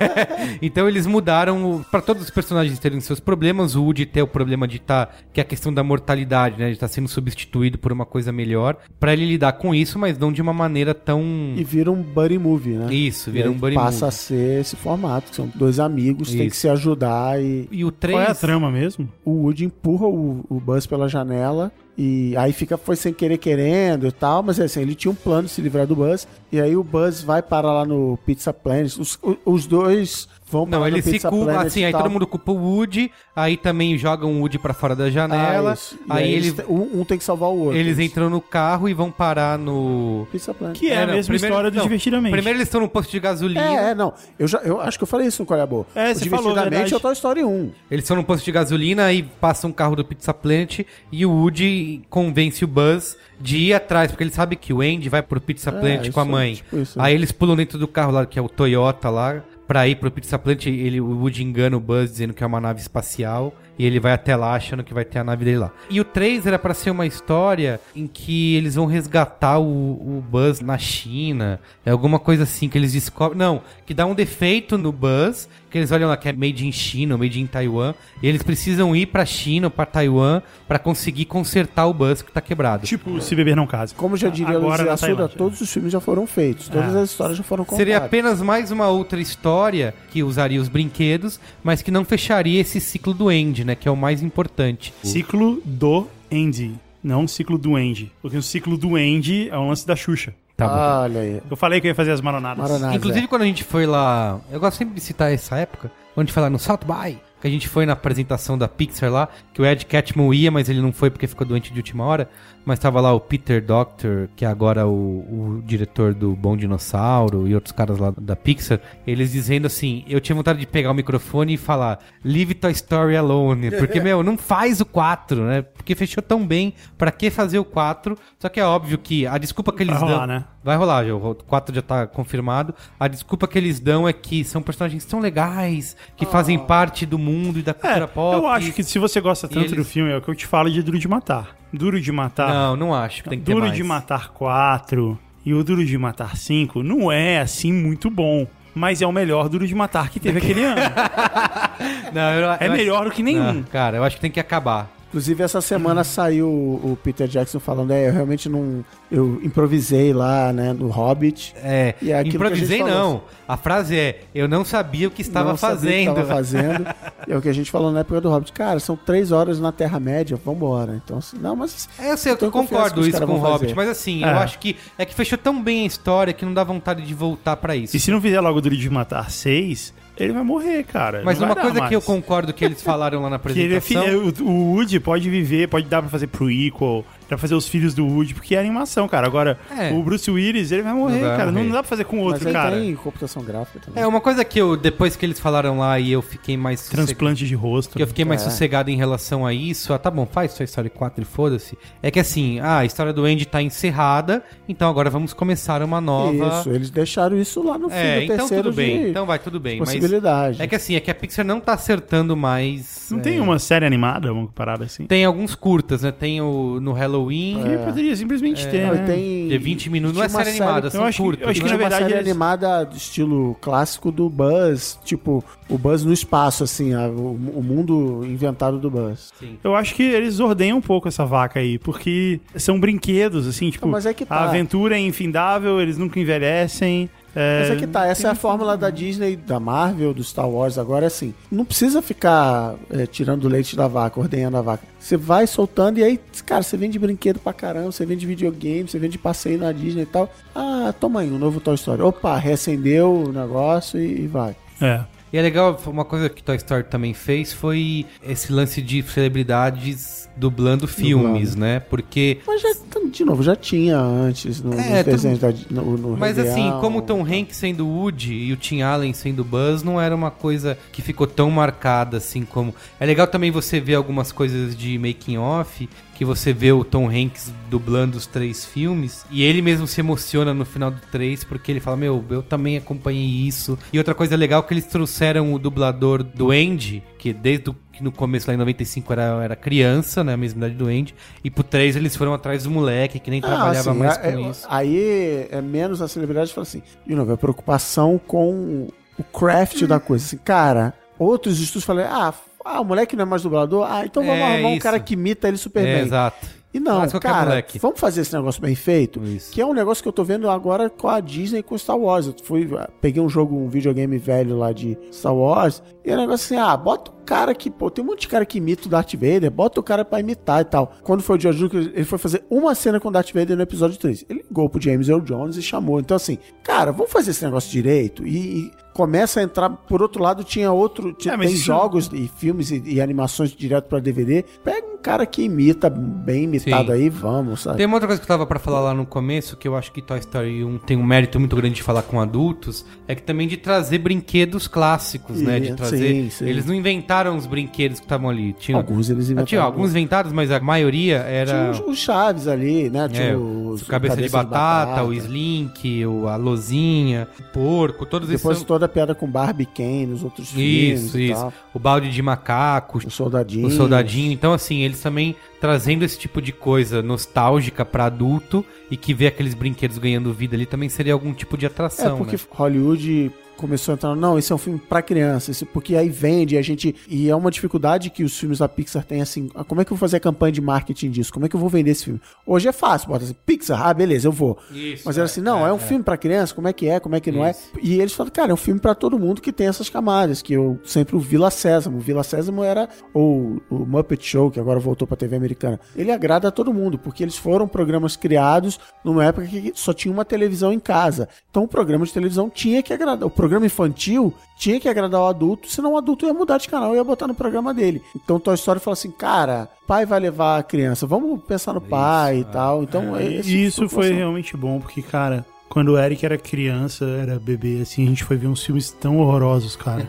então 0.62 0.88
eles 0.88 1.06
mudaram 1.06 1.84
pra 1.92 2.02
todos 2.02 2.24
os 2.24 2.30
personagens 2.30 2.78
terem 2.80 3.00
seus 3.00 3.20
problemas, 3.20 3.76
o 3.76 3.84
Woody 3.84 4.06
ter 4.06 4.22
o 4.22 4.28
problema 4.28 4.68
de 4.68 4.78
estar 4.78 5.16
que 5.34 5.40
é 5.40 5.44
a 5.44 5.46
questão 5.46 5.74
da 5.74 5.84
mortalidade, 5.84 6.58
né, 6.60 6.68
de 6.68 6.74
estar 6.74 6.88
sendo 6.88 7.08
substituído 7.08 7.78
por 7.78 7.92
uma 7.92 8.06
coisa 8.06 8.32
melhor, 8.32 8.78
Pra 9.00 9.14
ele 9.14 9.26
lidar 9.26 9.54
com 9.54 9.74
isso, 9.76 10.00
mas 10.00 10.18
não 10.18 10.32
de 10.32 10.42
uma 10.42 10.54
maneira 10.54 10.94
tão 10.94 11.22
E 11.56 11.64
vira 11.64 11.92
um 11.92 12.02
buddy 12.02 12.38
movie, 12.40 12.74
né? 12.76 12.94
isso, 12.94 13.30
E 13.30 13.34
vira 13.34 13.52
um 13.52 13.54
buddy 13.54 13.76
passa 13.76 14.06
a 14.06 14.08
movie. 14.08 14.18
ser 14.18 14.62
esse 14.62 14.76
formato, 14.76 15.30
que 15.30 15.36
são 15.36 15.52
dois 15.56 15.80
amigos, 15.80 16.30
tem 16.32 16.42
Isso. 16.42 16.50
que 16.52 16.58
se 16.58 16.70
ajudar 16.70 17.42
e 17.42 17.68
E 17.72 17.84
o 17.86 17.92
3 17.92 18.16
Qual 18.18 18.28
é 18.28 18.32
a 18.32 18.36
trama 18.36 18.72
mesmo? 18.72 19.10
o 19.26 19.32
Woody 19.44 19.66
empurra 19.66 20.08
o, 20.08 20.46
o 20.50 20.60
Buzz 20.60 20.86
pela 20.88 21.08
janela 21.08 21.72
e 21.98 22.38
aí 22.38 22.54
fica, 22.54 22.78
foi 22.78 22.96
sem 22.96 23.12
querer 23.12 23.40
querendo 23.40 24.08
e 24.08 24.12
tal, 24.12 24.44
mas 24.44 24.60
assim, 24.60 24.82
ele 24.82 24.94
tinha 24.94 25.12
um 25.12 25.16
plano 25.16 25.48
de 25.48 25.54
se 25.54 25.62
livrar 25.62 25.88
do 25.88 25.96
Buzz, 25.96 26.28
e 26.52 26.62
aí 26.62 26.76
o 26.76 26.84
Buzz 26.84 27.24
vai 27.24 27.42
parar 27.42 27.74
lá 27.74 27.86
no 27.86 28.18
Pizza 28.24 28.54
Planet, 28.54 28.98
os, 28.98 29.20
os 29.44 29.66
dois 29.66 30.28
vão 30.50 30.66
Não, 30.66 30.88
eles 30.88 31.04
se 31.06 31.20
culpam, 31.20 31.60
assim, 31.60 31.84
aí 31.84 31.92
todo 31.92 32.10
mundo 32.10 32.26
culpa 32.26 32.52
o 32.52 32.56
Woody, 32.56 33.12
aí 33.36 33.58
também 33.58 33.98
jogam 33.98 34.32
o 34.34 34.40
Woody 34.40 34.58
pra 34.58 34.74
fora 34.74 34.96
da 34.96 35.06
Ah, 35.06 35.10
janela, 35.12 35.74
isso. 35.74 35.96
E 36.08 36.12
aí, 36.12 36.32
eles 36.34 36.58
ele, 36.58 36.68
um, 36.70 37.02
um 37.02 37.06
tem 37.06 37.18
que 37.18 37.24
salvar 37.24 37.50
o 37.50 37.58
outro. 37.66 37.78
eles 37.78 38.00
entram 38.00 38.30
no 38.30 38.40
carro 38.42 38.88
e 38.88 38.94
vão 38.94 39.12
parar 39.12 39.58
no... 39.60 40.28
Pizza 40.32 40.54
Planet. 40.54 40.78
Que 40.78 40.90
é, 40.90 40.94
É, 40.96 41.04
a 41.04 41.08
mesma 41.08 41.24
primeiro- 41.32 41.46
história 41.54 41.72
do 41.72 41.76
não, 41.76 41.84
Divertidamente. 41.84 42.32
Primeiro 42.32 42.58
eles 42.58 42.68
estão 42.68 42.82
no 42.82 42.90
posto 42.90 43.12
de 43.12 43.20
gasolina, 43.20 43.62
É, 43.62 43.90
é, 43.92 43.96
não. 43.96 44.14
Eu, 44.40 44.48
já, 44.48 44.60
eu 44.60 44.80
acho 44.82 44.98
que 44.98 45.04
eu 45.04 45.08
falei 45.08 45.28
isso 45.28 45.46
no 45.48 45.56
é 45.56 45.66
Boa. 45.66 45.86
É, 45.96 46.12
O 46.12 46.16
você 46.16 46.30
falou, 46.30 46.54
Divertidamente 46.54 46.94
é 46.94 46.98
o 46.98 47.00
Toy 47.00 47.14
Story 47.14 47.44
1. 47.44 47.72
eles 47.92 48.04
estão 48.04 48.16
no 48.18 48.24
posto 48.24 48.46
de 48.46 48.52
gasolina 48.52 49.12
e 49.12 49.24
passa 49.24 49.68
um 49.68 49.72
carro 49.72 49.96
do 49.96 50.06
Pizza 50.06 50.34
Planet 50.34 50.82
e 51.12 51.26
o 51.26 51.32
Woody 51.32 52.02
convence 52.10 52.64
o 52.64 52.68
Buzz 52.68 53.18
de 53.40 53.58
ir 53.58 53.74
atrás, 53.74 54.12
porque 54.12 54.24
ele 54.24 54.32
sabe 54.32 54.56
que 54.56 54.74
o 54.74 54.82
Andy 54.82 55.10
vai 55.10 55.22
pro 55.22 55.40
Pizza 55.40 55.72
Planet 55.72 56.04
isso, 56.04 56.12
com 56.12 56.20
a 56.20 56.26
mãe. 56.26 56.56
tipo 56.56 56.78
isso. 56.78 57.00
Aí 57.00 57.14
eles 57.14 57.32
pulam 57.32 57.56
dentro 57.56 57.78
do 57.78 57.88
carro 57.88 58.12
lá, 58.12 58.26
que 58.26 58.40
é 58.40 58.42
o 58.42 58.50
Toyota 58.50 59.10
lá, 59.10 59.44
pra 59.68 59.88
ir 59.88 59.96
pro 59.98 60.10
Pizza 60.10 60.40
Planet, 60.40 60.66
ele, 60.68 61.02
o 61.02 61.20
Woody 61.20 61.44
engana 61.44 61.76
o 61.76 61.80
Buzz 61.80 62.12
dizendo 62.12 62.34
que 62.34 62.44
é 62.44 62.48
uma 62.48 62.62
nave 62.62 62.80
espacial. 62.80 63.54
E 63.78 63.86
ele 63.86 64.00
vai 64.00 64.14
até 64.14 64.36
lá 64.36 64.54
achando 64.56 64.84
que 64.84 64.94
vai 64.94 65.06
ter 65.06 65.20
a 65.20 65.24
nave 65.24 65.46
dele 65.46 65.60
lá. 65.60 65.72
E 65.90 66.00
o 66.02 66.04
3 66.04 66.48
era 66.48 66.58
pra 66.58 66.74
ser 66.74 66.90
uma 66.90 67.06
história 67.06 67.80
em 67.96 68.08
que 68.08 68.56
eles 68.56 68.76
vão 68.76 68.86
resgatar 68.86 69.60
o, 69.60 69.64
o 69.66 70.24
Buzz 70.28 70.62
na 70.62 70.78
China. 70.78 71.60
É 71.86 71.92
alguma 71.92 72.18
coisa 72.20 72.44
assim 72.44 72.68
que 72.70 72.78
eles 72.78 72.94
descobrem. 72.94 73.38
Não, 73.38 73.62
que 73.86 73.94
dá 73.94 74.06
um 74.06 74.16
defeito 74.16 74.78
no 74.78 74.92
Buzz. 74.92 75.48
Que 75.70 75.78
eles 75.78 75.92
olham 75.92 76.08
lá 76.08 76.16
que 76.16 76.30
é 76.30 76.32
made 76.32 76.66
in 76.66 76.72
China, 76.72 77.18
made 77.18 77.42
in 77.42 77.46
Taiwan. 77.46 77.94
E 78.24 78.28
eles 78.28 78.42
precisam 78.42 78.96
ir 78.96 79.08
pra 79.08 79.26
China 79.26 79.68
ou 79.68 79.72
pra 79.72 79.86
Taiwan 79.86 80.42
pra 80.66 80.80
conseguir 80.80 81.26
consertar 81.26 81.86
o 81.88 81.94
Buzz 81.94 82.22
que 82.22 82.32
tá 82.32 82.40
quebrado. 82.40 82.88
Tipo, 82.88 83.20
se 83.20 83.36
beber 83.36 83.54
não 83.56 83.68
casa. 83.68 83.94
Como 83.94 84.16
já 84.16 84.30
diria 84.30 84.56
Agora 84.56 84.84
Luiz 84.84 84.94
Assuda, 84.94 85.12
Tailândia. 85.14 85.38
todos 85.38 85.60
os 85.60 85.72
filmes 85.72 85.92
já 85.92 86.00
foram 86.00 86.26
feitos. 86.26 86.70
Todas 86.70 86.96
as 86.96 87.10
histórias 87.12 87.38
já 87.38 87.44
foram 87.44 87.66
contadas. 87.66 87.80
Seria 87.80 87.98
apenas 87.98 88.42
mais 88.42 88.72
uma 88.72 88.88
outra 88.88 89.20
história 89.20 89.94
que 90.10 90.24
usaria 90.24 90.62
os 90.62 90.70
brinquedos, 90.70 91.38
mas 91.62 91.82
que 91.82 91.92
não 91.92 92.06
fecharia 92.06 92.62
esse 92.62 92.80
ciclo 92.80 93.14
do 93.14 93.30
End, 93.30 93.66
né? 93.68 93.76
Que 93.76 93.88
é 93.88 93.92
o 93.92 93.96
mais 93.96 94.24
importante. 94.24 94.94
Ciclo 95.04 95.62
do 95.64 96.08
Andy, 96.32 96.74
não 97.04 97.28
ciclo 97.28 97.58
do 97.58 97.76
Andy. 97.76 98.12
Porque 98.22 98.38
o 98.38 98.42
ciclo 98.42 98.78
do 98.78 98.96
Andy 98.96 99.50
é 99.50 99.58
um 99.58 99.68
lance 99.68 99.86
da 99.86 99.96
Xuxa. 99.96 100.34
Tá 100.56 100.68
bom. 100.68 101.04
Olha 101.04 101.22
aí. 101.22 101.42
Eu 101.50 101.56
falei 101.56 101.80
que 101.80 101.86
eu 101.86 101.90
ia 101.90 101.96
fazer 101.96 102.12
as 102.12 102.22
maronadas. 102.22 102.58
Maronadas. 102.58 102.96
Inclusive, 102.96 103.28
quando 103.28 103.44
a 103.44 103.46
gente 103.46 103.64
foi 103.64 103.86
lá. 103.86 104.40
Eu 104.52 104.60
gosto 104.60 104.78
sempre 104.78 104.96
de 104.96 105.02
citar 105.02 105.32
essa 105.32 105.56
época. 105.56 105.92
Quando 106.16 106.24
a 106.24 106.26
gente 106.26 106.34
foi 106.34 106.42
lá 106.42 106.50
no 106.50 106.58
South 106.58 106.80
By. 106.84 107.20
Que 107.40 107.48
a 107.48 107.52
gente 107.52 107.68
foi 107.68 107.86
na 107.86 107.94
apresentação 107.94 108.58
da 108.58 108.68
Pixar 108.68 109.12
lá. 109.12 109.30
Que 109.54 109.62
o 109.62 109.66
Ed 109.66 109.86
Catmull 109.86 110.34
ia, 110.34 110.50
mas 110.50 110.68
ele 110.68 110.82
não 110.82 110.92
foi 110.92 111.12
porque 111.12 111.28
ficou 111.28 111.46
doente 111.46 111.72
de 111.72 111.78
última 111.78 112.04
hora. 112.06 112.28
Mas 112.68 112.80
tava 112.80 113.00
lá 113.00 113.14
o 113.14 113.20
Peter 113.22 113.64
Doctor, 113.64 114.28
que 114.36 114.44
é 114.44 114.48
agora 114.50 114.86
o, 114.86 114.92
o 114.92 115.62
diretor 115.66 116.14
do 116.14 116.36
Bom 116.36 116.58
Dinossauro 116.58 117.48
e 117.48 117.56
outros 117.56 117.72
caras 117.72 117.98
lá 117.98 118.14
da 118.20 118.36
Pixar. 118.36 118.82
Eles 119.08 119.32
dizendo 119.32 119.68
assim: 119.68 120.04
Eu 120.06 120.20
tinha 120.20 120.36
vontade 120.36 120.60
de 120.60 120.68
pegar 120.68 120.92
o 120.92 120.94
microfone 120.94 121.54
e 121.54 121.58
falar: 121.58 121.98
Leave 122.26 122.54
Toy 122.54 122.72
Story 122.74 123.16
alone. 123.16 123.72
Porque, 123.80 124.02
meu, 124.02 124.22
não 124.22 124.38
faz 124.38 124.82
o 124.82 124.86
4, 124.86 125.46
né? 125.46 125.62
Porque 125.62 125.96
fechou 125.96 126.22
tão 126.22 126.46
bem. 126.46 126.74
Pra 126.98 127.10
que 127.10 127.30
fazer 127.30 127.58
o 127.58 127.64
4? 127.64 128.18
Só 128.38 128.50
que 128.50 128.60
é 128.60 128.66
óbvio 128.66 128.98
que 128.98 129.26
a 129.26 129.38
desculpa 129.38 129.72
que 129.72 129.84
eles 129.84 129.94
Vai 129.98 130.04
rolar, 130.04 130.18
dão. 130.20 130.28
né? 130.28 130.44
Vai 130.62 130.76
rolar, 130.76 131.06
já, 131.06 131.16
o 131.16 131.36
4 131.36 131.74
já 131.74 131.82
tá 131.82 132.06
confirmado. 132.06 132.76
A 133.00 133.08
desculpa 133.08 133.48
que 133.48 133.58
eles 133.58 133.80
dão 133.80 134.06
é 134.06 134.12
que 134.12 134.44
são 134.44 134.62
personagens 134.62 135.06
tão 135.06 135.22
legais, 135.22 135.96
que 136.18 136.26
fazem 136.26 136.60
parte 136.60 137.06
do 137.06 137.18
mundo 137.18 137.60
e 137.60 137.62
da 137.62 137.74
cultura 137.74 138.04
É, 138.04 138.08
pop. 138.08 138.36
eu 138.36 138.46
acho 138.48 138.74
que 138.74 138.84
se 138.84 139.00
você 139.00 139.22
gosta 139.22 139.48
tanto 139.48 139.68
eles- 139.68 139.72
do 139.72 139.86
filme, 139.86 140.12
é 140.12 140.18
o 140.18 140.22
que 140.22 140.28
eu 140.28 140.36
te 140.36 140.46
falo 140.46 140.70
de 140.70 140.84
Duro 140.84 141.00
de 141.00 141.08
Matar. 141.08 141.56
Duro 141.74 142.00
de 142.00 142.12
Matar. 142.12 142.50
Não, 142.54 142.76
não 142.76 142.94
acho 142.94 143.24
que 143.24 143.30
tem 143.30 143.40
que 143.40 143.46
ter 143.46 143.52
Duro 143.54 143.66
mais. 143.66 143.76
de 143.78 143.84
Matar 143.84 144.30
4 144.30 145.18
e 145.46 145.54
o 145.54 145.64
Duro 145.64 145.86
de 145.86 145.98
Matar 145.98 146.36
5 146.38 146.82
não 146.84 147.12
é 147.12 147.40
assim 147.40 147.72
muito 147.74 148.10
bom. 148.10 148.48
Mas 148.76 149.02
é 149.02 149.08
o 149.08 149.12
melhor 149.12 149.50
Duro 149.50 149.66
de 149.68 149.74
Matar 149.74 150.10
que 150.10 150.20
teve 150.20 150.38
aquele 150.38 150.64
ano. 150.64 150.80
Não, 152.14 152.32
eu- 152.34 152.42
eu 152.42 152.52
É 152.52 152.58
acho- 152.66 152.72
melhor 152.72 153.04
do 153.06 153.12
que 153.12 153.24
nenhum. 153.24 153.54
Não, 153.54 153.64
cara, 153.64 153.98
eu 153.98 154.04
acho 154.04 154.16
que 154.18 154.22
tem 154.22 154.32
que 154.32 154.40
acabar. 154.40 154.88
Inclusive, 155.10 155.42
essa 155.44 155.62
semana 155.62 156.04
saiu 156.04 156.48
o 156.50 156.98
Peter 157.02 157.28
Jackson 157.28 157.60
falando, 157.60 157.92
é, 157.92 158.08
eu 158.10 158.14
realmente 158.14 158.50
não... 158.50 158.84
Eu 159.10 159.40
improvisei 159.42 160.12
lá, 160.12 160.52
né, 160.52 160.74
no 160.74 160.90
Hobbit. 160.90 161.56
É, 161.64 161.96
E 162.02 162.12
é 162.12 162.18
a 162.18 162.22
improvisei 162.24 162.80
falou. 162.80 162.94
não. 162.94 163.22
A 163.48 163.56
frase 163.56 163.98
é, 163.98 164.20
eu 164.36 164.50
não 164.50 164.66
sabia 164.66 165.08
o 165.08 165.12
que 165.12 165.22
estava 165.22 165.52
não 165.52 165.58
sabia 165.58 165.76
o 165.76 165.80
que 165.80 165.86
fazendo. 165.86 166.10
Estava 166.10 166.28
fazendo. 166.28 166.88
é 167.28 167.38
o 167.38 167.42
que 167.42 167.48
a 167.48 167.54
gente 167.54 167.72
falou 167.72 167.90
na 167.92 168.02
época 168.02 168.20
do 168.20 168.30
Hobbit. 168.30 168.52
Cara, 168.52 168.80
são 168.82 168.98
três 168.98 169.32
horas 169.32 169.62
na 169.62 169.72
Terra-média, 169.72 170.38
vambora. 170.44 171.02
Então, 171.04 171.20
assim, 171.20 171.38
não, 171.38 171.56
mas... 171.56 171.88
É, 171.98 172.12
eu 172.12 172.18
sei, 172.18 172.34
eu 172.34 172.52
concordo 172.52 173.08
isso 173.08 173.26
com 173.26 173.34
o 173.34 173.38
Hobbit, 173.38 173.60
fazer. 173.62 173.76
mas 173.76 173.88
assim, 173.90 174.26
É. 174.26 174.32
eu 174.34 174.38
acho 174.40 174.60
que 174.60 174.76
é 174.98 175.06
que 175.06 175.16
fechou 175.16 175.38
tão 175.38 175.64
bem 175.64 175.84
a 175.84 175.86
história 175.88 176.34
que 176.34 176.44
não 176.44 176.54
dá 176.54 176.66
vontade 176.66 177.02
de 177.04 177.14
voltar 177.14 177.56
pra 177.56 177.76
isso. 177.78 177.96
E 177.96 178.00
se 178.00 178.12
não 178.12 178.20
fizer 178.20 178.42
logo 178.42 178.58
o 178.58 178.62
Duro 178.62 178.76
de 178.76 178.90
Matar 178.90 179.32
6, 179.32 179.94
ele 180.20 180.34
vai 180.34 180.44
morrer, 180.44 180.84
cara. 180.84 181.22
Mas 181.24 181.40
Não 181.40 181.48
uma 181.48 181.54
vai 181.56 181.64
dar 181.64 181.70
coisa 181.72 181.88
que 181.88 181.96
eu 181.96 182.00
mais. 182.00 182.06
concordo 182.06 182.54
que 182.54 182.66
eles 182.66 182.82
falaram 182.82 183.22
lá 183.22 183.30
na 183.30 183.40
Que 183.54 183.60
ele 183.60 183.76
é 183.76 183.80
fi- 183.82 183.96
apresentação. 183.96 184.46
o, 184.48 184.50
o 184.50 184.74
Woody 184.76 185.00
pode 185.00 185.30
viver, 185.30 185.68
pode 185.68 185.86
dar 185.88 186.02
pra 186.02 186.10
fazer 186.10 186.28
prequel, 186.28 187.06
pra 187.28 187.38
fazer 187.38 187.56
os 187.56 187.68
filhos 187.68 187.94
do 187.94 188.06
Woody, 188.06 188.34
porque 188.34 188.56
é 188.56 188.60
animação, 188.60 189.08
cara. 189.08 189.28
Agora, 189.28 189.58
É. 189.78 189.92
o 189.94 190.02
Bruce 190.04 190.30
Willis, 190.30 190.72
ele 190.72 190.82
vai 190.84 190.94
morrer, 190.94 191.20
vai 191.20 191.38
cara. 191.38 191.52
morrer. 191.52 191.64
Não 191.66 191.72
dá 191.72 191.80
pra 191.84 191.90
fazer 191.90 192.04
com 192.06 192.18
Mas 192.18 192.26
outro, 192.26 192.48
aí 192.48 192.54
cara. 192.54 192.76
tem 192.78 192.96
computação 192.96 193.44
gráfica 193.44 193.80
também. 193.80 194.02
É, 194.04 194.08
uma 194.08 194.22
coisa 194.22 194.44
que 194.46 194.60
eu, 194.60 194.76
depois 194.78 195.16
que 195.16 195.26
eles 195.26 195.40
falaram 195.40 195.78
lá 195.80 196.00
e 196.00 196.12
eu 196.12 196.22
fiquei 196.22 196.56
mais 196.58 196.88
Transplante 196.88 197.46
de 197.46 197.56
rosto. 197.56 197.96
que 197.98 198.02
eu 198.04 198.08
fiquei 198.08 198.26
mais 198.26 198.42
É. 198.42 198.46
sossegado 198.50 198.90
em 198.90 198.96
relação 198.98 199.46
a 199.46 199.54
isso, 199.54 199.94
ah, 199.94 199.98
tá 200.00 200.10
bom, 200.10 200.26
faz 200.26 200.52
sua 200.52 200.64
história 200.64 200.90
4 200.90 201.22
e 201.22 201.26
foda-se. 201.26 201.78
É 202.02 202.10
que 202.10 202.20
assim, 202.20 202.60
ah, 202.60 202.80
a 202.80 202.86
história 202.86 203.12
do 203.14 203.26
Andy 203.26 203.46
tá 203.46 203.62
encerrada, 203.62 204.44
então 204.68 204.90
agora 204.90 205.10
vamos 205.10 205.34
começar 205.34 205.82
uma 205.82 206.00
nova. 206.02 206.60
Isso, 206.60 206.70
eles 206.70 206.90
deixaram 206.90 207.38
isso 207.38 207.62
lá 207.64 207.78
no 207.78 207.90
fim 207.90 207.96
É, 207.96 208.18
do 208.18 208.24
então 208.24 208.38
terceiro 208.38 208.64
tudo 208.66 208.76
bem, 208.76 209.04
de 209.04 209.10
então 209.10 209.26
vai 209.26 209.40
tudo 209.40 209.60
bem, 209.60 209.80
mas 209.80 209.90
possibilidade. 209.90 210.62
é 210.62 210.68
que 210.68 210.76
assim, 210.76 210.96
é 210.96 211.00
que 211.00 211.12
a 211.12 211.16
Pixar 211.16 211.46
não 211.46 211.60
tá 211.60 211.74
acertando 211.74 212.36
mais. 212.36 213.08
Não 213.12 213.20
é, 213.20 213.22
tem 213.22 213.40
uma 213.40 213.60
série 213.60 213.86
animada, 213.86 214.32
uma 214.34 214.48
parada 214.48 214.86
assim? 214.86 215.06
Tem 215.06 215.24
alguns 215.26 215.56
curtas, 215.56 216.02
né? 216.04 216.12
Tem 216.12 216.42
o 216.42 216.80
no 216.82 216.94
Halloween, 217.18 217.58
Que 217.64 217.86
poderia 217.86 218.16
simplesmente 218.16 218.68
ter, 218.68 218.86
Não, 218.88 218.94
né? 218.94 219.04
tem... 219.06 219.48
de 219.48 219.58
20 219.58 219.90
minutos, 219.90 220.18
não 220.18 220.24
é 220.24 220.28
uma 220.28 220.44
série 220.44 220.50
animada, 220.62 220.88
eu 220.88 220.92
são 220.92 221.04
acho 221.04 221.18
que- 221.18 221.24
curtas. 221.24 221.44
eu 221.44 221.50
acho 221.50 221.62
que 221.62 221.70
na 221.70 221.78
verdade 221.78 222.04
série 222.04 222.14
eles- 222.16 222.28
animada 222.30 222.86
do 222.86 222.96
estilo 222.98 223.56
clássico 223.62 224.12
do 224.12 224.30
Buzz, 224.30 225.00
tipo, 225.04 225.44
o 225.70 225.78
Buzz 225.78 226.04
no 226.04 226.14
espaço, 226.14 226.64
assim, 226.64 226.94
a- 226.94 227.08
o, 227.08 227.32
o 227.56 227.64
mundo 227.64 228.22
inventado 228.26 228.78
do 228.80 228.90
Buzz. 228.90 229.32
Eu 229.64 229.76
acho 229.76 229.96
que 229.96 230.04
eles 230.04 230.40
ordenham 230.40 230.78
um 230.78 230.82
pouco 230.82 231.08
essa 231.08 231.26
vaca 231.26 231.60
aí, 231.60 231.78
porque 231.80 232.40
são 232.56 232.80
brinquedos, 232.80 233.48
assim, 233.48 233.70
tipo, 233.70 233.86
Não, 233.86 233.92
mas 233.94 234.06
é 234.06 234.14
que 234.14 234.26
tá. 234.26 234.36
a 234.36 234.44
aventura 234.46 234.96
é 234.96 235.00
infindável, 235.00 235.82
eles 235.82 235.98
nunca 235.98 236.20
envelhecem. 236.20 237.10
É, 237.36 237.60
Mas 237.60 237.72
é 237.72 237.76
que 237.76 237.88
tá, 237.88 238.08
essa 238.08 238.28
é 238.28 238.32
a 238.32 238.36
fórmula 238.36 238.76
da 238.76 238.90
Disney, 238.90 239.36
da 239.36 239.60
Marvel, 239.60 240.14
do 240.14 240.24
Star 240.24 240.50
Wars. 240.50 240.78
Agora, 240.78 241.06
assim, 241.06 241.34
não 241.52 241.64
precisa 241.66 242.02
ficar 242.02 242.76
é, 242.90 243.06
tirando 243.06 243.44
o 243.46 243.48
leite 243.48 243.76
da 243.76 243.88
vaca, 243.88 244.20
ordenhando 244.20 244.58
a 244.58 244.62
vaca. 244.62 244.84
Você 245.00 245.16
vai 245.16 245.46
soltando 245.46 246.00
e 246.00 246.04
aí, 246.04 246.20
cara, 246.46 246.64
você 246.64 246.76
vende 246.78 246.98
brinquedo 246.98 247.40
pra 247.40 247.54
caramba, 247.54 247.92
você 247.92 248.06
vende 248.06 248.26
videogame, 248.26 248.90
você 248.90 248.98
vende 248.98 249.18
passeio 249.18 249.60
na 249.60 249.72
Disney 249.72 250.04
e 250.04 250.06
tal. 250.08 250.30
Ah, 250.56 250.94
toma 251.00 251.22
aí, 251.22 251.32
um 251.32 251.38
novo 251.38 251.60
Toy 251.60 251.76
Story. 251.76 252.02
Opa, 252.02 252.38
reacendeu 252.38 253.14
o 253.14 253.32
negócio 253.32 254.00
e, 254.00 254.22
e 254.24 254.28
vai. 254.28 254.56
É. 254.82 255.02
E 255.32 255.38
é 255.38 255.42
legal, 255.42 255.80
uma 255.88 256.06
coisa 256.06 256.30
que 256.30 256.42
Toy 256.42 256.56
Story 256.56 256.84
também 256.84 257.14
fez 257.14 257.52
foi 257.52 258.06
esse 258.24 258.52
lance 258.52 258.82
de 258.82 259.04
celebridades 259.04 260.28
dublando 260.38 260.88
filmes, 260.88 261.56
né? 261.56 261.80
Porque 261.80 262.38
Mas 262.46 262.62
já, 262.62 262.70
de 263.12 263.26
novo, 263.26 263.44
já 263.44 263.56
tinha 263.56 263.98
antes 263.98 264.62
no, 264.62 264.74
É, 264.74 265.04
da, 265.04 265.54
no, 265.70 265.98
no 265.98 266.18
Mas 266.18 266.38
Rei 266.38 266.48
assim, 266.48 266.72
como 266.80 267.00
o 267.00 267.02
Tom 267.02 267.22
Hanks 267.26 267.58
sendo 267.58 267.88
Woody 267.88 268.34
e 268.34 268.54
o 268.54 268.56
Tim 268.58 268.82
Allen 268.82 269.14
sendo 269.14 269.44
Buzz, 269.44 269.84
não 269.84 270.00
era 270.00 270.16
uma 270.16 270.32
coisa 270.32 270.78
que 270.92 271.02
ficou 271.02 271.26
tão 271.26 271.50
marcada 271.50 272.18
assim 272.18 272.46
como. 272.46 272.74
É 273.00 273.06
legal 273.06 273.28
também 273.28 273.52
você 273.52 273.80
ver 273.80 273.96
algumas 273.96 274.32
coisas 274.32 274.78
de 274.78 274.98
making 274.98 275.38
off, 275.38 275.90
que 276.18 276.26
você 276.26 276.52
vê 276.52 276.72
o 276.72 276.84
Tom 276.84 277.08
Hanks 277.10 277.54
dublando 277.70 278.18
os 278.18 278.26
três 278.26 278.66
filmes, 278.66 279.24
e 279.30 279.44
ele 279.44 279.62
mesmo 279.62 279.86
se 279.86 280.00
emociona 280.02 280.52
no 280.54 280.66
final 280.66 280.90
do 280.90 281.00
três, 281.12 281.44
porque 281.44 281.72
ele 281.72 281.80
fala, 281.80 281.96
meu, 281.96 282.24
eu 282.30 282.42
também 282.42 282.76
acompanhei 282.76 283.24
isso. 283.48 283.78
E 283.94 283.98
outra 284.00 284.16
coisa 284.16 284.36
legal 284.36 284.62
é 284.62 284.64
que 284.68 284.74
eles 284.74 284.86
trouxeram 284.88 285.54
o 285.54 285.60
dublador 285.60 286.24
do 286.24 286.50
Andy, 286.52 287.04
que 287.20 287.32
desde 287.32 287.70
o 287.70 287.76
que 287.94 288.04
no 288.04 288.12
começo 288.12 288.48
lá 288.48 288.54
em 288.54 288.58
95 288.58 289.12
era, 289.14 289.44
era 289.44 289.56
criança, 289.56 290.24
né? 290.24 290.34
A 290.34 290.38
mesma 290.38 290.60
idade 290.68 290.76
do 290.76 290.86
Andy. 290.88 291.16
E 291.44 291.50
pro 291.50 291.64
3 291.64 291.96
eles 291.96 292.16
foram 292.16 292.32
atrás 292.34 292.64
do 292.64 292.70
moleque, 292.72 293.20
que 293.20 293.30
nem 293.32 293.40
Ah, 293.44 293.48
trabalhava 293.48 293.90
assim, 293.92 294.00
mais 294.00 294.18
é- 294.18 294.32
com 294.32 294.38
é- 294.40 294.50
isso. 294.52 294.68
Aí 294.70 295.48
é 295.52 295.62
menos 295.62 296.00
a 296.02 296.08
celebridade 296.08 296.54
fala 296.54 296.64
assim, 296.64 296.82
de 297.06 297.16
novo, 297.16 297.32
a 297.34 297.38
preocupação 297.38 298.20
com 298.28 298.88
o 299.18 299.24
craft 299.24 299.84
da 299.86 300.00
coisa. 300.00 300.26
Assim, 300.26 300.38
cara, 300.38 300.94
outros 301.18 301.60
estudos 301.60 301.86
falam, 301.86 302.06
ah, 302.08 302.34
ah, 302.68 302.82
o 302.82 302.86
moleque 302.86 303.16
não 303.16 303.24
é 303.24 303.26
mais 303.26 303.42
dublador? 303.42 303.86
Ah, 303.90 304.06
então 304.06 304.24
vamos 304.24 304.40
É, 304.40 304.54
arrumar 304.54 304.70
um 304.70 304.74
isso. 304.74 304.82
cara 304.84 305.00
que 305.00 305.14
imita 305.14 305.48
ele 305.48 305.58
super 305.58 305.86
É, 305.86 305.96
bem. 305.96 306.06
exato. 306.06 306.58
E 306.74 306.80
não, 306.80 307.08
cara, 307.22 307.46
moleque. 307.52 307.80
vamos 307.80 308.00
fazer 308.00 308.22
esse 308.22 308.36
negócio 308.36 308.62
bem 308.62 308.76
feito, 308.76 309.24
Isso. 309.24 309.52
que 309.52 309.60
é 309.62 309.66
um 309.66 309.74
negócio 309.74 310.04
que 310.04 310.08
eu 310.08 310.14
tô 310.14 310.24
vendo 310.24 310.48
agora 310.48 310.90
com 310.92 311.08
a 311.08 311.20
Disney 311.20 311.60
e 311.60 311.64
com 311.64 311.76
Star 311.78 311.98
Wars. 311.98 312.28
Eu 312.28 312.36
fui, 312.44 312.70
peguei 313.02 313.20
um 313.24 313.30
jogo, 313.30 313.56
um 313.56 313.68
videogame 313.70 314.18
velho 314.20 314.56
lá 314.58 314.72
de 314.74 314.96
Star 315.12 315.34
Wars, 315.34 315.82
e 316.06 316.12
é 316.12 316.14
um 316.14 316.20
negócio 316.20 316.46
assim, 316.46 316.58
ah, 316.58 316.76
bota 316.78 317.10
um 317.10 317.24
cara 317.26 317.56
que, 317.56 317.72
pô, 317.72 317.90
tem 317.90 318.04
um 318.04 318.08
monte 318.08 318.22
de 318.22 318.28
cara 318.28 318.46
que 318.46 318.60
imita 318.60 318.86
o 318.86 318.90
Darth 318.92 319.14
Vader, 319.14 319.50
bota 319.50 319.80
o 319.80 319.84
cara 319.84 320.06
pra 320.06 320.20
imitar 320.20 320.62
e 320.62 320.66
tal. 320.66 320.94
Quando 321.02 321.24
foi 321.24 321.38
o 321.38 321.40
George 321.40 321.64
Lucas, 321.64 321.86
ele 321.88 322.04
foi 322.04 322.18
fazer 322.20 322.44
uma 322.50 322.76
cena 322.76 323.00
com 323.00 323.08
o 323.08 323.12
Darth 323.12 323.32
Vader 323.34 323.56
no 323.56 323.64
episódio 323.64 323.98
3. 323.98 324.26
Ele 324.30 324.44
ligou 324.48 324.70
pro 324.70 324.80
James 324.82 325.08
Earl 325.10 325.22
Jones 325.22 325.56
e 325.56 325.64
chamou. 325.64 326.00
Então 326.00 326.16
assim, 326.18 326.38
cara, 326.64 326.92
vamos 326.92 327.12
fazer 327.12 327.32
esse 327.32 327.44
negócio 327.46 327.72
direito 327.72 328.28
e... 328.28 328.66
e 328.68 328.72
Começa 328.98 329.40
a 329.40 329.44
entrar, 329.44 329.70
por 329.70 330.02
outro 330.02 330.24
lado, 330.24 330.44
tinha 330.44 330.72
outro. 330.72 331.14
Tinha, 331.14 331.36
É, 331.36 331.38
tem 331.38 331.50
isso- 331.54 331.64
jogos 331.64 332.10
e 332.12 332.28
filmes 332.36 332.72
e, 332.72 332.82
e 332.84 333.00
animações 333.00 333.52
direto 333.52 333.86
pra 333.86 334.00
DVD. 334.00 334.44
Pega 334.64 334.88
um 334.88 334.98
cara 334.98 335.24
que 335.24 335.44
imita, 335.44 335.88
bem 335.88 336.46
imitado 336.46 336.88
Sim. 336.88 336.94
aí, 336.94 337.08
vamos, 337.08 337.62
sabe? 337.62 337.78
Tem 337.78 337.86
uma 337.86 337.96
outra 337.96 338.08
coisa 338.08 338.20
que 338.20 338.26
eu 338.26 338.28
tava 338.28 338.48
pra 338.48 338.58
falar 338.58 338.80
lá 338.82 338.94
no 338.96 339.06
começo, 339.06 339.56
que 339.56 339.68
eu 339.68 339.76
acho 339.76 339.92
que 339.92 340.02
Toy 340.02 340.18
Story 340.18 340.64
1 340.64 340.80
tem 340.80 340.98
um 340.98 341.04
mérito 341.04 341.40
muito 341.40 341.56
grande 341.56 341.76
de 341.76 341.84
falar 341.84 342.02
com 342.02 342.20
adultos, 342.20 342.84
é 343.08 343.14
que 343.14 343.22
também 343.22 343.48
de 343.48 343.56
trazer 343.56 344.00
brinquedos 344.00 344.68
clássicos, 344.68 345.40
né? 345.44 345.60
De 345.60 345.76
trazer. 345.76 345.98
sim, 346.00 346.30
sim. 346.32 346.46
Eles 346.48 346.66
não 346.66 346.74
inventaram 346.74 347.38
os 347.38 347.46
brinquedos 347.46 348.00
que 348.00 348.06
estavam 348.08 348.32
ali. 348.32 348.54
Tinham, 348.54 348.80
Alguns 348.80 349.12
eles 349.12 349.26
inventaram. 349.26 349.46
tinha 349.46 349.62
alguns 349.62 349.92
inventados, 349.92 350.32
mas 350.32 350.50
a 350.52 350.60
maioria 350.60 351.20
Tinha 351.20 351.30
era. 351.30 351.72
os, 351.72 351.80
os 351.82 351.98
Chaves 352.00 352.48
ali, 352.48 352.90
né? 352.90 353.08
Tinha 353.08 353.28
é, 353.30 353.38
os, 353.38 353.84
o 353.84 353.86
cabeça, 353.86 354.18
de, 354.18 354.28
batata, 354.30 355.04
o 355.04 355.14
Slink, 355.14 356.04
o, 356.06 356.28
a 356.28 356.36
Lozinha, 356.36 357.28
o 357.40 357.44
porco, 357.54 358.04
todos 358.06 358.28
esses. 358.30 358.42
Depois 358.42 358.58
são- 358.58 358.66
toda 358.68 358.87
a 358.88 358.90
piada 358.90 359.14
com 359.14 359.30
Barbie 359.30 359.66
Ken 359.66 360.08
nos 360.08 360.24
outros 360.24 360.50
filmes. 360.50 361.04
Isso, 361.06 361.20
isso. 361.20 361.34
tal. 361.40 361.54
O 361.74 361.80
balde 361.80 362.10
de 362.10 362.22
macaco, 362.22 362.98
O 362.98 363.12
soldadinho. 363.12 363.68
o 363.68 363.72
soldadinho. 363.72 364.32
Então, 364.32 364.52
assim, 364.54 364.82
eles 364.82 365.00
também 365.02 365.36
trazendo 365.62 366.04
esse 366.04 366.18
tipo 366.18 366.42
de 366.42 366.52
coisa 366.52 367.02
nostálgica 367.02 367.86
pra 367.86 368.06
adulto 368.06 368.66
e 368.92 368.98
que 368.98 369.14
vê 369.14 369.28
aqueles 369.28 369.54
brinquedos 369.54 369.98
ganhando 369.98 370.32
vida 370.34 370.56
ali 370.56 370.66
também 370.66 370.90
seria 370.90 371.14
algum 371.14 371.34
tipo 371.34 371.58
de 371.58 371.66
É, 371.66 371.68
atração. 371.68 372.18
porque 372.18 372.36
né? 372.36 372.42
Hollywood 372.52 373.32
começou 373.58 373.92
a 373.92 373.96
entrar, 373.96 374.16
não, 374.16 374.38
esse 374.38 374.52
é 374.52 374.56
um 374.56 374.58
filme 374.58 374.80
pra 374.80 375.02
criança, 375.02 375.52
esse, 375.52 375.66
porque 375.66 375.96
aí 375.96 376.10
vende, 376.10 376.58
a 376.58 376.62
gente, 376.62 376.96
e 377.08 377.30
é 377.30 377.36
uma 377.36 377.52
dificuldade 377.52 378.10
que 378.10 378.24
os 378.24 378.38
filmes 378.38 378.60
da 378.60 378.70
Pixar 378.70 379.04
têm, 379.04 379.22
assim, 379.22 379.50
ah, 379.56 379.64
como 379.64 379.82
é 379.82 379.86
que 379.86 379.92
eu 379.92 379.98
vou 379.98 380.00
fazer 380.00 380.18
a 380.18 380.20
campanha 380.20 380.52
de 380.52 380.62
marketing 380.62 381.10
disso? 381.10 381.34
Como 381.34 381.46
é 381.46 381.50
que 381.50 381.56
eu 381.56 381.60
vou 381.60 381.70
vender 381.70 381.92
esse 381.92 382.06
filme? 382.06 382.22
Hoje 382.46 382.68
é 382.68 382.72
fácil, 382.72 383.10
bota 383.10 383.26
assim, 383.26 383.36
Pixar, 383.46 383.86
ah, 383.86 383.94
beleza, 383.94 384.28
eu 384.28 384.32
vou. 384.32 384.58
Isso, 384.72 385.04
Mas 385.06 385.18
era 385.18 385.26
assim, 385.26 385.42
não, 385.42 385.66
é, 385.66 385.74
um 385.74 385.80
filme 385.80 386.04
pra 386.04 386.16
criança, 386.18 386.54
como 386.54 386.68
é 386.68 386.74
que 386.74 386.88
é, 386.88 387.00
como 387.00 387.16
é 387.16 387.20
que 387.20 387.32
não 387.32 387.44
é? 387.44 387.54
E 387.82 388.00
eles 388.00 388.14
falam, 388.14 388.32
cara, 388.32 388.52
é 388.52 388.54
um 388.54 388.58
filme 388.58 388.80
pra 388.80 388.94
todo 388.94 389.18
mundo 389.18 389.42
que 389.42 389.52
tem 389.52 389.68
essas 389.68 389.90
camadas, 389.90 390.42
que 390.42 390.54
eu 390.54 390.80
sempre 390.84 391.16
o 391.16 391.20
Vila 391.20 391.50
Sésamo, 391.50 391.98
o 391.98 392.00
Vila 392.00 392.24
Sésamo 392.24 392.64
era 392.64 392.88
ou 393.14 393.62
o 393.70 393.86
Muppet 393.86 394.24
Show, 394.26 394.52
que 394.52 394.60
agora 394.60 394.80
voltou 394.80 395.08
pra 395.08 395.18
TV 395.18 395.36
americana. 395.36 395.80
Ele 395.96 396.12
agrada 396.12 396.48
a 396.48 396.52
todo 396.52 396.74
mundo, 396.74 396.98
porque 396.98 397.24
eles 397.24 397.38
foram 397.38 397.68
programas 397.68 398.16
criados 398.16 398.80
numa 399.04 399.26
época 399.26 399.48
que 399.48 399.72
só 399.76 399.94
tinha 399.94 400.14
uma 400.14 400.26
televisão 400.26 400.72
em 400.72 400.80
casa. 400.80 401.28
Então 401.50 401.64
o 401.64 401.68
programa 401.68 402.06
de 402.06 402.14
televisão 402.14 402.50
tinha 402.50 402.84
que 402.84 402.94
agradar, 402.94 403.26
o 403.28 403.32
programa 403.48 403.66
infantil 403.66 404.34
tinha 404.58 404.80
que 404.80 404.90
agradar 404.90 405.22
o 405.22 405.28
adulto, 405.28 405.70
senão 405.70 405.94
o 405.94 405.98
adulto 405.98 406.26
ia 406.26 406.34
mudar 406.34 406.58
de 406.58 406.68
canal 406.68 406.94
e 406.94 406.98
ia 406.98 407.04
botar 407.04 407.28
no 407.28 407.34
programa 407.36 407.74
dele. 407.74 408.02
Então 408.16 408.40
Toy 408.40 408.56
Story 408.56 408.80
fala 408.80 408.94
assim, 408.94 409.12
cara, 409.12 409.70
pai 409.88 410.06
vai 410.06 410.20
levar 410.20 410.58
a 410.60 410.64
criança, 410.64 411.08
vamos 411.08 411.42
pensar 411.44 411.74
no 411.74 411.80
pai 411.82 412.40
e 412.40 412.44
tal. 412.46 412.84
Então 412.84 413.16
é, 413.16 413.26
esse 413.26 413.56
E 413.56 413.66
isso 413.66 413.84
tipo 413.84 413.90
de 413.90 413.96
foi 413.96 414.12
realmente 414.14 414.58
bom, 414.58 414.80
porque, 414.80 415.02
cara, 415.02 415.46
quando 415.70 415.90
o 415.94 415.98
Eric 416.00 416.26
era 416.26 416.38
criança, 416.38 417.06
era 417.06 417.40
bebê, 417.40 417.80
assim, 417.82 418.04
a 418.06 418.10
gente 418.10 418.24
foi 418.24 418.36
ver 418.36 418.48
uns 418.48 418.64
filmes 418.64 418.90
tão 418.92 419.18
horrorosos, 419.20 419.76
cara. 419.76 420.08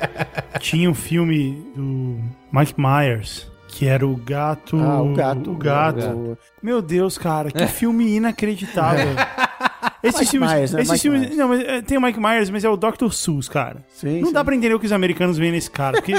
Tinha 0.60 0.90
um 0.90 0.94
filme 0.94 1.64
do 1.74 2.18
Mike 2.52 2.74
Myers, 2.76 3.46
que 3.68 3.86
era 3.86 4.06
o 4.06 4.16
gato. 4.16 4.76
Ah, 4.76 5.02
o 5.02 5.14
gato. 5.14 5.50
O 5.50 5.54
gato. 5.56 6.06
O- 6.06 6.38
Meu 6.62 6.80
Deus, 6.82 7.16
cara, 7.18 7.50
que 7.50 7.66
filme 7.66 8.16
inacreditável. 8.16 9.08
Esses 10.02 10.20
Mike 10.20 10.30
filmes. 10.30 10.52
Myers, 10.52 10.72
né? 10.72 10.82
Esses 10.82 10.92
Mike 10.92 11.02
filmes 11.02 11.20
Myers. 11.20 11.36
não, 11.36 11.48
mas, 11.48 11.60
é, 11.60 11.82
tem 11.82 11.98
o 11.98 12.00
Mike 12.00 12.20
Myers, 12.20 12.50
mas 12.50 12.64
é 12.64 12.68
o 12.68 12.76
Dr. 12.76 13.10
Seuss, 13.10 13.48
cara. 13.48 13.84
Sim, 13.88 14.20
não 14.20 14.28
sim. 14.28 14.32
dá 14.32 14.44
pra 14.44 14.54
entender 14.54 14.74
o 14.74 14.80
que 14.80 14.86
os 14.86 14.92
americanos 14.92 15.38
veem 15.38 15.52
nesse 15.52 15.70
cara. 15.70 16.00
Porque 16.00 16.12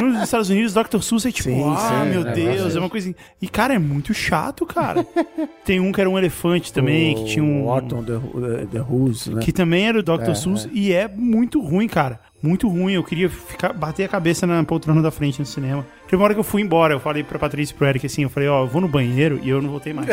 nos 0.00 0.22
Estados 0.22 0.50
Unidos, 0.50 0.74
Dr. 0.74 1.00
Seuss 1.00 1.26
é 1.26 1.32
tipo, 1.32 1.48
Sim, 1.48 1.64
ah, 1.66 2.02
sim, 2.04 2.10
meu 2.10 2.26
é, 2.26 2.32
Deus, 2.32 2.76
é 2.76 2.78
uma 2.78 2.90
coisa. 2.90 3.14
E, 3.40 3.48
cara, 3.48 3.74
é 3.74 3.78
muito 3.78 4.12
chato, 4.12 4.66
cara. 4.66 5.06
tem 5.64 5.80
um 5.80 5.92
que 5.92 6.00
era 6.00 6.10
um 6.10 6.18
elefante 6.18 6.72
também, 6.72 7.14
que 7.14 7.24
tinha 7.24 7.44
um. 7.44 7.66
Orton 7.66 8.02
the, 8.02 8.12
the, 8.12 8.66
the 8.72 8.80
Who's, 8.80 9.26
né? 9.26 9.40
Que 9.40 9.52
também 9.52 9.86
era 9.86 9.98
o 9.98 10.02
Dr. 10.02 10.30
É, 10.30 10.34
Seuss 10.34 10.68
e 10.72 10.92
é 10.92 11.08
muito 11.08 11.60
ruim, 11.60 11.88
cara. 11.88 12.20
Muito 12.42 12.68
ruim. 12.68 12.94
Eu 12.94 13.04
queria 13.04 13.28
ficar, 13.28 13.72
bater 13.72 14.04
a 14.04 14.08
cabeça 14.08 14.46
na 14.46 14.62
poltrona 14.64 15.02
da 15.02 15.10
frente 15.10 15.38
no 15.38 15.46
cinema. 15.46 15.86
Teve 16.04 16.16
uma 16.16 16.24
hora 16.24 16.34
que 16.34 16.40
eu 16.40 16.44
fui 16.44 16.62
embora, 16.62 16.94
eu 16.94 17.00
falei 17.00 17.22
pra 17.22 17.38
Patrícia 17.38 17.72
e 17.72 17.76
pro 17.76 17.86
Eric 17.86 18.06
assim, 18.06 18.22
eu 18.22 18.30
falei, 18.30 18.48
ó, 18.48 18.62
eu 18.62 18.66
vou 18.66 18.80
no 18.80 18.88
banheiro 18.88 19.38
e 19.42 19.48
eu 19.48 19.60
não 19.60 19.70
voltei 19.70 19.92
mais. 19.92 20.08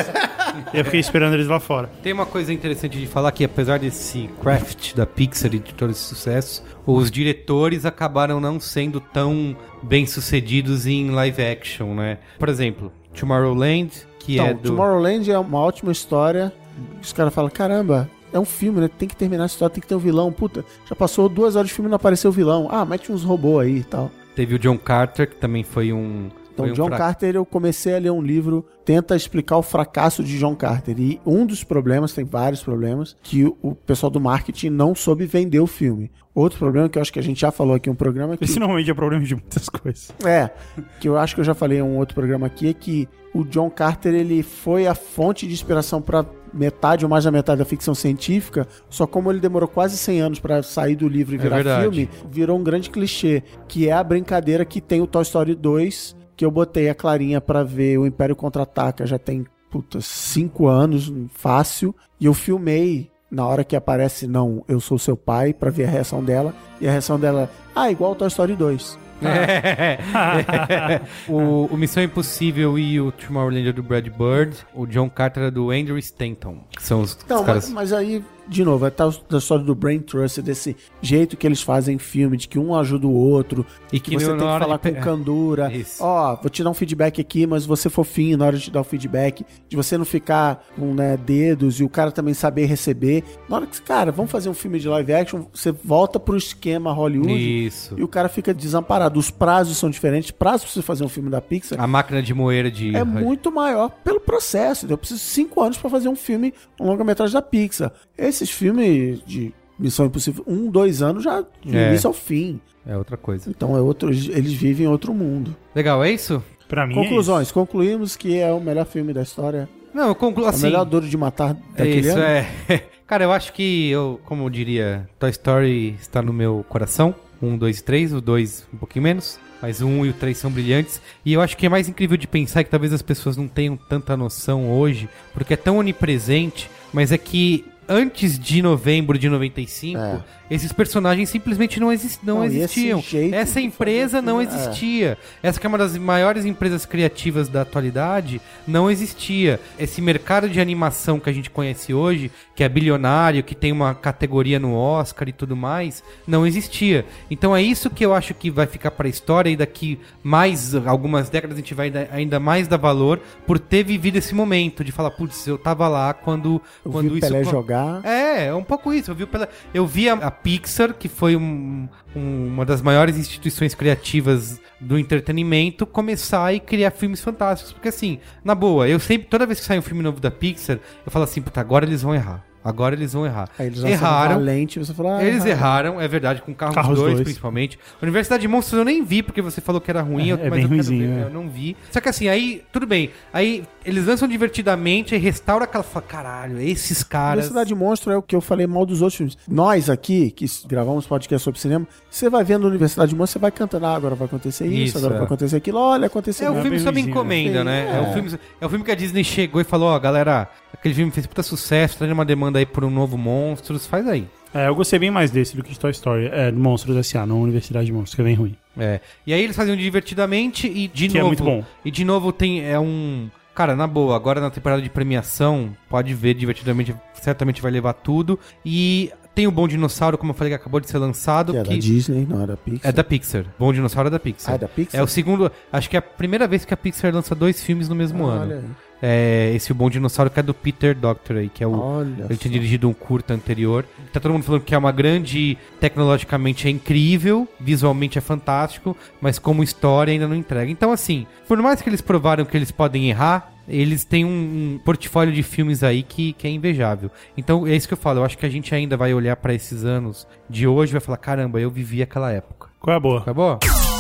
e 0.73 0.78
eu 0.78 0.86
fiquei 0.86 0.99
esperando 0.99 1.34
eles 1.34 1.47
lá 1.47 1.59
fora. 1.59 1.89
Tem 2.03 2.13
uma 2.13 2.25
coisa 2.25 2.53
interessante 2.53 2.99
de 2.99 3.07
falar 3.07 3.32
que 3.32 3.43
apesar 3.43 3.80
desse 3.80 4.30
craft 4.41 4.93
da 4.93 5.05
Pixar 5.05 5.53
e 5.55 5.59
de 5.59 5.73
todo 5.73 5.91
esse 5.91 6.01
sucesso, 6.01 6.63
os 6.86 7.09
diretores 7.09 7.86
acabaram 7.86 8.39
não 8.39 8.59
sendo 8.59 8.99
tão 8.99 9.55
bem 9.82 10.05
sucedidos 10.05 10.86
em 10.86 11.09
live 11.09 11.41
action, 11.41 11.93
né? 11.95 12.17
Por 12.38 12.49
exemplo, 12.49 12.91
Tomorrowland, 13.17 13.91
que 14.19 14.34
Então, 14.36 14.47
é 14.47 14.53
do 14.53 14.69
Tomorrowland 14.69 15.32
é 15.32 15.39
uma 15.39 15.59
ótima 15.59 15.91
história. 15.91 16.53
Os 17.01 17.11
caras 17.11 17.34
falam, 17.34 17.49
caramba, 17.49 18.09
é 18.34 18.39
um 18.39 18.45
filme, 18.45 18.82
né? 18.82 18.89
Tem 18.89 19.07
que 19.07 19.15
terminar 19.15 19.43
a 19.43 19.45
história, 19.47 19.73
tem 19.73 19.82
que 19.82 19.88
ter 19.88 19.95
um 19.95 19.99
vilão. 19.99 20.32
Puta, 20.32 20.63
já 20.88 20.95
passou 20.95 21.28
duas 21.30 21.55
horas 21.55 21.67
de 21.69 21.73
filme 21.73 21.88
e 21.88 21.91
não 21.91 21.95
apareceu 21.97 22.30
o 22.30 22.34
vilão. 22.34 22.67
Ah, 22.69 22.86
mete 22.86 23.11
uns 23.11 23.23
robôs 23.23 23.65
aí 23.67 23.78
e 23.80 23.84
tal. 23.84 24.11
teve 24.36 24.55
o 24.55 24.59
John 24.59 24.78
Carter, 24.78 25.30
que 25.30 25.36
também 25.36 25.63
foi 25.63 25.91
um 25.93 26.30
Então, 26.53 26.65
foi 26.65 26.71
um 26.71 26.73
John 26.73 26.88
fra- 26.88 26.97
Carter, 26.97 27.36
eu 27.36 27.45
comecei 27.45 27.95
a 27.95 27.99
ler 27.99 28.11
um 28.11 28.21
livro, 28.21 28.65
tenta 28.86 29.15
explicar 29.15 29.57
o 29.57 29.61
fracasso 29.63 30.23
de 30.23 30.38
John 30.39 30.55
Carter. 30.55 30.99
E 30.99 31.19
um 31.25 31.45
dos 31.45 31.63
problemas, 31.63 32.13
tem 32.13 32.23
vários 32.25 32.61
problemas, 32.63 33.15
que 33.23 33.45
o- 33.45 33.75
pessoal 33.75 34.09
do 34.09 34.19
marketing 34.19 34.69
não 34.69 34.93
soube 34.95 35.25
vender 35.25 35.59
o 35.59 35.67
filme. 35.67 36.11
Outro 36.36 36.59
problema 36.59 36.88
que 36.88 36.97
eu 36.99 37.01
acho 37.01 37.11
que 37.11 37.17
a 37.17 37.23
gente 37.23 37.41
já 37.41 37.51
falou 37.51 37.75
aqui 37.75 37.89
em 37.89 37.93
um 37.93 37.95
programa 37.95 38.38
que 38.38 38.43
Esse 38.43 38.59
normalmente 38.59 38.91
é 38.91 38.93
problema 38.93 39.23
de 39.25 39.34
muitas 39.34 39.67
coisas. 39.69 40.11
É, 40.23 40.51
que 40.99 41.09
eu 41.09 41.17
acho 41.17 41.34
que 41.34 41.41
eu 41.41 41.45
já 41.45 41.55
falei 41.55 41.80
em 41.80 41.82
um 41.82 41.97
outro 41.97 42.13
programa 42.13 42.45
aqui, 42.45 42.67
é 42.69 42.73
que 42.73 43.09
o 43.34 43.43
John 43.43 43.69
Carter 43.71 44.13
ele 44.13 44.43
foi 44.43 44.86
a 44.88 44.93
fonte 44.93 45.47
de 45.47 45.53
inspiração 45.53 45.99
para 46.01 46.23
metade 46.53 47.05
ou 47.05 47.09
mais 47.09 47.23
da 47.23 47.31
metade 47.31 47.59
da 47.59 47.65
ficção 47.65 47.93
científica, 47.95 48.67
só 48.89 49.05
como 49.07 49.31
ele 49.31 49.39
demorou 49.39 49.67
quase 49.67 49.97
100 49.97 50.21
anos 50.21 50.39
para 50.39 50.61
sair 50.63 50.95
do 50.95 51.07
livro 51.07 51.35
e 51.35 51.37
É 51.37 51.41
virar 51.41 51.55
verdade. 51.57 51.81
filme, 51.81 52.09
virou 52.29 52.57
um 52.57 52.63
grande 52.63 52.89
clichê, 52.89 53.43
que 53.67 53.87
é 53.89 53.93
a 53.93 54.03
brincadeira 54.03 54.65
que 54.65 54.81
tem 54.81 55.01
o 55.01 55.07
Toy 55.07 55.23
Story 55.23 55.55
2, 55.55 56.15
que 56.35 56.45
eu 56.45 56.51
botei 56.51 56.89
a 56.89 56.95
Clarinha 56.95 57.41
para 57.41 57.63
ver 57.63 57.97
o 57.97 58.05
Império 58.05 58.35
Contra-Ataca, 58.35 59.05
já 59.05 59.17
tem, 59.17 59.45
puta, 59.69 59.99
5 60.01 60.67
anos, 60.67 61.11
fácil, 61.33 61.95
e 62.19 62.25
eu 62.25 62.33
filmei 62.33 63.09
na 63.29 63.45
hora 63.45 63.63
que 63.63 63.75
aparece 63.75 64.25
não, 64.25 64.63
eu 64.67 64.79
sou 64.79 64.97
seu 64.97 65.17
pai, 65.17 65.53
para 65.53 65.69
ver 65.69 65.83
a 65.85 65.89
reação 65.89 66.23
dela, 66.23 66.53
e 66.79 66.87
a 66.87 66.91
reação 66.91 67.19
dela, 67.19 67.49
ah, 67.75 67.91
igual 67.91 68.13
o 68.13 68.15
Toy 68.15 68.27
Story 68.29 68.55
2. 68.55 68.97
o, 71.28 71.68
o 71.72 71.78
Missão 71.78 72.03
Impossível 72.03 72.78
e 72.78 72.99
o 72.99 73.11
Tomorrowland 73.11 73.72
do 73.72 73.84
Brad 73.84 74.07
Bird, 74.07 74.57
o 74.74 74.86
John 74.86 75.09
Carter 75.09 75.43
é 75.43 75.51
do 75.51 75.72
Andrew 75.72 75.97
Stanton, 75.97 76.63
que 76.72 76.84
são 76.84 77.01
os, 77.01 77.15
os 77.15 77.26
Não, 77.28 77.43
caras... 77.43 77.70
mas, 77.70 77.91
mas 77.91 77.93
aí 77.93 78.24
de 78.47 78.63
novo, 78.63 78.85
é 78.85 78.89
tal 78.89 79.13
da 79.29 79.37
história 79.37 79.63
do 79.63 79.75
Brain 79.75 79.99
Trust, 79.99 80.41
desse 80.41 80.75
jeito 81.01 81.35
que 81.35 81.45
eles 81.45 81.61
fazem 81.61 81.97
filme, 81.97 82.37
de 82.37 82.47
que 82.47 82.57
um 82.57 82.75
ajuda 82.75 83.07
o 83.07 83.13
outro, 83.13 83.65
E 83.91 83.99
que 83.99 84.11
que 84.11 84.17
você 84.17 84.27
tem 84.27 84.37
que 84.37 84.43
falar 84.43 84.77
de 84.77 84.91
com 84.91 85.01
candura. 85.01 85.71
Ó, 85.99 86.35
vou 86.35 86.49
te 86.49 86.63
dar 86.63 86.69
um 86.69 86.73
feedback 86.73 87.19
aqui, 87.19 87.45
mas 87.45 87.65
você 87.65 87.89
fofinho 87.89 88.37
na 88.37 88.45
hora 88.45 88.57
de 88.57 88.63
te 88.63 88.71
dar 88.71 88.81
o 88.81 88.83
feedback, 88.83 89.45
de 89.67 89.75
você 89.75 89.97
não 89.97 90.05
ficar 90.05 90.65
com 90.75 90.93
né, 90.93 91.17
dedos 91.17 91.79
e 91.79 91.83
o 91.83 91.89
cara 91.89 92.11
também 92.11 92.33
saber 92.33 92.65
receber. 92.65 93.23
Na 93.49 93.57
hora 93.57 93.67
que, 93.67 93.81
cara, 93.81 94.11
vamos 94.11 94.31
fazer 94.31 94.49
um 94.49 94.53
filme 94.53 94.79
de 94.79 94.87
live 94.87 95.13
action, 95.13 95.45
você 95.53 95.71
volta 95.71 96.19
pro 96.19 96.37
esquema 96.37 96.91
Hollywood 96.91 97.65
Isso. 97.65 97.95
e 97.97 98.03
o 98.03 98.07
cara 98.07 98.29
fica 98.29 98.53
desamparado. 98.53 99.19
Os 99.19 99.29
prazos 99.29 99.77
são 99.77 99.89
diferentes. 99.89 100.31
Prazo 100.31 100.63
pra 100.63 100.73
você 100.73 100.81
fazer 100.81 101.03
um 101.03 101.09
filme 101.09 101.29
da 101.29 101.41
Pixar 101.41 101.79
A 101.79 101.87
máquina 101.87 102.21
de 102.21 102.33
moer 102.33 102.69
de. 102.71 102.95
é 102.95 103.03
muito 103.03 103.51
maior 103.51 103.89
pelo 104.03 104.19
processo. 104.19 104.87
Eu 104.89 104.97
preciso 104.97 105.19
de 105.19 105.25
cinco 105.25 105.61
anos 105.61 105.77
pra 105.77 105.89
fazer 105.89 106.09
um 106.09 106.15
filme, 106.15 106.53
um 106.79 106.85
longa-metragem 106.85 107.33
da 107.33 107.41
Pixar. 107.41 107.91
Esses 108.18 108.49
filmes 108.49 109.22
de 109.26 109.53
Missão 109.78 110.05
Impossível, 110.07 110.43
um, 110.47 110.70
dois 110.72 111.01
anos 111.01 111.24
já 111.24 111.41
do 111.41 111.78
É. 111.78 111.89
início 111.89 112.07
ao 112.07 112.13
fim. 112.13 112.59
É 112.86 112.97
outra 112.97 113.18
coisa. 113.18 113.49
Então 113.49 113.76
é 113.78 113.82
outro, 113.82 114.09
eles 114.09 114.53
vivem 114.53 114.86
em 114.86 114.89
outro 114.89 115.13
mundo. 115.13 115.55
Legal, 115.76 116.03
é 116.03 116.11
isso? 116.11 116.41
Pra 116.68 116.88
mim 116.88 116.95
Conclusões. 116.95 117.51
Concluímos 117.51 118.15
que 118.15 118.38
é 118.38 118.51
o 118.51 118.59
melhor 118.59 118.86
filme 118.86 119.13
da 119.13 119.22
história. 119.22 119.70
Não, 119.93 120.07
eu 120.09 120.15
concluo 120.15 120.45
É 120.45 120.49
assim. 120.49 120.61
o 120.68 120.70
melhor 120.70 120.86
duro 120.86 121.07
de 121.07 121.18
matar 121.18 121.53
daquele 121.76 121.99
Isso 122.07 122.11
ano. 122.11 122.22
é. 122.24 122.47
Cara, 123.07 123.24
eu 123.24 123.32
acho 123.32 123.53
que 123.53 123.89
eu, 123.89 124.20
como 124.26 124.43
eu 124.45 124.49
diria, 124.49 125.07
Toy 125.18 125.30
Story 125.30 125.95
está 126.01 126.22
no 126.22 126.34
meu 126.34 126.65
coração. 126.68 127.15
Um, 127.41 127.57
dois 127.57 127.80
e 127.80 127.84
três, 127.84 128.13
o 128.13 128.20
dois 128.20 128.68
um 128.74 128.78
pouquinho 128.78 129.03
menos. 129.03 129.39
Mas 129.61 129.82
o 129.82 129.88
um 129.88 130.05
e 130.05 130.09
o 130.09 130.13
três 130.13 130.38
são 130.38 130.51
brilhantes. 130.51 131.01
E 131.26 131.34
eu 131.34 131.41
acho 131.41 131.55
que 131.57 131.65
é 131.65 131.70
mais 131.70 131.88
incrível 131.89 132.15
de 132.18 132.28
pensar 132.28 132.63
que 132.63 132.70
talvez 132.70 132.91
as 132.93 133.01
pessoas 133.01 133.36
não 133.38 133.47
tenham 133.47 133.76
tanta 133.78 134.15
noção 134.18 134.70
hoje, 134.72 135.09
porque 135.34 135.53
é 135.53 135.57
tão 135.57 135.78
onipresente, 135.78 136.70
mas 136.93 137.11
é 137.11 137.18
que 137.18 137.65
antes 137.88 138.38
de 138.38 138.61
novembro 138.61 139.17
de 139.17 139.29
95, 139.29 139.99
É. 139.99 140.19
esses 140.49 140.71
personagens 140.71 141.29
simplesmente 141.29 141.79
não, 141.79 141.87
não 142.23 142.35
Não, 142.35 142.45
existiam. 142.45 143.03
Essa 143.33 143.59
empresa 143.59 144.21
não 144.21 144.39
é. 144.39 144.43
existia. 144.43 145.17
Essa 145.43 145.59
que 145.59 145.65
é 145.65 145.69
uma 145.69 145.77
das 145.77 145.97
maiores 145.97 146.45
empresas 146.45 146.85
criativas 146.85 147.49
da 147.49 147.61
atualidade, 147.61 148.41
não 148.67 148.89
existia. 148.89 149.59
Esse 149.77 150.01
mercado 150.01 150.49
de 150.49 150.59
animação 150.59 151.19
que 151.19 151.29
a 151.29 151.33
gente 151.33 151.49
conhece 151.49 151.93
hoje, 151.93 152.31
que 152.55 152.63
é 152.63 152.69
bilionário, 152.69 153.43
que 153.43 153.55
tem 153.55 153.71
uma 153.71 153.93
categoria 153.93 154.59
no 154.59 154.73
Oscar 154.75 155.27
e 155.29 155.33
tudo 155.33 155.55
mais, 155.55 156.03
não 156.27 156.45
existia. 156.45 157.05
Então 157.29 157.55
é 157.55 157.61
isso 157.61 157.89
que 157.89 158.05
eu 158.05 158.13
acho 158.13 158.33
que 158.33 158.49
vai 158.49 158.65
ficar 158.67 158.91
para 158.91 159.07
a 159.07 159.09
história 159.09 159.49
e 159.49 159.55
daqui 159.55 159.99
mais 160.23 160.73
algumas 160.75 161.29
décadas 161.29 161.57
a 161.57 161.59
gente 161.59 161.73
vai 161.73 161.91
ainda 162.11 162.39
mais 162.39 162.67
dar 162.67 162.77
valor 162.77 163.19
por 163.45 163.59
ter 163.59 163.83
vivido 163.83 164.17
esse 164.17 164.33
momento 164.33 164.83
de 164.83 164.91
falar, 164.91 165.11
putz, 165.11 165.45
eu 165.47 165.57
tava 165.57 165.87
lá 165.87 166.13
quando 166.13 166.61
Eu 166.85 166.91
quando 166.91 167.09
vi 167.09 167.15
o 167.15 167.17
isso 167.17 167.27
Pelé 167.27 167.43
jogar. 167.43 168.05
é, 168.05 168.47
é 168.47 168.53
um 168.53 168.63
pouco 168.63 168.93
isso. 168.93 169.11
Eu 169.11 169.15
vi, 169.15 169.25
pela, 169.25 169.47
eu 169.73 169.85
vi 169.85 170.09
a, 170.09 170.13
a 170.13 170.31
Pixar, 170.43 170.93
que 170.93 171.07
foi 171.07 171.35
um- 171.35 171.88
um- 172.15 172.47
uma 172.47 172.65
das 172.65 172.81
maiores 172.81 173.17
instituições 173.17 173.75
criativas 173.75 174.59
do 174.79 174.97
entretenimento, 174.97 175.85
começar 175.85 176.53
e 176.53 176.59
criar 176.59 176.91
filmes 176.91 177.21
fantásticos. 177.21 177.73
Porque 177.73 177.89
assim, 177.89 178.19
na 178.43 178.55
boa, 178.55 178.88
eu 178.88 178.99
sempre, 178.99 179.27
toda 179.27 179.45
vez 179.45 179.59
que 179.59 179.65
sai 179.65 179.79
um 179.79 179.81
filme 179.81 180.01
novo 180.03 180.19
da 180.19 180.31
Pixar, 180.31 180.79
eu 181.05 181.11
falo 181.11 181.25
assim, 181.25 181.41
puta, 181.41 181.59
agora 181.59 181.85
eles 181.85 182.01
vão 182.01 182.15
errar. 182.15 182.46
Agora 182.68 182.95
eles 182.95 183.13
vão 183.13 183.26
errar. 183.26 183.49
Aí 183.57 183.68
eles 183.68 183.84
Erraram. 183.84 184.36
Valente, 184.36 184.80
você 184.80 184.93
fala, 184.93 185.18
ah, 185.18 185.24
Eles 185.24 185.45
erraram. 185.45 185.93
erraram, 185.93 186.01
é 186.01 186.07
verdade, 186.07 186.41
com 186.41 186.53
Carros, 186.53 186.76
Carros 186.76 186.99
2, 186.99 187.13
dois. 187.13 187.24
principalmente. 187.24 187.80
Universidade 188.01 188.41
de 188.41 188.47
Monstros 188.47 188.80
eu 188.80 188.86
nem 188.86 189.03
vi, 189.03 189.24
porque 189.24 189.41
você 189.41 189.61
falou 189.61 189.80
que 189.82 189.89
era 189.89 190.01
ruim, 190.01 190.30
É, 190.30 190.34
eu- 190.34 190.38
é 190.38 190.49
mas 190.49 190.63
eu 190.63 190.70
quero 190.70 190.84
ver, 190.84 191.09
é. 191.09 191.24
eu 191.24 191.30
não 191.30 191.49
vi. 191.49 191.76
Só 191.91 191.99
que 192.01 192.09
assim, 192.09 192.28
aí, 192.28 192.63
tudo 192.72 192.86
bem. 192.86 193.09
Aí 193.34 193.63
eles 193.86 194.05
lançam 194.05 194.28
divertidamente 194.28 195.15
e 195.15 195.18
restaura 195.18 195.63
aquela. 195.63 195.84
Fala, 195.84 196.05
caralho, 196.07 196.59
esses 196.61 197.03
caras. 197.03 197.45
Universidade 197.45 197.74
Monstro 197.76 198.11
é 198.11 198.18
o 198.18 198.22
que 198.22 198.36
eu 198.36 198.41
falei 198.41 198.68
mal 198.68 198.86
dos 198.86 199.01
outros 199.01 199.18
filmes. 199.18 199.38
Nós 199.47 199.89
aqui, 199.89 200.32
que 200.32 200.45
gravamos 200.68 201.05
podcast 201.07 201.43
sobre 201.43 201.59
cinema, 201.59 201.88
você 202.09 202.30
vai 202.30 202.43
vendo 202.43 202.68
Universidade 202.68 203.15
Monstro, 203.15 203.39
você 203.39 203.39
vai 203.39 203.51
cantando, 203.51 203.86
ah, 203.86 203.95
agora 203.95 204.15
vai 204.15 204.26
acontecer 204.28 204.65
isso, 204.68 204.89
Isso, 204.89 204.97
agora 204.97 205.13
é. 205.13 205.18
vai 205.18 205.26
acontecer 205.26 205.55
aquilo, 205.55 205.78
olha, 205.80 206.07
aconteceu 206.07 206.47
É 206.47 206.49
o 206.51 206.53
filme 206.55 206.70
bem 206.72 206.80
sob 206.80 206.91
ruinzinho, 206.91 207.11
encomenda, 207.11 207.63
né? 207.63 207.86
né? 207.86 207.91
É. 207.93 207.97
É. 207.97 208.09
o 208.09 208.13
filme, 208.13 208.39
é 208.61 208.65
o 208.65 208.70
filme 208.70 208.84
que 208.86 208.91
a 208.91 208.95
Disney 208.95 209.24
chegou 209.24 209.61
e 209.61 209.63
falou, 209.63 209.89
ó, 209.89 209.99
galera, 209.99 210.49
aquele 210.74 210.93
filme 210.93 211.11
fez 211.11 211.26
puta 211.28 211.43
sucesso, 211.43 211.97
trazendo 211.97 212.13
uma 212.13 212.26
demanda 212.26 212.56
aí 212.57 212.65
por 212.65 212.83
um 212.83 212.89
novo 212.89 213.17
Monstros, 213.17 213.85
faz 213.87 214.07
aí. 214.07 214.27
É, 214.53 214.67
eu 214.67 214.75
gostei 214.75 214.97
bem 214.97 215.11
mais 215.11 215.29
desse 215.29 215.55
do 215.55 215.63
que 215.63 215.71
de 215.71 215.79
Toy 215.79 215.91
Story. 215.91 216.29
É, 216.31 216.51
do 216.51 216.59
Monstros 216.59 216.95
S.A., 216.97 217.25
não 217.25 217.41
Universidade 217.41 217.85
de 217.85 217.91
Monstros, 217.93 218.15
que 218.15 218.21
é 218.21 218.23
bem 218.23 218.35
ruim. 218.35 218.55
É. 218.77 218.99
E 219.25 219.33
aí 219.33 219.41
eles 219.41 219.55
faziam 219.55 219.75
divertidamente 219.75 220.67
e 220.67 220.87
de 220.87 221.07
Que 221.09 221.17
é 221.17 221.21
novo. 221.21 221.29
muito 221.29 221.43
bom. 221.43 221.63
E 221.83 221.91
de 221.91 222.03
novo 222.05 222.31
tem 222.31 222.63
é 222.65 222.79
um. 222.79 223.29
Cara, 223.53 223.75
na 223.75 223.87
boa, 223.87 224.15
agora 224.15 224.39
na 224.39 224.51
temporada 224.51 224.81
de 224.81 224.89
premiação, 224.89 225.75
pode 225.89 226.13
ver 226.13 226.35
divertidamente, 226.35 226.95
certamente 227.15 227.59
vai 227.61 227.71
levar 227.71 227.93
tudo. 227.93 228.39
E 228.63 229.11
tem 229.33 229.47
o 229.47 229.51
Bom 229.51 229.67
Dinossauro, 229.67 230.15
como 230.17 230.31
eu 230.31 230.35
falei, 230.35 230.51
que 230.51 230.55
acabou 230.55 230.79
de 230.79 230.87
ser 230.89 230.99
lançado. 230.99 231.53
Que 231.53 231.57
é 231.59 231.63
que 231.63 231.69
da 231.69 231.75
Disney, 231.75 232.25
não 232.29 232.43
é 232.43 232.47
da 232.47 232.55
Pixar. 232.57 232.89
é 232.89 232.91
da 232.91 233.03
Pixar. 233.03 233.45
Bom 233.57 233.73
Dinossauro 233.73 234.07
é 234.07 234.11
da 234.11 234.19
Pixar. 234.19 234.51
Ah, 234.53 234.55
é 234.55 234.57
da 234.59 234.67
Pixar? 234.67 234.99
É 235.01 235.03
o 235.03 235.07
segundo. 235.07 235.51
Acho 235.73 235.89
que 235.89 235.95
é 235.95 235.99
a 235.99 236.01
primeira 236.03 236.47
vez 236.47 236.65
que 236.65 236.73
a 236.73 236.77
Pixar 236.77 237.11
lança 237.13 237.33
dois 237.33 237.61
filmes 237.63 237.89
no 237.89 237.95
mesmo 237.95 238.25
Olha 238.25 238.41
ano. 238.41 238.53
aí. 238.53 238.63
É 239.01 239.51
esse 239.55 239.73
Bom 239.73 239.89
Dinossauro 239.89 240.29
que 240.29 240.39
é 240.39 240.43
do 240.43 240.53
Peter 240.53 240.95
Doctor 240.95 241.37
aí, 241.37 241.49
que 241.49 241.63
é 241.63 241.67
o. 241.67 241.79
Olha 241.79 242.25
Ele 242.25 242.37
tinha 242.37 242.51
dirigido 242.51 242.89
um 242.89 242.93
curta 242.93 243.33
anterior. 243.33 243.85
Tá 244.11 244.19
todo 244.19 244.31
mundo 244.31 244.43
falando 244.43 244.63
que 244.63 244.73
é 244.73 244.77
uma 244.77 244.91
grande. 244.91 245.57
Tecnologicamente 245.79 246.67
é 246.67 246.71
incrível, 246.71 247.47
visualmente 247.59 248.17
é 248.17 248.21
fantástico, 248.21 248.97
mas 249.21 249.37
como 249.37 249.63
história 249.63 250.11
ainda 250.11 250.27
não 250.27 250.35
entrega. 250.35 250.71
Então, 250.71 250.91
assim, 250.91 251.27
por 251.47 251.61
mais 251.61 251.81
que 251.81 251.89
eles 251.89 252.01
provaram 252.01 252.45
que 252.45 252.57
eles 252.57 252.71
podem 252.71 253.09
errar, 253.09 253.53
eles 253.67 254.03
têm 254.03 254.25
um, 254.25 254.79
portfólio 254.83 255.33
de 255.33 255.43
filmes 255.43 255.83
aí 255.83 256.01
que, 256.01 256.33
que 256.33 256.47
é 256.47 256.49
invejável. 256.49 257.11
Então, 257.37 257.67
é 257.67 257.75
isso 257.75 257.87
que 257.87 257.93
eu 257.93 257.97
falo. 257.97 258.19
Eu 258.19 258.25
acho 258.25 258.37
que 258.37 258.45
a 258.45 258.49
gente 258.49 258.73
ainda 258.73 258.97
vai 258.97 259.13
olhar 259.13 259.35
pra 259.35 259.53
esses 259.53 259.83
anos 259.83 260.27
de 260.49 260.65
hoje 260.65 260.91
e 260.91 260.93
vai 260.93 261.01
falar: 261.01 261.17
caramba, 261.17 261.59
eu 261.59 261.69
vivi 261.69 262.01
aquela 262.01 262.31
época. 262.31 262.69
Qual 262.79 262.93
é 262.93 262.97
a 262.97 262.99
boa? 262.99 263.21
Qual 263.21 263.51
é 263.63 263.96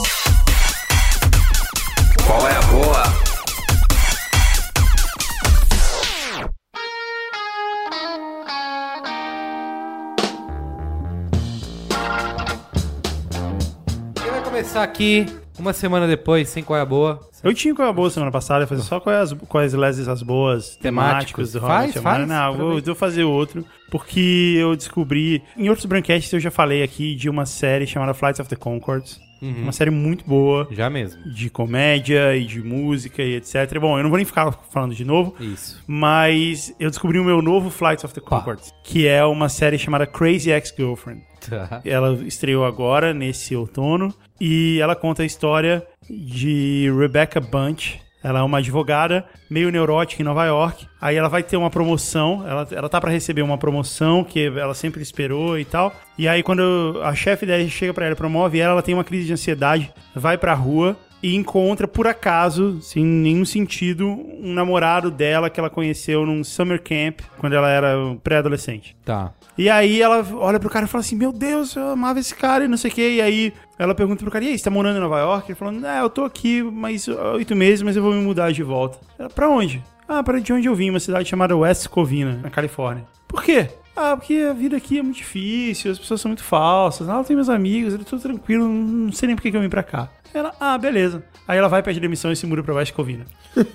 Começar 14.77 14.91
aqui 14.91 15.25
uma 15.57 15.73
semana 15.73 16.05
depois, 16.07 16.49
sem 16.49 16.63
qual 16.63 16.77
é 16.77 16.83
a 16.83 16.85
boa? 16.85 17.19
Eu 17.43 17.51
tinha 17.51 17.73
qual 17.73 17.87
é 17.87 17.89
a 17.89 17.93
boa 17.93 18.11
semana 18.11 18.31
passada, 18.31 18.63
eu 18.63 18.67
fazer 18.67 18.83
só 18.83 18.99
quais, 18.99 19.33
quais 19.47 19.73
leses 19.73 20.07
as 20.07 20.21
boas 20.21 20.75
Temáticos. 20.75 21.51
temáticas 21.51 21.51
do 21.53 21.61
Faz, 21.61 21.93
faz. 21.95 22.27
Não, 22.27 22.55
vou, 22.55 22.79
vou 22.79 22.93
fazer 22.93 23.23
outro, 23.23 23.65
porque 23.89 24.55
eu 24.59 24.75
descobri... 24.75 25.41
Em 25.57 25.67
outros 25.67 25.87
Brancasts 25.87 26.31
eu 26.31 26.39
já 26.39 26.51
falei 26.51 26.83
aqui 26.83 27.15
de 27.15 27.27
uma 27.27 27.47
série 27.47 27.87
chamada 27.87 28.13
Flights 28.13 28.39
of 28.39 28.47
the 28.47 28.55
Conchords. 28.55 29.19
Uma 29.41 29.71
série 29.71 29.89
muito 29.89 30.23
boa, 30.25 30.67
Já 30.71 30.91
mesmo. 30.91 31.23
de 31.33 31.49
comédia 31.49 32.35
e 32.35 32.45
de 32.45 32.61
música 32.61 33.23
e 33.23 33.35
etc. 33.35 33.79
Bom, 33.79 33.97
eu 33.97 34.03
não 34.03 34.09
vou 34.11 34.17
nem 34.17 34.25
ficar 34.25 34.51
falando 34.71 34.93
de 34.93 35.03
novo, 35.05 35.35
Isso. 35.39 35.83
mas 35.87 36.73
eu 36.79 36.89
descobri 36.91 37.17
o 37.19 37.23
meu 37.23 37.41
novo 37.41 37.71
Flights 37.71 38.03
of 38.03 38.13
the 38.13 38.21
Conchords, 38.21 38.71
que 38.83 39.07
é 39.07 39.23
uma 39.25 39.49
série 39.49 39.79
chamada 39.79 40.05
Crazy 40.05 40.51
Ex-Girlfriend. 40.51 41.21
Tá. 41.49 41.81
Ela 41.85 42.13
estreou 42.25 42.65
agora, 42.65 43.13
nesse 43.13 43.55
outono, 43.55 44.13
e 44.39 44.79
ela 44.81 44.95
conta 44.95 45.23
a 45.23 45.25
história 45.25 45.85
de 46.09 46.91
Rebecca 46.97 47.39
Bunch. 47.39 47.99
Ela 48.23 48.39
é 48.39 48.43
uma 48.43 48.57
advogada 48.57 49.25
meio 49.49 49.71
neurótica 49.71 50.21
em 50.21 50.25
Nova 50.25 50.43
York. 50.45 50.87
Aí 50.99 51.15
ela 51.15 51.29
vai 51.29 51.43
ter 51.43 51.55
uma 51.55 51.69
promoção, 51.69 52.45
ela, 52.47 52.67
ela 52.71 52.89
tá 52.89 52.99
pra 52.99 53.11
receber 53.11 53.41
uma 53.41 53.57
promoção 53.57 54.23
que 54.23 54.47
ela 54.47 54.73
sempre 54.73 55.01
esperou 55.01 55.57
e 55.57 55.63
tal. 55.63 55.93
E 56.17 56.27
aí 56.27 56.43
quando 56.43 56.99
a 57.03 57.13
chefe 57.15 57.45
dela 57.45 57.65
chega 57.69 57.93
pra 57.93 58.05
ela 58.05 58.15
promove 58.15 58.59
ela, 58.59 58.73
ela 58.73 58.81
tem 58.81 58.93
uma 58.93 59.03
crise 59.03 59.27
de 59.27 59.33
ansiedade, 59.33 59.93
vai 60.15 60.37
pra 60.37 60.53
rua 60.53 60.97
e 61.21 61.35
encontra 61.35 61.87
por 61.87 62.07
acaso, 62.07 62.81
sem 62.81 63.03
nenhum 63.03 63.45
sentido, 63.45 64.07
um 64.07 64.53
namorado 64.53 65.09
dela 65.09 65.49
que 65.49 65.59
ela 65.59 65.69
conheceu 65.69 66.25
num 66.25 66.43
summer 66.43 66.81
camp 66.81 67.21
quando 67.37 67.53
ela 67.53 67.69
era 67.69 67.95
pré-adolescente. 68.23 68.95
Tá. 69.03 69.33
E 69.57 69.69
aí 69.69 70.01
ela 70.01 70.25
olha 70.33 70.59
pro 70.59 70.69
cara 70.69 70.85
e 70.85 70.87
fala 70.87 71.03
assim: 71.03 71.15
Meu 71.15 71.31
Deus, 71.31 71.75
eu 71.75 71.89
amava 71.89 72.19
esse 72.19 72.35
cara 72.35 72.65
e 72.65 72.67
não 72.67 72.77
sei 72.77 72.91
o 72.91 72.93
quê. 72.93 73.09
E 73.15 73.21
aí 73.21 73.53
ela 73.79 73.95
pergunta 73.95 74.21
pro 74.21 74.31
cara: 74.31 74.45
E 74.45 74.49
aí, 74.49 74.57
você 74.57 74.63
tá 74.63 74.69
morando 74.69 74.97
em 74.97 75.01
Nova 75.01 75.19
York? 75.19 75.49
Ele 75.49 75.57
falando: 75.57 75.85
É, 75.85 76.01
eu 76.01 76.09
tô 76.09 76.23
aqui 76.23 76.61
mais 76.61 77.07
oito 77.07 77.55
meses, 77.55 77.81
mas 77.81 77.95
eu 77.95 78.03
vou 78.03 78.13
me 78.13 78.21
mudar 78.21 78.51
de 78.51 78.61
volta. 78.61 78.99
Ela, 79.17 79.29
pra 79.29 79.49
onde? 79.49 79.83
Ah, 80.07 80.23
pra 80.23 80.39
de 80.39 80.53
onde 80.53 80.67
eu 80.67 80.75
vim, 80.75 80.89
uma 80.89 80.99
cidade 80.99 81.27
chamada 81.27 81.57
West 81.57 81.87
Covina, 81.87 82.39
na 82.41 82.49
Califórnia. 82.49 83.05
Por 83.27 83.43
quê? 83.43 83.67
Ah, 83.99 84.15
porque 84.15 84.45
a 84.47 84.53
vida 84.53 84.77
aqui 84.77 84.99
é 84.99 85.01
muito 85.01 85.17
difícil, 85.17 85.91
as 85.91 85.97
pessoas 85.97 86.21
são 86.21 86.29
muito 86.29 86.43
falsas. 86.43 87.09
Ah, 87.09 87.15
eu 87.17 87.23
tenho 87.23 87.37
meus 87.37 87.49
amigos, 87.49 87.93
eu 87.93 88.05
tô 88.05 88.17
tranquilo, 88.19 88.69
não 88.69 89.11
sei 89.11 89.25
nem 89.25 89.35
por 89.35 89.41
que 89.41 89.49
que 89.49 89.57
eu 89.57 89.61
vim 89.61 89.69
pra 89.69 89.81
cá. 89.81 90.07
Ela, 90.33 90.53
ah, 90.59 90.77
beleza. 90.77 91.23
Aí 91.47 91.57
ela 91.57 91.67
vai, 91.67 91.81
pede 91.81 91.99
demissão 91.99 92.31
e 92.31 92.35
se 92.35 92.45
muda 92.45 92.61
pra 92.61 92.85
Covina. 92.87 93.25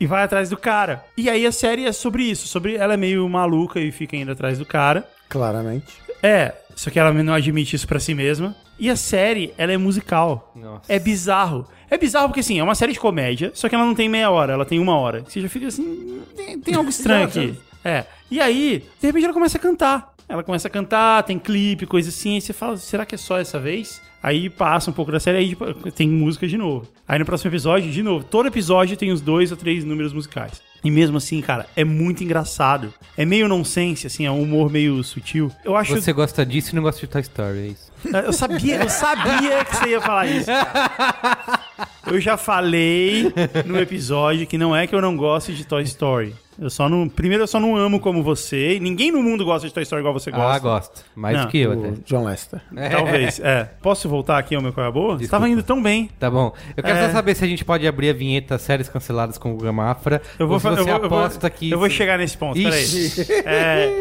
e 0.00 0.06
vai 0.06 0.22
atrás 0.22 0.48
do 0.48 0.56
cara. 0.56 1.04
E 1.16 1.28
aí 1.28 1.46
a 1.46 1.52
série 1.52 1.84
é 1.84 1.92
sobre 1.92 2.22
isso, 2.22 2.46
sobre 2.46 2.76
ela 2.76 2.94
é 2.94 2.96
meio 2.96 3.28
maluca 3.28 3.80
e 3.80 3.90
fica 3.90 4.16
indo 4.16 4.32
atrás 4.32 4.58
do 4.58 4.64
cara. 4.64 5.08
Claramente. 5.28 5.86
É, 6.22 6.54
só 6.74 6.90
que 6.90 6.98
ela 6.98 7.12
não 7.12 7.34
admite 7.34 7.76
isso 7.76 7.86
pra 7.86 8.00
si 8.00 8.14
mesma. 8.14 8.54
E 8.78 8.88
a 8.88 8.96
série, 8.96 9.52
ela 9.58 9.72
é 9.72 9.76
musical. 9.76 10.52
Nossa. 10.54 10.92
É 10.92 10.98
bizarro. 10.98 11.66
É 11.90 11.98
bizarro 11.98 12.28
porque, 12.28 12.40
assim, 12.40 12.58
é 12.60 12.62
uma 12.62 12.74
série 12.74 12.92
de 12.92 13.00
comédia, 13.00 13.50
só 13.54 13.68
que 13.68 13.74
ela 13.74 13.84
não 13.84 13.94
tem 13.94 14.08
meia 14.08 14.30
hora, 14.30 14.52
ela 14.52 14.64
tem 14.64 14.78
uma 14.78 14.96
hora. 14.96 15.24
Você 15.26 15.40
já 15.40 15.48
fica 15.48 15.66
assim, 15.66 16.22
tem, 16.36 16.58
tem 16.60 16.74
algo 16.74 16.88
estranho 16.88 17.26
aqui. 17.28 17.58
É. 17.84 18.04
E 18.30 18.40
aí, 18.40 18.84
de 19.00 19.06
repente 19.06 19.24
ela 19.24 19.32
começa 19.32 19.58
a 19.58 19.60
cantar. 19.60 20.14
Ela 20.28 20.42
começa 20.42 20.68
a 20.68 20.70
cantar, 20.70 21.22
tem 21.22 21.38
clipe, 21.38 21.86
coisa 21.86 22.10
assim. 22.10 22.34
Aí 22.34 22.40
você 22.40 22.52
fala, 22.52 22.76
será 22.76 23.06
que 23.06 23.14
é 23.14 23.18
só 23.18 23.38
essa 23.38 23.58
vez? 23.58 24.00
Aí 24.22 24.50
passa 24.50 24.90
um 24.90 24.92
pouco 24.92 25.12
da 25.12 25.20
série, 25.20 25.38
aí 25.38 25.48
tipo, 25.50 25.90
tem 25.92 26.08
música 26.08 26.46
de 26.46 26.58
novo. 26.58 26.88
Aí 27.06 27.18
no 27.18 27.24
próximo 27.24 27.50
episódio, 27.50 27.90
de 27.90 28.02
novo. 28.02 28.24
Todo 28.24 28.46
episódio 28.46 28.96
tem 28.96 29.12
os 29.12 29.20
dois 29.20 29.50
ou 29.50 29.56
três 29.56 29.84
números 29.84 30.12
musicais. 30.12 30.60
E 30.84 30.90
mesmo 30.90 31.16
assim, 31.16 31.40
cara, 31.40 31.66
é 31.74 31.82
muito 31.82 32.22
engraçado. 32.22 32.92
É 33.16 33.24
meio 33.24 33.48
nonsense, 33.48 34.06
assim, 34.06 34.26
é 34.26 34.30
um 34.30 34.42
humor 34.42 34.70
meio 34.70 35.02
sutil. 35.02 35.50
Eu 35.64 35.76
acho. 35.76 35.94
Você 35.94 36.12
gosta 36.12 36.44
disso 36.44 36.72
e 36.72 36.74
não 36.76 36.82
gosta 36.82 37.00
de 37.00 37.06
Toy 37.06 37.20
Story, 37.20 37.58
é 37.58 37.66
isso? 37.68 37.92
Eu 38.26 38.32
sabia, 38.32 38.82
eu 38.82 38.88
sabia 38.88 39.64
que 39.64 39.76
você 39.76 39.88
ia 39.88 40.00
falar 40.00 40.26
isso. 40.26 40.46
cara. 40.46 41.60
Eu 42.06 42.20
já 42.20 42.36
falei 42.36 43.32
no 43.66 43.78
episódio 43.78 44.46
que 44.46 44.56
não 44.56 44.74
é 44.74 44.86
que 44.86 44.94
eu 44.94 45.02
não 45.02 45.16
gosto 45.16 45.52
de 45.52 45.64
Toy 45.64 45.82
Story. 45.82 46.34
Eu 46.60 46.68
só 46.70 46.88
não. 46.88 47.08
Primeiro, 47.08 47.44
eu 47.44 47.46
só 47.46 47.60
não 47.60 47.76
amo 47.76 48.00
como 48.00 48.22
você. 48.22 48.78
Ninguém 48.80 49.12
no 49.12 49.22
mundo 49.22 49.44
gosta 49.44 49.68
de 49.68 49.72
Toy 49.72 49.82
Story 49.84 50.00
igual 50.02 50.12
você 50.12 50.30
gosta. 50.30 50.56
Ah, 50.56 50.58
gosto. 50.58 51.04
Mais 51.14 51.36
Não, 51.36 51.44
do 51.44 51.50
que 51.50 51.58
eu 51.58 51.72
até. 51.72 51.88
O 51.88 51.92
John 52.04 52.24
Lester. 52.24 52.60
Talvez, 52.90 53.38
é. 53.40 53.70
Posso 53.80 54.08
voltar 54.08 54.38
aqui 54.38 54.54
ao 54.56 54.62
meu 54.62 54.72
qual 54.72 54.84
é 54.86 54.88
a 54.88 54.92
boa? 54.92 55.12
Você 55.14 55.18
Desculpa. 55.20 55.36
tava 55.44 55.48
indo 55.48 55.62
tão 55.62 55.80
bem. 55.82 56.10
Tá 56.18 56.28
bom. 56.30 56.52
Eu 56.76 56.82
quero 56.82 56.98
É. 56.98 57.06
só 57.06 57.12
saber 57.12 57.34
se 57.36 57.44
a 57.44 57.48
gente 57.48 57.64
ppode 57.64 57.86
abrir 57.86 58.10
a 58.10 58.12
vinheta 58.12 58.58
séries 58.58 58.88
canceladas 58.88 59.38
com 59.38 59.52
o 59.52 59.54
Guga 59.56 59.72
Mafra. 59.72 60.20
Eu 60.38 60.46
vou, 60.48 60.54
ou 60.54 60.60
se 60.60 60.64
fa- 60.64 60.70
você 60.74 60.80
eu 60.80 60.84
vou, 60.86 60.94
eu 61.04 61.08
vou- 61.08 61.18
aposta 61.20 61.48
que. 61.50 61.70
eu 61.70 61.78
vou 61.78 61.88
chegar 61.88 62.18
nesse 62.18 62.36
ponto, 62.36 62.54
peraí. 62.60 62.82
Ixi. 62.82 63.32
É, 63.44 63.92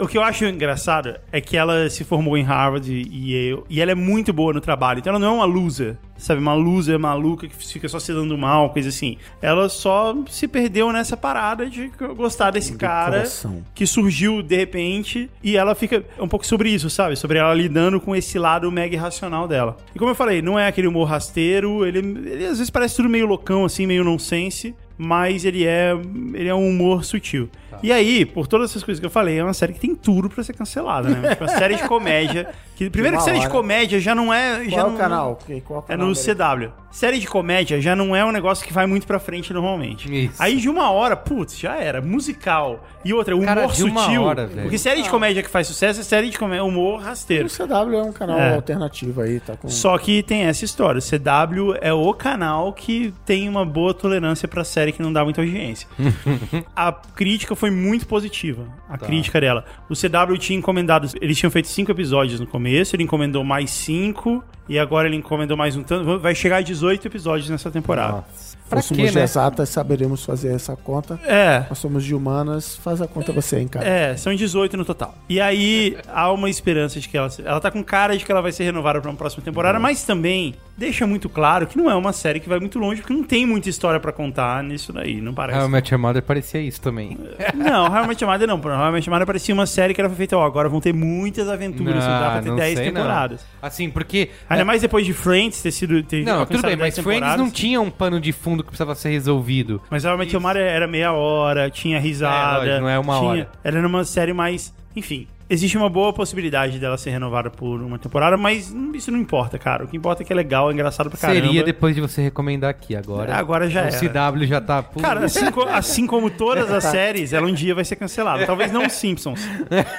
o 0.00 0.06
que 0.06 0.18
eu 0.18 0.22
acho 0.22 0.44
engraçado 0.44 1.14
é 1.30 1.40
que 1.40 1.56
ela 1.56 1.88
se 1.88 2.04
formou 2.04 2.36
em 2.36 2.42
Harvard 2.42 2.90
e 2.92 3.32
Yale, 3.32 3.62
e 3.68 3.80
ela 3.80 3.92
é 3.92 3.94
muito 3.94 4.32
boa 4.32 4.52
no 4.52 4.60
trabalho. 4.60 4.98
Então 4.98 5.10
ela 5.10 5.18
não 5.18 5.28
é 5.28 5.30
uma 5.30 5.44
loser, 5.44 5.96
sabe? 6.16 6.40
Uma 6.40 6.54
loser 6.54 6.98
maluca 6.98 7.46
que 7.46 7.54
fica 7.54 7.88
só 7.88 7.98
se 7.98 8.12
dando 8.12 8.36
mal, 8.36 8.70
coisa 8.70 8.88
assim. 8.88 9.16
Ela 9.40 9.68
só 9.68 10.16
se 10.28 10.48
perdeu 10.48 10.90
nessa 10.92 11.16
parada 11.16 11.68
de 11.68 11.90
gostar 12.16 12.50
desse 12.50 12.76
cara 12.76 13.18
coração. 13.18 13.62
que 13.74 13.86
surgiu 13.86 14.42
de 14.42 14.56
repente 14.56 15.30
e 15.42 15.56
ela 15.56 15.74
fica 15.74 16.04
um 16.18 16.28
pouco 16.28 16.46
sobre 16.46 16.70
isso, 16.70 16.88
sabe? 16.90 17.16
Sobre 17.16 17.38
ela 17.38 17.54
lidando 17.54 18.00
com 18.00 18.14
esse 18.16 18.38
lado 18.38 18.70
mega 18.70 18.94
irracional 18.94 19.46
dela. 19.46 19.76
E 19.94 19.98
como 19.98 20.10
eu 20.10 20.14
falei, 20.14 20.42
não 20.42 20.58
é 20.58 20.66
aquele 20.66 20.86
humor 20.86 21.08
rasteiro, 21.08 21.84
ele, 21.86 21.98
ele 21.98 22.44
às 22.46 22.58
vezes 22.58 22.70
parece 22.70 22.96
tudo 22.96 23.08
meio 23.08 23.26
loucão, 23.26 23.64
assim, 23.64 23.86
meio 23.86 24.04
nonsense, 24.04 24.74
mas 24.96 25.44
ele 25.44 25.64
é, 25.64 25.92
ele 26.34 26.48
é 26.48 26.54
um 26.54 26.68
humor 26.68 27.04
sutil. 27.04 27.48
E 27.82 27.90
aí, 27.92 28.24
por 28.24 28.46
todas 28.46 28.70
essas 28.70 28.82
coisas 28.84 29.00
que 29.00 29.06
eu 29.06 29.10
falei, 29.10 29.38
é 29.38 29.44
uma 29.44 29.54
série 29.54 29.72
que 29.72 29.80
tem 29.80 29.94
tudo 29.94 30.28
pra 30.30 30.42
ser 30.44 30.52
cancelada, 30.52 31.08
né? 31.08 31.30
Tipo, 31.30 31.44
uma 31.44 31.50
série 31.58 31.74
de 31.76 31.82
comédia. 31.84 32.48
Que, 32.76 32.88
primeiro 32.88 33.16
que 33.18 33.22
série 33.24 33.38
de 33.40 33.48
comédia 33.48 34.00
já 34.00 34.14
não 34.14 34.32
é. 34.32 34.64
Já 34.64 34.70
Qual 34.82 34.86
é 34.86 34.88
não, 34.88 34.94
o 34.94 34.98
canal? 34.98 35.38
Qual 35.64 35.78
é 35.78 35.82
o 35.82 35.84
É 35.84 35.86
canal 35.88 36.06
no 36.08 36.14
dele? 36.14 36.34
CW. 36.34 36.72
Série 36.90 37.18
de 37.18 37.26
comédia 37.26 37.80
já 37.80 37.96
não 37.96 38.14
é 38.14 38.22
um 38.24 38.30
negócio 38.30 38.66
que 38.66 38.72
vai 38.72 38.86
muito 38.86 39.06
pra 39.06 39.18
frente 39.18 39.52
normalmente. 39.52 40.12
Isso. 40.26 40.34
Aí 40.42 40.56
de 40.58 40.68
uma 40.68 40.90
hora, 40.90 41.16
putz, 41.16 41.58
já 41.58 41.76
era. 41.76 42.00
Musical. 42.02 42.84
E 43.04 43.12
outra, 43.14 43.34
humor 43.34 43.46
Cara, 43.46 43.66
de 43.66 43.82
uma 43.84 44.02
sutil. 44.02 44.22
hora, 44.22 44.46
velho. 44.46 44.62
porque 44.62 44.78
série 44.78 45.02
de 45.02 45.08
comédia 45.08 45.42
que 45.42 45.48
faz 45.48 45.66
sucesso 45.66 46.00
é 46.00 46.02
série 46.04 46.28
de 46.30 46.38
comédia, 46.38 46.62
humor 46.64 47.00
rasteiro. 47.00 47.46
O 47.46 47.50
CW 47.50 47.94
é 47.98 48.02
um 48.02 48.12
canal 48.12 48.38
É. 48.38 48.54
alternativo 48.54 49.22
aí, 49.22 49.40
tá 49.40 49.56
com... 49.56 49.68
Só 49.68 49.96
que 49.98 50.22
tem 50.22 50.42
essa 50.42 50.64
história. 50.64 50.98
O 50.98 51.02
CW 51.02 51.76
é 51.80 51.92
o 51.92 52.12
canal 52.14 52.72
que 52.72 53.12
tem 53.24 53.48
uma 53.48 53.64
boa 53.64 53.92
tolerância 53.94 54.46
pra 54.46 54.62
série 54.62 54.92
que 54.92 55.02
não 55.02 55.12
dá 55.12 55.24
muita 55.24 55.40
audiência. 55.40 55.88
a 56.76 56.92
crítica 56.92 57.56
foi 57.56 57.70
muito 57.72 58.06
positiva. 58.06 58.66
A 58.88 58.96
crítica 58.98 59.40
dela. 59.40 59.64
O 59.88 59.94
CW 59.94 60.38
tinha 60.38 60.58
encomendado. 60.58 61.08
Eles 61.20 61.38
tinham 61.38 61.50
feito 61.50 61.68
cinco 61.68 61.90
episódios 61.90 62.38
no 62.38 62.46
começo, 62.46 62.94
ele 62.94 63.02
encomendou 63.02 63.42
mais 63.42 63.70
cinco. 63.70 64.44
E 64.68 64.78
agora 64.78 65.08
ele 65.08 65.16
encomendou 65.16 65.56
mais 65.56 65.76
um 65.76 65.82
tanto. 65.82 66.18
Vai 66.18 66.34
chegar 66.34 66.58
a 66.58 66.62
18 66.62 67.06
episódios 67.06 67.50
nessa 67.50 67.70
temporada. 67.70 68.12
Nossa. 68.12 68.51
Pra 68.72 68.80
Fôssemos 68.82 69.02
quê, 69.02 69.10
de 69.10 69.16
né? 69.18 69.22
exatas, 69.24 69.68
saberemos 69.68 70.24
fazer 70.24 70.54
essa 70.54 70.74
conta. 70.74 71.20
É. 71.26 71.64
Nós 71.68 71.78
somos 71.78 72.04
de 72.04 72.14
humanas, 72.14 72.74
faz 72.76 73.02
a 73.02 73.06
conta 73.06 73.32
você, 73.32 73.58
hein, 73.60 73.68
cara. 73.68 73.86
É, 73.86 74.16
são 74.16 74.34
18 74.34 74.76
no 74.76 74.84
total. 74.84 75.14
E 75.28 75.40
aí 75.40 75.96
há 76.08 76.32
uma 76.32 76.48
esperança 76.48 76.98
de 76.98 77.08
que 77.08 77.16
ela. 77.16 77.28
Ela 77.44 77.60
tá 77.60 77.70
com 77.70 77.82
cara 77.84 78.16
de 78.16 78.24
que 78.24 78.32
ela 78.32 78.40
vai 78.40 78.50
ser 78.52 78.64
renovada 78.64 79.00
pra 79.00 79.10
uma 79.10 79.16
próxima 79.16 79.44
temporada, 79.44 79.78
mas 79.78 80.02
também 80.04 80.54
deixa 80.76 81.06
muito 81.06 81.28
claro 81.28 81.66
que 81.66 81.76
não 81.76 81.90
é 81.90 81.94
uma 81.94 82.12
série 82.12 82.40
que 82.40 82.48
vai 82.48 82.58
muito 82.58 82.78
longe, 82.78 83.02
porque 83.02 83.12
não 83.12 83.22
tem 83.22 83.44
muita 83.46 83.68
história 83.68 84.00
pra 84.00 84.10
contar 84.10 84.64
nisso 84.64 84.92
daí, 84.92 85.20
não 85.20 85.34
parece. 85.34 85.58
How 85.58 85.66
I 85.66 85.70
Met 85.70 85.92
Your 85.94 86.00
Mother 86.00 86.22
parecia 86.22 86.60
isso 86.60 86.80
também. 86.80 87.16
Não, 87.54 87.84
How 87.86 88.04
I 88.04 88.06
Met 88.08 88.24
Your 88.24 88.32
Mother 88.32 88.48
não. 88.48 88.56
How 88.56 88.88
I 88.88 88.92
Met 88.92 89.06
Your 89.06 89.12
Mother 89.14 89.26
parecia 89.26 89.54
uma 89.54 89.66
série 89.66 89.92
que 89.94 90.00
era 90.00 90.08
feita, 90.10 90.36
ó, 90.36 90.44
agora 90.44 90.68
vão 90.68 90.80
ter 90.80 90.92
muitas 90.94 91.48
aventuras, 91.48 91.94
não, 91.94 92.20
dá 92.20 92.30
pra 92.30 92.42
ter 92.42 92.48
não 92.48 92.56
10 92.56 92.78
sei, 92.78 92.86
não. 92.86 92.94
temporadas. 92.94 93.44
Assim, 93.60 93.90
porque... 93.90 94.30
Ainda 94.48 94.64
mais 94.64 94.80
depois 94.82 95.04
de 95.04 95.12
Friends 95.12 95.60
ter 95.62 95.70
sido. 95.70 96.02
Ter 96.02 96.24
Não, 96.24 96.46
tudo 96.46 96.62
bem, 96.62 96.76
10 96.76 96.78
mas 96.80 96.94
Friends 96.94 97.14
temporadas. 97.20 97.38
não 97.38 97.50
tinha 97.50 97.80
um 97.80 97.90
pano 97.90 98.20
de 98.20 98.32
fundo 98.32 98.61
que 98.62 98.68
precisava 98.70 98.94
ser 98.94 99.10
resolvido. 99.10 99.80
Mas 99.90 100.04
Met 100.04 100.32
Your 100.32 100.42
Mother 100.42 100.62
era 100.62 100.86
meia 100.86 101.12
hora, 101.12 101.70
tinha 101.70 101.98
risada. 101.98 102.64
É, 102.64 102.68
lógico, 102.68 102.80
não 102.82 102.88
é 102.88 102.98
uma 102.98 103.18
tinha- 103.18 103.28
hora. 103.30 103.50
Era 103.64 103.82
numa 103.82 104.04
série 104.04 104.32
mais. 104.32 104.72
Enfim. 104.96 105.26
Existe 105.50 105.76
uma 105.76 105.90
boa 105.90 106.14
possibilidade 106.14 106.78
dela 106.78 106.96
ser 106.96 107.10
renovada 107.10 107.50
por 107.50 107.78
uma 107.82 107.98
temporada, 107.98 108.38
mas 108.38 108.74
isso 108.94 109.10
não 109.10 109.18
importa, 109.18 109.58
cara. 109.58 109.84
O 109.84 109.88
que 109.88 109.94
importa 109.94 110.22
é 110.22 110.24
que 110.24 110.32
é 110.32 110.36
legal, 110.36 110.70
é 110.70 110.72
engraçado 110.72 111.10
pra 111.10 111.18
caramba. 111.18 111.42
Seria 111.44 111.62
depois 111.62 111.94
de 111.94 112.00
você 112.00 112.22
recomendar 112.22 112.70
aqui 112.70 112.96
agora. 112.96 113.34
Agora 113.36 113.68
já 113.68 113.82
o 113.82 113.86
era. 113.88 113.98
CW 114.32 114.46
já 114.46 114.62
tá... 114.62 114.82
Pô, 114.82 114.98
Cara, 115.00 115.26
assim, 115.26 115.40
assim 115.70 116.06
como 116.06 116.30
todas 116.30 116.70
as 116.72 116.84
séries, 116.90 117.34
ela 117.34 117.46
um 117.46 117.52
dia 117.52 117.74
vai 117.74 117.84
ser 117.84 117.96
cancelada. 117.96 118.46
Talvez 118.46 118.72
não 118.72 118.86
os 118.86 118.94
Simpsons. 118.94 119.46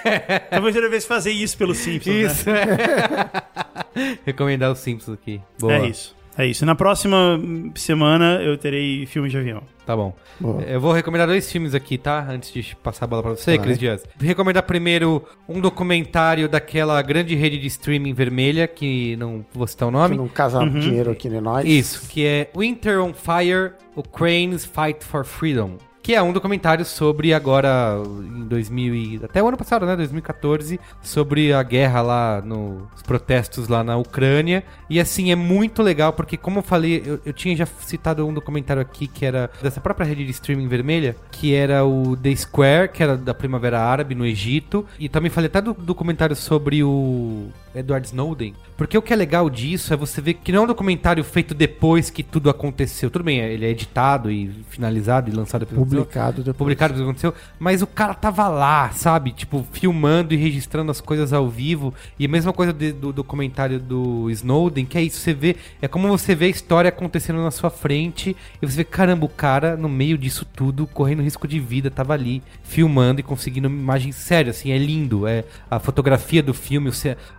Talvez 0.50 0.76
eu 0.76 0.82
devesse 0.82 1.08
fazer 1.08 1.32
isso 1.32 1.56
pelos 1.56 1.78
Simpsons, 1.78 2.16
né? 2.16 2.22
Isso, 2.24 2.50
é. 2.50 4.18
Recomendar 4.26 4.72
os 4.72 4.80
Simpsons 4.80 5.14
aqui. 5.22 5.40
Boa. 5.60 5.74
É 5.74 5.88
isso. 5.88 6.16
É 6.38 6.46
isso. 6.48 6.66
Na 6.66 6.74
próxima 6.76 7.40
semana 7.76 8.42
eu 8.42 8.58
terei 8.58 9.06
filme 9.06 9.30
de 9.30 9.38
avião. 9.38 9.62
Tá 9.86 9.96
bom. 9.96 10.16
Boa. 10.40 10.62
Eu 10.64 10.80
vou 10.80 10.92
recomendar 10.94 11.28
dois 11.28 11.52
filmes 11.52 11.76
aqui, 11.76 11.98
tá? 11.98 12.26
Antes 12.30 12.52
de 12.52 12.76
passar 12.78 13.06
a 13.06 13.08
bola 13.08 13.22
pra 13.22 13.32
você, 13.32 13.58
Vai. 13.58 13.66
Cris 13.66 13.78
Dias. 13.78 14.04
Recomendar 14.20 14.64
primeiro 14.64 15.24
um 15.48 15.60
documentário 15.60 16.48
daquela 16.50 17.02
grande 17.02 17.36
rede 17.36 17.60
de 17.60 17.68
streaming 17.68 18.14
vermelha, 18.14 18.68
que 18.68 19.16
não 19.18 19.46
vou 19.54 19.68
citar 19.68 19.88
o 19.88 19.92
Que 19.92 19.98
nome. 19.98 20.16
não 20.18 20.28
casa 20.28 20.60
Uhum. 20.60 20.80
dinheiro 20.80 21.12
aqui 21.12 21.28
em 21.28 21.42
nós. 21.42 21.66
Isso, 21.68 22.08
que 22.10 22.26
é 22.26 22.50
Winter 22.58 23.00
on 23.04 23.14
Fire, 23.14 23.74
Ukraine's 23.96 24.66
Fight 24.66 25.04
for 25.04 25.24
Freedom. 25.26 25.78
Que 26.04 26.14
é 26.14 26.22
um 26.22 26.34
documentário 26.34 26.84
sobre 26.84 27.34
agora, 27.34 27.96
em 28.26 28.44
2000 28.44 28.94
e, 28.94 29.22
até 29.24 29.42
o 29.42 29.48
ano 29.48 29.56
passado, 29.56 29.86
né, 29.86 29.96
2014, 29.96 30.78
sobre 31.02 31.54
a 31.54 31.64
guerra 31.64 32.02
lá, 32.02 32.42
no, 32.42 32.90
os 32.94 33.02
protestos 33.02 33.70
lá 33.70 33.86
na 33.86 33.96
Ucrânia. 33.96 34.66
E 34.90 35.00
assim, 35.00 35.32
é 35.32 35.36
muito 35.36 35.82
legal, 35.82 36.12
porque 36.12 36.36
como 36.36 36.60
eu 36.60 36.64
falei, 36.64 37.02
eu, 37.06 37.22
eu 37.26 37.32
tinha 37.32 37.56
já 37.56 37.66
citado 37.66 38.28
um 38.28 38.34
documentário 38.34 38.82
aqui 38.82 39.08
que 39.08 39.26
era 39.26 39.50
dessa 39.62 39.80
própria 39.80 40.06
rede 40.06 40.26
de 40.26 40.32
streaming 40.32 40.68
vermelha, 40.68 41.16
que 41.32 41.56
era 41.56 41.86
o 41.86 42.18
The 42.18 42.36
Square, 42.36 42.90
que 42.90 43.02
era 43.02 43.16
da 43.16 43.34
Primavera 43.34 43.80
Árabe 43.80 44.14
no 44.14 44.26
Egito. 44.26 44.86
E 45.00 45.08
também 45.08 45.32
falei 45.32 45.48
até 45.48 45.62
do 45.62 45.74
documentário 45.74 46.36
sobre 46.36 46.84
o 46.84 47.48
Edward 47.76 48.06
Snowden. 48.08 48.54
Porque 48.78 48.98
o 48.98 49.02
que 49.02 49.14
é 49.14 49.16
legal 49.16 49.50
disso 49.50 49.94
é 49.94 49.98
você 49.98 50.20
ver 50.22 50.34
que 50.36 50.52
não 50.52 50.62
é 50.62 50.64
um 50.64 50.68
documentário 50.68 51.24
feito 51.24 51.54
depois 51.54 52.10
que 52.10 52.24
tudo 52.24 52.50
aconteceu. 52.50 53.10
Tudo 53.10 53.24
bem, 53.24 53.40
ele 53.40 53.66
é 53.66 53.70
editado 53.70 54.32
e 54.32 54.50
finalizado 54.70 55.30
e 55.30 55.34
lançado 55.34 55.62
depois 55.62 55.78
aconteceu. 55.80 56.00
Publicado 56.04 56.38
depois. 56.44 56.58
Publicado 56.58 56.94
depois 56.94 57.08
aconteceu. 57.10 57.34
Mas 57.60 57.82
o 57.82 57.88
cara 57.88 58.14
tava 58.14 58.48
lá, 58.48 58.92
sabe? 58.92 59.32
Tipo, 59.32 59.66
filmando 59.72 60.34
e 60.34 60.38
registrando 60.38 60.92
as 60.92 61.00
coisas 61.02 61.34
ao 61.34 61.50
vivo. 61.50 61.94
E 62.20 62.26
a 62.26 62.30
mesma 62.30 62.52
coisa 62.52 62.74
de- 62.74 62.92
do 62.92 63.14
documentário 63.14 63.80
do 63.80 64.30
Snowden, 64.32 64.86
que 64.86 64.98
é 64.98 65.02
isso, 65.04 65.20
você 65.20 65.34
vê. 65.34 65.56
É 65.82 65.88
como 65.88 66.08
você 66.08 66.34
vê 66.36 66.46
a 66.46 66.50
história 66.50 66.90
acontecendo 66.90 67.42
na 67.44 67.52
sua 67.52 67.70
frente. 67.70 68.36
E 68.62 68.66
você 68.66 68.78
vê, 68.78 68.84
caramba, 68.84 69.26
o 69.26 69.30
cara, 69.30 69.76
no 69.78 69.88
meio 69.90 70.18
disso 70.18 70.46
tudo, 70.46 70.88
correndo 70.88 71.22
risco 71.22 71.48
de 71.48 71.60
vida, 71.60 71.90
tava 71.92 72.14
ali 72.14 72.42
filmando 72.64 73.20
e 73.20 73.24
conseguindo 73.24 73.68
uma 73.68 73.78
imagem 73.78 74.12
séria, 74.12 74.50
assim, 74.52 74.72
é 74.72 74.78
lindo. 74.78 75.28
É 75.28 75.44
a 75.70 75.80
fotografia 75.80 76.42
do 76.42 76.54
filme, 76.54 76.90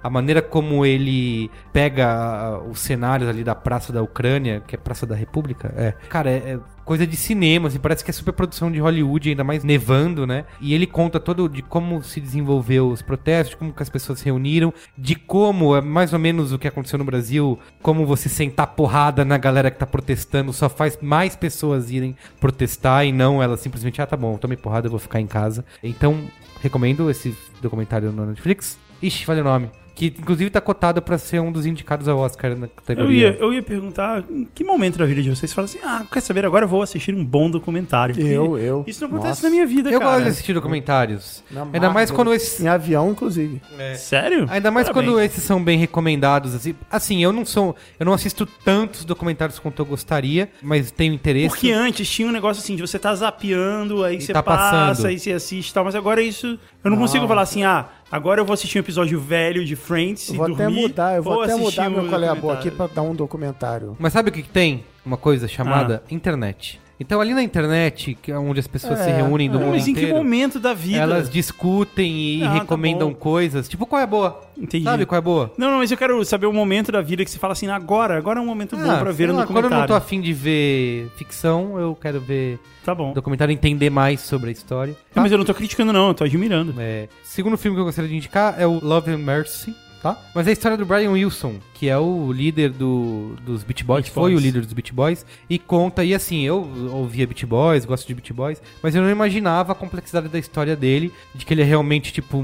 a 0.02 0.08
maneira 0.10 0.23
como 0.42 0.84
ele 0.84 1.50
pega 1.72 2.60
os 2.70 2.80
cenários 2.80 3.28
ali 3.28 3.44
da 3.44 3.54
Praça 3.54 3.92
da 3.92 4.02
Ucrânia, 4.02 4.62
que 4.66 4.74
é 4.74 4.78
Praça 4.78 5.06
da 5.06 5.14
República, 5.14 5.72
é. 5.76 5.92
Cara, 6.08 6.30
é, 6.30 6.36
é 6.36 6.60
coisa 6.84 7.06
de 7.06 7.16
cinema, 7.16 7.68
assim, 7.68 7.78
parece 7.78 8.04
que 8.04 8.10
é 8.10 8.14
super 8.14 8.32
produção 8.32 8.70
de 8.70 8.78
Hollywood, 8.78 9.30
ainda 9.30 9.42
mais 9.42 9.64
nevando, 9.64 10.26
né? 10.26 10.44
E 10.60 10.74
ele 10.74 10.86
conta 10.86 11.18
todo 11.18 11.48
de 11.48 11.62
como 11.62 12.02
se 12.02 12.20
desenvolveu 12.20 12.88
os 12.88 13.02
protestos, 13.02 13.50
de 13.50 13.56
como 13.56 13.72
que 13.72 13.82
as 13.82 13.88
pessoas 13.88 14.18
se 14.18 14.24
reuniram, 14.26 14.72
de 14.96 15.14
como, 15.14 15.74
é 15.74 15.80
mais 15.80 16.12
ou 16.12 16.18
menos 16.18 16.52
o 16.52 16.58
que 16.58 16.68
aconteceu 16.68 16.98
no 16.98 17.04
Brasil, 17.04 17.58
como 17.82 18.06
você 18.06 18.28
sentar 18.28 18.68
porrada 18.68 19.24
na 19.24 19.38
galera 19.38 19.70
que 19.70 19.78
tá 19.78 19.86
protestando 19.86 20.52
só 20.52 20.68
faz 20.68 20.98
mais 21.00 21.34
pessoas 21.34 21.90
irem 21.90 22.16
protestar 22.38 23.06
e 23.06 23.12
não 23.12 23.42
elas 23.42 23.60
simplesmente, 23.60 24.00
ah, 24.02 24.06
tá 24.06 24.16
bom, 24.16 24.36
tomei 24.36 24.56
porrada, 24.56 24.86
eu 24.86 24.90
vou 24.90 25.00
ficar 25.00 25.20
em 25.20 25.26
casa. 25.26 25.64
Então, 25.82 26.20
recomendo 26.60 27.10
esse 27.10 27.36
documentário 27.60 28.12
no 28.12 28.26
Netflix. 28.26 28.78
Ixi, 29.02 29.24
falei 29.24 29.42
o 29.42 29.44
nome. 29.44 29.83
Que 29.94 30.06
inclusive 30.06 30.50
tá 30.50 30.60
cotado 30.60 31.00
pra 31.00 31.16
ser 31.18 31.40
um 31.40 31.52
dos 31.52 31.66
indicados 31.66 32.08
ao 32.08 32.18
Oscar 32.18 32.56
na 32.56 32.66
Eu 32.66 32.70
categoria. 32.70 33.28
ia, 33.28 33.36
eu 33.38 33.52
ia 33.52 33.62
perguntar 33.62 34.24
em 34.28 34.46
que 34.54 34.64
momento 34.64 34.98
da 34.98 35.06
vida 35.06 35.22
de 35.22 35.30
vocês 35.30 35.52
falam 35.52 35.66
assim: 35.66 35.78
ah, 35.84 36.04
quer 36.10 36.20
saber? 36.20 36.44
Agora 36.44 36.64
eu 36.64 36.68
vou 36.68 36.82
assistir 36.82 37.14
um 37.14 37.24
bom 37.24 37.48
documentário. 37.50 38.18
Eu, 38.20 38.58
eu. 38.58 38.84
Isso 38.86 39.00
não 39.02 39.08
acontece 39.08 39.28
Nossa. 39.40 39.42
na 39.44 39.50
minha 39.50 39.66
vida, 39.66 39.90
Eu 39.90 40.00
cara. 40.00 40.12
gosto 40.12 40.24
de 40.24 40.30
assistir 40.30 40.52
documentários. 40.52 41.44
Na 41.50 41.62
Ainda 41.72 41.90
mais 41.90 42.10
quando 42.10 42.32
esses. 42.34 42.60
Em 42.60 42.68
avião, 42.68 43.10
inclusive. 43.10 43.60
Sério? 43.96 44.46
Ainda 44.50 44.70
mais 44.70 44.88
Parabéns. 44.88 45.12
quando 45.12 45.20
esses 45.20 45.42
são 45.44 45.62
bem 45.62 45.78
recomendados, 45.78 46.54
assim. 46.54 46.74
Assim, 46.90 47.22
eu 47.22 47.32
não 47.32 47.44
sou. 47.44 47.76
Eu 47.98 48.06
não 48.06 48.12
assisto 48.12 48.46
tantos 48.46 49.04
documentários 49.04 49.58
quanto 49.58 49.80
eu 49.80 49.86
gostaria, 49.86 50.50
mas 50.62 50.90
tenho 50.90 51.14
interesse. 51.14 51.48
Porque 51.48 51.70
antes 51.70 52.08
tinha 52.10 52.26
um 52.28 52.32
negócio 52.32 52.60
assim 52.62 52.74
de 52.76 52.82
você 52.82 52.98
tá 52.98 53.14
zapeando, 53.14 54.02
aí 54.04 54.16
E 54.16 54.20
você 54.20 54.32
tá 54.32 54.42
passa, 54.42 54.70
passando. 54.88 55.06
aí 55.06 55.18
você 55.18 55.32
assiste 55.32 55.70
e 55.70 55.74
tal, 55.74 55.84
mas 55.84 55.94
agora 55.94 56.20
isso. 56.20 56.58
Eu 56.82 56.90
não, 56.90 56.98
consigo 56.98 57.26
falar 57.26 57.42
assim, 57.42 57.64
ah, 57.64 57.86
agora 58.10 58.40
eu 58.40 58.44
vou 58.44 58.54
assistir 58.54 58.78
um 58.78 58.80
episódio 58.80 59.18
velho 59.20 59.64
de 59.64 59.74
Friends 59.76 60.28
Eu 60.28 60.34
e 60.34 60.38
vou 60.38 60.48
dormir. 60.48 60.62
até 60.64 60.68
mudar, 60.88 61.16
eu 61.16 61.22
vou 61.22 61.34
ou 61.34 61.42
até 61.42 61.54
mudar 61.56 61.90
meu 61.90 62.02
um 62.02 62.08
qual 62.08 62.22
é 62.22 62.28
a 62.28 62.34
boa 62.34 62.54
aqui 62.54 62.70
pra 62.70 62.86
dar 62.86 63.02
um 63.02 63.14
documentário. 63.14 63.96
Mas 63.98 64.12
sabe 64.12 64.28
o 64.30 64.32
que, 64.32 64.42
que 64.42 64.48
tem? 64.48 64.84
Uma 65.04 65.16
coisa 65.16 65.46
chamada 65.48 66.02
Ah. 66.08 66.14
internet. 66.14 66.80
Então 66.98 67.20
ali 67.20 67.34
na 67.34 67.42
internet, 67.42 68.16
que 68.22 68.30
é 68.30 68.38
onde 68.38 68.60
as 68.60 68.66
pessoas 68.66 69.00
se 69.00 69.10
É, 69.10 69.16
reúnem 69.16 69.50
do 69.50 69.58
é. 69.58 69.60
mundo 69.64 69.72
Mas 69.72 69.88
em 69.88 69.94
que 69.94 70.00
inteiro, 70.00 70.16
momento 70.16 70.60
da 70.60 70.72
vida? 70.72 70.98
elas 70.98 71.28
discutem 71.28 72.12
e 72.38 72.42
Ah, 72.42 72.46
tá 72.48 72.52
recomendam 72.60 73.08
bom. 73.08 73.14
coisas. 73.16 73.68
Tipo, 73.68 73.84
qual 73.86 74.00
é 74.00 74.04
a 74.04 74.06
boa? 74.06 74.40
Entendi. 74.56 74.84
Sabe 74.84 75.04
qual 75.04 75.16
é 75.16 75.18
a 75.18 75.22
boa? 75.22 75.52
Não, 75.58 75.70
não, 75.72 75.78
mas 75.78 75.90
eu 75.90 75.96
quero 75.96 76.24
saber 76.24 76.46
o 76.46 76.52
momento 76.52 76.92
da 76.92 77.00
vida 77.00 77.24
que 77.24 77.30
você 77.30 77.38
fala 77.38 77.52
assim, 77.52 77.66
agora, 77.68 78.16
agora 78.16 78.38
é 78.38 78.42
um 78.42 78.46
momento 78.46 78.76
bom 78.76 78.98
pra 78.98 79.10
ver 79.10 79.30
um 79.30 79.36
lá, 79.36 79.44
Quando 79.46 79.56
eu 79.56 79.62
não 79.62 79.68
tô 79.70 79.74
documentário. 79.74 79.96
afim 79.96 80.20
de 80.20 80.32
ver 80.32 81.10
ficção, 81.16 81.78
eu 81.78 81.96
quero 82.00 82.20
ver 82.20 82.58
Tá 82.84 82.94
bom. 82.94 83.12
documentário 83.12 83.52
entender 83.52 83.90
mais 83.90 84.20
sobre 84.20 84.50
a 84.50 84.52
história. 84.52 84.92
Não, 84.92 85.14
tá? 85.14 85.20
mas 85.22 85.32
eu 85.32 85.38
não 85.38 85.44
tô 85.44 85.54
criticando 85.54 85.92
não, 85.92 86.08
eu 86.08 86.14
tô 86.14 86.22
admirando. 86.24 86.74
É, 86.78 87.08
segundo 87.24 87.56
filme 87.56 87.76
que 87.76 87.80
eu 87.80 87.84
gostaria 87.86 88.08
de 88.08 88.16
indicar 88.16 88.54
é 88.58 88.66
o 88.66 88.78
Love 88.84 89.10
and 89.10 89.18
Mercy, 89.18 89.74
tá? 90.04 90.22
Mas 90.34 90.46
é 90.46 90.50
a 90.50 90.52
história 90.52 90.76
do 90.76 90.84
Brian 90.84 91.10
Wilson, 91.12 91.54
que 91.72 91.88
é 91.88 91.96
o 91.98 92.30
líder 92.30 92.70
do, 92.70 93.34
dos 93.44 93.64
Beach 93.64 93.82
Boys, 93.82 94.02
Beach 94.04 94.10
foi 94.14 94.30
Boys. 94.32 94.42
o 94.42 94.46
líder 94.46 94.60
dos 94.62 94.72
Beach 94.74 94.92
Boys, 94.92 95.24
e 95.48 95.58
conta, 95.58 96.04
e 96.04 96.14
assim, 96.14 96.42
eu 96.42 96.68
ouvia 96.92 97.26
Beach 97.26 97.46
Boys, 97.46 97.86
gosto 97.86 98.06
de 98.06 98.14
Beach 98.14 98.32
Boys, 98.32 98.60
mas 98.82 98.94
eu 98.94 99.02
não 99.02 99.10
imaginava 99.10 99.72
a 99.72 99.74
complexidade 99.74 100.28
da 100.28 100.38
história 100.38 100.76
dele, 100.76 101.10
de 101.34 101.46
que 101.46 101.54
ele 101.54 101.62
é 101.62 101.64
realmente, 101.64 102.12
tipo, 102.12 102.36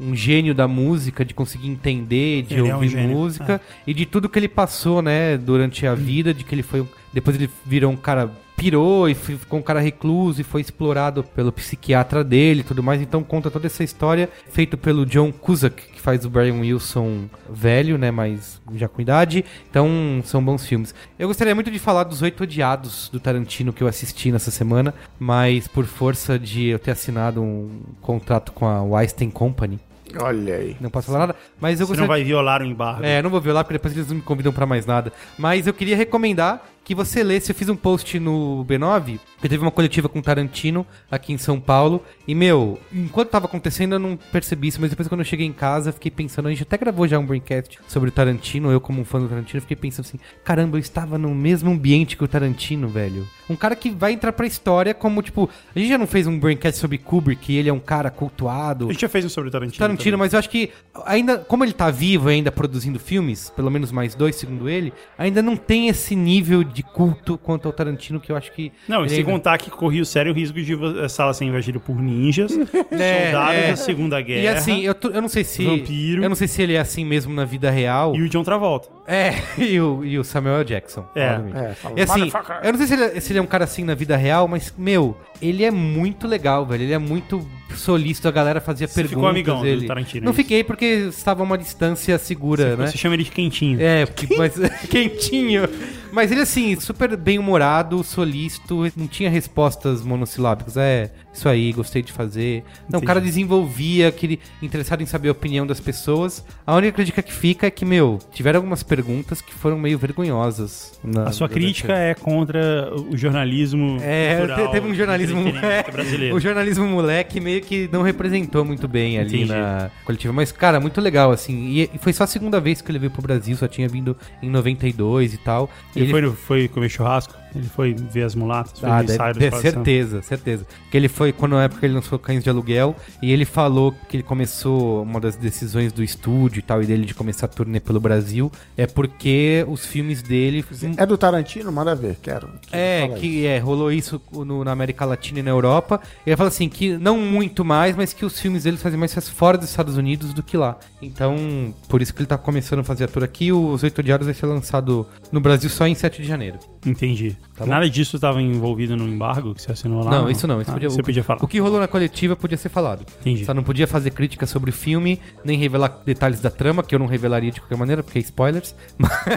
um, 0.00 0.14
gênio 0.14 0.54
da 0.54 0.68
música, 0.68 1.24
de 1.24 1.34
conseguir 1.34 1.66
entender, 1.68 2.42
de 2.42 2.54
Ele 2.54 2.68
é 2.68 2.72
um 2.72 2.76
ouvir 2.76 2.96
música, 3.08 3.60
e 3.84 3.92
de 3.92 4.06
tudo 4.06 4.28
que 4.28 4.38
ele 4.38 4.48
passou, 4.48 5.02
né, 5.02 5.36
durante 5.36 5.84
a 5.88 5.94
vida, 5.96 6.32
de 6.32 6.44
que 6.44 6.54
ele 6.54 6.62
foi. 6.62 6.82
um- 6.82 6.88
Depois 7.12 7.34
ele 7.36 7.50
virou 7.66 7.90
um 7.90 7.96
cara. 7.96 8.30
Pirou 8.58 9.08
e 9.08 9.14
fi- 9.14 9.36
ficou 9.36 9.60
um 9.60 9.62
cara 9.62 9.78
recluso 9.80 10.40
e 10.40 10.44
foi 10.44 10.60
explorado 10.60 11.22
pelo 11.22 11.52
psiquiatra 11.52 12.24
dele 12.24 12.60
e 12.60 12.64
tudo 12.64 12.82
mais. 12.82 13.00
Então 13.00 13.22
conta 13.22 13.50
toda 13.50 13.66
essa 13.66 13.84
história, 13.84 14.28
feito 14.50 14.76
pelo 14.76 15.06
John 15.06 15.30
Cusack, 15.32 15.80
que 15.92 16.00
faz 16.00 16.24
o 16.24 16.30
Brian 16.30 16.54
Wilson 16.54 17.26
velho, 17.48 17.96
né? 17.96 18.10
Mas 18.10 18.60
já 18.74 18.88
com 18.88 19.00
idade. 19.00 19.44
Então 19.70 19.88
são 20.24 20.42
bons 20.44 20.66
filmes. 20.66 20.92
Eu 21.18 21.28
gostaria 21.28 21.54
muito 21.54 21.70
de 21.70 21.78
falar 21.78 22.02
dos 22.02 22.20
Oito 22.20 22.42
Odiados 22.42 23.08
do 23.10 23.20
Tarantino 23.20 23.72
que 23.72 23.82
eu 23.82 23.86
assisti 23.86 24.32
nessa 24.32 24.50
semana, 24.50 24.92
mas 25.20 25.68
por 25.68 25.84
força 25.86 26.36
de 26.38 26.66
eu 26.66 26.78
ter 26.80 26.90
assinado 26.90 27.40
um 27.40 27.80
contrato 28.00 28.50
com 28.52 28.66
a 28.66 28.82
Weinstein 28.82 29.30
Company, 29.30 29.78
Olha 30.20 30.56
aí. 30.56 30.76
não 30.80 30.90
posso 30.90 31.06
falar 31.08 31.20
nada. 31.20 31.36
Mas 31.60 31.78
eu 31.80 31.86
Você 31.86 31.92
gostaria. 31.92 32.00
não 32.00 32.08
vai 32.08 32.24
violar 32.24 32.60
o 32.62 32.64
embargo. 32.64 33.04
É, 33.04 33.22
não 33.22 33.30
vou 33.30 33.40
violar 33.40 33.62
porque 33.62 33.74
depois 33.74 33.94
eles 33.94 34.08
não 34.08 34.16
me 34.16 34.22
convidam 34.22 34.52
pra 34.52 34.66
mais 34.66 34.84
nada. 34.86 35.12
Mas 35.38 35.66
eu 35.66 35.74
queria 35.74 35.96
recomendar 35.96 36.66
que 36.88 36.94
você 36.94 37.22
lesse. 37.22 37.52
Eu 37.52 37.54
fiz 37.54 37.68
um 37.68 37.76
post 37.76 38.18
no 38.18 38.64
B9, 38.66 39.20
que 39.42 39.46
teve 39.46 39.62
uma 39.62 39.70
coletiva 39.70 40.08
com 40.08 40.22
Tarantino 40.22 40.86
aqui 41.10 41.34
em 41.34 41.36
São 41.36 41.60
Paulo. 41.60 42.02
E, 42.28 42.34
meu, 42.34 42.78
enquanto 42.92 43.30
tava 43.30 43.46
acontecendo 43.46 43.94
eu 43.94 43.98
não 43.98 44.14
percebi 44.30 44.68
isso, 44.68 44.78
mas 44.78 44.90
depois 44.90 45.08
quando 45.08 45.22
eu 45.22 45.24
cheguei 45.24 45.46
em 45.46 45.52
casa, 45.52 45.90
fiquei 45.92 46.10
pensando. 46.10 46.46
A 46.46 46.50
gente 46.50 46.62
até 46.62 46.76
gravou 46.76 47.08
já 47.08 47.18
um 47.18 47.24
Braincast 47.24 47.78
sobre 47.88 48.10
o 48.10 48.12
Tarantino. 48.12 48.70
Eu, 48.70 48.82
como 48.82 49.00
um 49.00 49.04
fã 49.04 49.18
do 49.18 49.26
Tarantino, 49.28 49.62
fiquei 49.62 49.76
pensando 49.78 50.04
assim: 50.04 50.18
caramba, 50.44 50.76
eu 50.76 50.80
estava 50.80 51.16
no 51.16 51.34
mesmo 51.34 51.70
ambiente 51.70 52.18
que 52.18 52.22
o 52.22 52.28
Tarantino, 52.28 52.86
velho. 52.86 53.26
Um 53.48 53.56
cara 53.56 53.74
que 53.74 53.90
vai 53.90 54.12
entrar 54.12 54.32
pra 54.32 54.46
história 54.46 54.92
como, 54.92 55.22
tipo, 55.22 55.48
a 55.74 55.78
gente 55.78 55.88
já 55.88 55.96
não 55.96 56.06
fez 56.06 56.26
um 56.26 56.38
Braincast 56.38 56.78
sobre 56.78 56.98
Kubrick, 56.98 57.50
ele 57.50 57.70
é 57.70 57.72
um 57.72 57.80
cara 57.80 58.10
cultuado. 58.10 58.88
A 58.88 58.92
gente 58.92 59.00
já 59.00 59.08
fez 59.08 59.24
um 59.24 59.30
sobre 59.30 59.48
o 59.48 59.50
Tarantino. 59.50 59.78
Tarantino, 59.78 60.04
também. 60.04 60.18
mas 60.18 60.34
eu 60.34 60.38
acho 60.38 60.50
que 60.50 60.70
ainda, 61.06 61.38
como 61.38 61.64
ele 61.64 61.72
tá 61.72 61.90
vivo 61.90 62.30
e 62.30 62.34
ainda 62.34 62.52
produzindo 62.52 62.98
filmes, 62.98 63.48
pelo 63.48 63.70
menos 63.70 63.90
mais 63.90 64.14
dois, 64.14 64.36
segundo 64.36 64.68
ele, 64.68 64.92
ainda 65.16 65.40
não 65.40 65.56
tem 65.56 65.88
esse 65.88 66.14
nível 66.14 66.62
de 66.62 66.82
culto 66.82 67.38
quanto 67.38 67.66
ao 67.66 67.72
Tarantino 67.72 68.20
que 68.20 68.30
eu 68.30 68.36
acho 68.36 68.52
que. 68.52 68.70
Não, 68.86 69.06
e 69.06 69.08
sem 69.08 69.20
ainda- 69.20 69.30
contar 69.32 69.56
que 69.56 69.70
corria 69.70 70.02
o 70.02 70.06
sério 70.06 70.34
risco 70.34 70.60
de 70.60 70.74
a 71.02 71.08
sala 71.08 71.32
ser 71.32 71.46
invadida 71.46 71.80
por 71.80 71.96
ninjas, 72.18 72.52
É, 72.90 73.30
soldados 73.30 73.54
é. 73.56 73.70
da 73.70 73.76
Segunda 73.76 74.20
Guerra 74.20 74.40
E 74.42 74.48
assim, 74.48 74.80
eu, 74.82 74.94
tô- 74.94 75.08
eu 75.08 75.20
não 75.22 75.28
sei 75.28 75.44
se. 75.44 75.64
Vampiro. 75.64 76.22
Eu 76.22 76.28
não 76.28 76.36
sei 76.36 76.48
se 76.48 76.60
ele 76.62 76.74
é 76.74 76.80
assim 76.80 77.04
mesmo 77.04 77.32
na 77.32 77.44
vida 77.44 77.70
real. 77.70 78.14
e 78.14 78.22
o 78.22 78.28
John 78.28 78.42
Travolta. 78.42 78.88
É, 79.08 79.32
e 79.56 79.80
o, 79.80 80.04
e 80.04 80.18
o 80.18 80.22
Samuel. 80.24 80.62
Jackson. 80.64 81.04
É. 81.14 81.40
É, 81.70 81.74
fala, 81.74 81.98
E 81.98 82.02
assim, 82.02 82.30
eu 82.62 82.72
não 82.72 82.78
sei 82.78 82.86
se 82.86 82.92
ele, 82.94 83.02
é- 83.04 83.20
se 83.20 83.32
ele 83.32 83.38
é 83.38 83.42
um 83.42 83.46
cara 83.46 83.64
assim 83.64 83.82
na 83.82 83.94
vida 83.94 84.16
real, 84.16 84.46
mas, 84.46 84.72
meu, 84.76 85.16
ele 85.40 85.64
é 85.64 85.70
muito 85.70 86.28
legal, 86.28 86.66
velho. 86.66 86.82
Ele 86.82 86.92
é 86.92 86.98
muito 86.98 87.44
solícito, 87.74 88.28
a 88.28 88.30
galera 88.30 88.60
fazia 88.60 88.86
Você 88.86 88.94
perguntas. 88.94 89.16
ficou 89.18 89.28
amigão 89.28 89.58
do 89.58 89.62
dele. 89.64 89.86
Tarantino, 89.86 90.24
Não 90.24 90.30
é 90.30 90.34
isso? 90.34 90.42
fiquei 90.42 90.62
porque 90.64 90.84
estava 91.08 91.42
a 91.42 91.44
uma 91.44 91.56
distância 91.56 92.18
segura, 92.18 92.76
né? 92.76 92.86
Você 92.86 92.98
chama 92.98 93.14
ele 93.14 93.24
de 93.24 93.30
quentinho. 93.30 93.80
É, 93.80 94.04
porque, 94.06 94.36
mas 94.36 94.54
quentinho. 94.90 95.62
Mas 96.10 96.32
ele, 96.32 96.40
assim, 96.40 96.78
super 96.80 97.14
bem-humorado, 97.16 98.02
solícito, 98.02 98.90
não 98.96 99.06
tinha 99.06 99.28
respostas 99.28 100.02
monossilábicas. 100.02 100.76
É, 100.76 101.10
isso 101.32 101.48
aí, 101.48 101.70
gostei 101.72 102.02
de 102.02 102.12
fazer. 102.12 102.64
Não, 102.90 102.98
o 102.98 103.02
cara 103.04 103.20
desenvolvia, 103.20 104.08
aquele 104.08 104.40
interessado 104.62 105.02
em 105.02 105.06
saber 105.06 105.28
a 105.28 105.32
opinião 105.32 105.66
das 105.66 105.78
pessoas. 105.80 106.44
A 106.66 106.74
única 106.74 106.92
crítica 106.94 107.22
que 107.22 107.32
fica 107.32 107.66
é 107.66 107.70
que, 107.70 107.84
meu, 107.84 108.18
tiveram 108.32 108.58
algumas 108.58 108.82
perguntas 108.82 108.97
que 109.02 109.54
foram 109.54 109.78
meio 109.78 109.98
vergonhosas. 109.98 110.98
na- 111.02 111.24
A 111.24 111.32
sua 111.32 111.48
crítica 111.48 111.92
é 111.94 112.14
contra 112.14 112.90
o 112.94 113.16
jornalismo 113.16 113.98
É, 114.00 114.36
cultural 114.38 114.66
te- 114.66 114.72
teve 114.72 114.88
um 114.88 114.94
jornalismo 114.94 115.48
é, 115.58 115.82
brasileiro. 115.90 116.36
O 116.36 116.40
jornalismo 116.40 116.86
moleque 116.86 117.40
meio 117.40 117.60
que 117.60 117.88
não 117.92 118.02
representou 118.02 118.64
muito 118.64 118.86
bem 118.88 119.18
ali 119.18 119.42
Entendi. 119.42 119.52
na 119.52 119.90
coletiva. 120.04 120.32
Mas, 120.32 120.52
cara, 120.52 120.80
muito 120.80 121.00
legal, 121.00 121.30
assim. 121.30 121.54
E, 121.68 121.90
e 121.94 121.98
foi 121.98 122.12
só 122.12 122.24
a 122.24 122.26
segunda 122.26 122.60
vez 122.60 122.80
que 122.80 122.90
ele 122.90 122.98
veio 122.98 123.10
pro 123.10 123.22
Brasil, 123.22 123.56
só 123.56 123.66
tinha 123.68 123.88
vindo 123.88 124.16
em 124.42 124.50
92 124.50 125.34
e 125.34 125.38
tal. 125.38 125.70
E 125.94 126.00
Ele, 126.00 126.10
foi, 126.10 126.20
no- 126.20 126.32
foi 126.32 126.68
comer 126.68 126.88
churrasco? 126.88 127.34
Ele 127.54 127.68
foi 127.68 127.94
ver 127.94 128.24
as 128.24 128.34
mulatas? 128.34 128.78
Foi 128.78 128.88
Ah, 128.88 129.02
deve, 129.02 129.18
deve- 129.38 129.50
de 129.56 129.62
certeza, 129.62 130.22
certeza. 130.22 130.66
Que 130.90 130.96
ele 130.96 131.08
foi 131.08 131.32
quando 131.32 131.52
na 131.52 131.64
época 131.64 131.84
ele 131.86 131.94
lançou 131.94 132.18
Cães 132.18 132.42
de 132.44 132.50
Aluguel 132.50 132.94
e 133.22 133.32
ele 133.32 133.44
falou 133.44 133.94
que 134.08 134.16
ele 134.16 134.22
começou 134.22 135.02
uma 135.02 135.20
das 135.20 135.36
decisões 135.36 135.92
do 135.92 136.02
estúdio 136.02 136.58
e 136.60 136.62
tal 136.62 136.82
e 136.82 136.86
dele 136.86 137.04
de 137.04 137.14
começar 137.14 137.46
a 137.46 137.48
turnê 137.48 137.80
pelo 137.80 137.98
Brasil 138.00 138.50
é 138.76 138.86
porque 138.86 139.64
os 139.68 139.86
filmes 139.86 140.22
dele 140.22 140.64
É 140.96 141.06
do 141.06 141.16
Tarantino? 141.16 141.72
Manda 141.72 141.94
ver, 141.94 142.16
quero. 142.22 142.48
é, 142.72 143.00
Fala 143.02 143.14
aí. 143.14 143.20
que 143.20 143.46
é, 143.46 143.58
rolou 143.58 143.90
isso 143.92 144.20
no- 144.32 144.64
na 144.64 144.72
América 144.72 145.04
Latina 145.04 145.40
e 145.40 145.42
na 145.42 145.50
Europa. 145.50 146.00
E 146.26 146.30
ele 146.30 146.36
fala 146.36 146.48
assim, 146.48 146.68
que 146.68 146.96
não 146.98 147.18
muito 147.18 147.64
mais, 147.64 147.96
mas 147.96 148.12
que 148.12 148.24
os 148.24 148.38
filmes 148.38 148.64
dele 148.64 148.76
fazem 148.76 148.98
mais 148.98 149.10
sucesso 149.10 149.32
fora 149.34 149.56
dos 149.56 149.68
Estados 149.70 149.96
Unidos 149.96 150.34
do 150.34 150.42
que 150.42 150.56
lá. 150.56 150.78
Então, 151.00 151.74
por 151.88 152.02
isso 152.02 152.12
que 152.12 152.20
ele 152.20 152.26
tá 152.26 152.36
começando 152.36 152.80
a 152.80 152.84
fazer 152.84 153.04
a 153.04 153.08
tour 153.08 153.22
aqui. 153.24 153.52
Os 153.52 153.82
Oito 153.82 154.02
Diários 154.02 154.26
vai 154.26 154.34
ser 154.34 154.46
lançado 154.46 155.06
no 155.32 155.40
Brasil 155.40 155.70
só 155.70 155.86
em 155.86 155.94
7 155.94 156.20
de 156.22 156.28
janeiro. 156.28 156.58
Entendi. 156.84 157.36
Tá. 157.56 157.66
Nada 157.66 157.90
disso 157.90 158.14
estava 158.14 158.40
envolvido 158.40 158.96
no 158.96 159.08
embargo 159.08 159.52
que 159.52 159.60
você 159.60 159.72
assinou 159.72 160.04
lá? 160.04 160.12
não, 160.12 160.30
isso 160.30 160.46
não. 160.46 160.60
Isso 160.62 160.70
Ah, 160.70 160.74
podia, 160.74 160.88
você 160.90 161.00
o, 161.00 161.04
podia 161.04 161.24
falar. 161.24 161.42
O 161.42 161.48
que 161.48 161.58
rolou 161.58 161.80
na 161.80 161.88
coletiva 161.88 162.36
podia 162.36 162.56
ser 162.56 162.68
falado. 162.68 163.04
Entendi. 163.20 163.44
Só 163.44 163.52
não 163.52 163.64
podia 163.64 163.84
fazer 163.88 164.12
crítica 164.12 164.46
sobre 164.46 164.70
o 164.70 164.72
filme, 164.72 165.18
nem 165.44 165.58
revelar 165.58 166.00
detalhes 166.06 166.40
da 166.40 166.50
trama, 166.50 166.84
que 166.84 166.94
eu 166.94 167.00
não 167.00 167.06
revelaria 167.06 167.50
de 167.50 167.60
qualquer 167.60 167.76
maneira, 167.76 168.00
porque 168.02 168.18
é 168.18 168.22
spoilers. 168.22 168.76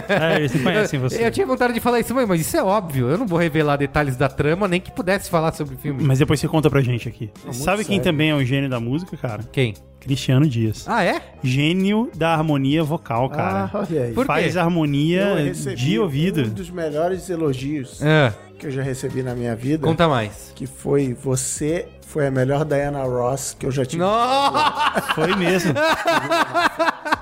É, 0.08 0.36
eles 0.36 0.54
não 0.54 0.62
conhecem 0.62 1.00
você. 1.00 1.26
Eu 1.26 1.32
tinha 1.32 1.44
vontade 1.46 1.74
de 1.74 1.80
falar 1.80 1.98
isso, 1.98 2.14
mas 2.14 2.40
isso 2.40 2.56
é 2.56 2.62
óbvio. 2.62 3.08
Eu 3.08 3.18
não 3.18 3.26
vou 3.26 3.40
revelar 3.40 3.76
detalhes 3.76 4.16
da 4.16 4.28
trama, 4.28 4.68
nem 4.68 4.80
que 4.80 4.92
pudesse 4.92 5.28
falar 5.28 5.52
sobre 5.52 5.74
o 5.74 5.78
filme. 5.78 6.00
Mas 6.04 6.20
depois 6.20 6.38
você 6.38 6.46
conta 6.46 6.70
pra 6.70 6.80
gente 6.80 7.08
aqui. 7.08 7.28
Sabe 7.50 7.78
quem 7.84 7.96
sério. 7.96 8.04
também 8.04 8.30
é 8.30 8.34
um 8.36 8.44
gênio 8.44 8.70
da 8.70 8.78
música, 8.78 9.16
cara? 9.16 9.42
Quem? 9.50 9.74
Cristiano 10.02 10.46
Dias. 10.48 10.84
Ah, 10.88 11.04
é? 11.04 11.22
Gênio 11.44 12.10
da 12.14 12.34
harmonia 12.34 12.82
vocal, 12.82 13.30
cara. 13.30 13.70
Ah, 13.72 13.78
olha 13.88 14.02
aí. 14.02 14.12
Por 14.12 14.22
quê? 14.22 14.26
Faz 14.26 14.56
harmonia 14.56 15.20
Eu 15.22 15.44
recebi 15.46 15.76
de 15.76 15.98
ouvido. 15.98 16.42
Um 16.42 16.48
dos 16.50 16.70
melhores 16.70 17.30
elogios 17.30 18.02
É, 18.02 18.32
que 18.58 18.66
eu 18.66 18.70
já 18.72 18.82
recebi 18.82 19.22
na 19.22 19.34
minha 19.34 19.54
vida. 19.54 19.86
conta 19.86 20.08
mais. 20.08 20.52
Que 20.56 20.66
foi 20.66 21.14
você 21.14 21.86
foi 22.06 22.26
a 22.26 22.30
melhor 22.30 22.64
Diana 22.64 23.04
Ross 23.04 23.56
que 23.58 23.64
eu 23.64 23.70
já 23.70 23.84
tive. 23.86 24.02
Nossa! 24.02 25.00
Foi 25.14 25.34
mesmo. 25.36 25.72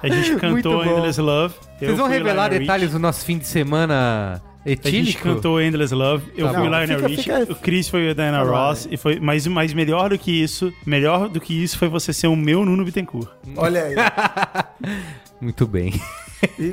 A 0.03 0.09
gente 0.09 0.37
cantou. 0.37 0.85
Endless 0.85 1.21
Love. 1.21 1.55
Vocês 1.79 1.97
vão 1.97 2.09
revelar 2.09 2.49
detalhes 2.49 2.93
do 2.93 2.99
nosso 2.99 3.25
fim 3.25 3.39
de 3.39 3.47
semana 3.47 4.41
A 4.65 4.69
gente 4.69 4.89
etílico? 4.89 5.23
cantou 5.23 5.61
Endless 5.61 5.95
Love, 5.95 6.25
eu 6.37 6.47
Tá 6.49 6.55
fui 6.61 6.69
bom. 6.69 6.77
Lionel 6.77 7.01
Richie, 7.07 7.23
fica- 7.23 7.53
o 7.53 7.55
Chris 7.57 7.89
foi 7.89 8.11
a 8.11 8.15
Diana 8.15 8.43
Ross, 8.43 8.87
e 8.91 8.97
foi, 8.99 9.19
mas, 9.19 9.47
mas 9.47 9.73
melhor 9.73 10.11
do 10.11 10.19
que 10.19 10.31
isso, 10.31 10.71
melhor 10.85 11.29
do 11.31 11.41
que 11.41 11.55
isso 11.63 11.79
foi 11.79 11.89
você 11.89 12.13
ser 12.13 12.27
o 12.27 12.37
meu 12.37 12.65
Nuno 12.67 12.85
Bittencourt. 12.85 13.29
Olha 13.57 13.85
aí. 13.85 13.95
Muito 15.41 15.67
bem. 15.67 15.95
E. 16.59 16.73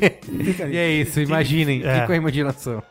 E 0.70 0.78
é 0.78 0.90
isso, 0.92 1.20
imaginem. 1.22 1.82
É. 1.86 2.02
Com 2.06 2.12
a 2.12 2.16
imaginação. 2.18 2.84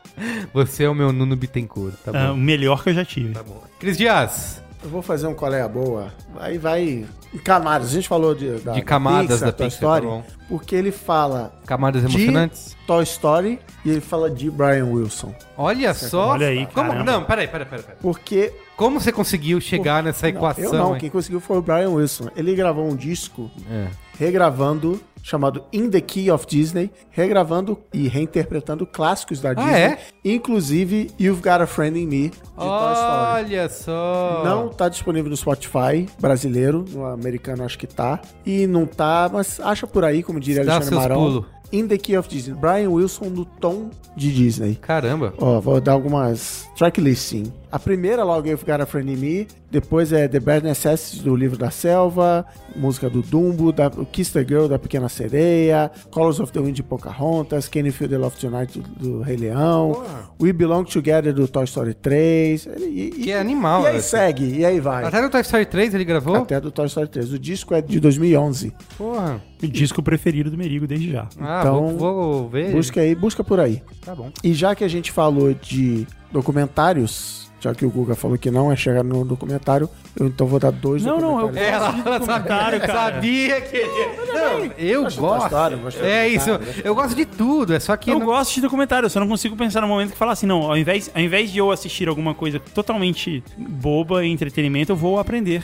Você 0.53 0.83
é 0.85 0.89
o 0.89 0.95
meu 0.95 1.11
Nuno 1.13 1.35
Bittencourt, 1.35 1.93
tá 2.03 2.11
Ah, 2.13 2.27
bom? 2.29 2.33
o 2.33 2.37
melhor 2.37 2.83
que 2.83 2.89
eu 2.89 2.93
já 2.95 3.05
tive. 3.05 3.33
Tá 3.33 3.43
bom. 3.43 3.63
Cris 3.79 3.97
Dias, 3.97 4.63
Eu 4.83 4.89
vou 4.89 5.01
fazer 5.01 5.27
um 5.27 5.33
colega 5.33 5.67
boa. 5.67 6.13
Aí 6.39 6.57
vai 6.57 7.05
em 7.33 7.37
camadas. 7.39 7.89
A 7.89 7.91
gente 7.93 8.07
falou 8.07 8.35
de, 8.35 8.59
da, 8.59 8.73
De 8.73 8.81
camadas 8.81 9.39
da 9.41 9.51
Toy 9.51 9.67
Pixar, 9.67 9.97
Story, 10.03 10.07
tá 10.07 10.23
porque 10.47 10.75
ele 10.75 10.91
fala 10.91 11.51
Camadas 11.65 12.03
de 12.05 12.15
emocionantes. 12.15 12.77
Toy 12.85 13.03
Story 13.03 13.59
e 13.83 13.89
ele 13.89 14.01
fala 14.01 14.29
de 14.29 14.49
Brian 14.51 14.85
Wilson. 14.85 15.33
Olha 15.57 15.93
só. 15.93 16.29
Olha 16.29 16.47
aí, 16.47 16.67
Como, 16.67 16.91
caramba. 16.91 17.11
não, 17.11 17.23
peraí, 17.23 17.47
peraí, 17.47 17.65
peraí. 17.67 17.83
peraí. 17.83 17.99
Porque 18.01 18.53
Como 18.77 18.99
você 19.01 19.11
conseguiu 19.11 19.59
chegar 19.59 20.03
nessa 20.03 20.27
Não, 20.29 20.37
equação? 20.37 20.63
eu 20.65 20.73
não, 20.73 20.93
hein? 20.93 20.99
quem 21.01 21.09
conseguiu 21.09 21.39
foi 21.41 21.57
o 21.57 21.61
Brian 21.61 21.89
Wilson. 21.89 22.29
Ele 22.35 22.55
gravou 22.55 22.87
um 22.87 22.95
disco 22.95 23.49
É. 23.69 23.87
regravando, 24.19 25.01
chamado 25.27 25.65
In 25.73 25.89
the 25.89 25.99
Key 25.99 26.31
of 26.31 26.47
Disney, 26.47 26.89
regravando 27.11 27.77
e 27.93 28.07
reinterpretando 28.07 28.87
clássicos 28.87 29.41
da 29.41 29.53
Disney, 29.53 29.73
é? 29.73 29.99
inclusive 30.23 31.11
You've 31.19 31.41
Got 31.41 31.61
a 31.61 31.67
Friend 31.67 31.99
in 31.99 32.07
Me, 32.07 32.29
de 32.29 32.37
Toy 32.55 32.93
Story. 32.93 33.45
Olha 33.45 33.69
só. 33.69 34.41
Não 34.45 34.69
tá 34.69 34.87
disponível 34.87 35.29
no 35.29 35.35
Spotify 35.35 36.07
brasileiro, 36.17 36.85
no 36.89 37.05
americano 37.05 37.65
acho 37.65 37.77
que 37.77 37.87
tá. 37.87 38.21
E 38.45 38.65
não 38.67 38.85
tá, 38.85 39.29
mas 39.31 39.59
acha 39.59 39.85
por 39.85 40.05
aí, 40.05 40.23
como 40.23 40.39
diria 40.39 40.63
Dá 40.63 40.75
Alexandre 40.75 40.95
Marão. 40.95 41.17
pulos. 41.17 41.45
In 41.73 41.85
the 41.85 41.97
Key 41.97 42.15
of 42.15 42.29
Disney. 42.29 42.55
Brian 42.55 42.89
Wilson 42.89 43.25
no 43.25 43.43
tom 43.43 43.89
de 44.15 44.31
Disney. 44.31 44.75
Caramba. 44.75 45.33
Ó, 45.37 45.59
vou 45.59 45.81
dar 45.81 45.91
algumas 45.91 46.65
tracklisting. 46.77 47.51
A 47.69 47.77
primeira 47.77 48.23
logo 48.23 48.47
You've 48.47 48.63
Got 48.65 48.81
a 48.81 48.85
Friend 48.85 49.15
Me, 49.17 49.45
depois 49.69 50.13
é 50.13 50.25
The 50.27 50.39
Bare 50.39 50.63
Necessities 50.63 51.21
do 51.21 51.35
Livro 51.35 51.57
da 51.57 51.69
Selva, 51.69 52.45
música 52.73 53.09
do 53.09 53.21
Dumbo, 53.21 53.73
da, 53.73 53.89
Kiss 54.11 54.31
the 54.31 54.39
Girl 54.45 54.67
da 54.67 54.79
Pequena 54.79 55.09
Sereia, 55.09 55.91
Colors 56.09 56.39
of 56.39 56.51
the 56.53 56.59
Wind 56.61 56.75
de 56.75 56.83
Pocahontas, 56.83 57.67
Can 57.67 57.81
You 57.81 57.91
Feel 57.91 58.09
the 58.09 58.17
Love 58.17 58.37
Tonight 58.37 58.79
do, 58.79 58.87
do 59.09 59.21
Rei 59.21 59.35
Leão, 59.35 60.01
We 60.41 60.53
Belong 60.53 60.85
Together 60.85 61.33
do 61.33 61.45
Toy 61.45 61.65
Story 61.65 61.93
3. 61.93 62.65
E, 62.79 62.81
e- 62.83 63.09
Que 63.11 63.31
é 63.31 63.39
animal, 63.39 63.83
E 63.83 63.87
aí 63.87 63.97
esse. 63.97 64.09
segue, 64.11 64.59
e 64.59 64.65
aí 64.65 64.79
vai. 64.79 65.03
Até 65.03 65.21
no 65.21 65.29
Toy 65.29 65.41
Story 65.41 65.65
3 65.65 65.93
ele 65.93 66.05
gravou? 66.05 66.35
Até 66.37 66.61
do 66.61 66.71
Toy 66.71 66.85
Story 66.87 67.09
3. 67.09 67.33
O 67.33 67.37
disco 67.39 67.73
é 67.73 67.81
de 67.81 67.99
2011. 67.99 68.71
Porra. 68.97 69.41
O 69.61 69.67
disco 69.67 70.01
preferido 70.01 70.49
do 70.49 70.57
Merigo 70.57 70.87
desde 70.87 71.11
já. 71.11 71.27
Ah, 71.39 71.59
Então, 71.61 71.97
vou, 71.97 72.13
vou 72.33 72.49
ver. 72.49 72.71
Busca 72.71 73.01
aí, 73.01 73.13
busca 73.13 73.43
por 73.43 73.59
aí. 73.59 73.81
Tá 74.05 74.15
bom. 74.15 74.31
E 74.41 74.53
já 74.53 74.73
que 74.73 74.85
a 74.85 74.87
gente 74.87 75.11
falou 75.11 75.53
de 75.53 76.07
documentários, 76.31 77.46
já 77.59 77.73
que 77.73 77.85
o 77.85 77.89
Guga 77.89 78.15
falou 78.15 78.37
que 78.37 78.51
não 78.51 78.71
é 78.71 78.75
chegar 78.75 79.03
no 79.03 79.25
documentário, 79.25 79.89
eu 80.19 80.27
então 80.27 80.45
vou 80.47 80.59
dar 80.59 80.71
dois 80.71 81.03
Não, 81.03 81.19
não, 81.19 81.39
eu 81.41 81.47
documentários. 81.47 81.73
Ela, 81.73 81.91
gosto 81.91 82.01
de 82.03 82.07
ela 82.07 82.19
documentário, 82.19 82.79
sabia, 82.79 82.87
cara. 82.87 83.13
sabia 83.15 83.61
que 83.61 83.77
ele... 83.77 84.31
Não, 84.33 84.63
eu 84.77 85.03
Gosto 85.03 85.19
gosto. 85.21 85.43
história, 85.45 85.77
gosto 85.77 85.99
de 85.99 86.05
é 86.07 86.27
isso. 86.29 86.45
documentário, 86.51 86.81
Eu 86.85 86.95
gosto 86.95 87.15
de 87.15 87.25
tudo. 87.25 87.73
É 87.73 87.79
só 87.79 87.97
que. 87.97 88.11
Eu 88.11 88.19
não- 88.19 88.25
gosto 88.25 88.53
de 88.55 88.61
documentário, 88.61 89.05
eu 89.05 89.09
só 89.09 89.19
não 89.19 89.27
consigo 89.27 89.55
pensar 89.55 89.81
no 89.81 89.87
momento 89.87 90.11
que 90.11 90.17
falar 90.17 90.33
assim, 90.33 90.45
não, 90.45 90.61
ao 90.63 90.77
invés, 90.77 91.09
ao 91.13 91.21
invés 91.21 91.51
de 91.51 91.57
eu 91.57 91.71
assistir 91.71 92.07
alguma 92.07 92.33
coisa 92.35 92.59
totalmente 92.59 93.43
boba 93.57 94.23
e 94.25 94.29
entretenimento, 94.31 94.91
eu 94.91 94.95
vou 94.95 95.19
aprender. 95.19 95.63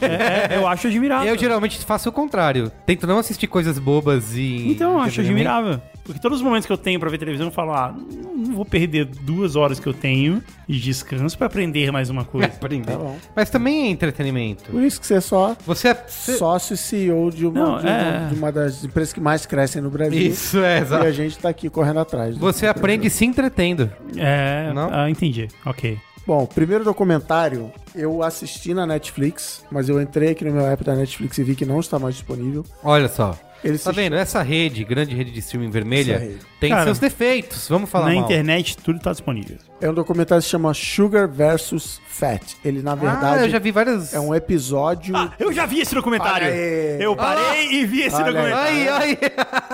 É, 0.00 0.54
é, 0.54 0.56
eu 0.58 0.66
acho 0.66 0.88
admirável. 0.88 1.28
Eu 1.32 1.38
geralmente 1.38 1.78
faço 1.84 2.08
o 2.08 2.12
contrário. 2.12 2.72
Tento 2.84 3.06
não 3.06 3.18
assistir 3.18 3.46
coisas 3.46 3.78
bobas 3.78 4.34
e. 4.34 4.68
Então, 4.70 4.94
eu 4.94 4.98
acho 5.00 5.20
admirável. 5.20 5.80
Porque 6.02 6.20
todos 6.20 6.38
os 6.38 6.44
momentos 6.44 6.66
que 6.66 6.72
eu 6.72 6.76
tenho 6.78 6.98
pra 6.98 7.08
ver 7.08 7.18
televisão, 7.18 7.46
eu 7.48 7.52
falo, 7.52 7.72
ah, 7.72 7.94
não, 7.96 8.34
não 8.36 8.54
vou 8.56 8.64
perder 8.64 9.04
duas 9.04 9.54
horas 9.54 9.78
que 9.78 9.86
eu 9.86 9.92
tenho 9.94 10.42
de 10.68 10.80
descanso 10.80 11.19
pra 11.36 11.46
aprender 11.46 11.90
mais 11.90 12.10
uma 12.10 12.22
É, 12.22 12.24
coisa. 12.24 12.46
aprender. 12.56 12.92
Tá. 12.96 13.14
Mas 13.36 13.50
também 13.50 13.86
é 13.86 13.90
entretenimento. 13.90 14.70
Por 14.70 14.82
isso 14.82 15.00
que 15.00 15.06
você 15.06 15.14
é 15.14 15.20
só 15.20 15.56
Você 15.66 15.88
é. 15.88 15.94
você- 16.06 16.36
sócio 16.36 16.74
e 16.74 16.76
CEO 16.76 17.30
de 17.30 17.46
uma, 17.46 17.60
Não, 17.60 17.78
de, 17.78 17.86
é. 17.86 18.26
de 18.28 18.34
uma 18.34 18.50
das 18.52 18.84
empresas 18.84 19.12
que 19.12 19.20
mais 19.20 19.46
crescem 19.46 19.80
no 19.82 19.90
Brasil. 19.90 20.18
Isso, 20.20 20.58
é, 20.58 20.76
E 20.76 20.78
a 20.78 20.80
exato. 20.82 21.12
gente 21.12 21.38
tá 21.38 21.48
aqui 21.48 21.68
correndo 21.70 22.00
atrás. 22.00 22.36
Você 22.36 22.66
aprende 22.66 23.08
se 23.10 23.24
entretendo. 23.24 23.90
É, 24.16 24.72
Não? 24.72 24.88
ah, 24.92 25.10
entendi. 25.10 25.48
Ok. 25.66 25.98
Bom, 26.26 26.46
primeiro 26.46 26.84
documentário 26.84 27.72
eu 27.94 28.22
assisti 28.22 28.72
na 28.72 28.86
Netflix, 28.86 29.64
mas 29.70 29.88
eu 29.88 30.00
entrei 30.00 30.30
aqui 30.30 30.44
no 30.44 30.52
meu 30.52 30.66
app 30.66 30.84
da 30.84 30.94
Netflix 30.94 31.38
e 31.38 31.42
vi 31.42 31.56
que 31.56 31.64
não 31.64 31.80
está 31.80 31.98
mais 31.98 32.14
disponível. 32.14 32.64
Olha 32.84 33.08
só. 33.08 33.36
Ele 33.62 33.78
Tá 33.78 33.90
vendo? 33.92 34.16
Essa 34.16 34.42
rede, 34.42 34.84
grande 34.84 35.14
rede 35.14 35.30
de 35.30 35.38
streaming 35.40 35.70
vermelha, 35.70 36.32
tem 36.58 36.70
Cara, 36.70 36.84
seus 36.84 36.98
defeitos. 36.98 37.68
Vamos 37.68 37.90
falar 37.90 38.06
Na 38.08 38.14
mal. 38.14 38.24
internet, 38.24 38.76
tudo 38.78 38.98
tá 39.00 39.10
disponível. 39.10 39.58
É 39.80 39.88
um 39.90 39.94
documentário 39.94 40.40
que 40.40 40.46
se 40.46 40.50
chama 40.50 40.72
Sugar 40.74 41.28
versus 41.28 42.00
Fat. 42.06 42.42
Ele, 42.64 42.82
na 42.82 42.92
Ah, 42.92 42.94
verdade, 42.96 43.44
eu 43.44 43.50
já 43.50 43.58
vi 43.58 43.70
várias. 43.70 44.12
é 44.14 44.20
um 44.20 44.34
episódio. 44.34 45.16
Ah, 45.16 45.32
eu 45.38 45.52
já 45.52 45.66
vi 45.66 45.80
esse 45.80 45.94
documentário. 45.94 46.46
Eu 46.48 47.14
parei 47.16 47.70
e 47.72 47.86
vi 47.86 48.02
esse 48.02 48.16
documentário. 48.16 48.56
Ai, 48.56 48.88
ai. 48.88 49.18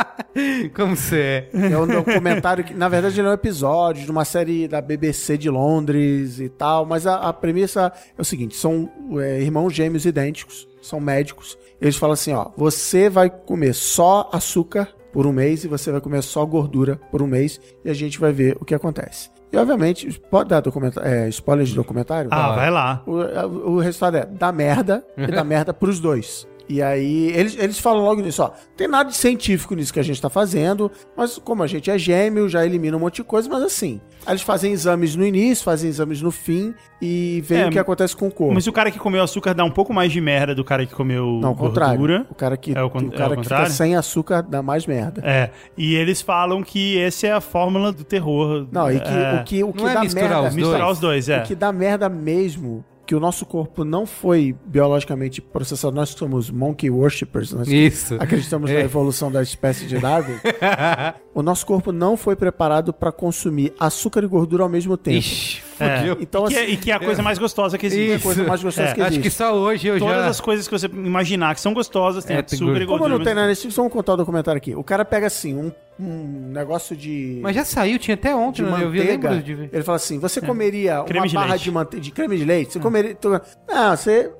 Como 0.75 0.95
você 0.97 1.49
é? 1.53 1.73
É 1.73 1.79
um 1.79 1.87
documentário 1.87 2.63
que, 2.65 2.75
na 2.75 2.89
verdade, 2.89 3.19
ele 3.21 3.27
é 3.27 3.31
um 3.31 3.35
episódio 3.35 4.05
de 4.05 4.11
uma 4.11 4.25
série 4.25 4.69
da 4.69 4.81
BBC 4.81 5.39
de 5.39 5.49
Londres 5.49 6.39
e 6.41 6.49
tal. 6.49 6.85
Mas 6.85 7.07
a, 7.07 7.17
a 7.17 7.33
premissa 7.33 7.93
é 8.17 8.21
o 8.21 8.25
seguinte: 8.25 8.55
são 8.57 8.91
é, 9.21 9.41
irmãos 9.41 9.71
gêmeos 9.73 10.05
idênticos, 10.05 10.69
são 10.87 11.01
médicos. 11.01 11.59
Eles 11.81 11.97
falam 11.97 12.15
assim: 12.15 12.33
ó, 12.33 12.51
você 12.57 13.09
vai 13.09 13.31
comer 13.31 13.75
só 13.75 14.31
açúcar 14.33 14.89
por 15.13 15.27
um 15.27 15.33
mês 15.33 15.65
e 15.65 15.69
você 15.69 15.91
vai 15.91 16.01
comer 16.01 16.23
só 16.23 16.45
gordura 16.45 17.01
por 17.11 17.23
um 17.23 17.27
mês 17.27 17.61
e 17.85 17.91
a 17.91 17.95
gente 17.95 18.19
vai 18.19 18.33
ver 18.33 18.57
o 18.61 18.65
que 18.65 18.75
acontece. 18.75 19.31
E, 19.53 19.57
obviamente, 19.57 20.21
pode 20.31 20.51
dar 20.51 20.63
é, 21.03 21.29
spoiler 21.29 21.65
de 21.65 21.75
documentário? 21.75 22.29
Ah, 22.33 22.55
vai 22.55 22.71
lá. 22.71 23.03
O, 23.07 23.77
o 23.77 23.79
resultado 23.79 24.17
é 24.17 24.27
dá 24.27 24.51
merda 24.53 25.05
e 25.17 25.27
dá 25.29 25.43
merda 25.45 25.73
pros 25.73 26.01
dois. 26.01 26.47
E 26.69 26.83
aí, 26.83 27.31
eles, 27.35 27.57
eles 27.57 27.79
falam 27.79 28.03
logo 28.05 28.21
nisso, 28.21 28.43
ó. 28.43 28.51
Tem 28.77 28.89
nada 28.89 29.09
de 29.11 29.17
científico 29.17 29.75
nisso 29.75 29.93
que 29.93 30.01
a 30.01 30.03
gente 30.03 30.21
tá 30.21 30.29
fazendo, 30.29 30.91
mas 31.17 31.39
como 31.39 31.63
a 31.63 31.67
gente 31.67 31.91
é 31.91 31.97
gêmeo, 31.97 32.49
já 32.49 32.67
elimina 32.67 32.97
um 32.97 33.01
monte 33.01 33.17
de 33.17 33.25
coisa, 33.25 33.49
mas 33.49 33.63
assim. 33.63 34.01
Aí 34.27 34.33
eles 34.33 34.43
fazem 34.43 34.73
exames 34.73 35.15
no 35.15 35.25
início, 35.25 35.65
fazem 35.65 35.89
exames 35.89 36.21
no 36.21 36.33
fim 36.33 36.75
e 37.01 37.41
veem 37.47 37.63
É, 37.63 37.67
o 37.69 37.71
que 37.71 37.79
acontece 37.79 38.17
com 38.17 38.27
o 38.27 38.31
corpo. 38.33 38.53
Mas 38.55 38.65
se 38.65 38.71
o 38.71 38.73
cara 38.73 38.91
que 38.91 38.99
comeu 38.99 39.23
açúcar 39.23 39.55
dá 39.55 39.63
um 39.65 39.71
pouco 39.71 39.95
mais 39.95 40.11
de 40.11 40.21
merda 40.21 40.55
do 40.57 40.65
cara 40.65 40.85
que 40.85 40.93
comeu 40.93 41.39
Não, 41.41 41.51
ao 41.51 41.55
contrário. 41.57 41.99
gordura. 41.99 42.27
O 42.29 42.35
cara 42.35 42.57
que, 42.57 42.77
É 42.77 42.83
o 42.83 42.91
con- 42.91 42.99
o 43.05 43.15
é 43.15 43.17
cara 43.17 43.35
o 43.35 43.37
que 43.37 43.43
fica 43.45 43.67
sem 43.71 43.95
açúcar 43.95 44.43
dá 44.43 44.61
mais 44.61 44.87
merda. 44.87 45.23
É, 45.25 45.51
e 45.79 45.95
eles 45.95 46.21
falam 46.21 46.65
que 46.65 46.99
essa 47.01 47.29
é 47.29 47.33
a 47.33 47.41
fórmula 47.41 47.93
do 47.93 48.03
terror. 48.03 48.67
Não, 48.73 48.91
e 48.91 48.99
que 48.99 49.09
é, 49.09 49.41
o 49.41 49.45
que, 49.45 49.63
o 49.63 49.73
que 49.73 49.83
Não 49.83 49.89
é 49.89 49.95
dá 49.95 50.01
misturar 50.01 50.29
merda. 50.31 50.49
os 50.49 50.55
misturar 50.57 50.91
os 50.91 50.99
dois, 50.99 51.29
é. 51.29 51.39
O 51.39 51.43
que 51.45 51.55
dá 51.55 51.71
merda 51.71 52.09
mesmo, 52.09 52.85
que 53.07 53.15
o 53.15 53.21
nosso 53.21 53.47
corpo 53.47 53.85
não 53.85 54.05
foi 54.05 54.55
biologicamente 54.67 55.41
processado. 55.41 55.95
Nós 55.95 56.11
somos 56.11 56.51
monkey 56.51 56.91
worshippers, 56.91 57.53
nós 57.53 57.69
Isso. 57.69 58.17
acreditamos 58.17 58.71
na 58.71 58.79
É. 58.79 58.83
evolução 58.83 59.31
da 59.31 59.43
espécie 59.43 59.87
de 59.87 59.99
Darwin. 59.99 60.35
o 61.33 61.43
nosso 61.43 61.65
corpo 61.65 61.93
não 61.93 62.17
foi 62.17 62.35
preparado 62.35 62.93
para 62.93 63.13
consumir 63.13 63.73
açúcar 63.79 64.25
e 64.25 64.27
gordura 64.27 64.65
ao 64.65 64.69
mesmo 64.69 64.97
tempo. 64.97 65.19
Ixi, 65.19 65.63
É. 65.79 66.17
Então, 66.21 66.47
e, 66.47 66.49
que, 66.49 66.55
é- 66.57 66.63
assim, 66.63 66.73
e 66.73 66.77
que 66.77 66.91
é 66.91 66.95
a 66.95 66.99
coisa 67.01 67.23
mais 67.23 67.39
gostosa 67.39 67.77
que 67.77 67.87
existe. 67.87 68.13
é 68.13 68.17
a 68.17 68.21
coisa 68.21 68.45
mais 68.45 68.63
gostosa 68.63 68.89
É, 68.89 68.95
que 68.95 69.01
Acho 69.01 69.11
existe. 69.13 69.23
que 69.23 69.31
só 69.31 69.55
hoje 69.55 69.89
eu 69.89 69.99
Todas 69.99 70.17
já. 70.17 70.27
as 70.29 70.41
coisas 70.41 70.67
que 70.67 70.79
você 70.79 70.87
imaginar 70.87 71.55
que 71.55 71.61
são 71.61 71.75
gostosas 71.75 72.25
tem 72.25 72.37
É, 72.37 72.43
tem 72.43 72.57
açúcar 72.57 72.81
e 72.81 72.85
gordura. 72.87 72.99
Como 72.99 73.09
não 73.09 73.19
tem 73.19 73.35
mas- 73.35 73.43
na 73.43 73.49
Netflix, 73.49 73.77
vamos 73.77 73.93
contar 73.93 74.15
o 74.15 74.17
documentário 74.17 74.57
aqui. 74.59 74.75
O 74.75 74.83
cara 74.85 75.05
pega 75.05 75.27
assim, 75.27 75.55
um, 75.55 75.73
um 75.99 76.49
negócio 76.53 76.97
de. 76.97 77.39
Mas 77.43 77.55
já 77.55 77.65
saiu, 77.65 77.99
tinha 77.99 78.15
até 78.15 78.35
ontem, 78.35 78.63
né? 78.63 78.79
eu 78.83 78.91
vi, 78.91 79.01
lembro 79.01 79.43
de 79.43 79.55
ver. 79.55 79.71
ele 79.73 79.83
fala 79.83 79.97
assim: 79.97 80.19
você 80.19 80.41
comeria 80.41 81.03
Creme 81.05 81.21
uma 81.21 81.29
de 81.29 81.35
barra 81.35 81.49
leite. 81.51 81.65
de 81.65 81.71
manteiga 81.71 82.03
de 82.05 82.11
creme 82.11 82.37
de 82.37 82.45
leite? 82.45 82.73
Você 82.73 82.81
comeria. 82.81 83.15
tu- 83.15 83.29
Não, 83.69 83.97
você. 83.97 84.31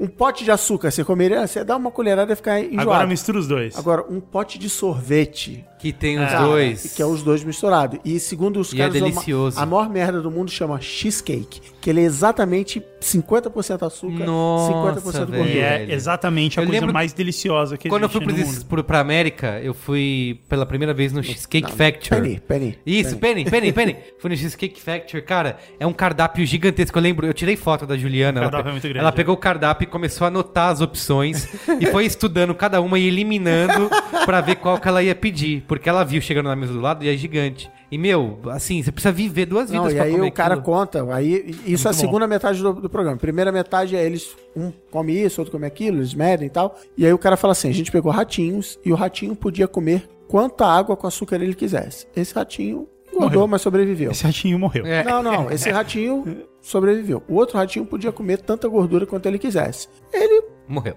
Um 0.00 0.06
pote 0.06 0.42
de 0.42 0.50
açúcar, 0.50 0.90
você 0.90 1.04
comeria. 1.04 1.46
Você 1.46 1.62
dá 1.62 1.76
uma 1.76 1.90
colherada 1.90 2.32
e 2.32 2.36
ficar 2.36 2.58
enjoado. 2.60 2.80
Agora 2.80 3.06
mistura 3.06 3.38
os 3.38 3.46
dois. 3.46 3.76
Agora, 3.78 4.02
um 4.08 4.18
pote 4.18 4.58
de 4.58 4.70
sorvete. 4.70 5.66
Que 5.80 5.92
tem 5.92 6.18
os 6.18 6.28
Cara, 6.30 6.44
dois. 6.44 6.94
Que 6.94 7.02
é 7.02 7.06
os 7.06 7.22
dois 7.22 7.42
misturados. 7.42 7.98
E 8.04 8.20
segundo 8.20 8.60
os 8.60 8.72
E 8.72 8.76
é 8.76 8.78
caras, 8.78 8.96
uma- 8.96 9.08
delicioso. 9.08 9.58
a 9.58 9.64
maior 9.64 9.88
merda 9.88 10.20
do 10.20 10.30
mundo 10.30 10.50
chama 10.50 10.78
cheesecake. 10.80 11.60
Que 11.80 11.88
ele 11.88 12.00
é 12.00 12.04
exatamente 12.04 12.82
50% 13.00 13.82
açúcar, 13.86 14.24
Nossa, 14.26 14.72
50% 15.00 15.02
velho. 15.12 15.26
gordura. 15.44 15.48
E 15.48 15.58
é 15.58 15.86
exatamente 15.94 16.60
a 16.60 16.62
Eu 16.62 16.68
coisa 16.68 16.86
mais 16.86 17.12
deliciosa 17.14 17.78
que 17.78 17.88
Quando 17.88 18.02
eu 18.02 18.08
existe 18.08 18.18
fui 18.24 18.34
pro, 18.34 18.36
no 18.44 18.46
mundo. 18.52 18.64
pro, 18.66 18.84
pra 18.84 19.00
América, 19.00 19.58
eu 19.62 19.72
fui 19.72 20.38
pela 20.48 20.66
primeira 20.66 20.92
vez 20.92 21.12
no 21.12 21.22
Cheesecake 21.22 21.72
Factory. 21.72 22.20
Penny, 22.20 22.40
Penny. 22.40 22.78
Isso, 22.84 23.16
Penny, 23.16 23.44
Penny, 23.46 23.72
Penny. 23.72 23.96
Fui 24.20 24.28
no 24.30 24.36
Cheesecake 24.36 24.78
Factory, 24.80 25.22
cara, 25.22 25.56
é 25.78 25.86
um 25.86 25.92
cardápio 25.94 26.44
gigantesco. 26.44 26.98
Eu 26.98 27.02
lembro, 27.02 27.26
eu 27.26 27.32
tirei 27.32 27.56
foto 27.56 27.86
da 27.86 27.96
Juliana. 27.96 28.40
O 28.40 28.42
Ela, 28.42 28.50
cardápio 28.50 28.64
pe- 28.64 28.68
é 28.68 28.72
muito 28.72 28.82
grande, 28.84 28.98
ela 28.98 29.08
é. 29.08 29.12
pegou 29.12 29.34
o 29.34 29.38
cardápio 29.38 29.84
e 29.84 29.86
começou 29.86 30.26
a 30.26 30.28
anotar 30.28 30.68
as 30.68 30.82
opções 30.82 31.48
e 31.80 31.86
foi 31.86 32.04
estudando 32.04 32.54
cada 32.54 32.82
uma 32.82 32.98
e 32.98 33.06
eliminando 33.08 33.88
pra 34.26 34.42
ver 34.42 34.56
qual 34.56 34.78
que 34.78 34.86
ela 34.86 35.02
ia 35.02 35.14
pedir. 35.14 35.62
Porque 35.70 35.88
ela 35.88 36.02
viu 36.02 36.20
chegando 36.20 36.48
na 36.48 36.56
mesa 36.56 36.72
do 36.72 36.80
lado 36.80 37.04
e 37.04 37.08
é 37.08 37.16
gigante. 37.16 37.70
E, 37.92 37.96
meu, 37.96 38.40
assim, 38.46 38.82
você 38.82 38.90
precisa 38.90 39.12
viver 39.12 39.46
duas 39.46 39.70
vidas 39.70 39.84
Não, 39.84 39.90
e 39.92 39.94
pra 39.94 40.02
aí 40.02 40.10
comer 40.10 40.26
o 40.26 40.32
cara 40.32 40.54
aquilo. 40.54 40.64
conta, 40.64 41.14
aí 41.14 41.54
isso 41.64 41.86
é 41.86 41.90
a 41.92 41.94
bom. 41.94 42.00
segunda 42.00 42.26
metade 42.26 42.60
do, 42.60 42.72
do 42.72 42.90
programa. 42.90 43.16
Primeira 43.16 43.52
metade 43.52 43.94
é 43.94 44.04
eles, 44.04 44.36
um 44.56 44.72
come 44.90 45.12
isso, 45.12 45.40
outro 45.40 45.52
come 45.52 45.66
aquilo, 45.66 45.98
eles 45.98 46.12
medem 46.12 46.48
e 46.48 46.50
tal. 46.50 46.76
E 46.98 47.06
aí 47.06 47.12
o 47.12 47.18
cara 47.18 47.36
fala 47.36 47.52
assim: 47.52 47.68
a 47.68 47.72
gente 47.72 47.92
pegou 47.92 48.10
ratinhos 48.10 48.80
e 48.84 48.90
o 48.90 48.96
ratinho 48.96 49.36
podia 49.36 49.68
comer 49.68 50.08
quanta 50.26 50.66
água 50.66 50.96
com 50.96 51.06
açúcar 51.06 51.36
ele 51.36 51.54
quisesse. 51.54 52.08
Esse 52.16 52.34
ratinho 52.34 52.88
engordou, 53.14 53.46
mas 53.46 53.62
sobreviveu. 53.62 54.10
Esse 54.10 54.24
ratinho 54.24 54.58
morreu. 54.58 54.84
É. 54.84 55.04
Não, 55.04 55.22
não, 55.22 55.52
esse 55.52 55.70
ratinho 55.70 56.48
sobreviveu. 56.60 57.22
O 57.28 57.36
outro 57.36 57.56
ratinho 57.56 57.86
podia 57.86 58.10
comer 58.10 58.38
tanta 58.38 58.66
gordura 58.66 59.06
quanto 59.06 59.26
ele 59.26 59.38
quisesse. 59.38 59.86
Ele 60.12 60.42
Morreu. 60.66 60.96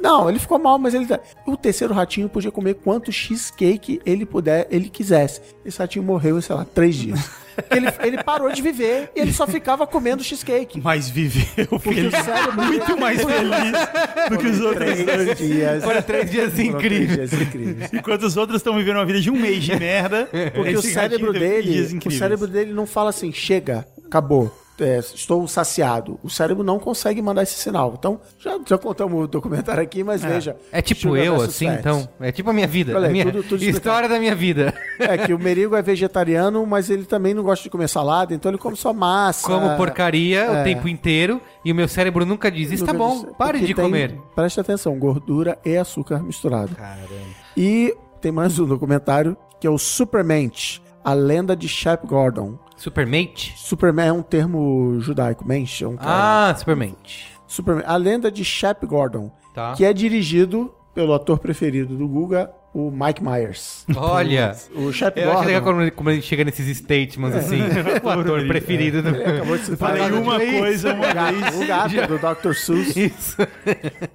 Não, 0.00 0.28
ele 0.28 0.38
ficou 0.38 0.58
mal, 0.58 0.78
mas 0.78 0.94
ele. 0.94 1.06
O 1.46 1.56
terceiro 1.56 1.92
ratinho 1.92 2.28
podia 2.28 2.50
comer 2.50 2.74
quanto 2.74 3.10
cheesecake 3.10 4.00
ele 4.06 4.24
puder, 4.24 4.66
ele 4.70 4.88
quisesse. 4.88 5.40
Esse 5.64 5.78
ratinho 5.78 6.04
morreu 6.04 6.38
em, 6.38 6.40
sei 6.40 6.54
lá, 6.54 6.64
três 6.64 6.94
dias. 6.94 7.30
Ele, 7.70 7.86
ele 8.02 8.22
parou 8.22 8.50
de 8.50 8.62
viver 8.62 9.10
e 9.14 9.20
ele 9.20 9.30
só 9.32 9.46
ficava 9.46 9.86
comendo 9.86 10.24
cheesecake. 10.24 10.80
Mas 10.80 11.10
viveu 11.10 11.66
Porque 11.68 11.88
o 11.90 12.10
feliz. 12.10 12.24
cérebro 12.24 12.64
Muito 12.64 12.96
mais 12.98 13.20
feliz 13.22 14.30
do 14.30 14.38
que 14.38 14.46
os 14.46 14.60
outros. 14.60 14.86
Três 15.02 15.38
dias. 15.38 15.84
Foram 15.84 16.02
três 16.02 16.30
dias 16.30 16.52
Foram 16.54 16.64
incríveis. 16.66 17.12
três 17.12 17.30
dias 17.30 17.42
incríveis. 17.42 17.92
Enquanto 17.92 18.22
os 18.22 18.36
outros 18.38 18.56
estão 18.56 18.74
vivendo 18.76 18.96
uma 18.96 19.04
vida 19.04 19.20
de 19.20 19.30
um 19.30 19.36
mês 19.36 19.62
de 19.64 19.76
merda. 19.76 20.28
Porque 20.54 20.74
o 20.76 20.82
cérebro 20.82 21.32
dele, 21.32 21.98
o 22.06 22.10
cérebro 22.10 22.46
dele 22.46 22.72
não 22.72 22.86
fala 22.86 23.10
assim, 23.10 23.30
chega, 23.32 23.86
acabou. 24.06 24.50
É, 24.80 24.98
estou 24.98 25.46
saciado. 25.46 26.18
O 26.22 26.30
cérebro 26.30 26.64
não 26.64 26.78
consegue 26.78 27.20
mandar 27.22 27.42
esse 27.42 27.54
sinal. 27.54 27.94
Então, 27.98 28.20
já, 28.38 28.58
já 28.66 28.76
contamos 28.78 29.24
o 29.24 29.26
documentário 29.26 29.82
aqui, 29.82 30.02
mas 30.02 30.22
veja. 30.22 30.56
É 30.72 30.80
tipo 30.82 31.16
eu, 31.16 31.36
assim, 31.40 31.66
então. 31.68 32.08
É 32.20 32.32
tipo 32.32 32.50
a 32.50 32.52
minha 32.52 32.66
vida. 32.66 32.94
Olha 32.96 33.08
a 33.08 33.10
minha 33.10 33.24
tudo- 33.26 33.42
tudo 33.42 33.62
história 33.62 34.08
da 34.08 34.18
minha 34.18 34.34
vida. 34.34 34.74
É 34.98 35.18
que 35.18 35.32
o 35.34 35.38
Merigo 35.38 35.76
é 35.76 35.82
vegetariano, 35.82 36.64
mas 36.66 36.90
ele 36.90 37.04
também 37.04 37.34
não 37.34 37.42
gosta 37.42 37.62
de 37.64 37.70
comer 37.70 37.88
salada, 37.88 38.34
então 38.34 38.50
ele 38.50 38.58
come 38.58 38.76
só 38.76 38.92
massa. 38.92 39.46
Como 39.46 39.76
porcaria 39.76 40.40
é. 40.40 40.60
o 40.60 40.64
tempo 40.64 40.88
inteiro 40.88 41.40
e 41.64 41.70
o 41.70 41.74
meu 41.74 41.86
cérebro 41.88 42.24
nunca 42.26 42.50
diz: 42.50 42.70
Isso 42.70 42.84
tá 42.84 42.92
bom, 42.92 43.14
disse- 43.20 43.34
pare 43.36 43.60
de 43.60 43.74
tem- 43.74 43.84
comer. 43.84 44.18
Preste 44.34 44.60
atenção, 44.60 44.98
gordura 44.98 45.58
e 45.64 45.76
açúcar 45.76 46.22
misturado. 46.22 46.74
Caramba. 46.74 47.08
E 47.56 47.94
tem 48.20 48.32
mais 48.32 48.58
um 48.58 48.66
documentário 48.66 49.36
que 49.60 49.66
é 49.66 49.70
o 49.70 49.78
Supermensch, 49.78 50.80
a 51.04 51.12
lenda 51.12 51.54
de 51.56 51.68
Shep 51.68 52.06
Gordon. 52.06 52.58
Supermate? 52.76 53.54
Superman 53.56 54.08
é 54.08 54.12
um 54.12 54.22
termo 54.22 54.98
judaico, 55.00 55.46
mensch, 55.46 55.82
é 55.82 55.86
um 55.88 55.96
cara. 55.96 56.50
Ah, 56.50 56.54
Supermate. 56.54 57.26
Superman, 57.46 57.84
a 57.86 57.96
lenda 57.96 58.30
de 58.30 58.44
Shep 58.44 58.86
Gordon, 58.86 59.30
Tá. 59.54 59.72
que 59.74 59.84
é 59.84 59.92
dirigido 59.92 60.72
pelo 60.94 61.12
ator 61.14 61.38
preferido 61.38 61.96
do 61.96 62.08
Guga, 62.08 62.50
o 62.74 62.90
Mike 62.90 63.22
Myers. 63.22 63.84
Olha. 63.94 64.56
O 64.74 64.90
Shep 64.92 65.20
Eu 65.20 65.32
acho 65.32 65.44
legal 65.46 65.60
Gordon. 65.62 65.90
como, 65.94 66.10
ele 66.10 66.22
chega 66.22 66.42
nesses 66.44 66.78
statements 66.78 67.36
assim. 67.36 67.60
o 68.02 68.08
ator 68.08 68.46
preferido 68.46 69.02
do. 69.02 69.10
Ele 69.10 69.24
acabou 69.24 69.58
de 69.58 69.64
se 69.64 69.76
Falei 69.76 70.02
falar 70.02 70.14
uma 70.20 70.40
coisa 70.40 70.94
uma 70.94 71.10
O 71.10 71.14
gato, 71.14 71.34
vez. 71.34 71.56
o 71.56 71.66
gato 71.66 71.94
do 72.08 72.18
Dr. 72.18 72.54
Seuss. 72.54 72.96
Isso. 72.96 73.36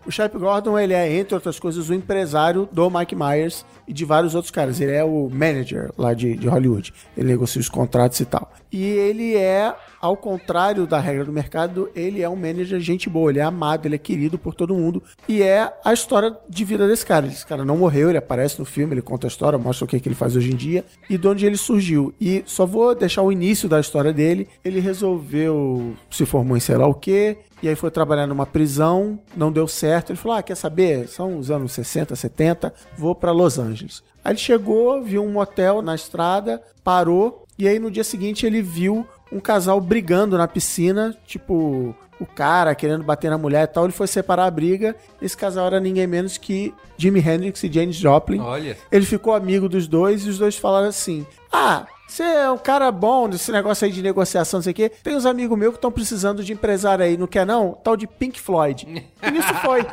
O 0.05 0.11
Shep 0.11 0.37
Gordon, 0.37 0.77
ele 0.79 0.93
é, 0.93 1.11
entre 1.17 1.35
outras 1.35 1.59
coisas, 1.59 1.89
o 1.89 1.93
empresário 1.93 2.67
do 2.71 2.89
Mike 2.89 3.15
Myers 3.15 3.65
e 3.87 3.93
de 3.93 4.03
vários 4.05 4.33
outros 4.33 4.51
caras. 4.51 4.79
Ele 4.81 4.91
é 4.91 5.03
o 5.03 5.29
manager 5.31 5.91
lá 5.97 6.13
de, 6.13 6.35
de 6.35 6.47
Hollywood. 6.47 6.93
Ele 7.15 7.27
negocia 7.27 7.61
os 7.61 7.69
contratos 7.69 8.19
e 8.19 8.25
tal. 8.25 8.51
E 8.71 8.83
ele 8.83 9.35
é, 9.35 9.73
ao 9.99 10.15
contrário 10.15 10.85
da 10.85 10.99
regra 10.99 11.25
do 11.25 11.31
mercado, 11.31 11.89
ele 11.95 12.21
é 12.21 12.29
um 12.29 12.35
manager 12.35 12.79
gente 12.79 13.09
boa. 13.09 13.31
Ele 13.31 13.39
é 13.39 13.43
amado, 13.43 13.85
ele 13.85 13.95
é 13.95 13.97
querido 13.97 14.37
por 14.37 14.53
todo 14.53 14.75
mundo. 14.75 15.01
E 15.27 15.41
é 15.41 15.71
a 15.83 15.93
história 15.93 16.35
de 16.47 16.63
vida 16.63 16.87
desse 16.87 17.05
cara. 17.05 17.27
Esse 17.27 17.45
cara 17.45 17.65
não 17.65 17.77
morreu, 17.77 18.09
ele 18.09 18.17
aparece 18.17 18.59
no 18.59 18.65
filme, 18.65 18.93
ele 18.93 19.01
conta 19.01 19.27
a 19.27 19.29
história, 19.29 19.57
mostra 19.57 19.85
o 19.85 19.87
que, 19.87 19.99
que 19.99 20.07
ele 20.07 20.15
faz 20.15 20.35
hoje 20.35 20.51
em 20.51 20.55
dia 20.55 20.85
e 21.09 21.17
de 21.17 21.27
onde 21.27 21.45
ele 21.45 21.57
surgiu. 21.57 22.13
E 22.19 22.43
só 22.45 22.65
vou 22.65 22.93
deixar 22.93 23.21
o 23.21 23.31
início 23.31 23.67
da 23.67 23.79
história 23.79 24.13
dele. 24.13 24.47
Ele 24.63 24.79
resolveu, 24.79 25.95
se 26.09 26.25
formou 26.25 26.55
em 26.55 26.59
sei 26.59 26.75
lá 26.77 26.87
o 26.87 26.93
quê, 26.93 27.37
e 27.61 27.67
aí 27.67 27.75
foi 27.75 27.89
trabalhar 27.89 28.27
numa 28.27 28.45
prisão, 28.45 29.19
não 29.35 29.51
deu 29.51 29.67
certo. 29.67 30.11
Ele 30.11 30.19
falou: 30.19 30.37
Ah, 30.37 30.43
quer 30.43 30.55
saber? 30.55 31.07
São 31.07 31.37
os 31.37 31.49
anos 31.49 31.71
60, 31.71 32.15
70, 32.15 32.73
vou 32.97 33.15
pra 33.15 33.31
Los 33.31 33.57
Angeles. 33.57 34.03
Aí 34.23 34.33
ele 34.33 34.39
chegou, 34.39 35.01
viu 35.01 35.23
um 35.23 35.31
motel 35.31 35.81
na 35.81 35.95
estrada, 35.95 36.61
parou, 36.83 37.45
e 37.57 37.67
aí 37.67 37.79
no 37.79 37.89
dia 37.89 38.03
seguinte 38.03 38.45
ele 38.45 38.61
viu 38.61 39.07
um 39.31 39.39
casal 39.39 39.79
brigando 39.79 40.37
na 40.37 40.47
piscina, 40.47 41.15
tipo, 41.25 41.95
o 42.19 42.25
cara 42.25 42.73
querendo 42.75 43.03
bater 43.03 43.29
na 43.29 43.37
mulher 43.37 43.63
e 43.63 43.67
tal. 43.67 43.85
Ele 43.85 43.93
foi 43.93 44.07
separar 44.07 44.45
a 44.45 44.51
briga. 44.51 44.95
Esse 45.21 45.35
casal 45.35 45.67
era 45.67 45.79
ninguém 45.79 46.07
menos 46.07 46.37
que 46.37 46.73
Jimi 46.97 47.19
Hendrix 47.19 47.63
e 47.63 47.71
Janis 47.71 47.95
Joplin. 47.95 48.39
Olha. 48.39 48.77
Ele 48.91 49.05
ficou 49.05 49.33
amigo 49.33 49.69
dos 49.69 49.87
dois 49.87 50.25
e 50.25 50.29
os 50.29 50.37
dois 50.37 50.57
falaram 50.57 50.87
assim: 50.87 51.25
Ah, 51.51 51.85
você 52.07 52.23
é 52.23 52.49
um 52.49 52.57
cara 52.57 52.91
bom 52.91 53.27
nesse 53.27 53.51
negócio 53.51 53.85
aí 53.85 53.91
de 53.91 54.01
negociação, 54.01 54.59
não 54.59 54.63
sei 54.63 54.71
o 54.71 54.75
quê. 54.75 54.89
Tem 55.03 55.15
uns 55.15 55.25
amigos 55.25 55.57
meus 55.57 55.71
que 55.73 55.77
estão 55.77 55.91
precisando 55.91 56.43
de 56.43 56.53
empresário 56.53 57.03
aí, 57.03 57.17
não 57.17 57.27
quer 57.27 57.45
não? 57.45 57.73
Tal 57.83 57.97
de 57.97 58.07
Pink 58.07 58.39
Floyd. 58.39 58.87
E 59.21 59.31
nisso 59.31 59.53
foi. 59.55 59.85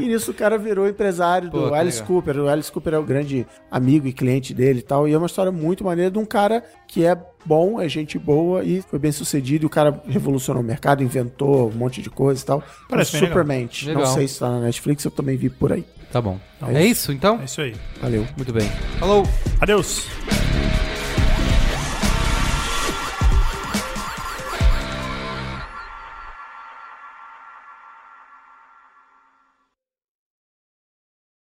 E 0.00 0.06
nisso 0.06 0.30
o 0.30 0.34
cara 0.34 0.56
virou 0.56 0.88
empresário 0.88 1.50
Pô, 1.50 1.68
do 1.68 1.74
Alice 1.74 2.00
legal. 2.00 2.06
Cooper. 2.14 2.36
O 2.38 2.48
Alice 2.48 2.70
Cooper 2.70 2.94
é 2.94 2.98
o 2.98 3.02
grande 3.02 3.46
amigo 3.70 4.06
e 4.06 4.12
cliente 4.12 4.54
dele 4.54 4.78
e 4.78 4.82
tal. 4.82 5.08
E 5.08 5.12
é 5.12 5.18
uma 5.18 5.26
história 5.26 5.50
muito 5.52 5.84
maneira 5.84 6.10
de 6.10 6.18
um 6.18 6.24
cara 6.24 6.64
que 6.86 7.04
é 7.04 7.16
bom, 7.44 7.80
é 7.80 7.88
gente 7.88 8.18
boa 8.18 8.62
e 8.64 8.80
foi 8.82 8.98
bem 8.98 9.12
sucedido. 9.12 9.64
E 9.64 9.66
o 9.66 9.70
cara 9.70 10.00
revolucionou 10.08 10.62
o 10.62 10.66
mercado, 10.66 11.02
inventou 11.02 11.68
um 11.68 11.72
monte 11.76 12.00
de 12.00 12.08
coisa 12.08 12.40
e 12.40 12.46
tal. 12.46 12.62
Parece. 12.88 13.18
Superman. 13.18 13.68
Não 13.92 14.06
sei 14.06 14.28
se 14.28 14.38
tá 14.38 14.48
na 14.48 14.60
Netflix, 14.60 15.04
eu 15.04 15.10
também 15.10 15.36
vi 15.36 15.50
por 15.50 15.72
aí. 15.72 15.84
Tá 16.12 16.20
bom. 16.20 16.38
É 16.68 16.82
É 16.82 16.86
isso 16.86 17.10
então? 17.12 17.40
É 17.40 17.44
isso 17.44 17.60
aí. 17.60 17.74
Valeu. 18.00 18.26
Muito 18.36 18.52
bem. 18.52 18.70
Falou! 18.98 19.24
Adeus. 19.60 20.06